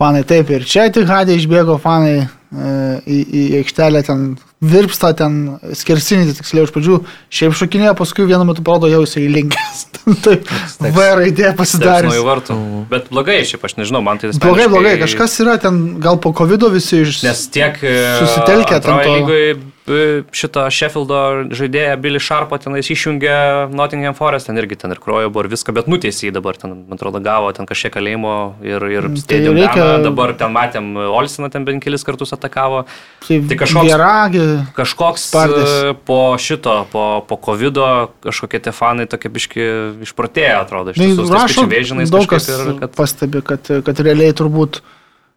fanai. 0.01 0.23
Taip, 0.25 0.49
ir 0.49 0.65
čia 0.65 0.87
tik 0.93 1.05
Hadė 1.09 1.37
išbėgo 1.37 1.77
fanai 1.83 2.23
į, 2.51 3.17
į 3.31 3.43
aikštelę, 3.61 4.01
ten 4.07 4.23
virpsta, 4.61 5.09
ten 5.17 5.57
skersinį, 5.73 6.35
tiksliau 6.37 6.67
iš 6.67 6.73
pradžių, 6.75 6.99
šiaip 7.33 7.55
šokinėjo, 7.57 7.95
paskui 7.97 8.27
vienu 8.29 8.45
metu 8.45 8.61
parodo 8.65 8.89
jau 8.91 8.99
jisai 9.05 9.23
linkęs. 9.33 9.85
Taip, 10.25 10.45
V 10.81 11.07
raidė 11.17 11.51
pasidarė. 11.57 12.11
vartų. 12.25 12.57
Bet 12.91 13.09
blogai, 13.13 13.39
šiaip 13.47 13.65
aš 13.69 13.77
nežinau, 13.79 14.03
man 14.05 14.21
tai 14.21 14.29
Blogai, 14.33 14.67
asmeniškai- 14.67 14.69
blogai, 14.75 14.93
kažkas 15.01 15.39
yra 15.45 15.57
ten, 15.61 15.81
gal 16.03 16.19
po 16.21 16.33
COVID 16.37 16.67
visi 16.75 17.01
iš... 17.05 17.23
Nes 17.25 17.43
tiek 17.53 17.77
e, 17.85 17.95
Susitelkę 18.21 18.79
ten 18.81 18.97
to- 19.01 19.15
lygoj, 19.17 19.45
e, 19.91 20.05
šitą 20.37 20.67
Sheffieldo 20.73 21.19
žaidėją 21.57 21.97
Billy 22.01 22.21
Sharpą 22.21 22.57
tenais 22.61 22.89
išjungė 22.93 23.33
Nottingham 23.73 24.13
Forest, 24.17 24.49
ten 24.49 24.57
irgi 24.61 24.77
ten 24.83 24.93
ir 24.93 25.01
krojo 25.01 25.29
buvo 25.33 25.45
ir 25.45 25.51
viską, 25.53 25.73
bet 25.77 25.89
nuteisė 25.89 26.29
jį 26.29 26.35
dabar, 26.37 26.57
ten, 26.61 26.73
man 26.89 26.97
atrodo, 27.01 27.21
gavo 27.25 27.49
ten 27.57 27.65
kažkiek 27.69 27.93
kalėjimo 27.97 28.35
ir, 28.65 28.85
ir 28.93 29.09
Mm, 29.11 29.25
tai 29.29 29.41
reikia... 29.49 29.87
dabar 30.05 30.33
ten 30.37 30.53
matėm 30.53 30.93
Olsiną 31.09 31.49
ten 31.53 31.65
bent 31.65 31.81
kelis 31.83 32.05
kartus 32.07 32.33
atakavo. 32.41 32.83
Tai 33.21 33.37
tai 33.47 33.57
kažkoks- 33.61 33.87
Geragi, 33.87 34.45
Kažkoks 34.75 35.27
Spardis. 35.29 35.69
e, 35.69 35.93
po 36.05 36.33
šito, 36.41 36.87
po, 36.91 37.21
po 37.29 37.35
COVID 37.37 37.77
kažkokie 38.25 38.59
tie 38.59 38.71
fanai 38.73 39.05
tokie 39.05 39.29
biški 39.29 39.61
išprotėję 40.01 40.55
atrodo. 40.57 40.91
Iš 40.91 40.97
Na, 40.97 41.05
tiesų, 41.05 41.15
su 41.15 41.29
tais 41.29 41.37
rašo, 41.37 41.67
vėžinais 41.69 42.09
daug 42.09 42.25
kas 42.27 42.49
ir 42.49 42.73
kad 42.81 42.97
pastebi, 42.97 43.41
kad, 43.45 43.61
kad 43.85 43.99
realiai 44.01 44.33
turbūt 44.33 44.81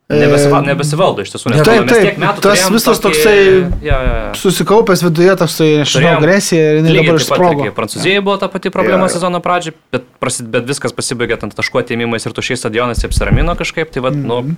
e, 0.08 0.16
nebesiva, 0.20 0.58
nebesivaldo 0.64 1.22
iš 1.24 1.30
tiesų. 1.32 1.52
Taip, 1.64 1.84
mes 1.84 1.92
taip, 1.92 2.02
tiek 2.08 2.18
metų 2.20 2.40
tas 2.44 2.64
visas 2.72 2.98
tokį- 3.00 3.04
toksai- 3.04 3.82
Jo, 3.84 3.98
jo, 4.00 4.14
jo. 4.16 4.32
susikaupęs 4.40 5.02
viduje 5.04 5.36
toksai, 5.40 5.68
nežinau, 5.84 6.16
agresija 6.18 6.64
ir 6.72 6.76
jinai 6.82 6.92
dabar 6.96 7.04
taip 7.16 7.20
išsprogo. 7.20 7.68
Prancūzijai 7.78 8.20
buvo 8.24 8.36
ta 8.40 8.48
pati 8.48 8.70
problema 8.70 9.04
Jo, 9.04 9.08
jo. 9.08 9.14
sezono 9.16 9.40
pradžioje, 9.40 9.74
bet, 9.92 10.02
prasid, 10.20 10.48
bet 10.52 10.64
viskas 10.68 10.92
pasibaigė 10.92 11.36
ant 11.42 11.54
taškų 11.56 11.80
atėmimais 11.84 12.24
ir 12.26 12.32
tušiais 12.36 12.60
stadionais 12.64 13.04
apsiramino 13.04 13.56
kažkaip. 13.56 13.90
Tai, 13.92 14.00
vat, 14.04 14.12
mm 14.14 14.24
-hmm. 14.28 14.44
nu, 14.52 14.56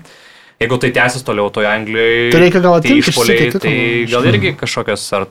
jeigu 0.60 0.78
tai 0.80 0.90
tęsis 0.96 1.22
toliau 1.26 1.50
toje 1.52 1.68
Anglijoje. 1.68 2.32
Tai 2.32 2.40
reikia 2.40 2.60
gal 2.64 2.78
atimti 2.78 2.98
iš 3.04 3.12
išpoliai, 3.12 3.52
tai 3.60 3.76
gal 4.10 4.24
irgi 4.32 4.54
kažkokios 4.56 5.06
ar 5.18 5.28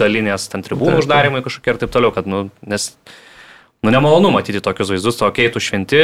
dalinės 0.00 0.48
ten 0.52 0.62
tribūnų 0.66 1.02
uždarimai 1.04 1.42
kažkokie 1.46 1.74
ir 1.74 1.82
taip 1.84 1.90
toliau, 1.94 2.14
kad, 2.14 2.26
nu, 2.30 2.48
nes 2.66 2.92
Nu, 3.80 3.88
nemalonu 3.88 4.28
matyti 4.28 4.60
tokius 4.60 4.90
vaizdus, 4.92 5.16
to 5.16 5.24
keitų 5.32 5.56
šventi. 5.64 6.00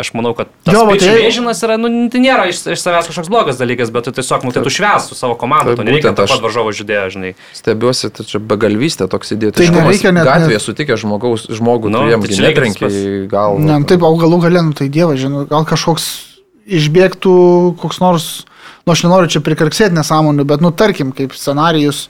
Aš 0.00 0.14
manau, 0.16 0.30
kad 0.32 0.48
tas 0.64 0.72
Jo, 0.72 0.86
tai- 0.96 1.10
vėžinas 1.12 1.60
yra, 1.60 1.76
nu, 1.76 2.08
tai 2.08 2.22
nėra 2.24 2.46
iš, 2.48 2.62
iš 2.72 2.80
savęs 2.80 3.04
kažkoks 3.10 3.28
blogas 3.28 3.58
dalykas, 3.60 3.92
bet 3.92 4.04
tu 4.08 4.12
tiesiog, 4.16 4.46
nu, 4.48 4.50
tai 4.50 4.62
tu 4.64 4.72
šves 4.72 5.10
su 5.10 5.14
savo 5.14 5.36
komanda, 5.36 5.76
tu 5.76 5.84
nereikia 5.84 6.08
būtent 6.08 6.16
taip 6.16 6.24
aš- 6.24 6.32
pat 6.32 6.40
varžovo 6.46 6.72
žaidėjo, 6.72 7.10
žinai. 7.12 7.34
Stebiuosi, 7.52 8.08
tai 8.16 8.24
čia 8.24 8.40
begalvystė 8.40 9.10
toks 9.12 9.36
įdėtas. 9.36 9.60
Tai 9.60 9.76
nereikia 9.76 10.08
net- 10.16 10.24
Gatvėje 10.24 10.60
sutikė 10.64 10.96
žmogaus, 10.96 11.44
žmogų, 11.52 11.90
Nu, 11.92 12.08
jam 12.08 12.22
tai 12.24 12.32
čia 12.32 12.48
į 12.48 13.28
galvą. 13.28 13.60
Ne, 13.60 13.76
nu, 13.78 13.84
taip, 13.84 14.00
o 14.00 14.16
galų 14.16 14.40
galę, 14.48 14.64
nu, 14.64 14.72
tai 14.72 14.88
dievas, 14.88 15.20
žinau, 15.20 15.44
gal 15.46 15.66
kažkoks 15.68 16.27
išbėgtų 16.68 17.34
koks 17.80 18.00
nors, 18.02 18.28
nu 18.84 18.94
aš 18.94 19.04
nenoriu 19.06 19.30
čia 19.32 19.42
prikarksėti 19.44 19.96
nesąmonių, 19.96 20.46
bet, 20.48 20.64
nu, 20.64 20.72
tarkim, 20.74 21.12
kaip 21.16 21.36
scenarijus 21.36 22.06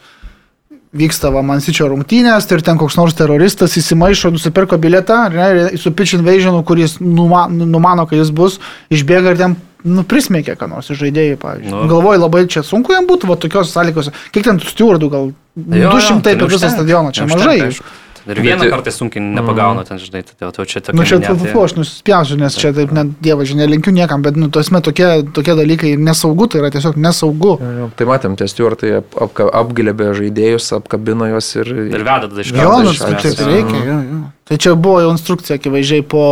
vyksta 0.98 1.30
va 1.32 1.42
Mansičio 1.44 1.90
rungtynės 1.90 2.46
tai 2.48 2.58
ir 2.58 2.64
ten 2.64 2.78
koks 2.80 2.96
nors 2.96 3.16
teroristas 3.16 3.76
įsimaišo, 3.76 4.32
nusipirko 4.34 4.78
biletą, 4.80 5.26
ne, 5.34 5.78
su 5.80 5.92
pitch 5.92 6.16
invasionu, 6.16 6.62
kuris 6.66 6.96
numa, 7.02 7.46
numano, 7.48 8.06
kad 8.08 8.20
jis 8.20 8.32
bus, 8.34 8.56
išbėga 8.92 9.34
ir 9.34 9.42
ten 9.42 9.58
nu, 9.84 10.04
prismėkė, 10.08 10.56
ką 10.58 10.70
nors 10.70 10.88
žaidėjai, 10.90 11.36
pavyzdžiui. 11.42 11.74
Nu. 11.74 11.84
Galvoju, 11.92 12.22
labai 12.24 12.46
čia 12.50 12.64
sunku 12.66 12.96
jam 12.96 13.06
būtų, 13.08 13.28
va 13.30 13.36
tokios 13.38 13.70
sąlygos. 13.74 14.10
Kiek 14.34 14.48
ten 14.48 14.58
tų 14.62 14.72
stewardų, 14.72 15.12
gal 15.12 15.30
Jo, 15.58 15.88
jo, 15.88 15.94
200 15.96 16.22
tai 16.22 16.36
per 16.38 16.50
visą 16.52 16.68
stadioną, 16.70 17.10
čia 17.10 17.24
neužtenka, 17.26 17.48
mažai. 17.50 17.70
aišku. 17.72 17.94
Ir 18.26 18.40
vieną 18.42 18.64
Bet- 18.64 18.70
kartą 18.72 18.90
sunkiai 18.90 19.22
nepagauna 19.22 19.84
ten, 19.86 19.98
žinai, 20.02 20.22
tai 20.26 20.48
jau 20.50 20.64
čia 20.66 20.80
tokia 20.80 20.96
Nu 20.98 21.04
čia 21.04 21.18
TVF 21.22 21.54
aš 21.64 21.74
nuspjausiu, 21.78 22.36
nes 22.40 22.56
čia 22.58 22.72
taip, 22.72 22.90
net 22.92 23.12
dievo 23.22 23.44
žinia, 23.44 23.66
linkiu 23.70 23.92
niekam, 23.92 24.22
bet, 24.22 24.36
nu, 24.36 24.48
tosme 24.50 24.80
tokie, 24.82 25.22
tokie 25.32 25.54
dalykai 25.54 25.96
nesaugu, 25.96 26.48
tai 26.48 26.60
yra 26.62 26.70
tiesiog 26.74 26.96
nesaugu. 26.96 27.58
Jo, 27.60 27.70
jo. 27.78 27.90
Tai 27.96 28.06
matėm, 28.10 28.36
tie 28.40 28.48
stewardai 28.50 28.92
ap, 29.02 29.14
apka- 29.28 29.50
apglėbė 29.62 30.10
žaidėjus, 30.18 30.72
apkabino 30.80 31.28
juos 31.30 31.48
ir... 31.56 31.66
Ir 31.94 32.02
veda 32.02 32.26
tada 32.28 32.40
iš 32.42 32.52
Jo, 32.52 32.56
karto 32.58 32.82
nu, 32.82 32.92
tai 32.98 33.14
taip 33.22 33.44
reikia, 33.46 33.84
jo, 33.86 33.98
jo. 34.12 34.20
Tai 34.48 34.56
čia 34.64 34.74
buvo 34.74 35.00
jau 35.04 35.12
instrukcija, 35.14 35.56
akivaizdžiai 35.60 36.02
po 36.08 36.24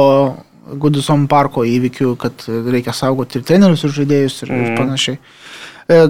Gudison 0.82 1.28
parko 1.30 1.62
įvykių, 1.62 2.16
kad 2.18 2.42
reikia 2.48 2.90
saugoti 2.96 3.38
ir 3.38 3.44
trenerius, 3.46 3.84
ir 3.86 3.92
žaidėjus, 3.94 4.42
ir, 4.42 4.50
ir 4.50 4.64
Mm. 4.72 4.76
panašiai. 4.80 5.18
E, 5.88 6.08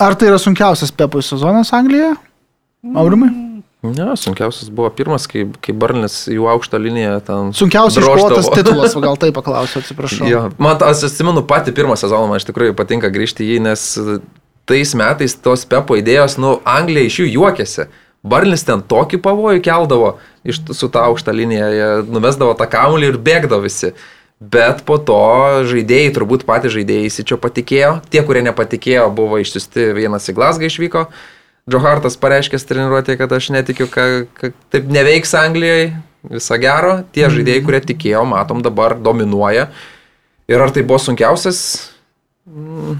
Ar 0.00 0.14
tai 0.16 0.28
yra 0.30 0.38
sunkiausias 0.40 0.90
Pepui 0.96 1.22
sezonas 1.22 1.68
Anglijoje? 1.76 2.14
Aurimai? 2.96 3.28
Ne, 3.82 4.12
sunkiausias 4.16 4.70
buvo 4.70 4.86
pirmas, 4.94 5.24
kai, 5.26 5.48
kai 5.58 5.72
Barnis 5.74 6.20
jų 6.30 6.44
aukštą 6.52 6.78
liniją 6.78 7.16
ten... 7.26 7.48
Sunkiausias 7.58 8.04
iškovotas 8.04 8.50
titulas, 8.54 8.94
gal 9.02 9.18
taip 9.22 9.34
paklausiu, 9.34 9.80
atsiprašau. 9.82 10.28
Jo, 10.30 10.44
man, 10.62 10.78
aš 10.86 11.08
atsimenu 11.08 11.42
patį 11.50 11.74
pirmą 11.74 11.96
sezoną, 11.98 12.28
man 12.30 12.38
iš 12.38 12.46
tikrųjų 12.46 12.76
patinka 12.78 13.10
grįžti 13.10 13.42
į 13.42 13.56
jį, 13.56 13.58
nes 13.66 13.88
tais 14.70 14.94
metais 14.94 15.34
tos 15.34 15.66
Pepo 15.66 15.98
idėjos, 15.98 16.38
nu, 16.38 16.60
Anglija 16.62 17.10
iš 17.10 17.18
jų 17.24 17.28
juokėsi. 17.32 17.88
Barnis 18.22 18.62
ten 18.62 18.84
tokį 18.86 19.18
pavojų 19.18 19.64
keldavo 19.66 20.14
iš, 20.46 20.62
su 20.78 20.86
tą 20.86 21.08
aukštą 21.10 21.34
liniją, 21.34 21.70
jie 21.74 21.88
numesdavo 22.06 22.54
tą 22.54 22.68
kamuolį 22.70 23.10
ir 23.10 23.18
bėgdavo 23.18 23.64
visi. 23.66 23.90
Bet 24.38 24.86
po 24.86 24.96
to 24.98 25.18
žaidėjai, 25.70 26.14
turbūt 26.14 26.46
patys 26.46 26.74
žaidėjai 26.74 27.10
įsičio 27.10 27.38
patikėjo, 27.42 27.96
tie, 28.10 28.22
kurie 28.26 28.46
nepatikėjo, 28.46 29.10
buvo 29.14 29.42
išsiusti, 29.42 29.90
vienas 29.98 30.30
į 30.30 30.34
Glasgą 30.38 30.70
išvyko. 30.70 31.08
Joe 31.70 31.78
Hartas 31.82 32.16
pareiškė 32.18 32.58
treniruotėje, 32.58 33.20
kad 33.20 33.32
aš 33.36 33.50
netikiu, 33.54 33.86
kad, 33.90 34.26
kad 34.38 34.56
taip 34.74 34.88
neveiks 34.90 35.34
Anglijoje, 35.38 35.92
viso 36.32 36.58
gero. 36.62 36.96
Tie 37.14 37.28
žaidėjai, 37.30 37.62
kurie 37.66 37.80
tikėjo, 37.92 38.24
matom, 38.26 38.64
dabar 38.66 38.96
dominuoja. 38.98 39.68
Ir 40.50 40.64
ar 40.64 40.74
tai 40.74 40.82
buvo 40.82 40.98
sunkiausias? 40.98 41.62
Mm. 42.50 42.98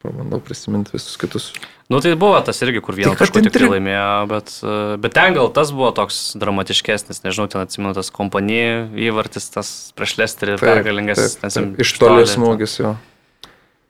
Pabandau 0.00 0.40
prisiminti 0.40 0.94
visus 0.94 1.18
kitus. 1.20 1.50
Nu 1.90 1.98
tai 2.00 2.14
buvo 2.14 2.38
tas 2.46 2.62
irgi, 2.62 2.78
kur 2.80 2.94
vieną 2.94 3.12
Tai 3.12 3.24
taškų 3.24 3.42
tik 3.44 3.56
tai 3.58 3.66
laimėjo, 3.66 4.06
bet, 4.30 4.52
e, 4.62 4.74
bet 5.02 5.12
ten 5.18 5.34
gal 5.34 5.50
tas 5.52 5.72
buvo 5.74 5.90
toks 5.92 6.20
dramatiškesnis, 6.38 7.24
nežinau, 7.26 7.48
ten 7.50 7.64
atsimenu 7.66 7.90
tas 7.98 8.12
kompanijų 8.14 8.94
įvartis, 9.10 9.50
tas 9.50 9.72
prieš 9.98 10.14
Lesterį 10.22 10.54
pergalingas. 10.62 11.18
taip, 11.18 11.42
ten 11.42 11.50
sim- 11.50 11.68
taip, 11.74 11.82
iš 11.82 11.92
toli 11.98 12.22
smūgis 12.30 12.78
jo. 12.78 12.94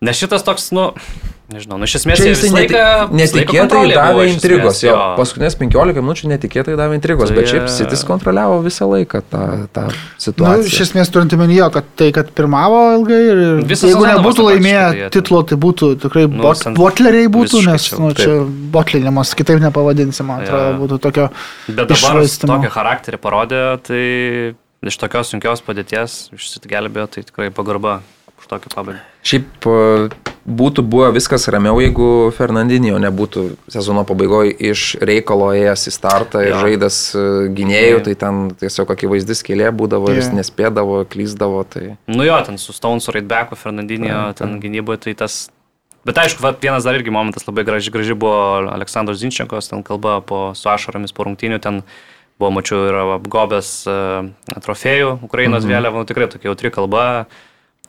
Nes 0.00 0.16
šitas 0.16 0.40
toks, 0.40 0.70
nu, 0.72 0.86
nežinau, 1.52 1.76
nu 1.76 1.84
iš 1.84 1.98
esmės 1.98 2.22
neti, 2.24 2.46
laiką- 2.54 3.10
netikėtai 3.12 3.80
davė 3.92 4.22
intrigos. 4.30 4.78
esmės, 4.78 4.84
Jo. 4.86 4.94
Paskutinės 5.18 5.56
15 5.60 6.00
minučių 6.00 6.30
netikėtai 6.30 6.72
davė 6.78 6.94
intrigos, 6.96 7.28
Tai 7.28 7.36
bet 7.36 7.50
šiaip 7.50 7.66
Sitis 7.68 8.00
kontroliavo 8.08 8.62
visą 8.64 8.88
laiką 8.88 9.20
tą, 9.28 9.42
tą 9.76 9.82
Na, 9.90 9.92
situaciją. 10.16 10.64
iš 10.72 10.78
esmės 10.86 11.10
turint 11.12 11.34
omenyje, 11.36 11.66
kad 11.74 11.84
tai, 12.00 12.08
kad 12.16 12.30
pirmavo 12.32 12.78
ilgai 12.96 13.18
ir, 13.26 13.36
ir 13.44 13.60
Visą 13.68 13.90
jeigu 13.92 14.06
nebūtų 14.08 14.46
laimėję 14.48 14.86
ten- 15.02 15.10
titlo, 15.18 15.42
tai 15.44 15.56
būtų 15.60 15.90
tikrai 16.00 16.24
Nu, 16.32 16.40
bot, 16.46 16.56
sen- 16.56 16.74
botleriai 16.74 17.28
būtų, 17.28 17.60
nes 17.68 17.90
nu, 17.98 18.14
čia 18.14 18.38
botlinimas, 18.72 19.34
kitaip 19.36 19.60
nepavadinsim, 19.60 20.24
man 20.24 20.40
atrodo, 20.40 20.70
Jo. 20.72 20.78
būtų 20.80 20.98
tokio 20.98 21.28
Bet 21.68 21.76
dabar 21.92 22.24
tokį 22.24 22.70
charakterį 22.72 23.18
parodė, 23.20 23.60
tai 23.84 24.56
iš 24.88 24.96
tokios 24.96 25.28
sunkios 25.28 25.60
padėties 25.60 26.30
išsigelbėjo, 26.32 27.06
tai 27.10 27.20
tikrai 27.22 27.50
pagarba 27.52 28.00
už 28.40 28.50
tokį 28.50 28.72
pabaigą. 28.74 29.00
Šiaip 29.26 29.68
e, 29.68 30.08
būtų 30.48 30.82
buvę 30.88 31.10
viskas 31.14 31.46
ramiau, 31.52 31.76
jeigu 31.82 32.30
Fernandinio 32.36 32.98
nebūtų 33.02 33.44
sezono 33.70 34.04
pabaigoje 34.08 34.54
iš 34.70 34.96
reikalo 35.04 35.50
ėjęs 35.56 35.86
į 35.90 35.94
startą 35.94 36.42
ir 36.44 36.54
Jo. 36.54 36.60
žaidęs 36.64 36.98
e, 37.12 37.24
gynėjų, 37.56 37.98
Jo. 37.98 38.02
tai 38.08 38.14
ten 38.24 38.42
tiesiog 38.62 38.92
akivaizdis 38.96 39.44
kėlė 39.46 39.70
būdavo 39.76 40.10
ir 40.10 40.22
jis 40.22 40.32
nespėdavo, 40.34 41.02
klyzdavo. 41.10 41.62
Tai... 41.68 41.94
Nu 42.10 42.26
jo, 42.26 42.38
ten 42.46 42.58
su 42.58 42.74
Stonesu, 42.76 43.12
Raidbacku, 43.14 43.58
Fernandinio, 43.60 44.30
ten 44.38 44.60
gynyboje, 44.62 45.04
tai 45.06 45.16
tas... 45.24 45.48
Bet 46.08 46.16
aišku, 46.16 46.40
vat, 46.40 46.56
vienas 46.64 46.86
dar 46.88 46.96
irgi 46.96 47.12
momentas 47.12 47.44
labai 47.44 47.66
graži, 47.68 47.92
graži 47.92 48.16
buvo 48.16 48.70
Aleksandros 48.72 49.20
Zinčenkos, 49.20 49.68
ten 49.68 49.84
kalba 49.84 50.22
po, 50.24 50.54
su 50.56 50.70
ašaromis 50.72 51.12
po 51.12 51.26
rungtynių, 51.28 51.58
ten 51.60 51.82
buvo, 52.40 52.54
mačiau, 52.56 52.86
ir 52.88 52.96
apgobęs 53.18 53.74
uh, 53.84 54.30
trofėjų 54.64 55.18
Ukrainos 55.26 55.66
mhm. 55.66 55.74
vėliavą, 55.74 56.00
nu, 56.00 56.08
tikrai 56.08 56.30
tokia 56.32 56.48
jautri 56.48 56.72
kalba, 56.72 57.04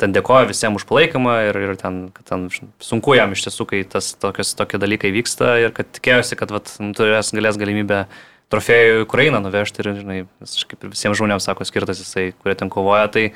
ten 0.02 0.15
dėkoja 0.15 0.49
visiems 0.49 0.82
už 0.82 0.88
palaikymą 0.90 1.38
ir, 1.49 1.61
ir 1.68 1.78
ten, 1.80 2.02
kad 2.15 2.28
ten 2.28 2.49
sunku 2.82 3.15
jam 3.18 3.36
iš 3.36 3.45
tiesų, 3.45 3.68
kai 3.69 3.84
tas 3.88 4.11
tokios, 4.19 4.56
tokie 4.57 4.82
dalykai 4.82 5.14
vyksta 5.14 5.56
ir 5.61 5.76
kad 5.78 5.90
tikėjosi, 5.99 6.38
kad 6.40 6.53
vat, 6.53 6.73
nu, 6.82 6.91
turės 6.98 7.32
galės 7.38 7.60
galimybę 7.61 8.03
trofėjų 8.52 8.99
į 8.99 9.06
Ukrainą 9.06 9.40
nuvežti 9.44 9.84
ir, 9.84 9.94
žinai, 10.02 10.19
kaip 10.41 10.84
ir 10.84 10.91
visiems 10.91 11.22
žmonėms 11.22 11.48
sako 11.48 11.68
skirtas 11.68 12.02
jisai, 12.03 12.32
kurie 12.41 12.57
ten 12.60 12.72
kovoja, 12.73 13.07
tai 13.14 13.30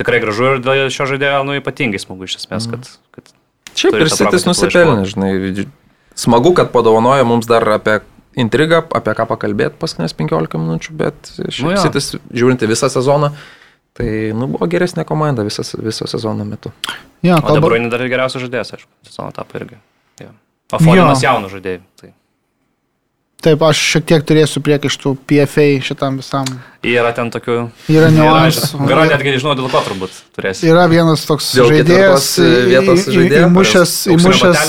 tikrai 0.00 0.18
gražu 0.24 0.56
ir 0.56 0.64
dėl 0.64 0.90
šio 0.92 1.06
žaidėjo, 1.12 1.44
nu, 1.46 1.56
ypatingai 1.60 2.00
smagu 2.02 2.26
iš 2.26 2.40
esmės, 2.40 2.66
kad, 2.72 2.90
kad 3.14 3.30
Šiaip 3.78 3.96
ir 3.96 4.10
Sitis 4.12 4.44
nusipelnė, 4.48 5.04
žinai. 5.08 5.66
Smagu, 6.18 6.52
kad 6.56 6.72
padovanojo 6.74 7.24
mums 7.28 7.48
dar 7.48 7.64
apie 7.72 8.00
intrigą, 8.36 8.82
apie 8.96 9.14
ką 9.16 9.26
pakalbėti 9.30 9.78
paskutinės 9.80 10.14
15 10.18 10.60
minučių, 10.60 10.94
bet 10.98 11.32
Nu 11.38 11.48
šiaip 11.48 11.74
jo. 11.76 11.84
Sitis, 11.86 12.10
žiūrint 12.32 12.64
į 12.64 12.68
visą 12.72 12.90
sezoną, 12.92 13.32
tai 13.98 14.08
nu, 14.36 14.48
buvo 14.54 14.66
geresnė 14.72 15.04
komanda 15.08 15.44
visas, 15.46 15.74
viso 15.78 16.06
sezono 16.10 16.46
metu. 16.48 16.72
Jo, 17.22 17.36
O 17.36 17.42
dabar 17.42 17.50
kalba, 17.52 17.68
Bruinė 17.68 17.90
dar 17.92 18.02
ir 18.02 18.10
geriausias 18.12 18.42
žaidėjas, 18.46 18.72
aišku, 18.78 18.90
sezono 19.10 19.30
tapo 19.36 19.60
irgi. 19.60 19.76
Jo. 20.22 20.32
O 20.72 20.80
Folinas 20.82 21.20
Jo. 21.22 21.28
jaunų 21.30 21.52
žaidėjų. 21.52 21.80
Tai. 22.00 22.12
taip, 23.42 23.62
aš 23.66 23.78
šiek 23.90 24.04
tiek 24.06 24.22
turėsiu 24.22 24.60
priekaištų 24.62 25.12
PFA 25.26 25.64
šitam 25.82 26.20
visam. 26.20 26.46
Yra 26.86 27.10
ten 27.14 27.26
tokių... 27.34 27.56
Yra 27.90 28.08
niuansų. 28.14 28.78
Gal 28.86 29.00
netgi 29.10 29.32
nežinau, 29.34 29.56
dėl 29.58 29.66
ko 29.72 29.80
turbūt 29.82 30.14
turėsi. 30.36 30.68
Yra 30.70 30.84
vienas 30.90 31.24
toks 31.26 31.50
Dėl 31.58 31.72
žaidėjas, 31.72 32.28
e, 32.38 32.50
vietos 32.70 33.08
žaidėjo, 33.10 33.48
įmušęs, 33.48 33.94
įmušęs, 34.14 34.60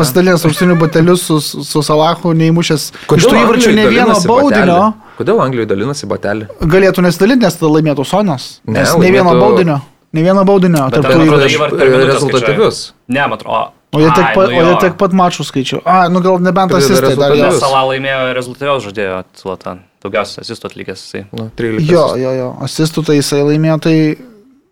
pasidalinęs 0.00 0.46
auksinių 0.48 0.78
batelius 0.80 1.26
su, 1.28 1.36
su 1.44 1.82
Salahu, 1.84 2.32
neįmušęs 2.40 2.88
iš 3.20 3.28
tų 3.28 3.36
įvarčių 3.42 3.74
ne 3.76 3.84
vieno 3.92 4.16
baudinio, 4.24 4.80
batelį? 4.80 5.05
Kodėl 5.18 5.40
Anglijoje 5.40 5.66
dalinasi 5.70 6.06
batelį? 6.10 6.46
galėtų 6.60 7.02
nesidalinti, 7.06 7.44
nes 7.46 7.56
tada 7.56 7.70
laimėtų 7.72 8.04
Sonas. 8.06 8.60
Ne, 8.66 8.80
Nes 8.80 8.92
ne 8.96 9.10
vieno 9.10 9.30
laimėtų- 9.32 9.40
baudinio. 9.40 9.78
Ne 10.12 10.22
vieno 10.22 10.44
baudinio. 10.48 10.84
Tarp 10.92 11.04
tų 11.04 11.14
atrodo 11.14 11.24
įvarčių. 11.24 11.58
minutę 11.80 12.06
rezultatyvius. 12.12 12.92
Ne, 13.08 13.20
man 13.26 13.32
atrodo. 13.38 13.72
O 13.96 13.98
jie 14.00 14.10
tiek 14.12 14.34
pat, 14.34 14.50
nu 14.50 14.58
o 14.60 14.64
jie 14.70 14.76
tiek 14.82 14.96
pat 15.00 15.12
mačų 15.16 15.44
skaičių. 15.48 15.78
A, 15.88 16.08
nu 16.12 16.20
gal 16.20 16.38
nebent 16.44 16.72
asistai 16.76 17.14
dar 17.16 17.32
jos. 17.36 17.60
Sala 17.60 17.82
laimėjo 17.88 18.34
rezultatyviaus 18.36 18.84
žaidėjo 18.84 19.24
Zlatan. 19.40 19.78
Daugiausiai 20.04 20.42
asistų 20.44 20.68
atlikęs 20.68 21.00
jisai. 21.04 21.22
Nu, 21.32 21.50
13. 21.56 21.88
Jo, 21.90 22.02
jo, 22.20 22.32
jo. 22.36 22.48
Asistų 22.66 23.04
tai 23.06 23.16
jisai 23.20 23.40
laimėjo, 23.46 23.80
tai... 23.80 23.94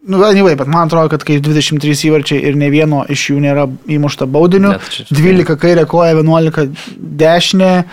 Nu, 0.07 0.21
anyway, 0.23 0.53
bet 0.55 0.67
man 0.69 0.87
atrodo, 0.91 1.09
kad 1.09 1.25
kai 1.25 1.39
23 1.41 1.81
įvarčiai 2.11 2.43
ir 2.45 2.55
ne 2.61 2.69
vieno 2.69 3.07
iš 3.09 3.31
jų 3.31 3.39
nėra 3.41 3.65
įmušta 3.89 4.27
baudiniu, 4.29 4.75
Net 4.77 4.83
čia- 4.93 5.07
12 5.09 5.57
kairė 5.57 5.87
koja, 5.89 6.13
11 6.13 6.69
dešinė 7.01 7.85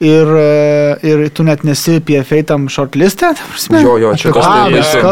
ir, 0.00 0.26
e, 0.36 0.96
ir 1.06 1.28
tu 1.36 1.44
net 1.44 1.62
nesi 1.64 2.00
PFA 2.00 2.42
tam 2.46 2.68
shortlistė, 2.72 3.34
prasme. 3.52 3.82
Jo, 3.84 3.96
jo, 4.00 4.14
čia 4.16 4.32
mes 4.78 4.92
tai- 4.92 5.02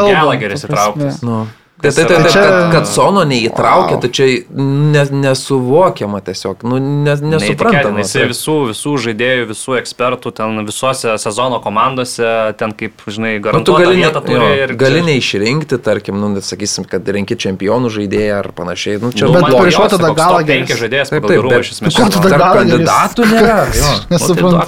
prasme. 0.69 0.75
įtrauktas. 0.75 1.23
Nu. 1.23 1.47
Tai, 1.79 1.93
tai, 1.93 2.05
tai, 2.05 2.17
Tai 2.17 2.23
tai, 2.25 2.31
čia- 2.33 2.43
kad, 2.43 2.73
kad 2.73 2.87
Sono 2.91 3.23
neįtraukė, 3.23 3.95
Wow. 3.95 4.01
tai 4.03 4.09
čia 4.11 4.25
ne, 4.51 5.03
nesuvokiama 5.23 6.19
tiesiog, 6.27 6.65
nu, 6.67 6.79
ne, 6.83 7.15
nesuprantama. 7.15 8.01
Jisai 8.03 8.25
visų, 8.33 8.55
visų 8.73 8.95
žaidėjų, 9.05 9.45
visų 9.53 9.77
ekspertų, 9.79 10.33
ten 10.35 10.67
visose 10.67 11.15
sezono 11.23 11.61
komandose, 11.63 12.27
ten 12.59 12.73
kaip, 12.75 12.99
žinai, 13.07 13.37
Nu, 13.39 13.63
tu 13.63 13.77
garantuotą 13.77 13.85
gali, 13.85 14.03
vietą 14.03 14.21
turi 14.27 14.41
jo, 14.43 14.49
ir 14.65 14.75
gali 14.75 15.03
neišrinkti, 15.07 15.79
tarkim, 15.79 16.19
nu, 16.19 16.29
net 16.35 16.43
sakysim, 16.49 16.83
kad 16.89 17.07
renki 17.07 17.39
čempionų 17.39 17.93
žaidėją 17.95 18.39
ar 18.43 18.51
panašiai. 18.59 18.99
Nu, 19.01 19.13
čia 19.15 19.27
Nu, 19.31 19.33
bet 19.39 19.43
man 19.47 19.53
prieš 19.63 19.79
jo, 19.79 19.89
tada 19.95 20.11
Gallagheris? 20.19 20.51
penki 20.69 20.81
žaidėjas 20.83 21.15
Taip, 21.15 21.27
taip, 21.31 21.43
bet 21.47 21.63
iš 21.63 21.73
esmės. 21.79 21.95
Ko 21.95 22.09
tada 22.11 22.29
Gallagheris? 22.35 22.75
kandidatų 22.75 23.31
nėra. 23.31 23.59
Jo. 23.79 23.87
Nu, 23.87 24.03
tai 24.03 24.19
Nesuprantu. 24.19 24.59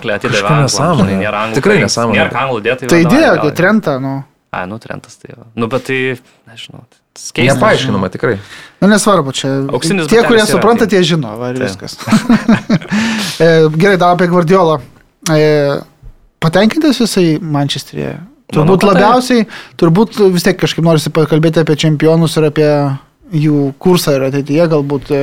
nesąmonė. 0.62 1.54
Tikrai 1.58 1.74
tai 1.74 1.82
nesąmonė. 1.82 2.30
Dėtai. 2.70 2.86
Tai 2.86 3.00
idėjo, 3.02 3.54
Trentą, 3.56 3.98
nu. 4.00 4.14
A, 4.52 4.64
nu, 4.66 4.78
Trentas 4.82 5.14
tai 5.16 5.30
jau. 5.34 5.44
Nu, 5.54 5.66
bet 5.70 5.84
tai, 5.86 6.18
nežinau. 6.50 6.82
Keista. 7.14 7.54
Nepaaiškinama 7.56 8.08
tikrai. 8.14 8.36
Nu, 8.80 8.88
nesvarbu, 8.88 9.32
čia. 9.34 9.48
Auksinis 9.74 10.06
tie, 10.08 10.22
kurie 10.24 10.44
supranta, 10.46 10.86
tai- 10.86 10.94
tie 10.94 11.02
žino, 11.04 11.32
va, 11.40 11.50
ir 11.50 11.58
Taip. 11.58 11.68
viskas. 11.68 11.98
E, 13.40 13.68
Gerai, 13.72 13.96
dar 13.96 14.12
apie 14.14 14.26
Guardiolą. 14.28 14.78
E, 15.32 15.80
Patenkintas 16.40 16.98
jisai 17.00 17.38
Mančesteryje. 17.40 18.12
Manau, 18.16 18.52
Turbūt 18.52 18.82
taip. 18.82 18.90
labiausiai, 18.92 19.46
turbūt 19.80 20.18
vis 20.34 20.44
tiek 20.44 20.58
kažkaip 20.60 20.84
norisi 20.84 21.12
pakalbėti 21.14 21.62
apie 21.62 21.76
čempionus 21.78 22.34
ir 22.40 22.48
apie 22.50 22.68
jų 23.32 23.72
kursą 23.82 24.16
ir 24.18 24.24
ateityje. 24.28 24.68
Galbūt 24.72 25.10
e, 25.14 25.20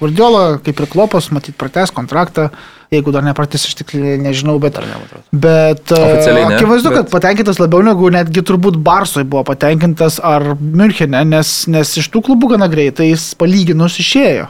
Guardiola, 0.00 0.58
kaip 0.64 0.80
ir 0.82 0.88
Klopas, 0.92 1.30
matyt, 1.34 1.56
prates 1.60 1.92
kontraktą. 1.94 2.50
Jeigu 2.94 3.10
dar 3.10 3.24
nepratis, 3.26 3.64
aš 3.66 3.74
tik 3.80 3.96
nežinau, 4.22 4.60
bet 4.62 4.76
nematau. 4.78 5.18
Bet 5.34 5.90
e, 5.90 6.00
ne, 6.36 6.44
akivaizdu, 6.54 6.92
bet- 6.92 6.98
kad 7.00 7.08
patenkintas 7.10 7.58
labiau 7.58 7.82
negu 7.82 8.10
netgi 8.14 8.44
turbūt 8.46 8.76
Barsoj 8.78 9.24
buvo 9.26 9.42
patenkintas 9.48 10.20
ar 10.22 10.52
Münchene, 10.60 11.24
nes, 11.26 11.64
nes 11.66 11.96
iš 11.98 12.06
tų 12.14 12.22
klubų 12.28 12.52
gana 12.54 12.68
greitai 12.70 13.08
jis 13.10 13.32
palyginus 13.34 13.98
išėjo. 13.98 14.46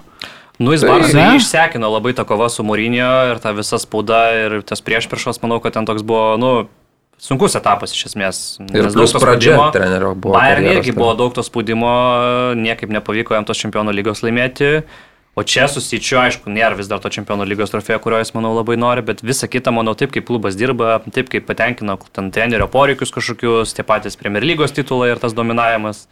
Nu, 0.60 0.72
jis 0.72 0.84
Tai- 0.84 1.00
Ne? 1.12 1.24
jį 1.32 1.40
išsekino 1.40 1.88
labai 1.92 2.12
ta 2.16 2.24
kova 2.24 2.48
su 2.52 2.62
Mūrinio 2.64 3.30
ir 3.32 3.38
ta 3.40 3.52
visa 3.52 3.76
spauda 3.80 4.20
ir 4.36 4.62
tas 4.68 4.80
priešpriešos, 4.84 5.40
manau, 5.42 5.58
kad 5.60 5.72
ten 5.76 5.84
toks 5.88 6.02
buvo, 6.04 6.36
nu, 6.40 6.52
sunkus 7.22 7.56
etapas 7.58 7.94
iš 7.96 8.06
esmės. 8.10 8.40
Ir 8.70 8.88
daug 8.92 9.08
to 9.08 9.20
spaudimo. 9.20 9.68
trenerio 9.74 10.14
buvo. 10.14 10.36
Bayern 10.36 10.68
irgi 10.76 10.94
buvo 10.96 11.14
daug 11.18 11.34
to 11.36 11.44
spaudimo, 11.46 11.90
niekaip 12.58 12.92
nepavyko 12.92 13.36
jam 13.36 13.46
tos 13.48 13.60
čempionų 13.62 13.94
lygos 13.96 14.24
laimėti. 14.26 14.82
O 15.36 15.42
čia 15.44 15.66
susičiu, 15.68 16.16
aišku, 16.16 16.48
nėra 16.48 16.78
vis 16.78 16.88
dar 16.88 17.00
to 17.04 17.10
čempionų 17.12 17.44
lygos 17.44 17.68
trofėjo, 17.68 17.98
kurio 18.00 18.22
jis, 18.22 18.30
manau, 18.32 18.54
labai 18.56 18.78
nori, 18.80 19.02
bet 19.04 19.20
visa 19.20 19.44
kita, 19.44 19.68
manau, 19.68 19.92
taip 19.92 20.14
kaip 20.14 20.24
klubas 20.24 20.56
dirba, 20.56 20.94
taip 21.12 21.28
kaip 21.28 21.44
patenkina 21.44 21.98
ten 22.16 22.30
trenerio 22.32 22.70
poreikius 22.72 23.12
kažkokius, 23.12 23.74
tie 23.76 23.84
patys 23.84 24.16
Premier 24.16 24.46
lygos 24.48 24.72
titulai 24.72 25.10
ir 25.12 25.20
tas 25.20 25.36
dominavimas. 25.36 26.06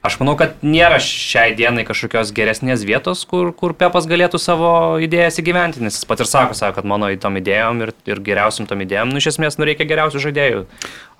Aš 0.00 0.14
manau, 0.16 0.32
kad 0.40 0.54
nėra 0.64 0.96
šiai 1.04 1.50
dienai 1.52 1.82
kažkokios 1.84 2.30
geresnės 2.32 2.86
vietos, 2.88 3.26
kur, 3.28 3.50
kur 3.52 3.74
Pepas 3.76 4.06
galėtų 4.08 4.38
savo 4.40 4.70
idėjas 5.04 5.36
įgyventi, 5.42 5.82
nes 5.84 5.98
jis 5.98 6.06
pat 6.08 6.22
ir 6.24 6.28
sako, 6.30 6.56
sako 6.56 6.78
kad 6.78 6.88
mano 6.88 7.10
tom 7.20 7.36
idėjom 7.36 7.82
ir, 7.84 7.92
ir 8.08 8.22
geriausiam 8.24 8.64
tom 8.70 8.80
idėjom, 8.80 9.12
nu, 9.12 9.20
iš 9.20 9.34
esmės, 9.34 9.58
nu, 9.60 9.66
reikia 9.68 9.84
geriausių 9.90 10.22
žaidėjų. 10.24 10.62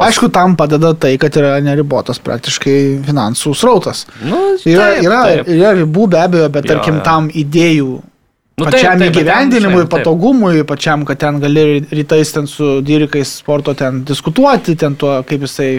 O- 0.00 0.06
Aišku, 0.06 0.30
tam 0.32 0.56
padeda 0.56 0.94
tai, 0.96 1.12
kad 1.20 1.36
yra 1.36 1.58
neribotas 1.60 2.22
praktiškai 2.24 2.78
finansų 3.04 3.52
srautas. 3.52 4.06
Nu, 4.24 4.40
Yra, 4.64 4.94
taip, 4.94 5.04
yra, 5.04 5.20
taip. 5.28 5.52
yra 5.58 5.74
ribų 5.82 6.08
be 6.16 6.22
abejo, 6.24 6.48
bet 6.56 6.64
Jo, 6.64 6.72
tarkim 6.78 7.02
jo. 7.02 7.04
tam 7.04 7.28
idėjų 7.28 7.98
Nu, 8.60 8.66
taip, 8.66 8.74
pačiam 8.76 8.98
taip, 9.00 9.14
ten, 9.14 9.22
įgyvendinimui, 9.22 9.80
taip. 9.84 9.90
patogumui, 9.94 10.62
pačiam, 10.68 11.04
kad 11.08 11.20
ten 11.22 11.40
gali 11.40 11.64
rytais 11.88 12.32
ten 12.34 12.48
su 12.50 12.68
dyrikais 12.84 13.32
sporto 13.40 13.74
ten 13.78 14.02
diskutuoti, 14.06 14.76
ten 14.80 14.96
tuo, 15.00 15.14
kaip 15.26 15.46
jisai, 15.46 15.70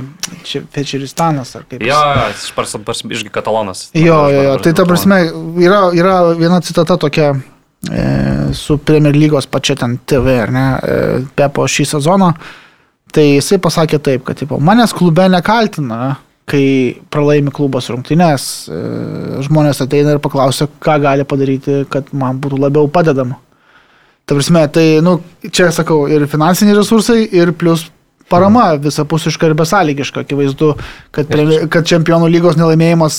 Fečeristanas 0.74 1.54
ar 1.60 1.68
kaip 1.70 1.84
Jo, 1.86 2.00
jis. 2.02 2.18
jo, 2.18 2.26
jis 2.34 2.50
pars, 2.58 3.04
išgi 3.20 3.30
katalonas. 3.34 3.86
Jo, 3.94 4.24
jo, 4.34 4.42
jo. 4.50 4.58
Tai 4.66 4.74
ta 4.78 4.88
prasme, 4.90 5.22
yra, 5.62 5.84
yra 5.98 6.18
viena 6.40 6.62
citata 6.66 6.98
tokia 7.02 7.32
e, 7.36 8.08
su 8.58 8.80
Premier 8.82 9.16
lygos 9.16 9.48
pačia 9.52 9.78
ten 9.80 10.00
TV, 10.06 10.40
ar 10.42 10.52
ne, 10.56 10.66
e, 10.82 10.98
Pepo 11.38 11.68
šį 11.70 11.88
sezoną. 11.96 12.34
Tai 13.12 13.24
jisai 13.28 13.60
pasakė 13.62 14.00
taip, 14.00 14.26
kad 14.28 14.40
tipo, 14.40 14.58
manęs 14.64 14.94
klube 14.96 15.28
nekaltina, 15.30 16.16
kai 16.52 16.66
pralaimi 17.14 17.54
klubas 17.56 17.88
rungtynės, 17.92 18.50
e, 18.68 18.82
žmonės 19.48 19.80
ateina 19.86 20.18
ir 20.18 20.22
paklausia, 20.24 20.68
ką 20.84 20.98
gali 21.04 21.28
padaryti, 21.28 21.86
kad 21.92 22.12
man 22.12 22.42
būtų 22.44 22.60
labiau 22.66 22.92
padedama. 22.92 23.40
Ta 24.28 24.38
prasme, 24.38 24.66
tai, 24.72 24.86
nu, 25.04 25.18
čia 25.50 25.72
sakau, 25.76 26.04
ir 26.12 26.28
finansiniai 26.30 26.78
resursai, 26.78 27.24
ir 27.36 27.54
plus 27.58 27.88
parama 28.32 28.70
visapusiška 28.80 29.50
ir 29.50 29.56
besąlygiška. 29.60 30.24
Akivaizdu, 30.26 30.74
kad, 31.16 31.28
pre- 31.32 31.66
kad 31.72 31.88
čempionų 31.90 32.30
lygos 32.32 32.60
nelaimėjimas, 32.60 33.18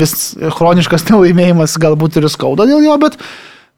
vis 0.00 0.16
chroniškas 0.58 1.08
nelaimėjimas 1.10 1.78
galbūt 1.80 2.20
ir 2.20 2.28
skauda 2.32 2.68
dėl 2.68 2.84
jo, 2.84 2.98
bet, 3.02 3.16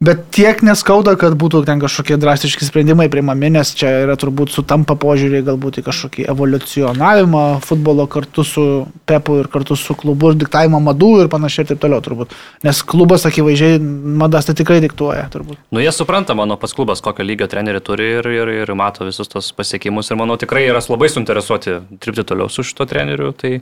bet 0.03 0.25
tiek 0.35 0.61
neskauda, 0.67 1.15
kad 1.21 1.37
būtų 1.39 1.63
ten 1.69 1.81
kažkokie 1.83 2.17
drastiški 2.21 2.67
sprendimai 2.67 3.07
priimami, 3.13 3.51
nes 3.55 3.71
čia 3.79 3.91
yra 4.05 4.17
turbūt 4.21 4.53
sutampa 4.55 4.97
požiūriai 5.01 5.45
galbūt 5.47 5.81
į 5.81 5.85
kažkokį 5.87 6.27
evoliucionavimą 6.33 7.45
futbolo 7.65 8.07
kartu 8.11 8.45
su 8.47 8.65
Pepu 9.09 9.39
ir 9.43 9.49
kartu 9.53 9.77
su 9.79 9.97
klubu 9.99 10.33
ir 10.33 10.39
diktavimą 10.41 10.81
madų 10.83 11.11
ir 11.23 11.31
panašiai 11.33 11.65
ir 11.65 11.71
taip 11.73 11.83
toliau 11.85 12.03
turbūt. 12.05 12.35
Nes 12.67 12.83
klubas 12.89 13.27
akivaizdžiai 13.29 13.81
madas 14.25 14.49
tai 14.49 14.57
tikrai 14.59 14.81
diktuoja 14.85 15.27
turbūt. 15.33 15.61
Nu, 15.71 15.83
jie 15.85 15.93
supranta, 15.95 16.37
mano 16.39 16.59
pas 16.61 16.75
klubas, 16.77 17.05
kokio 17.05 17.27
lygio 17.27 17.49
trenerių 17.51 17.83
turi 17.85 18.11
ir, 18.19 18.31
ir, 18.43 18.53
ir 18.65 18.75
mato 18.79 19.07
visus 19.09 19.31
tos 19.31 19.53
pasiekimus 19.57 20.11
ir 20.11 20.21
manau 20.21 20.39
tikrai 20.41 20.67
yra 20.69 20.83
labai 20.89 21.11
suinteresuoti 21.13 21.81
dirbti 22.01 22.27
toliau 22.29 22.51
su 22.53 22.65
šito 22.67 22.89
treneriu. 22.89 23.33
Tai 23.37 23.59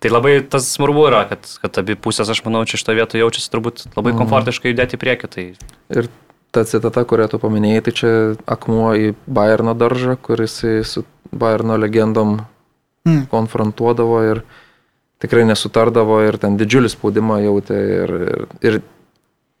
Tai 0.00 0.10
labai 0.14 0.38
tas 0.48 0.64
svarbu 0.72 1.02
yra, 1.10 1.24
kad, 1.28 1.44
kad 1.60 1.78
abi 1.82 1.94
pusės, 2.00 2.30
aš 2.32 2.40
manau, 2.46 2.62
čia 2.64 2.78
šito 2.80 2.94
vietoje 2.96 3.20
jaučiasi 3.20 3.50
turbūt 3.52 3.82
labai 3.98 4.14
komfortiškai 4.16 4.72
judėti 4.72 4.96
į 4.96 5.00
priekį. 5.02 5.28
Tai 5.34 5.44
Ir 6.00 6.08
ta 6.56 6.64
citata, 6.64 7.04
kurią 7.04 7.26
tu 7.30 7.38
paminėjai, 7.42 7.82
tai 7.84 7.92
čia 7.98 8.12
akmuo 8.48 8.94
į 8.96 9.10
Bayerno 9.28 9.74
daržą, 9.76 10.16
kuris 10.24 10.56
su 10.88 11.04
Bayerno 11.32 11.76
legendom 11.80 12.40
Mm. 13.08 13.22
konfrontuodavo 13.32 14.18
ir 14.28 14.42
tikrai 15.24 15.46
nesutardavo 15.48 16.18
ir 16.20 16.36
ten 16.36 16.58
didžiulį 16.60 16.90
spaudimą 16.92 17.38
jautė. 17.40 17.78
Ir, 17.96 18.10
ir, 18.12 18.42
ir 18.60 18.74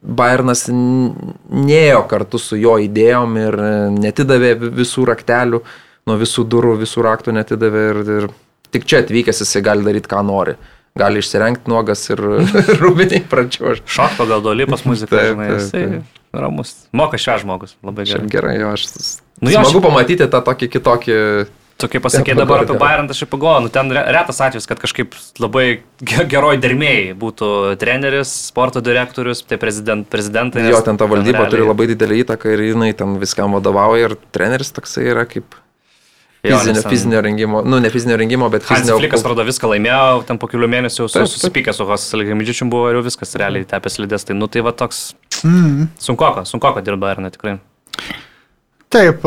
Bayernas 0.04 0.66
nėjo 0.68 2.02
kartu 2.08 2.36
su 2.40 2.58
jo 2.60 2.74
idėjom 2.84 3.38
ir 3.40 3.56
netidavė 3.96 4.50
vi- 4.60 4.70
visų 4.82 5.06
raktelių, 5.08 5.60
nuo 6.08 6.16
visų 6.20 6.44
durų, 6.52 6.74
visų 6.84 7.04
raktų 7.08 7.32
netidavė 7.36 7.82
ir, 7.94 8.02
ir 8.18 8.28
tik 8.72 8.84
čia 8.86 9.02
atvykęs 9.04 9.42
jisai 9.44 9.62
gali 9.62 9.84
daryti, 9.86 10.08
ką 10.10 10.22
nori. 10.26 10.56
Gali 10.98 11.20
išsirengti 11.22 11.70
nuogas 11.70 12.02
ir 12.10 12.18
rūbiniai 12.82 13.22
pradžiož. 13.30 13.84
šok 13.86 14.16
pagal 14.18 14.42
dolipas 14.42 14.82
muziką, 14.88 15.20
žinai, 15.30 15.52
jisai 15.54 15.84
ramus. 16.34 16.74
Moka 16.92 17.16
šią 17.20 17.38
žmogus, 17.44 17.76
labai 17.86 18.06
Šiaip 18.10 18.26
gerai. 18.26 18.34
gerai, 18.34 18.56
jo, 18.64 18.72
aš 18.74 18.88
Nu 19.40 19.48
jo, 19.48 19.60
smagu 19.62 19.78
šiaip- 19.78 19.86
pamatyti 19.86 20.26
tą 20.28 20.40
tokį 20.44 20.66
kitokį. 20.74 21.14
Tu 21.80 21.88
kaip 21.88 22.02
pasakė 22.04 22.34
dabar 22.36 22.60
apie. 22.66 22.74
Bayern, 22.76 23.06
aš 23.08 23.22
pagalvoju, 23.24 23.62
nu 23.64 23.70
ten 23.72 23.88
re- 23.88 24.02
retas 24.12 24.36
atvejis, 24.44 24.66
kad 24.68 24.76
kažkaip 24.82 25.14
labai 25.40 25.80
ge- 26.04 26.26
geroj 26.28 26.58
dermėjai 26.60 27.14
būtų 27.16 27.48
treneris, 27.80 28.28
sporto 28.50 28.82
direktorius, 28.84 29.40
tai 29.48 29.56
prezident, 29.56 30.04
prezidentai. 30.12 30.66
Jo, 30.68 30.82
ten 30.84 30.98
ta 31.00 31.06
valdyba 31.08 31.46
realiai- 31.46 31.54
turi 31.54 31.64
labai 31.70 31.86
didelį 31.94 32.18
įtaką 32.26 32.52
ir 32.52 32.60
jinai 32.74 32.90
ten 32.98 33.16
viskam 33.22 33.56
vadovauja 33.56 34.10
ir 34.10 34.16
treneris 34.30 34.74
toksai 34.76 35.06
yra 35.14 35.24
kaip 35.24 35.56
fizinio, 36.42 36.82
ten 36.82 36.90
fizinio 36.90 37.20
rengimo, 37.24 37.62
nu 37.62 37.80
ne 37.80 37.90
fizinio 37.92 38.16
rengimo, 38.20 38.48
bet 38.52 38.64
fizinio. 38.64 38.98
Flikas 38.98 39.20
atrodo 39.24 39.44
viską 39.48 39.70
laimėjo, 39.74 40.24
ten 40.28 40.38
po 40.40 40.48
kelių 40.50 40.68
mėnesių 40.72 41.06
su, 41.06 41.18
Taip, 41.18 41.28
susipykė 41.28 41.74
su 41.76 41.84
Hosalgimidžičium 41.88 42.70
buvo 42.72 42.88
ir 42.90 42.98
jau 43.00 43.06
viskas 43.06 43.36
realiai 43.40 43.66
tepės 43.68 44.00
lydės. 44.00 44.24
Tai 44.28 44.38
nu 44.38 44.48
tai 44.48 44.64
va 44.66 44.72
toks 44.72 45.10
Mm. 45.44 45.86
sunkoka, 45.96 46.44
sunkoka 46.44 46.82
dirba 46.84 47.14
ir 47.14 47.20
ne 47.24 47.30
tikrai. 47.32 47.54
Taip, 48.92 49.22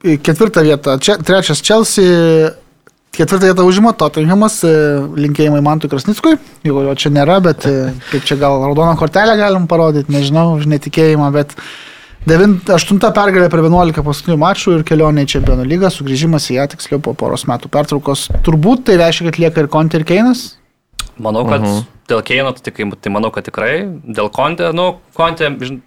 į 0.00 0.16
ketvirtą 0.24 0.62
vietą, 0.64 0.94
čia, 1.02 1.18
trečias 1.20 1.60
Chelsea, 1.60 2.52
ketvirtą 3.16 3.50
vietą 3.50 3.66
užima 3.68 3.92
Tottenhamas, 3.92 4.62
e, 4.64 4.72
linkėjimai 5.26 5.60
Mantui 5.66 5.90
Krasnickui, 5.92 6.38
jo, 6.64 6.80
jo 6.86 6.94
čia 6.96 7.12
nėra, 7.12 7.40
bet 7.44 7.66
e, 7.68 7.92
kaip 8.12 8.24
čia 8.24 8.38
gal 8.40 8.62
raudoną 8.64 8.94
kortelę 9.00 9.36
galim 9.36 9.66
parodyti, 9.68 10.12
nežinau, 10.14 10.54
už 10.56 10.70
netikėjimą, 10.72 11.28
bet 11.34 11.52
devint, 11.52 11.89
aštunta 12.68 13.08
pergalė 13.16 13.48
per 13.50 13.62
11 13.64 14.02
paskutinių 14.04 14.36
mačų 14.42 14.74
ir 14.78 14.82
kelionė 14.84 15.24
į 15.24 15.30
Čempionų 15.34 15.64
lygą, 15.70 15.88
sugrįžimas 15.94 16.50
į 16.52 16.58
ją 16.58 16.66
tiksliau 16.74 17.00
po 17.00 17.14
poros 17.16 17.46
metų 17.48 17.70
pertraukos. 17.72 18.26
Turbūt 18.44 18.84
tai 18.90 18.98
reiškia, 19.00 19.30
kad 19.30 19.38
lieka 19.40 19.60
ir 19.64 19.68
Conte 19.72 19.96
ir 19.96 20.04
Keinas. 20.04 20.56
Manau, 21.18 21.46
kad 21.48 21.60
uh 21.60 21.66
Mhm. 21.66 21.78
-huh. 21.78 21.84
dėl 22.08 22.22
Keino, 22.22 22.52
tai, 22.52 22.72
tai 22.72 23.10
manau, 23.12 23.30
kad 23.30 23.44
tikrai, 23.44 23.88
dėl 24.06 24.30
Konte, 24.30 24.72
nu, 24.72 24.96
Konte, 25.14 25.44
žin- 25.60 25.80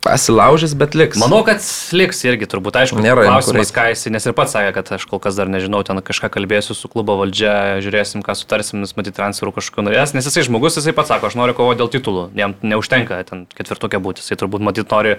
Pasilaužys, 0.00 0.72
bet 0.80 0.94
liks. 0.96 1.18
manau, 1.20 1.42
kad 1.44 1.60
liks 1.92 2.22
irgi, 2.24 2.46
turbūt, 2.48 2.78
aišku, 2.80 3.02
Nėra 3.04 3.26
klausimas, 3.26 3.68
ką 3.74 3.90
jis, 3.92 4.06
nes 4.08 4.24
ir 4.24 4.34
pats 4.36 4.54
sakė, 4.56 4.72
kad 4.78 4.92
aš 4.96 5.04
kol 5.10 5.20
kas 5.20 5.36
dar 5.36 5.50
nežinau, 5.52 5.82
ten 5.84 6.00
kažką 6.00 6.30
kalbėsiu 6.32 6.76
su 6.76 6.88
klubo 6.88 7.18
valdžia, 7.20 7.82
žiūrėsim, 7.84 8.24
ką 8.24 8.32
sutarsim, 8.38 8.80
nes 8.80 8.96
matyti 8.96 9.18
transferų 9.18 9.52
kažkokiu 9.58 9.84
norės, 9.84 10.14
nes 10.16 10.24
jisai 10.24 10.46
žmogus, 10.48 10.78
jisai 10.80 10.96
pats 10.96 11.12
sako, 11.12 11.28
aš 11.28 11.36
noriu 11.36 11.56
kovoti 11.58 11.82
dėl 11.82 11.92
titulų, 11.92 12.24
jam 12.40 12.56
neužtenka 12.64 13.20
ten 13.28 13.44
ketvirtukė 13.52 14.00
būti, 14.00 14.24
jisai 14.24 14.40
turbūt 14.40 14.64
matyti 14.64 14.88
nori, 14.88 15.16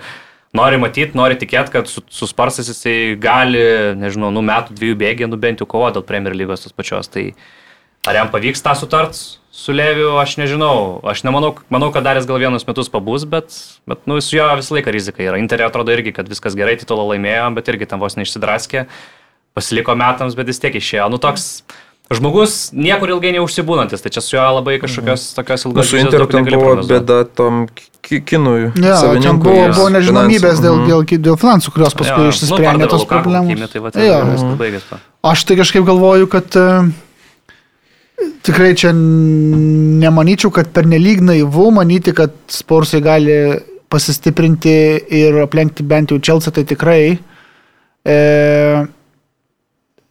nori 0.57 0.81
matyti, 0.81 1.17
nori 1.19 1.37
tikėti, 1.37 1.75
kad 1.77 1.91
su, 1.91 2.01
su 2.09 2.29
Sparsais 2.31 2.73
jisai 2.73 2.97
gali, 3.21 3.61
nežinau, 4.01 4.33
nu 4.33 4.41
metų 4.49 4.79
dviejų 4.81 4.97
bėgė, 5.05 5.29
nu 5.29 5.37
bent 5.37 5.61
jau 5.61 5.69
kovoti 5.69 5.99
dėl 5.99 6.09
Premier 6.09 6.33
lygos 6.33 6.65
tos 6.65 6.73
pačios, 6.73 7.11
tai 7.13 7.35
ar 8.07 8.15
jam 8.15 8.29
pavyks 8.33 8.63
tą 8.65 8.73
sutart 8.75 9.17
su 9.51 9.73
Leviu, 9.75 10.15
aš 10.17 10.37
nežinau, 10.39 11.01
aš 11.05 11.21
nemanau, 11.27 11.51
manau, 11.69 11.91
kad 11.93 12.03
dar 12.07 12.15
jis 12.17 12.25
gal 12.25 12.39
vienus 12.41 12.63
metus 12.65 12.87
pabus, 12.89 13.25
bet, 13.29 13.51
bet 13.85 13.99
nu, 14.09 14.17
su 14.23 14.37
jo 14.39 14.47
visą 14.57 14.77
laiką 14.77 14.93
rizika 14.95 15.21
yra. 15.21 15.37
Interė 15.41 15.67
atrodo 15.67 15.91
irgi, 15.93 16.13
kad 16.15 16.29
viskas 16.31 16.55
gerai, 16.57 16.77
titulą 16.79 17.03
laimėjo, 17.11 17.49
bet 17.59 17.67
irgi 17.69 17.85
tam 17.91 17.99
vos 18.01 18.15
neišsidraskė, 18.17 18.85
pasiliko 19.53 19.93
metams, 19.99 20.37
bet 20.39 20.47
vis 20.49 20.57
tiek 20.63 20.73
išėjo. 20.79 21.09
Nu 21.11 21.19
toks 21.21 21.61
žmogus 22.11 22.71
niekur 22.73 23.11
ilgai 23.13 23.35
neužsibūnantis, 23.37 24.01
tai 24.03 24.09
čia 24.15 24.23
su 24.23 24.33
juo 24.35 24.47
labai 24.57 24.79
kažkokios 24.81 25.27
tokios 25.35 25.63
Nu, 25.67 25.71
ilgos 25.71 25.91
su 25.91 25.95
vizijos 25.99 26.09
Interu 26.09 26.27
ten 26.31 26.47
buvo 26.49 26.73
bėda 26.87 27.19
tom 27.35 27.67
ki- 28.01 28.19
kinui. 28.27 28.71
Ne, 28.75 28.87
ten 28.87 28.97
savininkui, 29.03 29.45
buvo, 29.51 29.67
buvo 29.77 29.89
nežinomybės 29.93 30.57
finansų. 30.57 30.65
dėl, 30.65 30.75
Mhm. 30.79 30.89
dėl, 30.89 31.21
dėl 31.29 31.37
finansų, 31.43 31.71
kurios 31.75 31.93
paskui 31.95 32.23
Jo, 32.25 32.31
išsisprendė 32.33 32.87
pardavė 32.87 32.89
tos 32.95 33.05
problemos. 33.05 33.47
Kimi, 33.53 33.67
Tai 33.67 33.79
va, 33.79 33.91
Jo. 33.93 34.57
tai 34.57 34.71
to. 34.89 34.99
Aš 35.23 35.43
tai 35.45 35.55
kažkaip 35.55 35.85
galvoju, 35.85 36.27
kad 36.27 36.55
e, 36.55 36.91
tikrai 38.45 38.71
čia 38.77 38.93
nemanyčiau, 38.95 40.51
kad 40.53 40.71
pernelyg 40.73 41.21
naivu 41.25 41.69
manyti, 41.75 42.13
kad 42.17 42.33
Sporsai 42.51 43.01
gali 43.05 43.37
pasistiprinti 43.91 44.73
ir 45.19 45.41
aplenkti 45.43 45.85
bent 45.87 46.13
jau 46.13 46.19
Chelsea, 46.23 46.53
tai 46.55 46.63
tikrai. 46.67 47.01
E, 48.07 48.17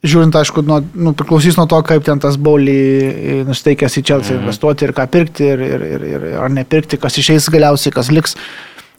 žiūrint, 0.07 0.37
aišku, 0.41 0.65
nuo, 0.69 0.81
nu, 0.95 1.15
priklausys 1.17 1.59
nuo 1.59 1.67
to, 1.71 1.81
kaip 1.87 2.05
ten 2.07 2.21
tas 2.23 2.39
Baulį 2.41 3.45
nusteikęs 3.49 3.99
į 4.01 4.05
Chelsea 4.05 4.35
mhm. 4.35 4.45
investuoti 4.45 4.87
ir 4.87 4.95
ką 4.97 5.09
pirkti, 5.13 5.49
ir, 5.55 5.65
ir, 5.65 5.87
ir, 5.95 6.07
ir 6.11 6.29
ar 6.45 6.53
nepirkti, 6.55 7.01
kas 7.01 7.19
išeis 7.21 7.51
galiausiai, 7.53 7.95
kas 7.97 8.13
liks. 8.15 8.37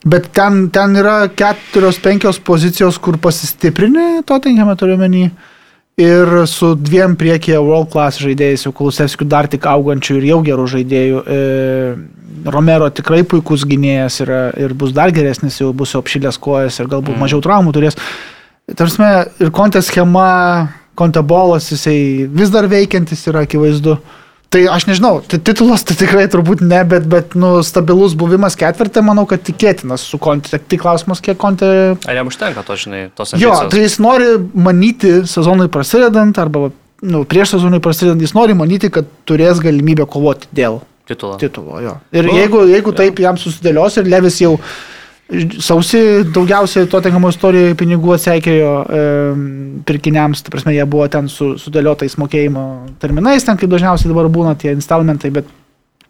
Bet 0.01 0.31
ten, 0.33 0.65
ten 0.73 0.97
yra 0.97 1.27
keturios, 1.38 1.99
penkios 2.01 2.41
pozicijos, 2.41 2.97
kur 2.97 3.19
pasistiprinė, 3.21 4.23
to 4.25 4.39
tenkiame 4.41 4.73
turiu 4.79 4.97
menį. 4.97 5.27
Ir 5.99 6.47
su 6.47 6.72
dviem 6.80 7.18
priekyje 7.19 7.59
world 7.59 7.91
class 7.91 8.22
žaidėjais, 8.23 8.63
jau 8.65 8.72
Kulusevskiu 8.76 9.27
dar 9.27 9.49
tik 9.51 9.65
augančių 9.68 10.18
ir 10.22 10.27
jau 10.30 10.39
gerų 10.45 10.68
žaidėjų. 10.72 11.22
E, 11.22 11.39
Romero 12.51 12.88
tikrai 12.89 13.22
puikus 13.27 13.65
gynėjas 13.68 14.22
yra, 14.23 14.39
ir 14.57 14.73
bus 14.73 14.95
dar 14.95 15.11
geresnis, 15.13 15.59
jau 15.59 15.73
bus 15.76 15.93
apšilęs 15.99 16.39
kojas 16.41 16.80
ir 16.80 16.89
galbūt 16.89 17.18
mm. 17.18 17.22
mažiau 17.26 17.43
traumų 17.43 17.76
turės. 17.76 17.99
Tarsi 18.72 19.03
ir 19.43 19.51
kontės 19.51 19.91
schema, 19.91 20.72
kontebolas, 20.95 21.68
jisai 21.73 22.30
vis 22.31 22.53
dar 22.53 22.69
veikiantis 22.72 23.27
yra 23.27 23.43
akivaizdu. 23.45 23.97
Tai 24.52 24.61
aš 24.68 24.84
nežinau, 24.90 25.22
tai 25.23 25.38
titulas 25.40 25.86
tai 25.88 25.95
tikrai 25.95 26.26
turbūt 26.28 26.60
ne, 26.68 26.82
bet, 26.84 27.06
bet 27.07 27.38
nu, 27.40 27.53
stabilus 27.64 28.11
buvimas 28.19 28.57
ketvirtą, 28.60 28.99
manau, 29.07 29.23
kad 29.30 29.40
tikėtinas 29.48 30.03
su 30.03 30.19
kontė. 30.19 30.60
Tik 30.60 30.82
klausimas, 30.84 31.22
kiek 31.23 31.38
kontė 31.40 31.69
Ar 31.95 32.18
jam 32.19 32.28
užtenka 32.28 32.64
to, 32.68 32.76
žinai, 32.76 33.06
tos 33.15 33.32
Jo, 33.40 33.53
ambicijos? 33.53 33.72
tai 33.72 33.86
jis 33.86 33.95
nori 34.03 34.28
manyti 34.68 35.14
sezonui 35.32 35.69
prasidedant 35.72 36.36
arba 36.44 36.65
nu, 37.02 37.23
prieš 37.23 37.56
sezonui 37.56 37.80
prasidedant, 37.82 38.19
jis 38.22 38.36
nori 38.36 38.53
manyti, 38.60 38.91
kad 38.91 39.07
turės 39.26 39.64
galimybę 39.64 40.03
kovoti 40.11 40.52
dėl 40.52 40.82
titulo. 41.07 41.38
titulo. 41.40 41.80
Jo. 41.82 41.95
Ir 42.11 42.28
Nu, 42.28 42.36
jeigu, 42.36 42.65
jeigu 42.76 42.91
jo. 42.91 42.98
taip 42.99 43.23
jam 43.23 43.40
susidėlios 43.40 43.98
ir 44.03 44.11
Levis 44.11 44.41
jau 44.44 44.57
sausi 45.64 46.02
daugiausiai 46.36 46.90
to 46.91 46.99
tenkamo 47.03 47.32
istorijoje 47.32 47.78
pinigų 47.80 48.16
atseikėjo 48.18 48.74
e, 48.84 49.06
pirkiniams, 49.88 50.44
tai 50.44 50.53
prasme, 50.53 50.76
jie 50.76 50.86
buvo 50.90 51.08
ten 51.12 51.32
su 51.32 51.53
sudėliotais 51.62 52.18
mokėjimo 52.20 52.66
terminais, 53.02 53.48
ten 53.48 53.60
kaip 53.60 53.72
dažniausiai 53.72 54.12
dabar 54.12 54.30
būna 54.32 54.58
tie 54.60 54.76
installmentai, 54.76 55.34
bet 55.40 55.58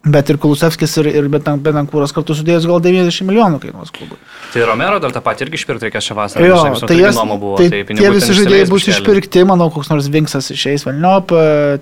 Bet 0.02 0.32
ir 0.32 0.38
Kulusevskis 0.42 0.96
ir, 0.98 1.08
ir 1.14 1.26
Benankūras 1.30 2.10
kartu 2.10 2.34
sudėjus 2.34 2.64
gal 2.66 2.80
90 2.82 3.22
milijonų 3.28 3.60
kainuos 3.62 3.92
klubui. 3.94 4.16
Tai 4.50 4.64
Romero 4.66 4.98
dar 4.98 5.14
tą 5.14 5.22
patį 5.22 5.46
irgi 5.46 5.60
išpirkti 5.60 5.86
reikės 5.86 6.08
šią 6.08 6.16
vasarą. 6.18 6.48
Jo, 6.48 6.56
sau 6.80 6.88
tai, 6.90 6.96
jas, 6.98 7.20
buvo, 7.30 7.54
tai, 7.60 7.68
tai 7.70 7.94
tie 8.00 8.10
visi 8.10 8.34
žaidėjai 8.34 8.66
bus 8.66 8.82
biškelį. 8.82 8.96
išpirkti, 8.96 9.44
manau, 9.46 9.70
koks 9.70 9.92
nors 9.92 10.10
Vinksas 10.10 10.50
išeis 10.50 10.82
Velniop, 10.88 11.30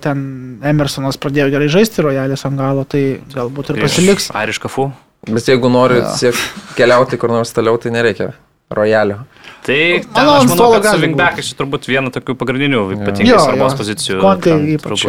ten 0.05 0.21
Emersonas 0.69 1.17
pradėjo 1.17 1.49
gerai 1.55 1.71
žaisti, 1.73 2.05
Rojalis 2.05 2.45
ant 2.45 2.61
galo, 2.61 2.85
tai 2.85 3.07
galbūt 3.33 3.73
ir 3.73 3.81
pasiliks. 3.87 4.29
Airiška 4.37 4.69
fu. 4.69 4.91
Bet 5.29 5.51
jeigu 5.51 5.69
nori 5.69 5.99
siek 6.17 6.37
keliauti 6.77 7.19
kur 7.21 7.29
nors 7.29 7.53
toliau, 7.53 7.77
tai 7.81 7.91
nereikia 7.93 8.31
rojalio. 8.73 9.19
Tai 9.61 9.75
ten, 9.75 10.07
Manau, 10.15 10.37
aš 10.39 10.47
manau, 10.49 10.69
kad 10.73 10.87
su 10.87 11.01
Wingback'ai 11.03 11.43
čia 11.45 11.57
turbūt 11.59 11.85
viena 11.85 12.09
tokių 12.13 12.33
pagrindinių, 12.39 12.79
ypatingai 12.95 13.35
svarbos 13.37 13.75
pozicijų. 13.77 14.17
Kontai 14.23 14.55
ypač. 14.77 15.03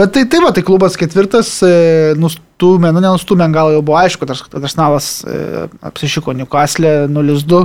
Bet 0.00 0.14
tai, 0.14 0.22
tai 0.32 0.40
va, 0.40 0.52
tai 0.56 0.62
klubas 0.64 0.96
ketvirtas 0.96 1.50
e, 1.66 1.72
nustumė, 2.16 2.94
nu 2.96 3.02
nenustumė, 3.04 3.50
gal 3.52 3.74
jau 3.74 3.82
buvo 3.84 3.98
aišku, 4.00 4.24
kad 4.24 4.64
Arsenalas 4.64 5.10
e, 5.28 5.66
apsišiko 5.90 6.32
Newcastle 6.38 6.94
0-2. 7.12 7.60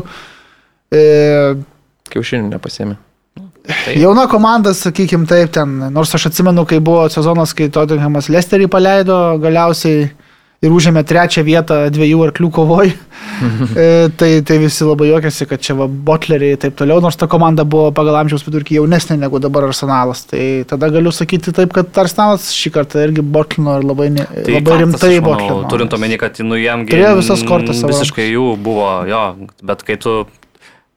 E, 0.91 1.05
Kiaušinių 2.11 2.51
nepasėmė. 2.57 2.99
Tai- 3.63 3.95
jauna 3.95 4.25
komanda, 4.27 4.73
sakykim 4.75 5.23
taip, 5.29 5.53
ten, 5.55 5.77
nors 5.95 6.11
aš 6.17 6.27
atsimenu, 6.33 6.65
kai 6.67 6.81
buvo 6.83 7.05
sezonas, 7.13 7.55
kai 7.55 7.69
Tottenhamas 7.71 8.27
Lesterį 8.33 8.67
paleido 8.73 9.21
galiausiai 9.39 10.09
ir 10.63 10.73
užėmė 10.73 11.03
trečią 11.07 11.43
vietą 11.45 11.79
dviejų 11.93 12.21
arklių 12.27 12.49
kovoj. 12.55 12.91
e, 13.83 13.87
tai, 14.19 14.29
tai 14.47 14.57
visi 14.61 14.87
labai 14.87 15.09
juokiasi, 15.09 15.47
kad 15.49 15.63
čia 15.63 15.75
va 15.77 15.87
botleriai 15.87 16.55
ir 16.55 16.61
taip 16.61 16.77
toliau, 16.79 17.01
nors 17.03 17.17
ta 17.19 17.27
komanda 17.31 17.65
buvo 17.67 17.91
pagal 17.95 18.21
amžiaus 18.21 18.45
vidurkį 18.47 18.79
jaunesnė 18.79 19.17
negu 19.25 19.41
dabar 19.43 19.67
Arsenalas. 19.69 20.23
Tai 20.31 20.43
tada 20.69 20.89
galiu 20.93 21.11
sakyti 21.15 21.55
taip, 21.55 21.73
kad 21.75 22.03
Arsenalas 22.03 22.51
šį 22.55 22.73
kartą 22.77 23.03
irgi 23.07 23.25
botlino 23.35 23.79
ir 23.81 23.89
labai, 23.89 24.09
ne, 24.15 24.27
Tai 24.33 24.59
labai 24.59 24.61
faktas, 24.61 24.85
rimtai 24.85 25.17
botlino. 25.25 25.59
Turint 25.73 25.97
omeny, 25.97 26.19
kad 26.21 26.39
nu, 26.45 26.59
jam 26.59 26.87
gi 26.87 26.95
Turėjo 26.95 27.17
visas 27.19 27.43
kortas 27.47 27.83
Visiškai 27.83 28.29
jų 28.31 28.53
buvo, 28.63 28.87
jo, 29.09 29.25
bet 29.65 29.83
kai 29.85 29.99
tu 30.01 30.23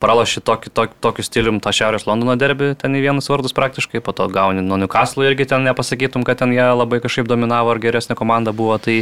pralaši 0.03 0.43
tokį, 0.45 0.71
tokį, 0.77 0.97
tokiu 1.03 1.25
stilium 1.25 1.59
tą 1.65 1.73
Šiaurės 1.75 2.05
Londono 2.09 2.37
derbį, 2.39 2.75
ten 2.81 2.95
į 2.97 3.03
vienus 3.07 3.31
vardus 3.33 3.57
praktiškai, 3.57 4.03
po 4.05 4.13
to 4.17 4.29
gauni 4.33 4.63
nuo 4.65 4.79
Newcastle 4.81 5.25
irgi 5.27 5.49
ten 5.49 5.65
nepasakytum, 5.67 6.25
kad 6.27 6.43
ten 6.43 6.53
jie 6.55 6.67
labai 6.77 7.01
kažkaip 7.05 7.29
dominavo 7.31 7.73
ar 7.73 7.81
geresnė 7.83 8.17
komanda 8.19 8.53
buvo. 8.57 8.77
Tai, 8.83 9.01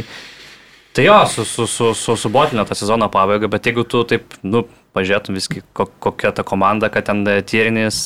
tai 0.95 1.05
jo, 1.07 1.17
su, 1.31 1.45
su, 1.47 1.67
su, 1.69 1.91
su, 1.97 2.15
subotinė 2.19 2.65
tą 2.67 2.77
sezono 2.77 3.09
pabaigą, 3.11 3.49
bet 3.51 3.67
jeigu 3.67 3.83
tu 3.87 4.03
taip, 4.07 4.37
nu, 4.43 4.63
pažiūrėtum 4.95 5.35
viskai, 5.37 5.63
ko, 5.75 5.89
kokia 6.03 6.31
ta 6.35 6.45
komanda, 6.47 6.89
kad 6.93 7.09
ten 7.09 7.25
Tierinis, 7.47 7.99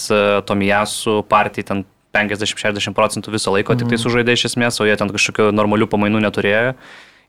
Tomijasų 0.49 1.19
partija, 1.29 1.69
ten 1.71 1.85
50-60 2.17 2.97
procentų 2.97 3.35
viso 3.35 3.53
laiko 3.53 3.75
mm. 3.75 3.83
tik 3.83 3.93
tai 3.93 4.01
sužaidė 4.01 4.33
iš 4.33 4.47
esmės, 4.49 4.81
o 4.81 4.89
jie 4.89 4.97
ten 4.97 5.11
kažkokių 5.13 5.51
normalių 5.53 5.89
pamainų 5.91 6.23
neturėjo 6.25 6.73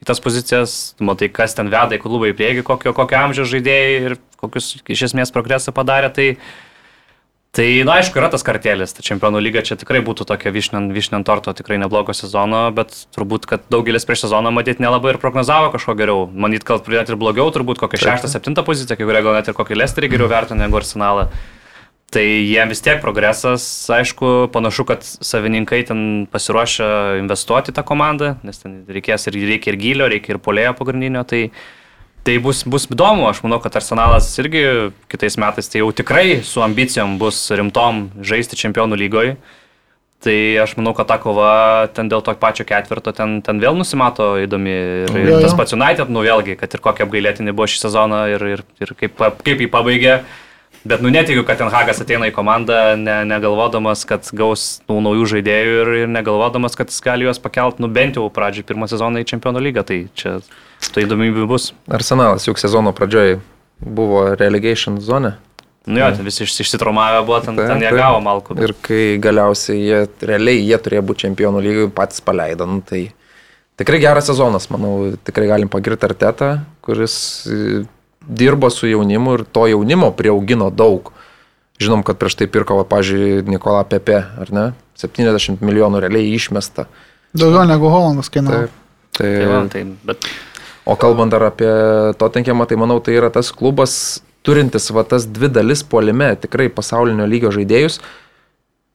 į 0.01 0.09
tas 0.09 0.21
pozicijas, 0.23 0.79
tu 0.97 1.05
matai, 1.05 1.29
kas 1.33 1.55
ten 1.57 1.69
veda 1.73 1.97
į 1.97 2.01
klubą 2.01 2.31
į 2.31 2.37
priekį, 2.39 2.65
kokio, 2.67 2.95
kokio 2.97 3.19
amžiaus 3.21 3.51
žaidėjai 3.53 3.97
ir 4.09 4.17
kokius 4.41 4.73
iš 4.89 5.11
esmės 5.11 5.33
progresą 5.35 5.75
padarė. 5.77 6.09
Tai, 6.17 6.29
tai 7.57 7.67
na, 7.87 7.99
aišku, 7.99 8.19
yra 8.21 8.31
tas 8.33 8.45
kartėlis, 8.47 8.95
ta 8.95 9.05
čempionų 9.07 9.41
lyga 9.43 9.63
čia 9.67 9.77
tikrai 9.81 10.03
būtų 10.07 10.27
tokia 10.29 10.53
višniant 10.55 11.27
torto, 11.27 11.55
tikrai 11.57 11.81
neblogo 11.83 12.15
sezono, 12.17 12.67
bet 12.75 12.95
turbūt, 13.17 13.49
kad 13.51 13.65
daugelis 13.73 14.07
prieš 14.07 14.27
sezoną 14.27 14.53
matyt 14.55 14.83
nelabai 14.83 15.15
ir 15.15 15.21
prognozavo 15.23 15.73
kažko 15.75 15.97
geriau. 15.99 16.27
Manyt, 16.31 16.67
kad 16.67 16.85
pridėti 16.87 17.15
ir 17.15 17.21
blogiau, 17.21 17.49
turbūt 17.55 17.83
kokią 17.83 18.03
šeštą, 18.05 18.31
septintą 18.31 18.67
poziciją, 18.67 18.99
kai 18.99 19.09
kurie 19.09 19.25
gal 19.27 19.39
net 19.39 19.51
ir 19.51 19.59
kokį 19.59 19.81
lesterį 19.83 20.13
geriau 20.15 20.31
vertina 20.31 20.67
negu 20.67 20.79
arsenalą. 20.79 21.31
Tai 22.11 22.23
jiem 22.27 22.71
vis 22.73 22.81
tiek 22.83 22.99
progresas, 22.99 23.65
aišku, 23.95 24.49
panašu, 24.51 24.83
kad 24.89 25.05
savininkai 25.07 25.85
ten 25.87 26.01
pasiruošia 26.31 27.21
investuoti 27.21 27.75
tą 27.75 27.85
komandą, 27.87 28.33
nes 28.43 28.59
ten 28.59 28.81
reikės 28.91 29.29
ir, 29.31 29.39
reikia 29.47 29.71
ir 29.71 29.79
gylio, 29.79 30.09
reikia 30.11 30.35
ir 30.35 30.41
polėjo 30.43 30.73
pagrindinio, 30.81 31.23
tai, 31.23 31.45
tai 32.27 32.37
bus, 32.43 32.65
bus 32.69 32.87
įdomu, 32.91 33.29
aš 33.31 33.41
manau, 33.45 33.61
kad 33.63 33.79
Arsenalas 33.81 34.29
irgi 34.43 34.65
kitais 35.11 35.39
metais 35.41 35.71
tai 35.71 35.83
jau 35.83 35.91
tikrai 35.97 36.41
su 36.47 36.63
ambicijom 36.65 37.17
bus 37.21 37.47
rimtom 37.55 38.09
žaisti 38.27 38.59
čempionų 38.61 38.99
lygoje. 39.01 39.39
Tai 40.21 40.37
aš 40.61 40.75
manau, 40.77 40.93
kad 40.93 41.09
ta 41.09 41.17
kova 41.17 41.89
ten 41.97 42.11
dėl 42.13 42.21
to 42.21 42.35
pačio 42.37 42.67
ketvirto 42.69 43.15
ten, 43.17 43.39
ten 43.41 43.61
vėl 43.63 43.73
nusimato 43.79 44.35
įdomi. 44.43 44.75
Ir, 45.09 45.17
ir 45.17 45.41
tas 45.41 45.57
pats 45.57 45.73
United, 45.73 46.13
nu 46.13 46.21
vėlgi, 46.27 46.59
kad 46.61 46.77
ir 46.77 46.83
kokie 46.85 47.07
apgailėtini 47.07 47.55
buvo 47.57 47.71
šį 47.73 47.81
sezoną 47.87 48.21
ir, 48.35 48.45
ir, 48.59 48.65
ir 48.85 48.93
kaip, 49.01 49.23
kaip 49.41 49.65
jį 49.65 49.71
pabaigė. 49.73 50.19
Bet 50.85 51.03
nu 51.05 51.11
netikiu, 51.13 51.43
kad 51.45 51.59
Ten 51.61 51.69
Hagas 51.69 52.01
ateina 52.01 52.31
į 52.31 52.33
komandą 52.33 52.95
ne, 52.97 53.19
negalvodamas, 53.29 54.07
kad 54.09 54.25
gaus 54.33 54.79
tų 54.89 54.97
naujų 55.05 55.27
žaidėjų 55.35 55.75
ir, 55.83 55.91
ir 56.05 56.09
negalvodamas, 56.09 56.77
kad 56.79 56.89
jis 56.89 57.03
gali 57.05 57.27
juos 57.29 57.41
pakelt, 57.43 57.83
nu 57.85 57.91
bent 57.93 58.17
jau 58.17 58.25
pradžioj 58.33 58.65
pirmą 58.71 58.89
sezoną 58.89 59.21
į 59.21 59.29
Čempionų 59.29 59.61
lygą. 59.67 59.85
Tai 59.91 59.99
čia 60.17 60.39
tai 60.95 61.05
įdomybių 61.05 61.45
bus. 61.51 61.71
Arsenalas 61.93 62.49
juk 62.49 62.61
sezono 62.63 62.95
pradžioj 62.97 63.37
buvo 63.85 64.31
relegation 64.41 64.97
zone. 65.05 65.35
Nu 65.85 66.01
jo, 66.01 66.09
ten 66.17 66.25
visi 66.25 66.45
išsitraumavę 66.45 67.23
buvo, 67.29 67.39
ten, 67.45 67.57
taip, 67.57 67.71
ten 67.73 67.85
jie 67.85 67.93
gavo 67.97 68.21
malkų. 68.25 68.57
Ir 68.65 68.75
kai 68.85 69.05
galiausiai 69.21 69.79
jie, 69.81 70.03
realiai 70.29 70.61
jie 70.65 70.81
turėjo 70.81 71.05
būti 71.09 71.27
čempionų 71.27 71.63
lygiai, 71.65 71.93
patys 71.97 72.21
paleido, 72.25 72.69
nu, 72.69 72.83
tai 72.85 73.07
tikrai 73.81 74.01
geras 74.03 74.29
sezonas, 74.29 74.69
manau, 74.73 74.93
tikrai 75.25 75.49
galim 75.49 75.73
pagirti 75.73 76.09
Artetą, 76.09 76.51
kuris 76.85 77.17
dirbo 78.31 78.71
su 78.71 78.89
jaunimu 78.91 79.39
ir 79.39 79.45
to 79.53 79.67
jaunimo 79.71 80.11
prieaugino 80.17 80.71
daug. 80.71 81.13
Žinom, 81.81 82.05
kad 82.05 82.19
prieš 82.21 82.37
tai 82.37 82.49
pirko, 82.53 82.77
pažiūrėjau, 82.89 83.47
Nikola 83.49 83.85
Pepe, 83.89 84.21
ar 84.21 84.53
ne? 84.53 84.67
70 85.01 85.65
milijonų 85.65 86.03
realiai 86.05 86.35
išmesta. 86.37 86.87
Daugiau 87.33 87.65
negu 87.69 87.89
Holandas 87.89 88.29
kainavo. 88.33 88.67
Taip. 88.67 88.81
Tai, 89.17 89.29
tai, 89.29 89.47
va, 89.49 89.61
tai, 89.73 89.85
bet... 90.07 90.29
O 90.89 90.97
kalbant 90.99 91.33
dar 91.33 91.45
apie 91.45 91.71
Tottenhamą, 92.19 92.67
tai 92.69 92.77
manau, 92.81 92.99
tai 93.05 93.15
yra 93.17 93.31
tas 93.33 93.53
klubas 93.55 94.21
turintis 94.43 94.89
va 94.97 95.05
tas 95.05 95.27
dvi 95.29 95.51
dalis 95.53 95.83
puolime, 95.85 96.33
tikrai 96.41 96.71
pasaulinio 96.73 97.27
lygio 97.29 97.53
žaidėjus, 97.55 98.01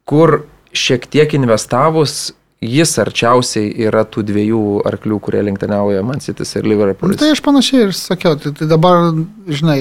kur 0.09 0.41
šiek 0.75 1.05
tiek 1.11 1.37
investavus 1.37 2.33
jis 2.63 2.95
arčiausiai 3.01 3.71
yra 3.87 4.05
tų 4.07 4.23
dviejų 4.29 4.63
arklių, 4.87 5.19
kurie 5.23 5.43
lenktyniauja 5.45 6.03
Man 6.05 6.21
City 6.23 6.47
ir 6.57 6.67
Liverpool. 6.67 7.13
Nu, 7.13 7.19
tai 7.19 7.33
aš 7.35 7.41
panašiai 7.45 7.87
ir 7.87 7.95
sakiau, 7.97 8.37
tai, 8.39 8.53
tai 8.55 8.67
dabar, 8.69 9.11
žinai, 9.47 9.79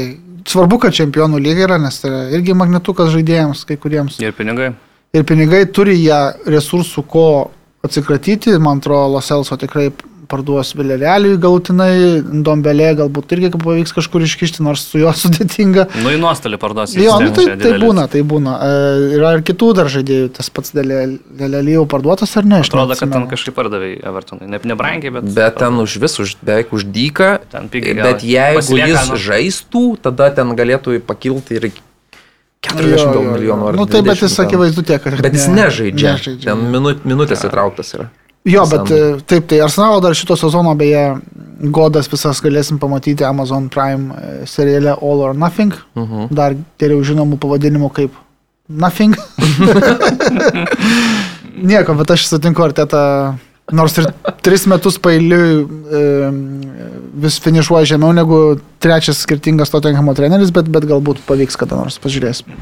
svarbu, 0.48 0.80
kad 0.82 0.96
čempionų 0.96 1.40
lyga 1.42 1.68
yra, 1.68 1.78
nes 1.82 2.00
tai 2.00 2.10
yra 2.10 2.22
irgi 2.36 2.56
magnetukas 2.58 3.12
žaidėjams, 3.14 3.64
kai 3.68 3.78
kuriems. 3.80 4.18
Ir 4.22 4.34
pinigai. 4.36 4.72
Ir 5.14 5.26
pinigai 5.28 5.62
turi 5.70 5.96
ją 6.02 6.20
resursų, 6.50 7.04
ko 7.08 7.28
atsikratyti, 7.84 8.56
man 8.62 8.82
atrodo, 8.82 9.14
Loselso 9.14 9.56
tikrai 9.60 9.90
parduos 10.34 10.74
Vileleliui 10.74 11.38
galutinai, 11.40 11.94
Dombelė 12.44 12.90
galbūt 12.98 13.36
irgi 13.36 13.52
pavyks 13.54 13.94
kažkur 13.94 14.24
iškišti, 14.26 14.64
nors 14.66 14.84
su 14.90 15.00
juo 15.02 15.12
sudėtinga. 15.22 15.86
Nu, 16.02 16.10
į 16.14 16.18
nuostolį 16.22 16.58
parduos. 16.62 16.96
Jo, 16.98 17.16
nu, 17.22 17.30
tai, 17.36 17.46
tai 17.60 17.76
būna, 17.82 18.08
tai 18.10 18.24
būna. 18.26 18.56
E, 18.58 19.06
yra 19.20 19.34
ir 19.38 19.44
kitų 19.46 19.70
dar 19.78 19.90
žaidėjų, 19.92 20.32
tas 20.40 20.50
pats 20.54 20.74
Vilelijų 20.74 21.86
parduotas 21.90 22.34
ar 22.40 22.48
ne? 22.50 22.60
Atrodo, 22.64 22.98
kad 22.98 23.14
ten 23.14 23.28
kažkaip 23.30 23.56
pardavė 23.56 23.94
Evertonai. 24.02 24.50
Ne, 24.50 24.60
nebrangiai, 24.74 25.14
bet... 25.18 25.30
Bet 25.36 25.58
ten 25.62 25.80
už 25.82 25.96
vis, 26.02 26.18
už, 26.22 26.36
beveik 26.44 26.74
už 26.74 26.88
dyką. 26.94 27.32
Ten 27.54 27.70
pigiai. 27.72 27.96
Bet 28.02 28.26
jeigu 28.26 28.62
Pasilieka, 28.62 28.92
jis 28.92 29.10
nu. 29.12 29.20
žaistų, 29.28 29.84
tada 30.04 30.30
ten 30.34 30.54
galėtų 30.58 30.98
pakilti 31.06 31.60
ir 31.60 31.70
40 32.64 32.96
jo, 32.96 33.12
jo, 33.12 33.22
milijonų 33.28 33.68
ar 33.68 33.76
ne. 33.76 33.82
Nu, 33.82 33.86
tai 33.90 34.02
bet 34.06 34.22
jis 34.24 34.36
akivaizdu 34.40 34.84
tiek, 34.86 35.02
kad... 35.04 35.20
Bet 35.24 35.36
jis 35.36 35.48
ne, 35.50 35.64
nežaidžia. 35.64 36.14
nežaidžia. 36.16 36.50
Ten 36.50 36.68
minut, 36.72 37.04
minutės 37.08 37.44
įtrauktas 37.46 37.94
yra. 37.96 38.08
Jo, 38.44 38.66
bet 38.68 38.90
e, 38.92 39.00
taip, 39.24 39.46
tai 39.48 39.62
Arsenalo 39.64 40.02
dar 40.04 40.14
šito 40.16 40.36
sezono 40.36 40.74
beje 40.76 41.04
godas 41.72 42.10
visas 42.12 42.42
galėsim 42.44 42.76
pamatyti 42.80 43.24
Amazon 43.24 43.70
Prime 43.72 44.12
e, 44.12 44.34
seriale 44.50 44.92
All 44.98 45.24
or 45.24 45.34
Nothing. 45.34 45.72
Uh 45.94 46.02
mhm. 46.02 46.14
-huh. 46.14 46.28
Dar 46.30 46.56
geriau 46.78 47.00
žinomų 47.02 47.38
pavadinimų 47.38 47.90
kaip 47.92 48.12
Nothing. 48.68 49.16
Nieko, 51.70 51.94
bet 51.94 52.10
aš 52.10 52.28
sutinku, 52.28 52.62
ar 52.62 52.72
teta 52.72 53.02
Nors 53.72 53.96
ir 53.96 54.10
tris 54.44 54.66
metus 54.68 54.98
pailiui 55.00 55.64
e, 55.64 56.00
vis 57.14 57.38
finišuoja 57.42 57.94
žemiau 57.94 58.14
negu 58.16 58.38
trečias 58.84 59.22
skirtingas 59.24 59.72
Tottenhamo 59.72 60.12
treneris, 60.16 60.52
bet, 60.52 60.68
bet 60.68 60.84
galbūt 60.88 61.22
pavyks 61.24 61.56
kada 61.56 61.78
nors, 61.78 61.96
pažiūrėsim. 62.02 62.52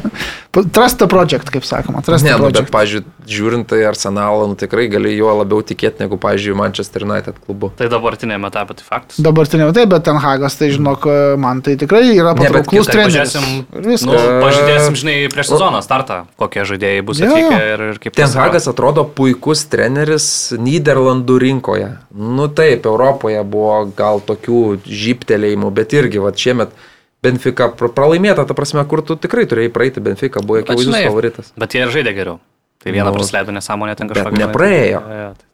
trust 0.76 1.00
the 1.00 1.08
project, 1.08 1.48
kaip 1.48 1.64
sakoma. 1.64 2.02
Trust 2.04 2.26
ne, 2.26 2.34
the 2.34 2.40
project. 2.40 2.58
Nu, 2.58 2.66
bet, 2.66 2.72
pažiūrėjau, 2.74 3.08
žiūrint 3.32 3.68
tai 3.70 3.80
Arsenalą, 3.88 4.50
nu, 4.50 4.56
tikrai 4.58 4.88
gali 4.92 5.14
juo 5.14 5.32
labiau 5.38 5.62
tikėti 5.64 6.04
negu, 6.04 6.18
pažiūrėjau, 6.20 6.58
Manchester 6.58 7.06
United 7.06 7.38
klubu. 7.40 7.70
Tai 7.78 7.88
dabartinėme 7.92 8.50
etape 8.52 8.76
tai 8.76 8.84
faktas. 8.84 9.20
Dabartinėme 9.24 9.72
taip, 9.76 9.88
bet 9.94 10.04
Ten 10.08 10.20
Hagas, 10.20 10.58
tai 10.60 10.68
žinok, 10.74 11.06
man 11.40 11.62
tai 11.64 11.78
tikrai 11.80 12.02
yra 12.10 12.34
patrauklus 12.36 12.90
treneris. 12.90 13.36
Pažiūrėsim, 13.38 14.10
nu, 14.10 14.18
pažiūrėsim, 14.42 14.98
žinai, 14.98 15.16
prieš 15.32 15.54
sezoną 15.54 15.80
startą, 15.86 16.22
kokie 16.42 16.66
žaidėjai 16.68 17.06
bus 17.06 17.22
atvykę 17.22 17.48
ja, 17.48 17.62
ja. 17.62 17.72
ir, 17.78 17.86
ir 17.94 18.02
kaip. 18.02 18.16
Ten 18.18 18.36
Hagas 18.36 18.68
atrodo 18.68 19.06
puikus 19.08 19.64
treneris 19.72 20.26
Niderlandų 20.58 21.38
rinkoje. 21.46 21.92
Nu 22.12 22.50
taip, 22.52 22.84
Europoje 22.90 23.40
buvo 23.48 23.78
gal 23.98 24.22
tokių 24.24 24.62
žyptelėjimų, 24.86 25.70
bet 25.76 25.94
irgi, 25.96 26.22
va, 26.22 26.32
šiemet 26.32 26.74
Benfica 27.22 27.68
pralaimėta, 27.78 28.42
ta 28.48 28.56
prasme, 28.58 28.82
kur 28.90 29.04
tu 29.06 29.14
tikrai 29.20 29.46
turėjai 29.50 29.70
praeiti, 29.74 30.02
Benfica 30.02 30.42
buvo 30.42 30.62
akivaizdus 30.64 30.96
favoritas. 30.96 31.52
Bet 31.60 31.76
jie 31.76 31.84
ir 31.84 31.94
žaidė 31.94 32.16
geriau. 32.16 32.40
Tai 32.82 32.90
vieną 32.90 33.12
nu, 33.12 33.20
prasleido 33.20 33.54
nesąmonę 33.54 33.94
ten 33.98 34.10
kažką. 34.10 34.34
Nepraėjo. 34.40 35.02
Ja, 35.06 35.18
ja, 35.20 35.28
tai. 35.38 35.51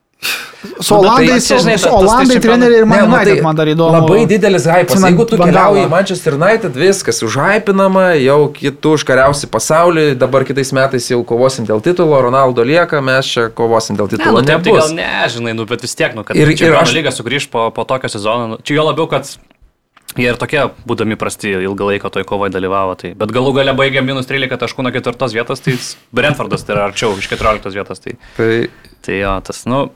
Su 0.80 0.94
Olandais, 0.94 1.46
su, 1.46 1.58
su 1.78 1.88
Olandai 1.88 2.40
treneriai 2.42 2.80
ir 2.82 2.86
man, 2.86 2.98
ne, 2.98 3.16
United, 3.16 3.42
man 3.42 3.58
dar 3.58 3.68
įdomu. 3.70 3.94
Labai 3.94 4.24
didelis 4.30 4.66
hypas. 4.66 5.04
Jeigu 5.06 5.26
tu 5.30 5.38
keliauji 5.38 5.84
į 5.86 5.90
Manchester 5.92 6.34
United, 6.34 6.78
viskas 6.78 7.22
užhypinama, 7.26 8.08
jau 8.18 8.38
kitų 8.56 8.96
užkariausi 8.98 9.50
pasaulį, 9.52 10.06
dabar 10.18 10.46
kitais 10.48 10.74
metais 10.74 11.06
jau 11.12 11.20
kovosim 11.26 11.68
dėl 11.68 11.82
titulo, 11.84 12.18
Ronaldo 12.26 12.66
lieka, 12.66 13.02
mes 13.04 13.30
čia 13.30 13.46
kovosim 13.54 13.98
dėl 13.98 14.10
titulo. 14.10 14.42
Ne, 14.42 14.48
nu, 14.48 14.50
taip, 14.50 14.66
tai 14.66 14.74
gal 14.80 14.96
ne, 14.98 15.12
žinai, 15.34 15.54
nu, 15.58 15.66
bet 15.70 15.86
vis 15.86 15.94
tiek, 15.98 16.18
nu, 16.18 16.26
kad 16.26 16.38
ir, 16.38 16.50
ir 16.50 16.80
aš 16.80 16.96
lyga 16.96 17.14
sugrįž 17.14 17.46
po, 17.54 17.68
po 17.74 17.86
tokio 17.86 18.10
sezono. 18.10 18.50
Nu, 18.54 18.60
čia 18.62 18.80
jo 18.80 18.90
labiau, 18.90 19.06
kad 19.10 19.30
Jie 20.16 20.30
ir 20.32 20.38
tokie, 20.40 20.62
būdami 20.88 21.18
prasti, 21.20 21.50
ilgą 21.68 21.90
laiką 21.92 22.08
toj 22.10 22.24
kovoje 22.26 22.50
dalyvavo. 22.54 22.94
Tai. 22.98 23.10
Bet 23.18 23.32
galų 23.34 23.52
gale 23.58 23.74
baigė 23.76 24.00
minus 24.02 24.26
13 24.26 24.56
taškų 24.62 24.86
nuo 24.86 24.92
4 24.94 25.28
vietos, 25.36 25.60
tai 25.62 25.74
Brentfordas 26.16 26.64
tai 26.64 26.74
yra 26.74 26.86
arčiau 26.88 27.12
iš 27.20 27.28
14 27.28 27.76
vietos. 27.76 28.00
Tai, 28.02 28.14
tai, 28.38 28.48
tai 29.04 29.20
jo, 29.22 29.32
tas, 29.46 29.62
nu, 29.70 29.86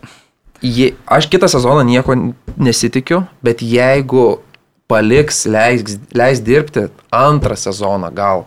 je, 0.62 0.92
aš 1.06 1.28
kitą 1.32 1.50
sezoną 1.50 1.84
nieko 1.88 2.16
nesitikiu, 2.56 3.24
bet 3.44 3.62
jeigu 3.66 4.40
paliks, 4.90 5.44
leis, 5.48 5.98
leis 6.14 6.42
dirbti 6.44 6.88
antrą 7.14 7.56
sezoną 7.56 8.12
gal. 8.14 8.44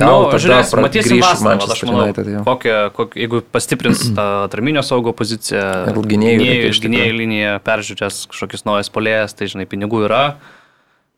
Gal 0.00 0.22
nu, 0.24 0.38
žiūrės, 0.40 0.70
matysim 0.80 1.18
vasarą, 1.20 1.66
aš 1.74 1.82
manau, 1.84 2.04
United, 2.06 2.28
kokią, 2.46 2.76
kokią, 2.96 3.20
jeigu 3.20 3.42
pastiprins 3.52 4.06
tą 4.16 4.26
atraminio 4.46 4.84
saugo 4.86 5.12
poziciją, 5.16 5.64
gynėjų, 5.98 7.12
liniją, 7.18 7.58
peržiūrės 7.66 8.22
kažkokius 8.30 8.64
naujas 8.68 8.88
polėjas, 8.94 9.36
tai 9.36 9.50
žinai, 9.52 9.66
pinigų 9.68 10.06
yra, 10.08 10.24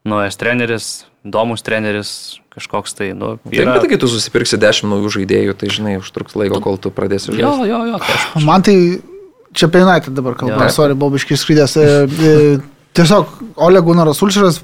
naujas 0.09 0.39
treneris, 0.41 0.91
įdomus 1.27 1.63
treneris, 1.65 2.11
kažkoks 2.53 2.97
tai, 2.99 3.13
nu, 3.17 3.37
yra. 3.49 3.77
Taip, 3.77 3.85
bet 3.85 3.95
kai 3.95 4.01
tu 4.03 4.11
susipirksi 4.11 4.59
dešimt 4.61 4.91
naujų 4.93 5.15
žaidėjų, 5.19 5.55
tai 5.61 5.71
žinai, 5.73 5.95
užtruks 6.03 6.37
laiko, 6.39 6.61
kol 6.65 6.81
tu 6.83 6.93
pradėsi 6.95 7.33
žaisti. 7.33 7.45
Jo, 7.45 7.65
jo, 7.69 7.81
jo. 7.95 8.03
Tai 8.03 8.45
Man 8.49 8.67
tai 8.67 8.77
Čia 9.53 9.69
apie 9.69 9.83
United 9.85 10.17
dabar 10.17 10.33
kalbu, 10.33 10.57
ja. 10.57 10.73
sorry, 10.73 10.97
buvau 10.97 11.13
biškai 11.13 11.37
skrydęs. 11.37 11.75
E, 11.77 11.87
e, 12.09 12.37
tiesiog 12.97 13.35
Ole 13.61 13.83
Gunaras 13.85 14.23
Ulšeras 14.25 14.63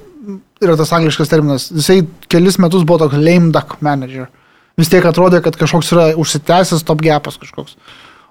yra 0.65 0.77
tas 0.81 0.93
angliškas 0.97 1.29
terminas, 1.29 1.69
jisai 1.69 2.01
kelis 2.33 2.57
metus 2.61 2.87
buvo 2.89 3.03
toks 3.05 3.21
lame 3.21 3.53
duck 3.53 3.77
manager. 3.85 4.31
Vis 4.81 4.89
tiek 4.89 5.05
atrodė, 5.05 5.43
kad 5.45 5.59
kažkoks 5.61 5.93
yra 5.93 6.07
užsitęsęs 6.21 6.87
top 6.89 7.05
gapas 7.05 7.37
kažkoks. 7.41 7.77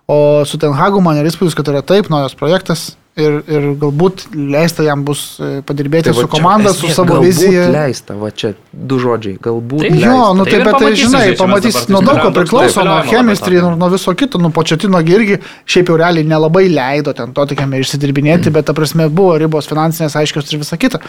O 0.09 0.17
su 0.49 0.57
Tenhagu 0.57 1.01
man 1.03 1.19
yra 1.21 1.29
įspūdis, 1.29 1.55
kad 1.57 1.69
yra 1.69 1.83
taip, 1.85 2.09
naujas 2.09 2.33
projektas 2.39 2.89
ir, 3.17 3.37
ir 3.49 3.65
galbūt 3.81 4.25
leista 4.35 4.85
jam 4.85 5.03
bus 5.07 5.21
e, 5.41 5.49
padirbėti 5.67 6.09
Tai 6.09 6.15
su 6.15 6.25
čia 6.25 6.31
komanda, 6.31 6.73
su 6.73 6.85
esmė, 6.85 6.95
savo 6.95 7.15
galbūt 7.15 7.27
vizija. 7.27 7.67
Leista, 7.73 8.17
va 8.19 8.31
čia 8.31 8.53
du 8.71 8.99
žodžiai, 9.01 9.37
galbūt. 9.43 9.85
Tai 9.85 9.91
leista. 9.93 10.11
Jo, 10.11 10.19
nu 10.37 10.45
Tai 10.45 10.53
taip, 10.53 10.59
ir 10.59 10.67
bet 10.67 10.79
tai 10.83 10.91
žinai, 11.01 11.23
pamatys, 11.39 11.79
nuo 11.91 12.01
tai 12.01 12.09
daug 12.09 12.21
ko 12.23 12.33
priklauso, 12.37 12.79
taip, 12.79 12.89
nuo 12.91 12.99
chemistry, 13.09 13.61
nuo, 13.63 13.89
viso 13.93 14.13
kito, 14.17 14.41
nu 14.41 14.51
početino 14.55 15.01
irgi 15.01 15.39
šiaip 15.65 15.91
jau 15.91 15.97
realiai 15.99 16.27
nelabai 16.27 16.67
leido 16.71 17.15
ten 17.17 17.33
to 17.35 17.47
tokiame 17.49 17.81
išsidirbinėti, 17.83 18.53
bet 18.53 18.69
ta 18.69 18.77
prasme 18.77 19.09
buvo 19.09 19.37
ribos 19.41 19.69
finansinės 19.69 20.17
aiškios 20.21 20.53
ir 20.53 20.63
visa 20.63 20.79
kita. 20.79 21.01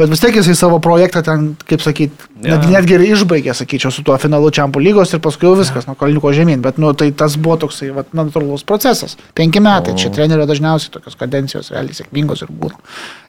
Bet 0.00 0.08
vis 0.08 0.22
tiek 0.22 0.32
jisai 0.38 0.54
savo 0.56 0.78
projektą 0.80 1.20
ten, 1.22 1.50
kaip 1.68 1.82
sakyt, 1.84 2.14
Jo. 2.40 2.54
net, 2.56 2.62
netgi 2.72 2.94
ir 2.96 3.02
išbaigė, 3.12 3.52
sakyčiau, 3.54 3.92
su 3.92 4.00
tuo 4.02 4.16
finalu 4.18 4.48
Čempų 4.50 4.80
lygos 4.80 5.12
ir 5.12 5.20
paskui 5.20 5.44
jau 5.46 5.52
viskas, 5.58 5.84
nuo 5.86 5.94
kalniuko 6.00 6.32
žemyn. 6.32 6.62
Bet, 6.64 6.78
nu, 6.80 6.94
tai 6.96 7.10
tas 7.12 7.36
buvo 7.36 7.58
toksai, 7.66 7.90
vat, 7.92 8.08
natūralus 8.16 8.64
procesas. 8.64 9.18
Penki 9.36 9.60
metai, 9.60 9.92
čia 10.00 10.08
trenerio 10.14 10.46
dažniausiai 10.48 10.94
tokios 10.96 11.18
kadencijos 11.20 11.68
realiai 11.74 11.98
sėkmingos 12.00 12.40
ir 12.46 12.48
būna. 12.48 12.80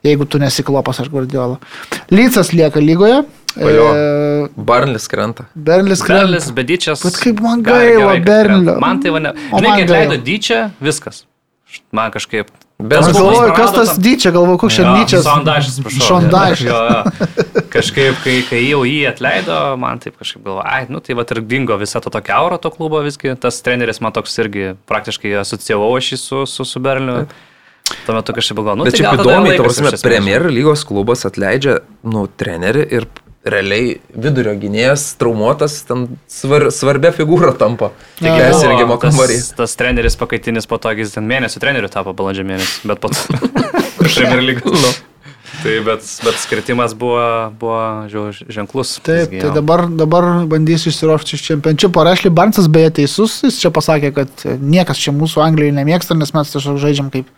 Jeigu 0.08 0.24
tu 0.24 0.40
nesiklopas 0.40 1.02
ar 1.04 1.12
guardiola. 1.12 1.60
Lycas 2.10 2.54
lieka 2.56 2.80
lygoje. 2.80 3.20
E, 3.54 4.48
Barnlis 4.56 5.06
krenta. 5.06 5.44
Berlis, 5.54 6.00
krenta. 6.02 6.40
bedyčias. 6.56 7.04
Bet 7.04 7.20
kaip 7.20 7.44
man 7.44 7.62
gaila 7.62 8.16
Bernlio. 8.24 8.80
Man 8.82 9.04
tai 9.04 9.12
va 9.14 9.20
ne. 9.20 9.34
Žinai, 9.52 9.76
kai 9.84 9.86
gaila. 9.92 10.16
dyčią, 10.16 10.70
viskas. 10.82 11.26
Man 11.92 12.10
kažkaip. 12.10 12.48
Bet 12.78 12.98
Aš 12.98 13.06
Tas 13.06 13.16
galvoju, 13.16 13.52
kas 13.54 13.72
tas 13.72 13.88
tam- 13.94 14.02
dyčia, 14.02 14.30
galvoju, 14.34 14.58
koks 14.58 14.74
čia 14.74 14.84
dyčias. 14.84 15.22
Sondažas, 15.22 15.76
prašau. 15.80 16.06
Sondažas. 16.08 16.60
Jo, 16.66 16.78
jo. 16.90 17.62
Kažkaip, 17.70 18.18
kai, 18.24 18.34
kai 18.48 18.60
jau 18.66 18.82
jį 18.82 19.06
atleido, 19.12 19.76
man 19.78 20.02
taip 20.02 20.18
kažkaip 20.18 20.42
galvoju, 20.42 20.66
ai, 20.66 20.86
nu 20.90 21.00
tai 21.00 21.14
va 21.14 21.22
ir 21.30 21.40
dingo 21.46 21.76
visa 21.78 22.00
to 22.02 22.10
tokia 22.10 22.34
aura 22.42 22.58
to 22.58 22.70
klubo 22.74 23.00
visgi. 23.06 23.36
Tas 23.38 23.62
treneris 23.62 24.00
man 24.02 24.12
toks 24.12 24.34
irgi 24.42 24.74
praktiškai 24.90 25.36
asociavau 25.38 25.94
aš 25.96 26.12
jį 26.12 26.18
su, 26.18 26.44
su, 26.50 26.64
su 26.66 26.80
Berliu. 26.82 27.26
Tuo 28.06 28.14
metu 28.16 28.32
kažkaip 28.32 28.56
galvoju, 28.58 28.76
nu 28.80 28.84
Bet 28.88 28.96
tai 28.96 29.04
šiaip 29.04 29.20
įdomiai, 29.22 29.56
ta 29.56 29.62
prasme. 29.62 29.90
Premier 30.02 30.46
lygos 30.50 30.82
klubas 30.88 31.24
atleidžia, 31.28 31.78
nu, 32.02 32.26
trenerį 32.26 32.86
ir 32.90 33.06
realiai 33.44 33.98
vidurio 34.14 34.54
gynėjas 34.56 35.10
traumuotas, 35.20 35.78
ten 35.88 36.06
svar, 36.30 36.70
svarbia 36.74 37.12
figūra 37.14 37.52
tampa. 37.60 37.90
Tik 38.18 38.28
persirengimo 38.30 38.96
tas, 38.96 39.10
kambarį. 39.10 39.40
tas 39.58 39.76
treneris 39.80 40.16
pakaitinis 40.20 40.68
po 40.70 40.80
to, 40.80 40.92
kai 40.92 41.04
jis 41.04 41.16
ten 41.18 41.26
mėnesių 41.28 41.60
treneriu 41.62 41.90
tapo 41.92 42.14
balandžio 42.16 42.46
mėnesį, 42.48 42.86
bet 42.88 43.02
po 43.04 43.12
to 43.12 43.40
Premier 44.04 44.40
lygos. 44.44 44.80
Nu. 44.80 44.94
Tai 45.64 45.74
bet, 45.86 46.04
bet 46.24 46.36
skirtimas 46.42 46.92
buvo, 46.98 47.24
buvo 47.60 48.32
ženklus. 48.52 48.98
Taip, 49.04 49.30
Visgi, 49.30 49.40
tai 49.40 49.52
dabar, 49.54 49.86
dabar 49.88 50.26
bandysiu 50.50 50.90
išsiruošti 50.90 51.38
iš 51.38 51.44
čempiončiupo. 51.46 52.04
Rašly 52.04 52.32
Barnsas 52.34 52.68
beje 52.68 52.90
teisus, 53.00 53.38
jis 53.46 53.60
čia 53.62 53.70
pasakė, 53.72 54.10
kad 54.16 54.44
niekas 54.60 55.00
čia 55.00 55.14
mūsų 55.16 55.44
Anglijoje 55.44 55.76
nemėgsta, 55.78 56.16
nes 56.18 56.34
mes 56.36 56.52
tiesiog 56.52 56.80
žaidžiam 56.82 57.08
kaip, 57.14 57.30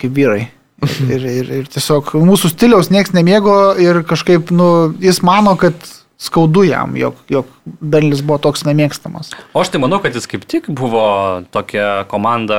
kaip 0.00 0.16
vyrai. 0.18 0.48
Ir, 1.14 1.22
ir, 1.24 1.52
ir 1.62 1.68
tiesiog 1.72 2.10
mūsų 2.20 2.50
stiliaus 2.52 2.90
niekas 2.92 3.14
nemėgo 3.16 3.54
ir 3.80 4.02
kažkaip, 4.04 4.50
nu, 4.52 4.66
jis 5.00 5.22
mano, 5.24 5.54
kad 5.56 5.72
skaudu 6.20 6.64
jam, 6.64 6.96
jog, 6.96 7.16
jog 7.28 7.48
Berlis 7.64 8.22
buvo 8.24 8.38
toks 8.40 8.64
nemėgstamas. 8.64 9.34
O 9.52 9.60
aš 9.60 9.72
tai 9.72 9.80
manau, 9.82 9.98
kad 10.04 10.16
jis 10.16 10.28
kaip 10.30 10.46
tik 10.48 10.70
buvo 10.72 11.04
tokia 11.52 12.06
komanda, 12.08 12.58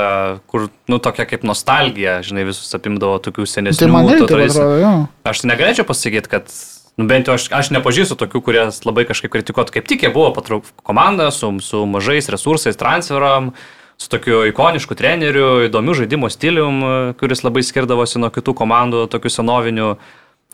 kur, 0.49 0.67
nu, 0.89 0.99
tokia 1.01 1.25
kaip 1.29 1.45
nostalgija, 1.47 2.19
žinai, 2.25 2.45
visus 2.49 2.69
apimdavo 2.77 3.17
tokių 3.25 3.47
senesnių. 3.49 3.81
Tai 3.81 3.93
man 3.93 4.11
irgi 4.13 4.29
tradicijų. 4.29 4.65
atrodo, 4.65 4.81
jo. 4.83 4.91
Aš 5.33 5.41
tai 5.41 5.51
negalėčiau 5.53 5.87
pasakyti, 5.89 6.33
kad, 6.35 6.53
nu, 7.01 7.07
bent 7.09 7.29
jau 7.29 7.37
aš, 7.39 7.47
aš 7.57 7.71
nepažįstu 7.73 8.19
tokių, 8.21 8.43
kurie 8.45 8.67
labai 8.85 9.07
kažkaip 9.09 9.33
kritikuotų, 9.33 9.77
kaip 9.79 9.89
tik 9.89 10.05
jie 10.05 10.13
buvo 10.13 10.29
patrauk 10.37 10.69
komanda 10.85 11.31
su, 11.33 11.49
su 11.65 11.81
mažais 11.89 12.29
resursais, 12.33 12.77
transferam, 12.77 13.55
su 13.97 14.09
tokiu 14.13 14.43
ikonišku 14.51 14.95
treneriu, 14.97 15.65
įdomiu 15.67 15.95
žaidimo 15.97 16.29
stilium, 16.29 16.81
kuris 17.17 17.41
labai 17.45 17.63
skirdavosi 17.65 18.21
nuo 18.21 18.29
kitų 18.33 18.53
komandų, 18.59 19.07
tokių 19.13 19.31
senovinių. 19.39 19.87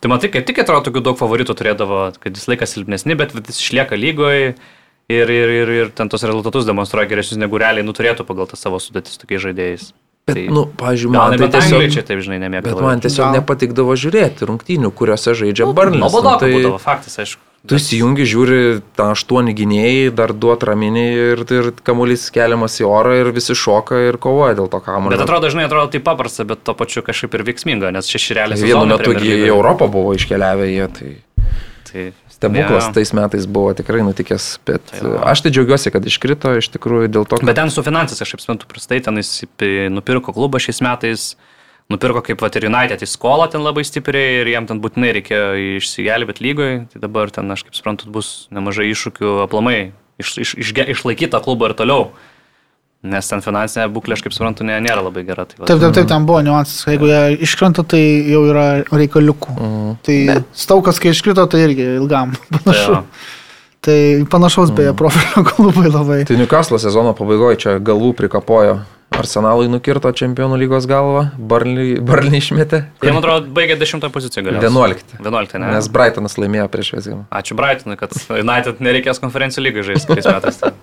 Tai 0.04 0.12
man 0.12 0.20
tai 0.24 0.30
kaip 0.32 0.48
tik 0.48 0.62
atrodo, 0.64 0.86
tokių 0.90 1.04
daug 1.04 1.20
favoritų 1.20 1.56
turėdavo, 1.60 2.00
kad 2.24 2.36
jis 2.40 2.48
laikas 2.52 2.76
silpnesni, 2.76 3.16
bet 3.20 3.36
vis 3.36 3.60
išlieka 3.60 4.00
lygoje. 4.00 4.56
Ir, 5.12 5.28
ir, 5.28 5.50
ir, 5.52 5.70
ir 5.76 5.90
ten 5.92 6.08
tos 6.08 6.24
rezultatus 6.24 6.64
demonstruoja 6.64 7.10
geresnius 7.12 7.40
negu 7.42 7.60
realiai, 7.60 7.84
nu 7.84 7.92
turėtų 7.96 8.24
pagal 8.24 8.48
tą 8.48 8.56
savo 8.56 8.80
sudėtis 8.80 9.20
tokiais 9.20 9.44
žaidėjais. 9.44 9.90
Bet, 10.24 10.38
Tai- 10.40 10.46
nu, 10.56 10.64
pažiūrėjau, 10.80 11.12
man 11.20 11.36
tai 11.36 11.60
angliai 11.60 11.90
čia 11.92 12.00
tiesiog... 12.00 12.08
taip, 12.08 12.22
žinai, 12.24 12.38
nemėgdavo. 12.46 12.80
Bet 12.80 12.88
man 12.88 13.04
tiesiog 13.04 13.34
nepatikdavo 13.36 13.98
žiūrėti 14.00 14.48
rungtynių, 14.48 14.92
kuriuose 14.96 15.36
žaidžia. 15.36 15.68
Nu, 15.68 15.76
Nu, 16.00 16.08
badoko 16.08 16.38
tai 16.40 16.54
būdavo, 16.56 16.80
faktas, 16.80 17.20
aišku. 17.20 17.44
Tu 17.68 17.78
įsijungi, 17.80 18.26
žiūri, 18.28 18.58
tą 18.98 19.12
aštuoni 19.14 19.54
gynėjai, 19.56 20.10
dar 20.16 20.34
duot 20.36 20.66
raminį 20.68 21.04
ir, 21.16 21.44
ir 21.56 21.70
kamuolys 21.88 22.26
keliamas 22.36 22.76
į 22.82 22.88
orą 22.90 23.14
ir 23.22 23.32
visi 23.36 23.56
šoka 23.56 24.02
ir 24.10 24.18
kovoja 24.22 24.58
dėl 24.60 24.68
to 24.74 24.82
kamuolio. 24.84 25.16
Bet 25.16 25.24
atrodo, 25.26 25.52
žinai, 25.54 25.70
atrodo 25.70 25.94
taip 25.96 26.04
paprasta, 26.08 26.44
bet 26.50 26.64
to 26.68 26.76
pačiu 26.76 27.06
kažkaip 27.08 27.38
ir 27.40 27.46
veiksminga, 27.52 27.94
nes 27.96 28.10
šeši 28.12 28.40
realiai 28.40 28.66
Vienu 28.68 28.84
metu 28.92 29.16
į 29.16 29.38
Europą 29.48 29.88
buvo 29.92 30.12
iškeliavę 30.18 30.68
jie, 30.74 30.90
tai 30.98 31.14
Tai 31.94 32.04
stebuklas 32.34 32.88
Jo. 32.88 32.94
tais 32.96 33.12
metais 33.14 33.46
buvo 33.46 33.70
tikrai 33.78 34.02
nutikęs, 34.02 34.46
bet 34.66 34.82
Tai 34.90 35.12
va. 35.14 35.20
aš 35.30 35.44
tai 35.46 35.52
džiaugiuosi, 35.54 35.92
kad 35.94 36.06
iškrito 36.10 36.56
iš 36.58 36.72
tikrųjų 36.74 37.12
dėl 37.14 37.28
to, 37.30 37.38
kad... 37.38 37.46
Bet 37.46 37.60
ten 37.60 37.70
su 37.70 37.84
finansais, 37.86 38.18
aš 38.24 38.32
kaip 38.34 38.42
suprantu, 38.42 38.66
prastai, 38.72 38.98
ten 39.06 39.20
jis 39.22 39.46
pi- 39.62 39.92
nupirko 39.94 40.34
klubą 40.34 40.58
šiais 40.64 40.82
metais, 40.82 41.28
nupirko 41.92 42.24
kaip 42.26 42.42
Vat 42.44 42.56
ir 42.60 42.68
United 42.70 43.04
į 43.04 43.10
skolą 43.10 43.50
ten 43.52 43.64
labai 43.66 43.84
stipriai 43.88 44.42
ir 44.42 44.52
jam 44.54 44.68
ten 44.70 44.80
būtinai 44.84 45.14
reikėjo 45.20 45.50
išsigelbėti 45.80 46.46
lygoje, 46.46 46.78
tai 46.94 47.02
dabar 47.04 47.32
ten, 47.34 47.52
aš 47.54 47.66
kaip 47.68 47.78
suprantu, 47.78 48.12
bus 48.14 48.48
nemažai 48.54 48.90
iššūkių 48.92 49.42
aplamai 49.48 49.80
iš, 50.22 50.38
iš, 50.38 50.54
iš, 50.64 50.74
išlaikyti 50.96 51.34
tą 51.34 51.42
klubą 51.44 51.72
ir 51.72 51.78
toliau. 51.80 52.14
Nes 53.04 53.28
ten 53.28 53.42
finansinė 53.44 53.90
būklė, 53.92 54.16
aš 54.16 54.22
kaip 54.24 54.32
suprantu, 54.36 54.64
ne, 54.64 54.78
nėra 54.80 55.02
labai 55.04 55.26
gera. 55.28 55.44
Tai, 55.44 55.58
Taip, 55.66 55.76
taip, 55.76 55.92
taip, 55.92 56.06
ten 56.08 56.24
buvo 56.24 56.40
niuansas. 56.46 56.86
Jeigu 56.88 57.10
jie 57.10 57.22
iškrenta, 57.44 57.84
tai 57.84 58.00
jau 58.32 58.46
yra 58.48 58.68
reikaliukų. 58.88 59.56
Mhm. 59.58 59.98
Tai 60.08 60.18
staukas, 60.56 61.02
kai 61.04 61.12
iškrito, 61.12 61.44
tai 61.52 61.66
irgi 61.66 61.90
ilgam. 61.98 62.32
tai, 62.54 62.62
Panašu. 62.64 62.94
jo. 62.96 63.02
Tai 63.84 64.26
panašaus 64.32 64.72
beje 64.72 64.94
profilio 64.96 65.44
klubai 65.50 65.90
labai. 65.92 66.20
Tai 66.26 66.38
Newcastle 66.40 66.80
sezono 66.80 67.12
pabaigoje 67.18 67.60
čia 67.66 67.78
galvų 67.84 68.14
prikapojo. 68.16 68.78
Arsenalui 69.14 69.68
nukirto 69.70 70.10
čempionų 70.10 70.56
lygos 70.58 70.88
galvą, 70.90 71.28
Barnį 71.38 72.40
išmetė. 72.40 72.80
Jie, 73.04 73.12
man 73.12 73.20
atrodo, 73.20 73.52
baigė 73.54 73.76
10 73.78 74.08
poziciją 74.10 74.42
galiausiai. 74.48 74.72
11. 74.72 75.20
11, 75.20 75.60
ne? 75.62 75.68
Nes 75.76 75.90
Brightonas 75.94 76.38
laimėjo 76.42 76.66
prieš 76.74 76.90
Vesgamą. 76.96 77.28
Ačiū 77.30 77.58
Brightonui, 77.60 78.00
kad 78.00 78.16
United 78.34 78.82
nereikės 78.82 79.22
konferencijų 79.22 79.68
lygai 79.68 79.86
žaisti 79.92 80.18
kitais 80.18 80.32
metais. 80.34 80.58
Tai 80.64 80.74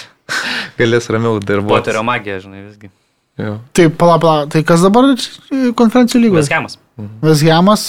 Galės 0.80 1.06
ramiau 1.14 1.38
darbuotis. 1.38 1.76
Poterio 1.76 2.02
magija, 2.08 2.40
žinai, 2.42 2.64
visgi. 2.66 2.90
Jo. 3.38 3.54
Tai 3.76 3.86
pala, 4.02 4.18
pala, 4.22 4.48
tai 4.50 4.64
kas 4.66 4.82
dabar 4.82 5.12
e, 5.12 5.70
konferencijų 5.78 6.24
lygoje? 6.26 6.42
Veskemas. 6.42 6.80
Vesgiamas, 7.22 7.86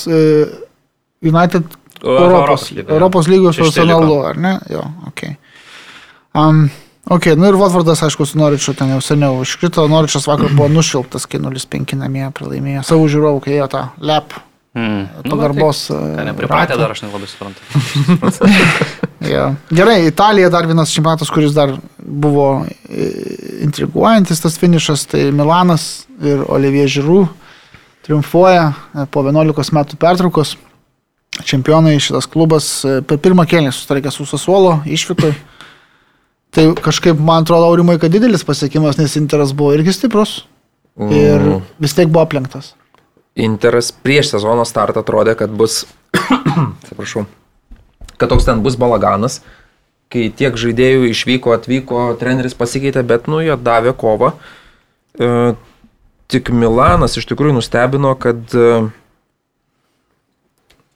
United 1.23 1.80
Europos, 2.03 2.69
Europos 2.88 3.27
lygos 3.31 3.55
su 3.55 3.67
Arsenalu, 3.67 4.17
ar 4.27 4.38
ne? 4.38 4.57
Jo, 4.69 4.84
ok. 5.07 5.23
Um, 6.35 6.65
ok, 7.07 7.34
nu 7.39 7.47
ir 7.47 7.59
Watfordas, 7.59 8.03
aišku, 8.03 8.25
su 8.27 8.39
Noriču 8.41 8.73
ten 8.77 8.91
jau 8.91 9.01
seniau 9.01 9.41
iškrito. 9.45 9.88
Noričas 9.88 10.27
vakar 10.27 10.51
buvo 10.51 10.67
nušvilptas, 10.77 11.27
kai 11.30 11.39
0-5 11.43 11.95
namie 12.01 12.27
pralaimėjo. 12.35 12.84
Savo 12.88 13.07
žiūrovų, 13.11 13.45
kai 13.45 13.59
jie 13.59 13.69
tą 13.71 13.88
lep 14.03 14.35
Mm. 14.73 15.30
pagarbos. 15.30 15.88
Tai, 15.88 15.97
e, 16.17 16.23
nepripratę 16.25 16.77
dar, 16.77 16.91
aš 16.91 17.03
nelabai 17.05 17.27
suprantu. 17.30 17.61
Jo. 19.30 19.53
Gerai, 19.71 20.07
Italija 20.07 20.49
dar 20.49 20.65
vienas 20.67 20.91
čempionatas, 20.91 21.30
kuris 21.31 21.53
dar 21.55 21.75
buvo 21.97 22.65
e, 22.89 23.05
intriguojantis 23.63 24.41
tas 24.43 24.57
finišas, 24.59 25.05
tai 25.13 25.30
Milanas 25.31 26.07
ir 26.19 26.41
Olivier 26.51 26.89
Žirų 26.91 27.21
triumfuoja 28.03 28.65
e, 28.73 29.05
po 29.13 29.23
11 29.23 29.71
metų 29.77 29.99
pertraukos. 30.01 30.57
Čempionai 31.41 31.97
šitas 31.97 32.27
klubas 32.30 32.68
e, 32.85 32.99
per 33.01 33.18
pirmą 33.18 33.47
kėlinį 33.49 33.73
sustarkė 33.73 34.11
su 34.14 34.27
Sasuolo 34.30 34.77
išvykai. 34.85 35.34
Tai 36.53 36.65
kažkaip 36.85 37.18
man 37.18 37.41
atrodo, 37.41 37.72
Aurimai, 37.72 37.97
kad 37.97 38.14
didelis 38.14 38.45
pasiekimas, 38.45 38.99
nes 39.01 39.15
Interas 39.18 39.55
buvo 39.57 39.73
irgi 39.73 39.95
stiprus 39.97 40.43
ir 41.10 41.41
Mm. 41.41 41.61
vis 41.81 41.95
tiek 41.97 42.07
buvo 42.07 42.22
aplenktas. 42.22 42.76
Interas 43.34 43.89
prieš 43.91 44.35
sezono 44.35 44.61
startą 44.61 45.01
atrodė, 45.01 45.34
kad 45.34 45.49
bus, 45.49 45.88
atsiprašau, 46.84 47.26
kad 48.18 48.30
toks 48.30 48.45
ten 48.45 48.61
bus 48.61 48.77
balaganas, 48.77 49.39
kai 50.14 50.27
tiek 50.30 50.53
žaidėjų 50.53 51.10
išvyko, 51.10 51.55
atvyko, 51.57 52.03
treneris 52.22 52.53
pasikeitė, 52.53 53.01
bet 53.01 53.26
nu 53.26 53.41
jie 53.41 53.57
davė 53.57 53.95
kovą. 53.97 54.35
E, 55.18 55.55
tik 56.30 56.53
Milanas 56.53 57.18
iš 57.18 57.26
tikrųjų 57.31 57.57
nustebino, 57.57 58.14
kad 58.14 58.53
e, 58.53 58.85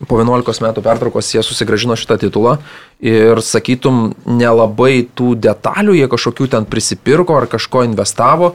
po 0.06 0.20
11 0.22 0.62
metų 0.62 0.84
pertraukos 0.86 1.32
jie 1.34 1.42
susigražino 1.42 1.98
šitą 1.98 2.20
titulą 2.22 2.58
ir 3.02 3.42
sakytum, 3.42 4.12
nelabai 4.30 5.08
tų 5.18 5.34
detalių 5.42 5.96
jie 5.98 6.10
kažkokių 6.12 6.50
ten 6.54 6.68
prisipirko 6.70 7.40
ar 7.40 7.50
kažko 7.50 7.86
investavo. 7.88 8.54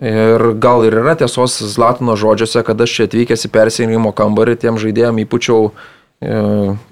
Ir 0.00 0.54
gal 0.56 0.86
ir 0.88 0.96
yra 0.96 1.12
tiesos 1.20 1.58
Zlatino 1.74 2.14
žodžiuose, 2.16 2.62
kad 2.64 2.80
aš 2.80 2.94
čia 2.96 3.04
atvykęs 3.04 3.44
į 3.44 3.50
persijungimo 3.52 4.14
kambarį, 4.16 4.54
tiem 4.62 4.78
žaidėjim 4.80 5.20
įpučiau 5.26 5.66
e, 5.68 6.38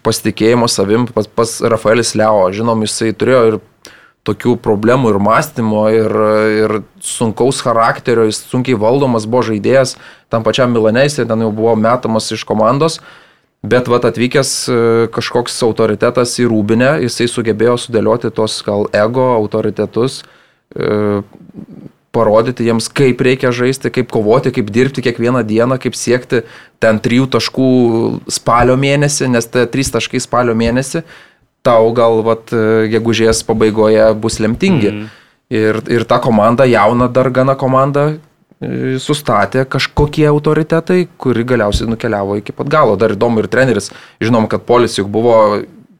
pasitikėjimo 0.04 0.68
savim 0.68 1.06
pas, 1.08 1.24
pas 1.24 1.54
Rafaelis 1.72 2.12
Leo. 2.20 2.50
Žinom, 2.52 2.84
jisai 2.84 3.14
turėjo 3.16 3.40
ir 3.48 3.56
tokių 4.28 4.58
problemų 4.60 5.14
ir 5.14 5.18
mąstymo, 5.24 5.86
ir, 5.94 6.16
ir 6.58 6.74
sunkaus 7.00 7.62
charakterio, 7.64 8.26
jis 8.28 8.42
sunkiai 8.50 8.76
valdomas 8.76 9.24
buvo 9.24 9.46
žaidėjas, 9.48 9.96
tam 10.28 10.44
pačiam 10.44 10.76
Milane 10.76 11.06
jisai 11.06 11.24
ten 11.28 11.46
jau 11.46 11.48
buvo 11.54 11.72
metamas 11.80 12.28
iš 12.36 12.44
komandos, 12.48 13.00
bet 13.62 13.88
vat 13.90 14.06
atvykęs 14.08 14.52
e, 14.68 14.78
kažkoks 15.14 15.58
autoritetas 15.66 16.36
į 16.38 16.48
Rūbinę, 16.52 16.96
jisai 17.04 17.28
sugebėjo 17.30 17.76
sudėlioti 17.80 18.30
tos 18.34 18.60
gal 18.66 18.86
ego 18.94 19.30
autoritetus, 19.34 20.22
e, 20.76 21.22
parodyti 22.14 22.64
jiems, 22.66 22.88
kaip 22.88 23.20
reikia 23.20 23.52
žaisti, 23.54 23.92
kaip 23.92 24.10
kovoti, 24.14 24.52
kaip 24.54 24.70
dirbti 24.74 25.04
kiekvieną 25.04 25.42
dieną, 25.46 25.76
kaip 25.82 25.98
siekti 25.98 26.42
ten 26.82 26.98
trijų 27.04 27.28
taškų 27.34 27.70
spalio 28.32 28.78
mėnesį, 28.80 29.28
nes 29.34 29.50
tai 29.50 29.66
trys 29.70 29.92
taškai 29.94 30.22
spalio 30.22 30.56
mėnesį 30.58 31.04
tau 31.66 31.92
gal 31.92 32.22
vat, 32.24 32.52
gegužės 32.88 33.42
pabaigoje 33.44 34.06
bus 34.22 34.38
lemtingi. 34.40 34.92
Mm. 34.94 35.08
Ir, 35.48 35.80
ir 35.88 36.04
ta 36.08 36.18
komanda, 36.20 36.66
jauna 36.68 37.08
dar 37.08 37.30
gana 37.32 37.54
komanda, 37.56 38.10
e, 38.12 38.18
sustatė 38.98 39.62
kažkokie 39.70 40.26
autoritetai, 40.26 41.04
kuri 41.20 41.44
galiausiai 41.46 41.90
nukeliavo 41.90 42.38
iki 42.40 42.54
pat 42.56 42.70
galo. 42.72 42.96
Dar 42.98 43.14
įdomu 43.14 43.44
ir 43.44 43.50
treneris, 43.50 43.92
žinom, 44.22 44.48
kad 44.50 44.64
Polis 44.66 44.98
juk 44.98 45.10
buvo 45.14 45.36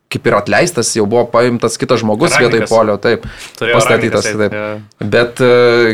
kaip 0.08 0.24
ir 0.24 0.36
atleistas, 0.38 0.90
jau 0.96 1.04
buvo 1.04 1.26
paimtas 1.28 1.76
kitas 1.80 2.00
žmogus 2.00 2.32
Rankikas. 2.32 2.54
vietoj 2.54 2.70
polio, 2.70 2.94
taip, 2.96 3.26
Turėjo 3.58 3.76
pastatytas. 3.76 4.28
Taip. 4.40 4.54
ja. 4.56 4.68
Bet 5.04 5.42
e, 5.44 5.50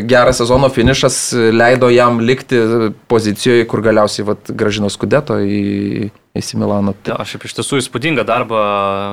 geras 0.07 0.39
sezono 0.39 0.69
finišas 0.71 1.17
leido 1.51 1.89
jam 1.91 2.21
likti 2.23 2.61
pozicijoje, 3.11 3.67
kur 3.67 3.83
galiausiai 3.83 4.29
vat, 4.29 4.53
gražino 4.55 4.87
skudeto 4.93 5.41
į, 5.43 6.07
į 6.35 6.59
Milaną. 6.59 6.93
Ja, 7.07 7.17
šiaip 7.27 7.45
iš 7.47 7.55
tiesų 7.57 7.79
įspūdingą 7.79 8.25
darbą 8.27 8.59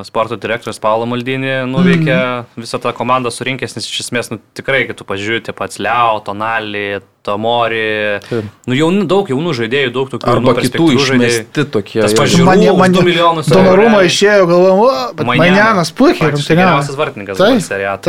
sporto 0.06 0.38
direktorius 0.40 0.80
Paulo 0.82 1.06
Maldinį 1.06 1.54
nuveikė, 1.70 2.16
mm. 2.16 2.60
visą 2.64 2.80
tą 2.82 2.92
komandą 2.96 3.30
surinkęs, 3.30 3.76
nes 3.78 3.86
iš 3.86 4.02
esmės 4.06 4.32
nu, 4.32 4.40
tikrai, 4.58 4.82
kai 4.88 4.96
tu 4.98 5.06
pažiūrėti, 5.06 5.54
pats 5.54 5.78
Leo, 5.82 6.18
Tonali, 6.26 7.00
Tomori, 7.22 8.18
Taip. 8.26 8.50
nu 8.66 8.74
jaunų, 8.74 9.06
daug 9.10 9.30
jaunų 9.30 9.54
žaidėjų, 9.60 9.92
daug 9.94 10.10
tokių 10.10 10.32
Arba 10.34 10.56
jaunų 10.56 10.66
kitų 10.66 10.88
išmesti 10.98 11.66
tokie. 11.70 12.00
Tas 12.02 12.16
jo. 12.16 12.22
pažiūrų, 12.24 12.48
Man, 12.50 12.64
man, 12.82 12.96
du 12.96 13.04
milijonus 13.06 13.52
realiai. 13.54 14.08
išėjo, 14.10 14.48
galvojom, 14.50 14.82
o, 14.82 14.94
bet 15.20 15.28
Manianas 15.30 15.94
puikiai 15.94 16.26
Praktiškai 16.26 16.56
rungtyniavo. 16.58 16.72
Geriausias 16.80 16.98
vartininkas 16.98 17.38
dabar 17.38 17.62
seriją. 17.62 18.00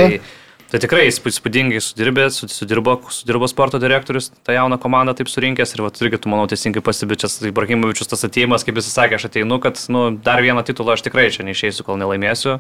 Tai, 0.74 0.80
tikrai 0.82 1.04
įspū- 1.06 1.30
įspūdingai 1.30 1.78
sudirbė, 1.86 2.24
su- 2.34 2.48
sudirbo, 2.50 2.96
sudirbo 3.14 3.46
sporto 3.46 3.78
direktorius, 3.78 4.32
tą 4.42 4.56
jauną 4.56 4.80
komandą 4.82 5.14
taip 5.14 5.30
surinkęs 5.30 5.76
ir 5.76 5.84
vat, 5.86 6.00
irgi 6.02 6.18
tu, 6.24 6.32
manau, 6.34 6.48
teisingai 6.50 6.82
pasibičias, 6.82 7.36
Ibrahimovičius 7.46 8.10
tas 8.10 8.26
atėjimas, 8.26 8.66
kaip 8.66 8.80
jis 8.82 8.90
sakė, 8.90 9.20
aš 9.20 9.28
ateinu, 9.30 9.60
kad 9.62 9.78
nu, 9.94 10.08
dar 10.18 10.42
vieną 10.42 10.64
titulą 10.66 10.96
aš 10.98 11.06
tikrai 11.06 11.28
čia 11.30 11.46
neišeisiu, 11.46 11.86
kol 11.86 12.02
nelaimėsiu. 12.02 12.58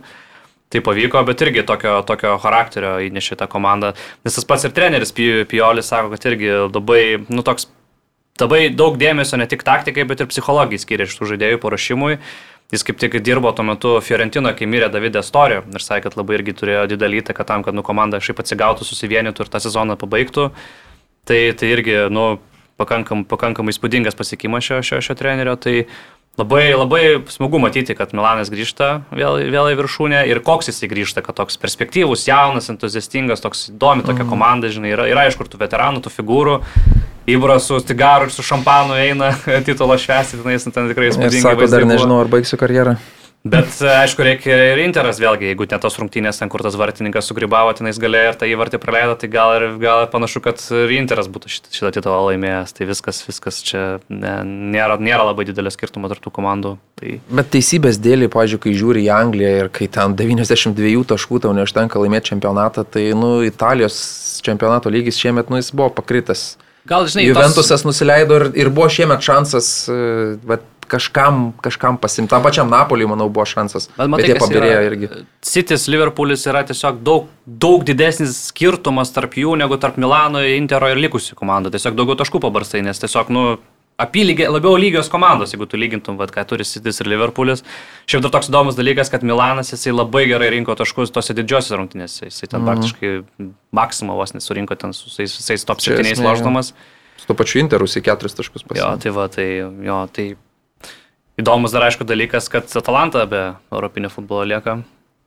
Tai 0.69 0.81
pavyko, 0.85 1.25
bet 1.25 1.41
irgi 1.41 1.65
tokio, 1.65 1.95
tokio 2.05 2.37
charakterio 2.41 2.99
įnešė 3.09 3.35
tą 3.41 3.47
komandą. 3.49 3.95
Nes 4.25 4.37
tas 4.37 4.45
pats 4.45 4.63
ir 4.65 4.71
treneris 4.77 5.11
Pi- 5.11 5.45
Piolis 5.49 5.89
sako, 5.89 6.13
kad 6.13 6.29
irgi 6.29 6.53
labai, 6.69 7.25
nu 7.33 7.41
toks, 7.41 7.65
labai 8.41 8.69
daug 8.73 8.97
dėmesio 8.97 9.37
ne 9.41 9.45
tik 9.49 9.65
taktikai, 9.65 10.05
bet 10.05 10.21
ir 10.21 10.29
psichologijai 10.29 10.81
skiria 10.85 11.09
iš 11.09 11.17
tų 11.17 11.33
žaidėjų 11.33 11.59
paruošimui. 11.65 12.19
Jis 12.73 12.81
kaip 12.87 12.97
tik 12.97 13.19
dirbo 13.21 13.51
tuo 13.53 13.65
metu 13.67 13.89
Fiorentino, 14.01 14.49
kai 14.57 14.65
mirė 14.65 14.87
Davidė 14.89 15.21
Storio 15.21 15.59
ir 15.61 15.83
sakė, 15.83 16.07
kad 16.07 16.15
labai 16.17 16.39
irgi 16.39 16.55
turėjo 16.57 16.87
didelį 16.95 17.19
įtaką 17.21 17.45
tam, 17.45 17.65
kad 17.65 17.77
nu, 17.77 17.83
komanda 17.85 18.17
šiaip 18.17 18.41
atsigautų, 18.41 18.87
susivienytų 18.87 19.45
ir 19.45 19.51
tą 19.53 19.61
sezoną 19.61 19.97
pabaigtų. 20.01 20.47
Tai, 21.29 21.37
tai 21.59 21.69
irgi 21.69 21.99
nu, 22.09 22.25
pakankam, 22.81 23.23
pakankamai 23.29 23.75
įspūdingas 23.75 24.17
pasiekimas 24.17 24.65
šio, 24.65 24.81
šio, 24.81 25.03
šio 25.05 25.15
trenerio. 25.19 25.53
Tai 25.61 25.75
labai, 26.41 26.63
labai 26.73 27.03
smagu 27.29 27.61
matyti, 27.61 27.93
kad 27.97 28.15
Milanas 28.17 28.49
grįžta 28.49 29.03
vėl, 29.13 29.43
vėl 29.53 29.69
į 29.69 29.77
viršūnę 29.79 30.25
ir 30.31 30.41
koks 30.45 30.71
jisai 30.71 30.89
grįžta, 30.91 31.21
kad 31.25 31.37
toks 31.37 31.61
perspektyvus, 31.61 32.25
jaunas, 32.27 32.71
entuziastingas, 32.73 33.43
toks 33.43 33.67
įdomi 33.75 34.05
tokia 34.07 34.25
komanda, 34.29 34.73
žinai, 34.73 34.95
yra, 34.97 35.07
yra 35.13 35.27
aišku, 35.27 35.45
tų 35.45 35.61
veteranų, 35.61 36.03
tų 36.07 36.17
figūrų. 36.17 36.59
Ibra 37.25 37.59
su 37.59 37.79
cigaru 37.79 38.27
ir 38.27 38.31
su 38.35 38.43
šampanu 38.43 38.97
eina 38.99 39.31
titulo 39.67 39.97
švęsti, 39.97 40.41
tenais, 40.43 40.67
ten 40.67 40.89
tikrai 40.91 41.11
įspūdingai. 41.11 41.43
sako, 41.45 41.67
dar 41.71 41.85
nežinau, 41.87 42.19
ar 42.23 42.31
baigsiu 42.31 42.59
karjerą. 42.59 42.97
Bet 43.43 43.81
e, 43.83 43.89
aišku, 43.91 44.23
reikia 44.23 44.55
ir 44.71 44.79
Interas 44.85 45.17
vėlgi, 45.19 45.49
jeigu 45.49 45.65
net 45.67 45.81
tos 45.83 45.97
rungtynės, 45.99 46.37
ten 46.39 46.47
kur 46.51 46.63
tas 46.63 46.77
vartininkas 46.79 47.27
sugribavo, 47.27 47.73
tenais 47.75 47.97
galėjo 47.99 48.29
ir 48.31 48.37
tą 48.39 48.47
įvartį 48.47 48.79
praleido, 48.79 49.17
tai 49.19 49.27
gal 49.31 49.51
ir 49.57 49.65
gal 49.81 50.05
panašu, 50.11 50.39
kad 50.45 50.63
ir 50.71 50.93
Interas 50.95 51.27
būtų 51.27 51.51
šitą, 51.51 51.73
šitą 51.75 51.91
titulą 51.97 52.21
laimėjęs. 52.29 52.71
Tai 52.77 52.87
viskas, 52.87 53.19
viskas 53.27 53.59
čia 53.67 53.83
ne, 54.07 54.37
nėra, 54.47 54.95
nėra 54.95 55.27
labai 55.27 55.43
didelio 55.51 55.75
skirtumo 55.75 56.07
tarp 56.11 56.23
tų 56.23 56.31
komandų. 56.39 56.77
Tai 56.99 57.17
Bet 57.35 57.51
teisybės 57.51 57.99
dėlį, 57.99 58.31
pažiūrėjau, 58.31 58.63
kai 58.63 58.77
žiūri 58.79 59.03
į 59.09 59.11
Angliją 59.11 59.53
ir 59.65 59.71
kai 59.75 59.91
ten 59.91 60.15
92 60.23 61.03
taškų 61.11 61.43
tau 61.43 61.51
neužtenka 61.59 61.99
laimėti 61.99 62.31
čempionatą, 62.31 62.87
tai, 62.87 63.09
nu, 63.11 63.41
Italijos 63.43 63.99
čempionato 64.47 64.91
lygis 64.91 65.19
šiemet, 65.19 65.51
nu, 65.51 65.59
jis 65.59 65.75
buvo 65.75 65.91
pakritas. 65.99 66.53
Gal, 66.89 67.07
žinai, 67.11 67.27
Juventusas 67.29 67.85
nusileido 67.87 68.39
ir, 68.41 68.47
ir 68.65 68.71
buvo 68.73 68.89
šiemet 68.91 69.23
šansas, 69.23 69.73
bet 70.47 70.69
kažkam, 70.87 71.53
kažkam 71.61 71.97
pasimti. 71.97 72.29
Tam 72.29 72.43
pačiam 72.43 72.69
Napoliui, 72.69 73.07
manau, 73.09 73.29
buvo 73.33 73.45
šansas. 73.49 73.89
Bet, 73.97 74.09
bet 74.13 74.27
jie 74.27 74.37
pabirėjo 74.39 74.81
irgi. 74.87 75.09
Citis, 75.45 75.87
Liverpoolis 75.91 76.45
yra 76.49 76.63
tiesiog 76.67 76.99
daug, 77.05 77.29
daug 77.45 77.85
didesnis 77.87 78.35
skirtumas 78.49 79.13
tarp 79.15 79.37
jų 79.39 79.55
negu 79.59 79.79
tarp 79.81 79.97
Milano, 80.01 80.43
Intero 80.53 80.91
ir 80.91 81.01
likusių 81.01 81.37
komandų. 81.39 81.73
Tiesiog 81.73 81.97
daugiau 81.97 82.19
taškų 82.19 82.43
pabarstai, 82.43 82.83
nes 82.85 83.01
tiesiog, 83.01 83.31
nu, 83.33 83.45
apylygė, 83.99 84.47
labiau 84.49 84.75
lygios 84.79 85.09
komandos, 85.11 85.53
jeigu 85.53 85.67
tu 85.69 85.77
lygintum, 85.77 86.17
vat, 86.17 86.31
ką 86.33 86.43
turi 86.49 86.65
Citis 86.65 86.99
ir 87.01 87.07
Liverpoolis. 87.11 87.63
Šiaip 88.09 88.23
dar 88.25 88.31
toks 88.31 88.49
įdomus 88.49 88.75
dalykas, 88.75 89.11
kad 89.13 89.21
Milanas 89.23 89.69
jisai 89.71 89.93
labai 89.93 90.25
gerai 90.27 90.49
rinko 90.55 90.75
taškus 90.75 91.11
tose 91.13 91.33
didžiosios 91.37 91.77
rungtynėse. 91.77 92.25
Jisai 92.29 92.49
ten 92.49 92.61
Mhm. 92.61 92.67
praktiškai 92.67 93.11
maksimą 93.73 94.15
vos 94.17 94.33
nesurinko 94.33 94.75
ten 94.77 94.93
su 94.93 95.09
visais, 95.09 95.31
visais 95.37 95.65
top 95.65 95.77
Čia 95.79 95.97
7 95.97 96.11
esmė, 96.11 96.23
jo. 96.23 96.29
lošdamas. 96.33 96.73
Su 97.17 97.25
to 97.27 97.33
pačiu 97.35 97.59
Interus 97.61 97.95
į 97.95 98.01
keturis 98.01 98.33
taškus 98.35 98.63
Jo, 98.63 98.67
pasiekė. 98.73 99.01
tai 99.01 99.09
va, 99.11 99.27
tai, 99.27 99.47
jo, 99.85 100.07
tai 100.11 100.35
įdomus 101.39 101.71
dar 101.71 101.81
aišku 101.87 102.03
dalykas, 102.05 102.49
kad 102.49 102.65
Atalanta 102.75 103.25
be 103.29 103.53
Europinio 103.71 104.09
futbolo 104.09 104.43
lieka. 104.45 104.83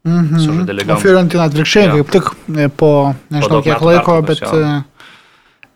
Mhm. 0.07 0.39
Sužaidė 0.39 0.71
O 0.71 0.77
lygom. 0.79 1.01
Fiorentina 1.03 1.49
atvirkščiai, 1.49 1.87
Jo. 1.89 2.05
kaip 2.05 2.11
tik 2.15 2.25
e, 2.59 2.69
po 2.69 3.15
nežinau 3.31 3.57
daug 3.59 3.65
kiek 3.65 3.81
laiko, 3.83 4.23
pertraukos, 4.23 4.27
bet 4.27 4.39
jo. 4.39 4.85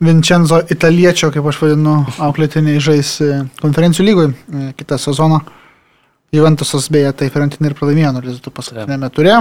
E, 0.00 0.04
Vincenzo 0.04 0.62
Italiečio, 0.72 1.30
kaip 1.34 1.46
aš 1.46 1.62
vadinu, 1.62 1.96
auklėtiniai 2.18 2.80
žais 2.80 3.16
e, 3.24 3.32
konferencijų 3.60 4.06
lygoje 4.06 4.70
kitą 4.78 4.98
sezoną. 4.98 5.40
Juventusas 6.32 6.86
beje, 6.94 7.10
tai 7.18 7.26
Fiorentina 7.30 7.68
ir 7.68 7.74
pralaimėjo 7.74 8.14
0-2 8.20 8.52
paskutinėme 8.54 9.10
turė. 9.10 9.40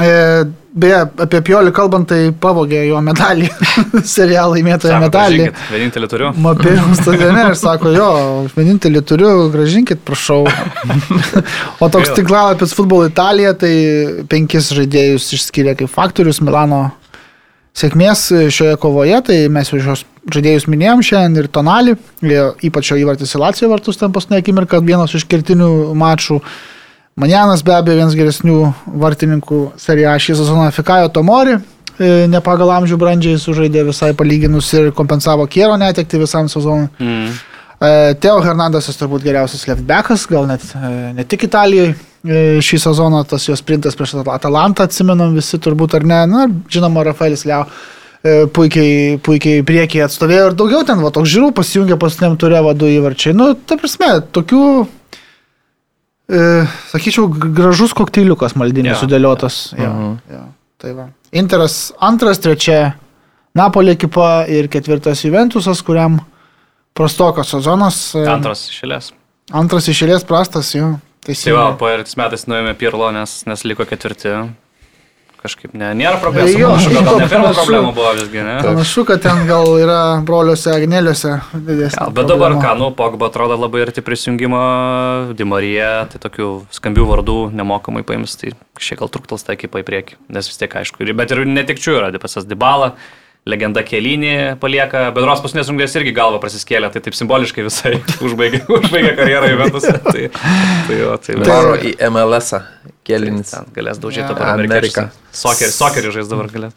E, 0.00 0.44
beje, 0.80 1.00
apie 1.20 1.40
Piolį 1.44 1.72
kalbant, 1.76 2.06
tai 2.08 2.30
pavogė 2.32 2.84
jo 2.86 3.00
medalį, 3.04 3.48
serialą 4.14 4.60
įmėtojo 4.60 5.00
medalį. 5.02 5.48
"Grąžinkit, 5.50 5.72
Vienintelį 5.74 6.08
turiu. 6.12 6.30
Mapėjau 6.46 6.86
stadione 6.96 7.42
ir 7.48 7.58
sako, 7.58 7.92
jo, 7.92 8.10
vienintelį 8.54 9.02
turiu, 9.02 9.32
gražinkit, 9.52 10.00
prašau. 10.06 10.46
o 11.82 11.90
toks 11.92 12.14
tinklalapis 12.16 12.72
Futbol 12.78 13.10
Italija, 13.10 13.52
tai 13.58 13.74
penkis 14.30 14.70
žaidėjus 14.78 15.26
išskiria 15.36 15.76
kaip 15.78 15.92
faktorius 15.92 16.40
Milano 16.40 16.86
sėkmės 17.76 18.26
šioje 18.52 18.76
kovoje, 18.82 19.20
tai 19.26 19.36
mes 19.52 19.70
jau 19.70 19.78
šios 19.80 20.04
žaidėjus 20.30 20.66
minėjom 20.68 21.02
šiandien 21.06 21.44
ir 21.44 21.48
Tonalį, 21.48 21.96
jie- 22.22 22.52
ypač 22.68 22.90
jo 22.90 22.96
įvartis 23.00 23.34
į 23.34 23.40
Lacijo 23.40 23.70
vartus 23.70 23.96
ten 23.96 24.12
paskutinę 24.12 24.42
akimirką, 24.42 24.82
vienas 24.84 25.14
iš 25.14 25.24
kertinių 25.24 25.94
mačų. 25.96 26.40
Manianas 27.16 27.62
be 27.62 27.72
abejo 27.74 27.96
vienas 27.96 28.14
geresnių 28.14 28.74
vartininkų 28.86 29.72
seriją 29.80 30.14
šį 30.18 30.36
sezoną 30.38 30.70
Fikajo 30.72 31.08
Tomori, 31.12 31.58
e, 31.98 32.26
ne 32.28 32.40
pagal 32.40 32.70
amžių 32.80 32.96
brandžiai 32.96 33.38
sužaidė 33.40 33.84
visai 33.86 34.12
palyginus 34.14 34.72
ir 34.74 34.92
kompensavo 34.92 35.46
Kiero 35.46 35.76
netekti 35.76 36.18
visam 36.20 36.48
sezonui. 36.48 36.88
Mm. 36.98 37.32
E, 37.80 38.14
Teo 38.20 38.40
Hernandesas 38.44 38.96
turbūt 39.00 39.22
geriausias 39.24 39.66
leftbackas, 39.68 40.26
gal 40.28 40.46
net 40.46 40.60
e, 40.76 41.12
ne 41.16 41.24
tik 41.24 41.44
Italijoje 41.48 41.94
e, 41.94 41.96
šį 42.24 42.78
sezoną, 42.82 43.22
tas 43.24 43.46
jos 43.48 43.62
sprintas 43.62 43.96
prieš 43.96 44.14
Atalantą 44.28 44.84
atsimenam 44.84 45.32
visi 45.34 45.56
turbūt 45.58 45.94
ar 45.96 46.04
ne, 46.04 46.18
na, 46.28 46.46
žinoma, 46.68 47.04
Rafaelis 47.06 47.46
Leo 47.48 47.62
e, 48.22 48.46
puikiai, 48.52 49.16
puikiai 49.24 49.62
priekiai 49.64 50.04
atstovėjo 50.04 50.50
ir 50.50 50.56
daugiau 50.58 50.84
ten, 50.84 51.00
va, 51.00 51.10
toks 51.14 51.30
žiūrų 51.32 51.54
pasijungė 51.56 51.96
paskutiniam 52.02 52.36
turė 52.36 52.60
vadu 52.66 52.90
įvarčiai. 52.92 53.32
Nu, 53.36 53.54
ta 53.56 53.78
prasme, 53.80 54.10
tokių, 54.36 54.62
e, 56.28 56.42
sakyčiau, 56.92 57.28
gražus 57.56 57.94
kokteiliukas 57.96 58.56
maldinės 58.60 58.98
ja. 58.98 59.00
sudėliotas. 59.04 59.60
Jo, 59.78 59.88
Mhm. 59.90 60.16
jo, 60.36 60.42
tai 60.78 60.92
va. 60.98 61.08
Interas 61.32 61.92
antras, 62.00 62.38
trečia 62.42 62.94
Napolė 63.56 63.96
ekipa 63.96 64.44
ir 64.46 64.68
ketvirtas 64.70 65.24
Juventusas, 65.24 65.80
kuriam 65.82 66.20
prastokas 66.94 67.48
sezonas. 67.50 68.14
e, 68.14 68.22
Antras 68.28 68.68
išėlės. 68.70 69.12
Antras 69.50 69.88
išėlės 69.90 70.22
prastas, 70.24 70.70
jo. 70.74 71.00
Tai 71.34 71.52
va, 71.54 71.68
Teisingai. 71.70 71.78
po 71.78 71.88
ir 71.92 72.04
metais 72.16 72.46
nuėjome 72.50 72.74
Pirlo, 72.80 73.10
nes, 73.14 73.38
nes 73.46 73.64
liko 73.64 73.84
ketvirti. 73.88 74.34
kažkaip 75.40 75.72
ne, 75.72 75.94
nėra 75.96 76.18
progreso. 76.20 76.52
Jo, 76.60 76.68
Panašu, 76.68 76.90
kad 76.92 77.04
gal 77.06 77.16
ne 77.16 77.26
panašu. 77.32 77.54
problema 77.62 77.92
buvo 77.96 78.10
visgi, 78.12 78.42
ne? 78.44 78.56
Panašu, 78.60 79.04
kad 79.08 79.22
ten 79.24 79.38
gal 79.48 79.70
yra 79.80 80.00
broliuose 80.28 80.68
Agneliuose 80.74 81.30
didesnė. 81.54 81.96
Ja, 81.96 82.08
bet 82.12 82.26
dabar, 82.28 82.52
problema. 82.52 82.60
ką, 82.66 82.74
nu, 82.82 82.90
Pogba 82.98 83.30
atrodo 83.30 83.56
labai 83.56 83.80
arti 83.86 84.04
prisijungimo, 84.04 84.60
Dimarija, 85.38 86.10
tai 86.12 86.20
tokių 86.26 86.48
skambių 86.76 87.06
vardų 87.08 87.38
nemokamai 87.56 88.04
paims, 88.04 88.36
tai 88.36 88.52
šiek 88.76 89.00
gal 89.00 89.08
truktels 89.08 89.46
tą 89.46 89.56
ekipą 89.56 89.80
į 89.80 89.86
priekį, 89.88 90.18
nes 90.28 90.50
vis 90.52 90.60
tiek 90.60 90.76
aišku, 90.82 91.00
ir- 91.08 91.16
bet 91.16 91.32
ir 91.32 91.40
netikčių 91.48 91.96
yra, 92.02 92.12
pasas 92.20 92.44
Dybala, 92.44 92.92
legenda 93.48 93.80
Kelinį 93.86 94.58
palieka, 94.60 95.06
bedros 95.16 95.40
paskutinės 95.40 95.70
rungtynės 95.70 95.94
irgi 95.96 96.12
galva 96.14 96.38
prasiskėlė, 96.42 96.90
tai 96.92 97.00
taip 97.06 97.14
simboliškai 97.16 97.64
visai 97.64 97.94
užbaigė, 98.26 98.60
užbaigė 98.68 99.14
karjerą 99.16 99.48
Juventus'e. 99.54 99.94
Tai, 100.12 100.26
tai, 100.86 100.98
jo, 100.98 101.14
tai, 101.24 101.36
Varo 101.48 101.72
į 101.80 101.94
MLS, 102.10 102.52
-ą. 102.52 102.60
kelinis. 103.06 103.50
Ten 103.54 103.64
galės 103.74 103.98
daužyti 104.02 104.26
Ja. 104.26 104.34
dabar. 104.34 104.60
Ameriką. 104.60 105.06
Sokerį, 105.32 105.72
sokerį 105.72 106.12
žais 106.18 106.28
dabar 106.28 106.46
galės. 106.52 106.72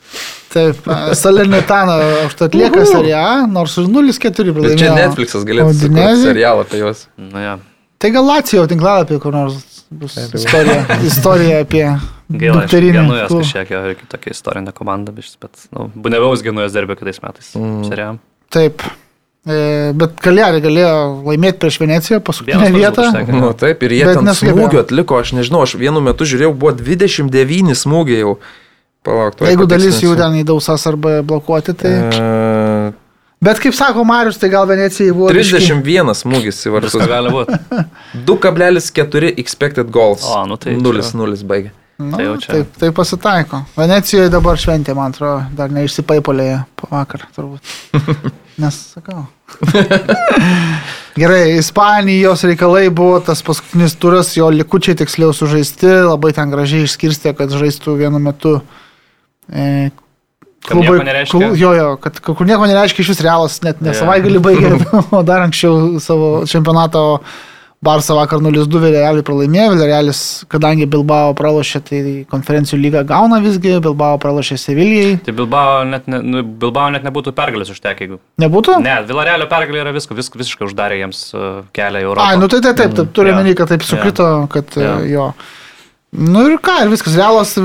Taip, 0.53 0.87
Salernitana 1.17 1.97
užtat 2.27 2.47
atlieka 2.51 2.85
seriją, 2.85 3.47
nors 3.51 3.77
ir 3.77 3.83
0-4 3.89 4.47
Ir 4.47 4.53
pralaimėjo. 4.53 4.79
čia 4.79 4.95
Netflixas 4.95 5.43
galėtų 5.45 5.73
sukurti 5.79 6.23
serialą 6.23 6.61
apie 6.67 6.79
juos. 6.83 7.07
Nu, 7.17 7.39
ja. 7.41 7.57
Tai 7.99 8.09
gal 8.11 8.25
Lacijo 8.27 8.65
tinklalapį, 8.67 9.19
kur 9.23 9.31
nors 9.35 9.55
bus 9.91 10.15
istorija, 10.17 10.99
istorija 11.05 11.59
apie 11.65 11.85
Gaila, 12.41 12.63
aš 12.65 12.71
Genujas 12.73 13.29
klubą. 13.29 13.43
kažkiek 13.43 13.71
jo 13.75 13.81
ir 13.93 14.01
tokia 14.11 14.33
istorinė 14.33 14.73
komanda, 14.73 15.13
bet, 15.13 15.63
nu, 15.75 15.89
Buneviaus 15.95 16.41
Genujas 16.45 16.73
derbė 16.75 16.97
kitais 16.99 17.21
metais. 17.23 17.51
Mm. 17.59 17.83
Seriam. 17.89 18.19
Taip. 18.53 18.81
E, 19.43 19.91
bet 19.99 20.15
Kaliarė 20.23 20.61
galėjo 20.63 20.91
laimėti 21.27 21.59
prieš 21.59 21.77
Veneciją, 21.81 22.21
paskutinę 22.23 22.69
vietą. 22.71 23.09
užtekė. 23.09 23.33
Nu, 23.35 23.49
taip, 23.59 23.81
ir 23.83 23.91
jie 23.97 24.05
Bet 24.07 24.21
ten 24.21 24.31
smūgių 24.39 24.79
atliko, 24.85 25.17
aš 25.19 25.33
nežinau, 25.35 25.63
aš 25.67 25.73
vienu 25.81 25.99
metu 26.05 26.23
žiūrėjau, 26.23 26.53
buvo 26.55 26.71
29 26.79 27.75
smūgiai 27.75 28.21
jau. 28.23 28.37
Palauk, 29.03 29.35
tuoj 29.35 29.49
Jeigu 29.51 29.65
dalis 29.67 29.97
jų 29.99 30.13
ten 30.15 30.37
į 30.39 30.45
dausas 30.47 30.85
arba 30.87 31.17
blokuoti, 31.27 31.73
tai... 31.75 31.91
E, 31.91 32.93
Bet 33.43 33.59
kaip 33.59 33.75
sako 33.75 34.05
Marius, 34.07 34.37
tai 34.39 34.47
gal 34.47 34.63
Venecijai 34.69 35.11
buvo... 35.11 35.27
biškį- 35.35 35.59
31 35.83 36.13
smūgis 36.15 36.61
į 36.63 36.71
vartus. 36.77 36.93
Gali 37.11 37.33
būti. 37.33 37.57
2,4 38.29 39.33
expected 39.43 39.91
goals. 39.91 40.23
O, 40.23 40.45
nu 40.47 40.55
tai 40.55 40.77
čia- 40.77 40.79
0-0 40.79 41.43
baigė. 41.49 41.73
Nu, 42.11 42.17
Tai 42.19 42.25
čia. 42.43 42.51
taip, 42.57 42.75
tai 42.81 42.89
pasitaiko. 42.95 43.61
Venecijoje 43.77 44.29
dabar 44.33 44.59
šventė, 44.59 44.95
man 44.97 45.13
atrodo, 45.13 45.43
dar 45.57 45.71
neišsipaipolėje 45.73 46.59
po 46.79 46.89
vakar, 46.91 47.23
turbūt. 47.35 47.73
Nes, 48.61 48.75
sakau. 48.93 49.23
Gerai, 51.17 51.57
Ispanijos 51.59 52.43
reikalai 52.47 52.87
buvo 52.93 53.19
tas 53.25 53.41
paskutinis 53.45 53.95
turas, 54.01 54.31
jo 54.37 54.47
likučiai 54.53 54.97
tiksliau 54.97 55.33
sužaisti, 55.35 55.89
labai 56.09 56.31
ten 56.37 56.49
gražiai 56.53 56.87
išskirstė, 56.87 57.35
kad 57.37 57.53
žaistų 57.53 57.95
vienu 58.01 58.21
metu. 58.21 58.55
E, 59.49 59.89
nereiškia? 60.71 61.31
klu- 61.33 61.57
jo, 61.59 61.73
jo, 61.77 61.87
kad 62.01 62.17
kur 62.23 62.45
nieko 62.49 62.65
nereiškia 62.69 63.03
iš 63.05 63.11
vis 63.13 63.21
realas, 63.25 63.59
net 63.65 63.81
ne 63.83 63.91
Jo. 63.93 63.99
savaitgalį 64.01 64.41
baigė, 64.45 64.71
o 65.17 65.21
dar 65.27 65.43
anksčiau 65.45 65.99
savo 66.01 66.29
čempionato 66.49 67.03
Barça 67.83 68.15
vakar 68.15 68.39
0-2 68.39 68.79
Villarrealį 68.79 69.23
pralaimėjo, 69.27 69.71
Villarrealis, 69.73 70.19
kadangi 70.51 70.85
Bilbao 70.87 71.33
pralošė, 71.35 71.81
tai 71.83 72.01
konferencijų 72.31 72.79
lygą 72.79 73.01
gauna 73.09 73.41
visgi, 73.43 73.73
Bilbao 73.83 74.19
pralošė 74.23 74.55
Sevilijai. 74.61 75.17
Tai 75.25 75.33
Bilbao 75.35 75.81
net, 75.89 76.07
ne, 76.11 76.21
nu, 76.23 76.43
Bilbao 76.61 76.87
net 76.95 77.03
nebūtų 77.03 77.33
pergalės 77.35 77.73
užtekę, 77.73 78.05
jeigu. 78.07 78.19
Nebūtų? 78.39 78.77
Ne, 78.85 78.95
Vilarealio 79.09 79.49
pergalė 79.51 79.83
yra 79.83 79.95
viską, 79.97 80.15
vis, 80.15 80.31
visiškai 80.31 80.67
uždarė 80.69 81.01
jiems 81.01 81.25
uh, 81.35 81.61
kelią 81.75 82.05
į 82.05 82.07
Europą. 82.07 82.29
Ai, 82.29 82.39
nu 82.39 82.47
tai 82.51 82.61
taip, 82.63 82.79
taip, 82.79 82.95
taip 83.01 83.11
turiu 83.17 83.33
Jo. 83.35 83.41
menį, 83.41 83.57
kad 83.59 83.73
taip 83.73 83.83
sukrito, 83.87 84.29
kad 84.53 84.79
Jo. 84.79 84.95
e, 85.03 85.11
jo. 85.11 85.29
Nu 86.13 86.47
ir 86.51 86.59
ką, 86.63 86.79
ir 86.85 86.91
viskas. 86.93 87.15
Realas 87.19 87.55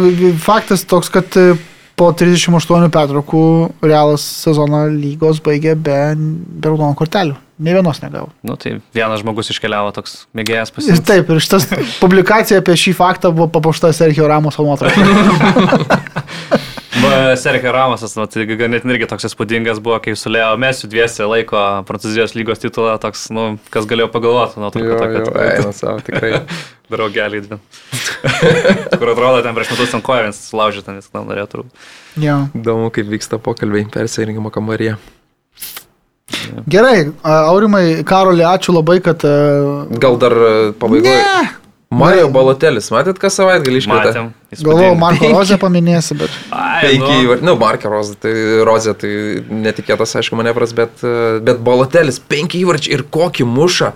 faktas 0.43 0.83
toks, 0.89 1.11
kad 1.13 1.37
e, 1.39 1.53
po 1.99 2.11
38 2.17 2.91
pertraukų 2.95 3.43
Realas 3.85 4.25
sezono 4.47 4.87
lygos 4.91 5.43
baigė 5.45 5.75
be, 5.77 5.99
be 6.17 6.73
raudonų 6.73 6.97
kortelių. 6.99 7.37
Ne 7.59 7.75
vienos 7.75 7.99
negavo. 8.05 8.29
Nu, 8.47 8.55
tai 8.61 8.77
vienas 8.95 9.23
žmogus 9.25 9.51
iškeliavo 9.51 9.91
toks 9.97 10.27
mėgėjas 10.39 10.71
Ir 10.71 10.77
pasiimti. 10.77 11.07
taip, 11.09 11.31
ir 11.35 11.43
šitas 11.43 11.67
publikacija 12.05 12.61
apie 12.63 12.77
šį 12.79 12.95
faktą 12.99 13.33
buvo 13.35 13.49
papuošta 13.59 13.91
Sergio 13.97 14.29
Ramos 14.31 14.59
nuotrauka. 14.63 14.95
Sergio 17.39 17.73
Ramosas, 17.73 18.15
nu, 18.19 18.27
tai 18.31 18.45
ganėtinai 18.49 18.97
irgi 18.97 19.09
toks 19.11 19.27
įspūdingas 19.29 19.81
buvo, 19.85 19.99
kai 20.03 20.15
su 20.19 20.31
Leo 20.33 20.57
Mesiu 20.61 20.89
dviesi 20.91 21.27
laiko 21.29 21.61
Prancūzijos 21.89 22.35
lygos 22.37 22.61
titulą, 22.63 22.97
toks, 23.03 23.29
nu, 23.35 23.45
kas 23.73 23.87
galėjo 23.89 24.09
pagalvoti, 24.15 24.59
nu, 24.61 24.69
Jo, 24.69 24.97
tokia, 24.99 25.21
jo, 25.21 25.29
kad 25.29 25.39
eina 25.45 25.75
savo, 25.77 26.01
tikrai. 26.07 26.33
draugelį 26.93 27.43
dvi. 27.45 27.59
Kur 28.97 29.13
atrodo, 29.13 29.43
ten 29.45 29.57
prieš 29.57 29.75
metus 29.75 29.95
ant 29.99 30.07
kojo 30.07 30.25
vienas 30.25 30.41
sulaužė, 30.49 30.85
ten 30.87 31.01
norėtų. 31.29 31.67
jo. 32.23 32.39
Įdomu, 32.59 32.91
kaip 32.95 33.11
vyksta 33.13 33.41
pokalbiai 33.43 33.89
persirinkimo 33.93 34.53
kambaryje. 34.55 34.97
Gerai, 36.69 37.09
a, 37.23 37.39
Aurimai, 37.53 38.03
Karolį, 38.07 38.45
ačiū 38.49 38.75
labai, 38.77 38.99
kad... 39.05 39.25
Gal 40.03 40.19
dar 40.21 40.35
pabaigoje. 40.81 41.17
Ne, 41.17 41.49
Mario 41.89 42.27
Balotelis, 42.29 42.91
matėt, 42.93 43.17
kas 43.21 43.39
savaitgalį? 43.39 43.81
Matėm. 43.89 44.29
galvojau, 44.61 44.93
Marko. 45.01 45.31
Rozę 45.39 45.57
paminėsi, 45.61 46.19
bet... 46.21 46.35
Penki, 46.53 47.15
nu, 47.25 47.39
nu, 47.49 47.55
Markė 47.61 47.89
Rozė, 47.89 48.17
tai 48.21 48.35
Rozė, 48.69 48.93
tai 49.01 49.13
netikėtas, 49.49 50.13
aišku, 50.21 50.37
manevras, 50.37 50.75
bet, 50.77 51.01
bet 51.45 51.63
Balotelis, 51.65 52.21
penki 52.21 52.61
įvarčiai 52.61 52.99
ir 52.99 53.07
kokį 53.09 53.49
mušą. 53.49 53.95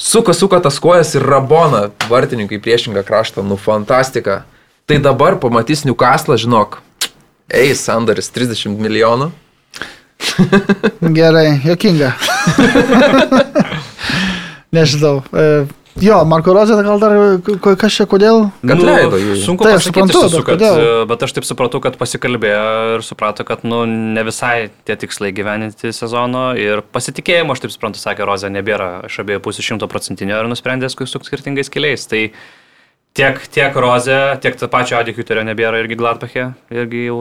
Suka, 0.00 0.32
suka 0.36 0.60
tas 0.64 0.80
kojas 0.80 1.12
ir 1.16 1.24
rabona 1.28 1.86
vartininkai 2.08 2.60
priešingą 2.64 3.04
kraštą, 3.04 3.44
nu, 3.44 3.60
fantastika. 3.60 4.42
Tai 4.88 5.00
dabar 5.04 5.36
pamatys 5.42 5.84
Newcastle, 5.84 6.38
žinok, 6.40 6.80
eis 7.52 7.84
sandaris 7.84 8.32
30 8.32 8.80
milijonų. 8.80 9.28
Gerai, 11.16 11.60
jokinga. 11.64 12.12
Nežinau. 14.76 15.20
E, 15.32 15.66
jo, 16.02 16.18
Marko 16.28 16.54
Rozė, 16.56 16.76
gal 16.84 17.00
dar 17.00 17.14
kas 17.80 17.94
čia, 17.94 18.06
kodėl? 18.10 18.48
Kad 18.66 18.82
leido 18.82 19.20
jį. 19.20 19.36
Sunku 19.44 19.64
Tai 19.64 19.76
aš 19.76 19.86
pasakyti, 19.86 19.92
suprantu, 19.92 20.18
tiesų, 20.18 20.40
bet 20.40 20.48
kad, 20.48 20.60
kodėl? 20.60 21.06
bet 21.12 21.24
aš 21.26 21.36
taip 21.38 21.48
supratau, 21.48 21.80
kad 21.84 21.96
pasikalbėjo 22.00 22.66
ir 22.96 23.06
suprato, 23.06 23.46
kad 23.48 23.64
nu, 23.68 23.84
ne 23.86 24.26
visai 24.26 24.68
tie 24.88 24.98
tikslai 25.00 25.32
gyveninti 25.36 25.94
sezono 25.96 26.50
ir 26.60 26.84
pasitikėjimo, 26.96 27.56
aš 27.56 27.64
taip 27.64 27.76
suprantu, 27.76 28.02
sakė 28.02 28.28
Rozė, 28.28 28.52
nebėra 28.52 28.90
iš 29.08 29.20
abiejų 29.24 29.44
pusių 29.46 29.70
šimtoprocentinio 29.70 30.42
ir 30.42 30.52
nusprendė 30.52 30.92
sukti 30.92 31.30
skirtingais 31.30 31.72
keliais. 31.72 32.08
Tai 32.10 32.26
tiek, 33.16 33.38
tiek 33.52 33.74
Rozė, 33.80 34.16
tiek 34.44 34.56
tą 34.60 34.68
pačią 34.70 35.00
Adikuterio 35.00 35.42
nebėra 35.48 35.80
irgi 35.82 35.96
Gladbachė, 35.98 36.44
irgi 36.72 37.06
jau, 37.08 37.18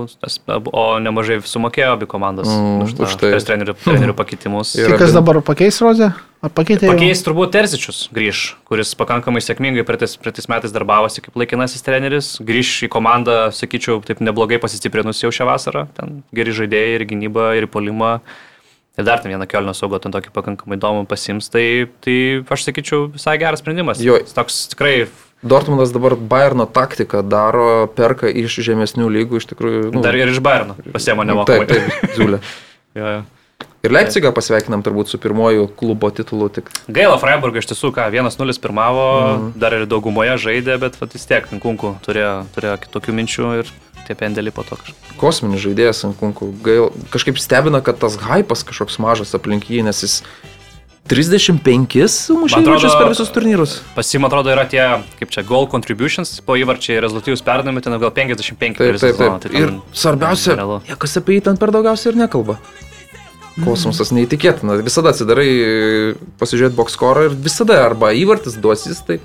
o 0.76 0.86
nemažai 1.02 1.40
sumokėjo 1.48 1.94
abi 1.96 2.08
komandos 2.12 2.50
Mm, 2.52 2.84
už, 2.86 2.94
tą, 2.98 3.08
už 3.10 3.16
tai. 3.22 3.32
trenerių, 3.48 3.76
trenerių 3.84 4.16
pakeitimus. 4.20 4.76
Ir 4.80 4.92
Tai 4.94 5.00
kas 5.02 5.16
dabar 5.16 5.40
pakeis 5.46 5.80
Rozę? 5.84 6.12
Ar 6.46 6.52
pakeitė? 6.54 6.86
jau? 6.90 6.94
Pakeis 6.94 7.24
turbūt 7.26 7.54
Terzičius 7.56 8.04
grįž, 8.14 8.42
kuris 8.70 8.92
pakankamai 9.00 9.42
sėkmingai 9.42 9.86
praeitais 9.88 10.14
praeitais 10.22 10.50
metais 10.52 10.74
darbavosi 10.76 11.24
kaip 11.26 11.40
laikinasis 11.42 11.82
treneris, 11.86 12.34
grįž 12.46 12.74
į 12.86 12.92
komandą, 12.94 13.38
sakyčiau, 13.56 13.98
taip 14.06 14.22
neblogai 14.22 14.60
pasistiprinus 14.62 15.24
jau 15.24 15.32
šią 15.34 15.48
vasarą, 15.50 15.88
ten 15.98 16.20
geri 16.36 16.54
žaidėjai 16.54 17.00
ir 17.00 17.08
gynyba, 17.10 17.54
ir 17.58 17.66
polimą. 17.72 18.20
Ir 18.96 19.04
dar 19.04 19.20
ten 19.20 19.28
vieną 19.34 19.44
kelio 19.52 19.74
saugą, 19.76 19.98
ten 20.00 20.14
tokį 20.14 20.30
pakankamai 20.32 20.78
įdomų 20.78 21.02
pasims, 21.12 21.50
tai, 21.52 21.90
tai 22.00 22.14
aš 22.48 22.62
sakyčiau 22.70 23.10
visai 23.12 23.34
geras 23.42 23.60
sprendimas. 23.60 24.00
Jo. 24.00 24.16
Jis 24.22 24.32
Toks 24.38 24.62
tikrai 24.72 25.02
Dortmundas 25.44 25.92
dabar 25.94 26.16
Bayerno 26.16 26.66
taktiką 26.66 27.22
daro, 27.28 27.88
perka 27.96 28.28
iš 28.32 28.56
žemesnių 28.66 29.10
lygų, 29.12 29.38
iš 29.42 29.46
tikrųjų. 29.52 29.92
nu, 29.94 30.02
dar 30.02 30.16
ir 30.16 30.32
iš 30.32 30.40
Bairno 30.42 30.76
pasiemo 30.94 31.22
Taip, 31.26 31.30
nemokamai. 31.30 31.68
taip, 31.68 32.12
Ziulė. 32.16 32.40
Jo, 32.96 33.04
jo. 33.12 33.24
Ir 33.84 33.92
Leipzigą 33.92 34.32
pasveikinam 34.34 34.82
turbūt 34.82 35.12
su 35.12 35.18
pirmoju 35.22 35.68
klubo 35.78 36.08
titulu, 36.10 36.48
tik 36.50 36.70
Gaila 36.90 37.18
Freiburgą 37.22 37.60
iš 37.62 37.68
tiesų, 37.70 37.92
ką 37.94 38.08
1-0 38.10 38.58
pirmavo, 38.64 39.04
Mhm. 39.36 39.52
dar 39.60 39.74
ir 39.78 39.84
daugumoje 39.86 40.38
žaidė, 40.42 40.80
bet 40.80 40.96
vat, 41.02 41.12
vis 41.14 41.26
tiek 41.28 41.46
Kunku 41.62 41.92
turėjo, 42.08 42.46
turėjo 42.56 42.78
kitokių 42.88 43.14
minčių 43.20 43.50
ir 43.60 43.70
tie 44.08 44.16
pendeliai 44.16 44.54
po 44.56 44.64
to 44.64 44.76
kažkaip. 44.80 44.96
kosminis 45.20 45.62
žaidėjas 45.62 46.06
ant 46.08 46.18
kunkų. 46.18 46.50
Gail, 46.64 46.90
kažkaip 47.12 47.38
stebina, 47.38 47.84
kad 47.84 48.00
tas 48.00 48.16
hypas 48.18 48.64
kažkoks 48.64 48.98
mažas 48.98 49.36
aplink 49.36 49.66
jį, 49.70 49.84
nes 49.84 50.02
jis 50.02 50.24
35 51.06 52.08
sumušė 52.10 52.56
Man 52.58 52.64
atrodo- 52.66 52.80
įvarčius 52.80 52.96
per 52.98 53.10
visus 53.12 53.30
turnyrus. 53.30 53.74
Pasim 53.96 54.26
atrodo 54.26 54.50
yra 54.50 54.64
tie, 54.66 54.82
kaip 55.20 55.30
čia, 55.30 55.44
goal 55.46 55.68
contributions, 55.70 56.42
po 56.42 56.56
įvarčiai 56.58 56.98
rezultatyvus 57.04 57.44
perdami, 57.46 57.82
ten 57.82 57.94
gal 58.00 58.10
55 58.12 58.78
per 58.78 58.98
Taip, 58.98 59.00
taip, 59.00 59.16
sezoną, 59.16 59.40
taip. 59.40 59.52
tai 59.52 59.62
Ir 59.62 59.68
ten 59.70 59.82
svarbiausia, 59.94 60.56
niekas 60.90 61.18
apie 61.22 61.38
jį 61.38 61.44
ten 61.44 61.58
per 61.62 61.70
daugiausiai 61.72 62.14
ir 62.14 62.18
nekalba. 62.26 62.58
Kosmosas 63.56 64.10
neįtikėtina. 64.12 64.82
Visada 64.84 65.14
atsidarai 65.14 66.16
pasižiūrėti 66.42 66.76
bokskorą 66.76 67.30
ir 67.30 67.36
visada 67.40 67.78
arba 67.86 68.10
įvartis 68.12 68.58
duosis, 68.60 69.00
tai 69.08 69.20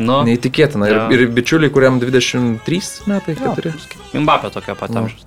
Nu, 0.00 0.24
neįtikėtina. 0.26 0.88
Jo. 0.90 1.04
Ir, 1.14 1.20
ir 1.20 1.28
bičiuliai, 1.30 1.70
kuriam 1.70 2.00
23 2.00 3.06
metai, 3.06 3.36
4. 3.36 3.72
Mbappé 4.14 4.50
tokia 4.50 4.74
pat 4.74 4.90
Nu. 4.90 5.04
amžiaus. 5.04 5.22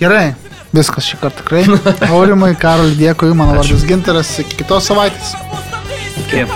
Gerai, 0.00 0.34
viskas 0.76 1.08
šį 1.08 1.20
kartą 1.22 1.42
tikrai. 1.42 1.64
Aurimai, 2.14 2.52
Karolį, 2.58 2.98
dėkui, 3.00 3.32
mano 3.36 3.58
vardas 3.60 3.86
Ginteras, 3.88 4.34
iki 4.42 4.62
kitos 4.62 4.90
savaitės. 4.90 5.34
Iki. 6.24 6.46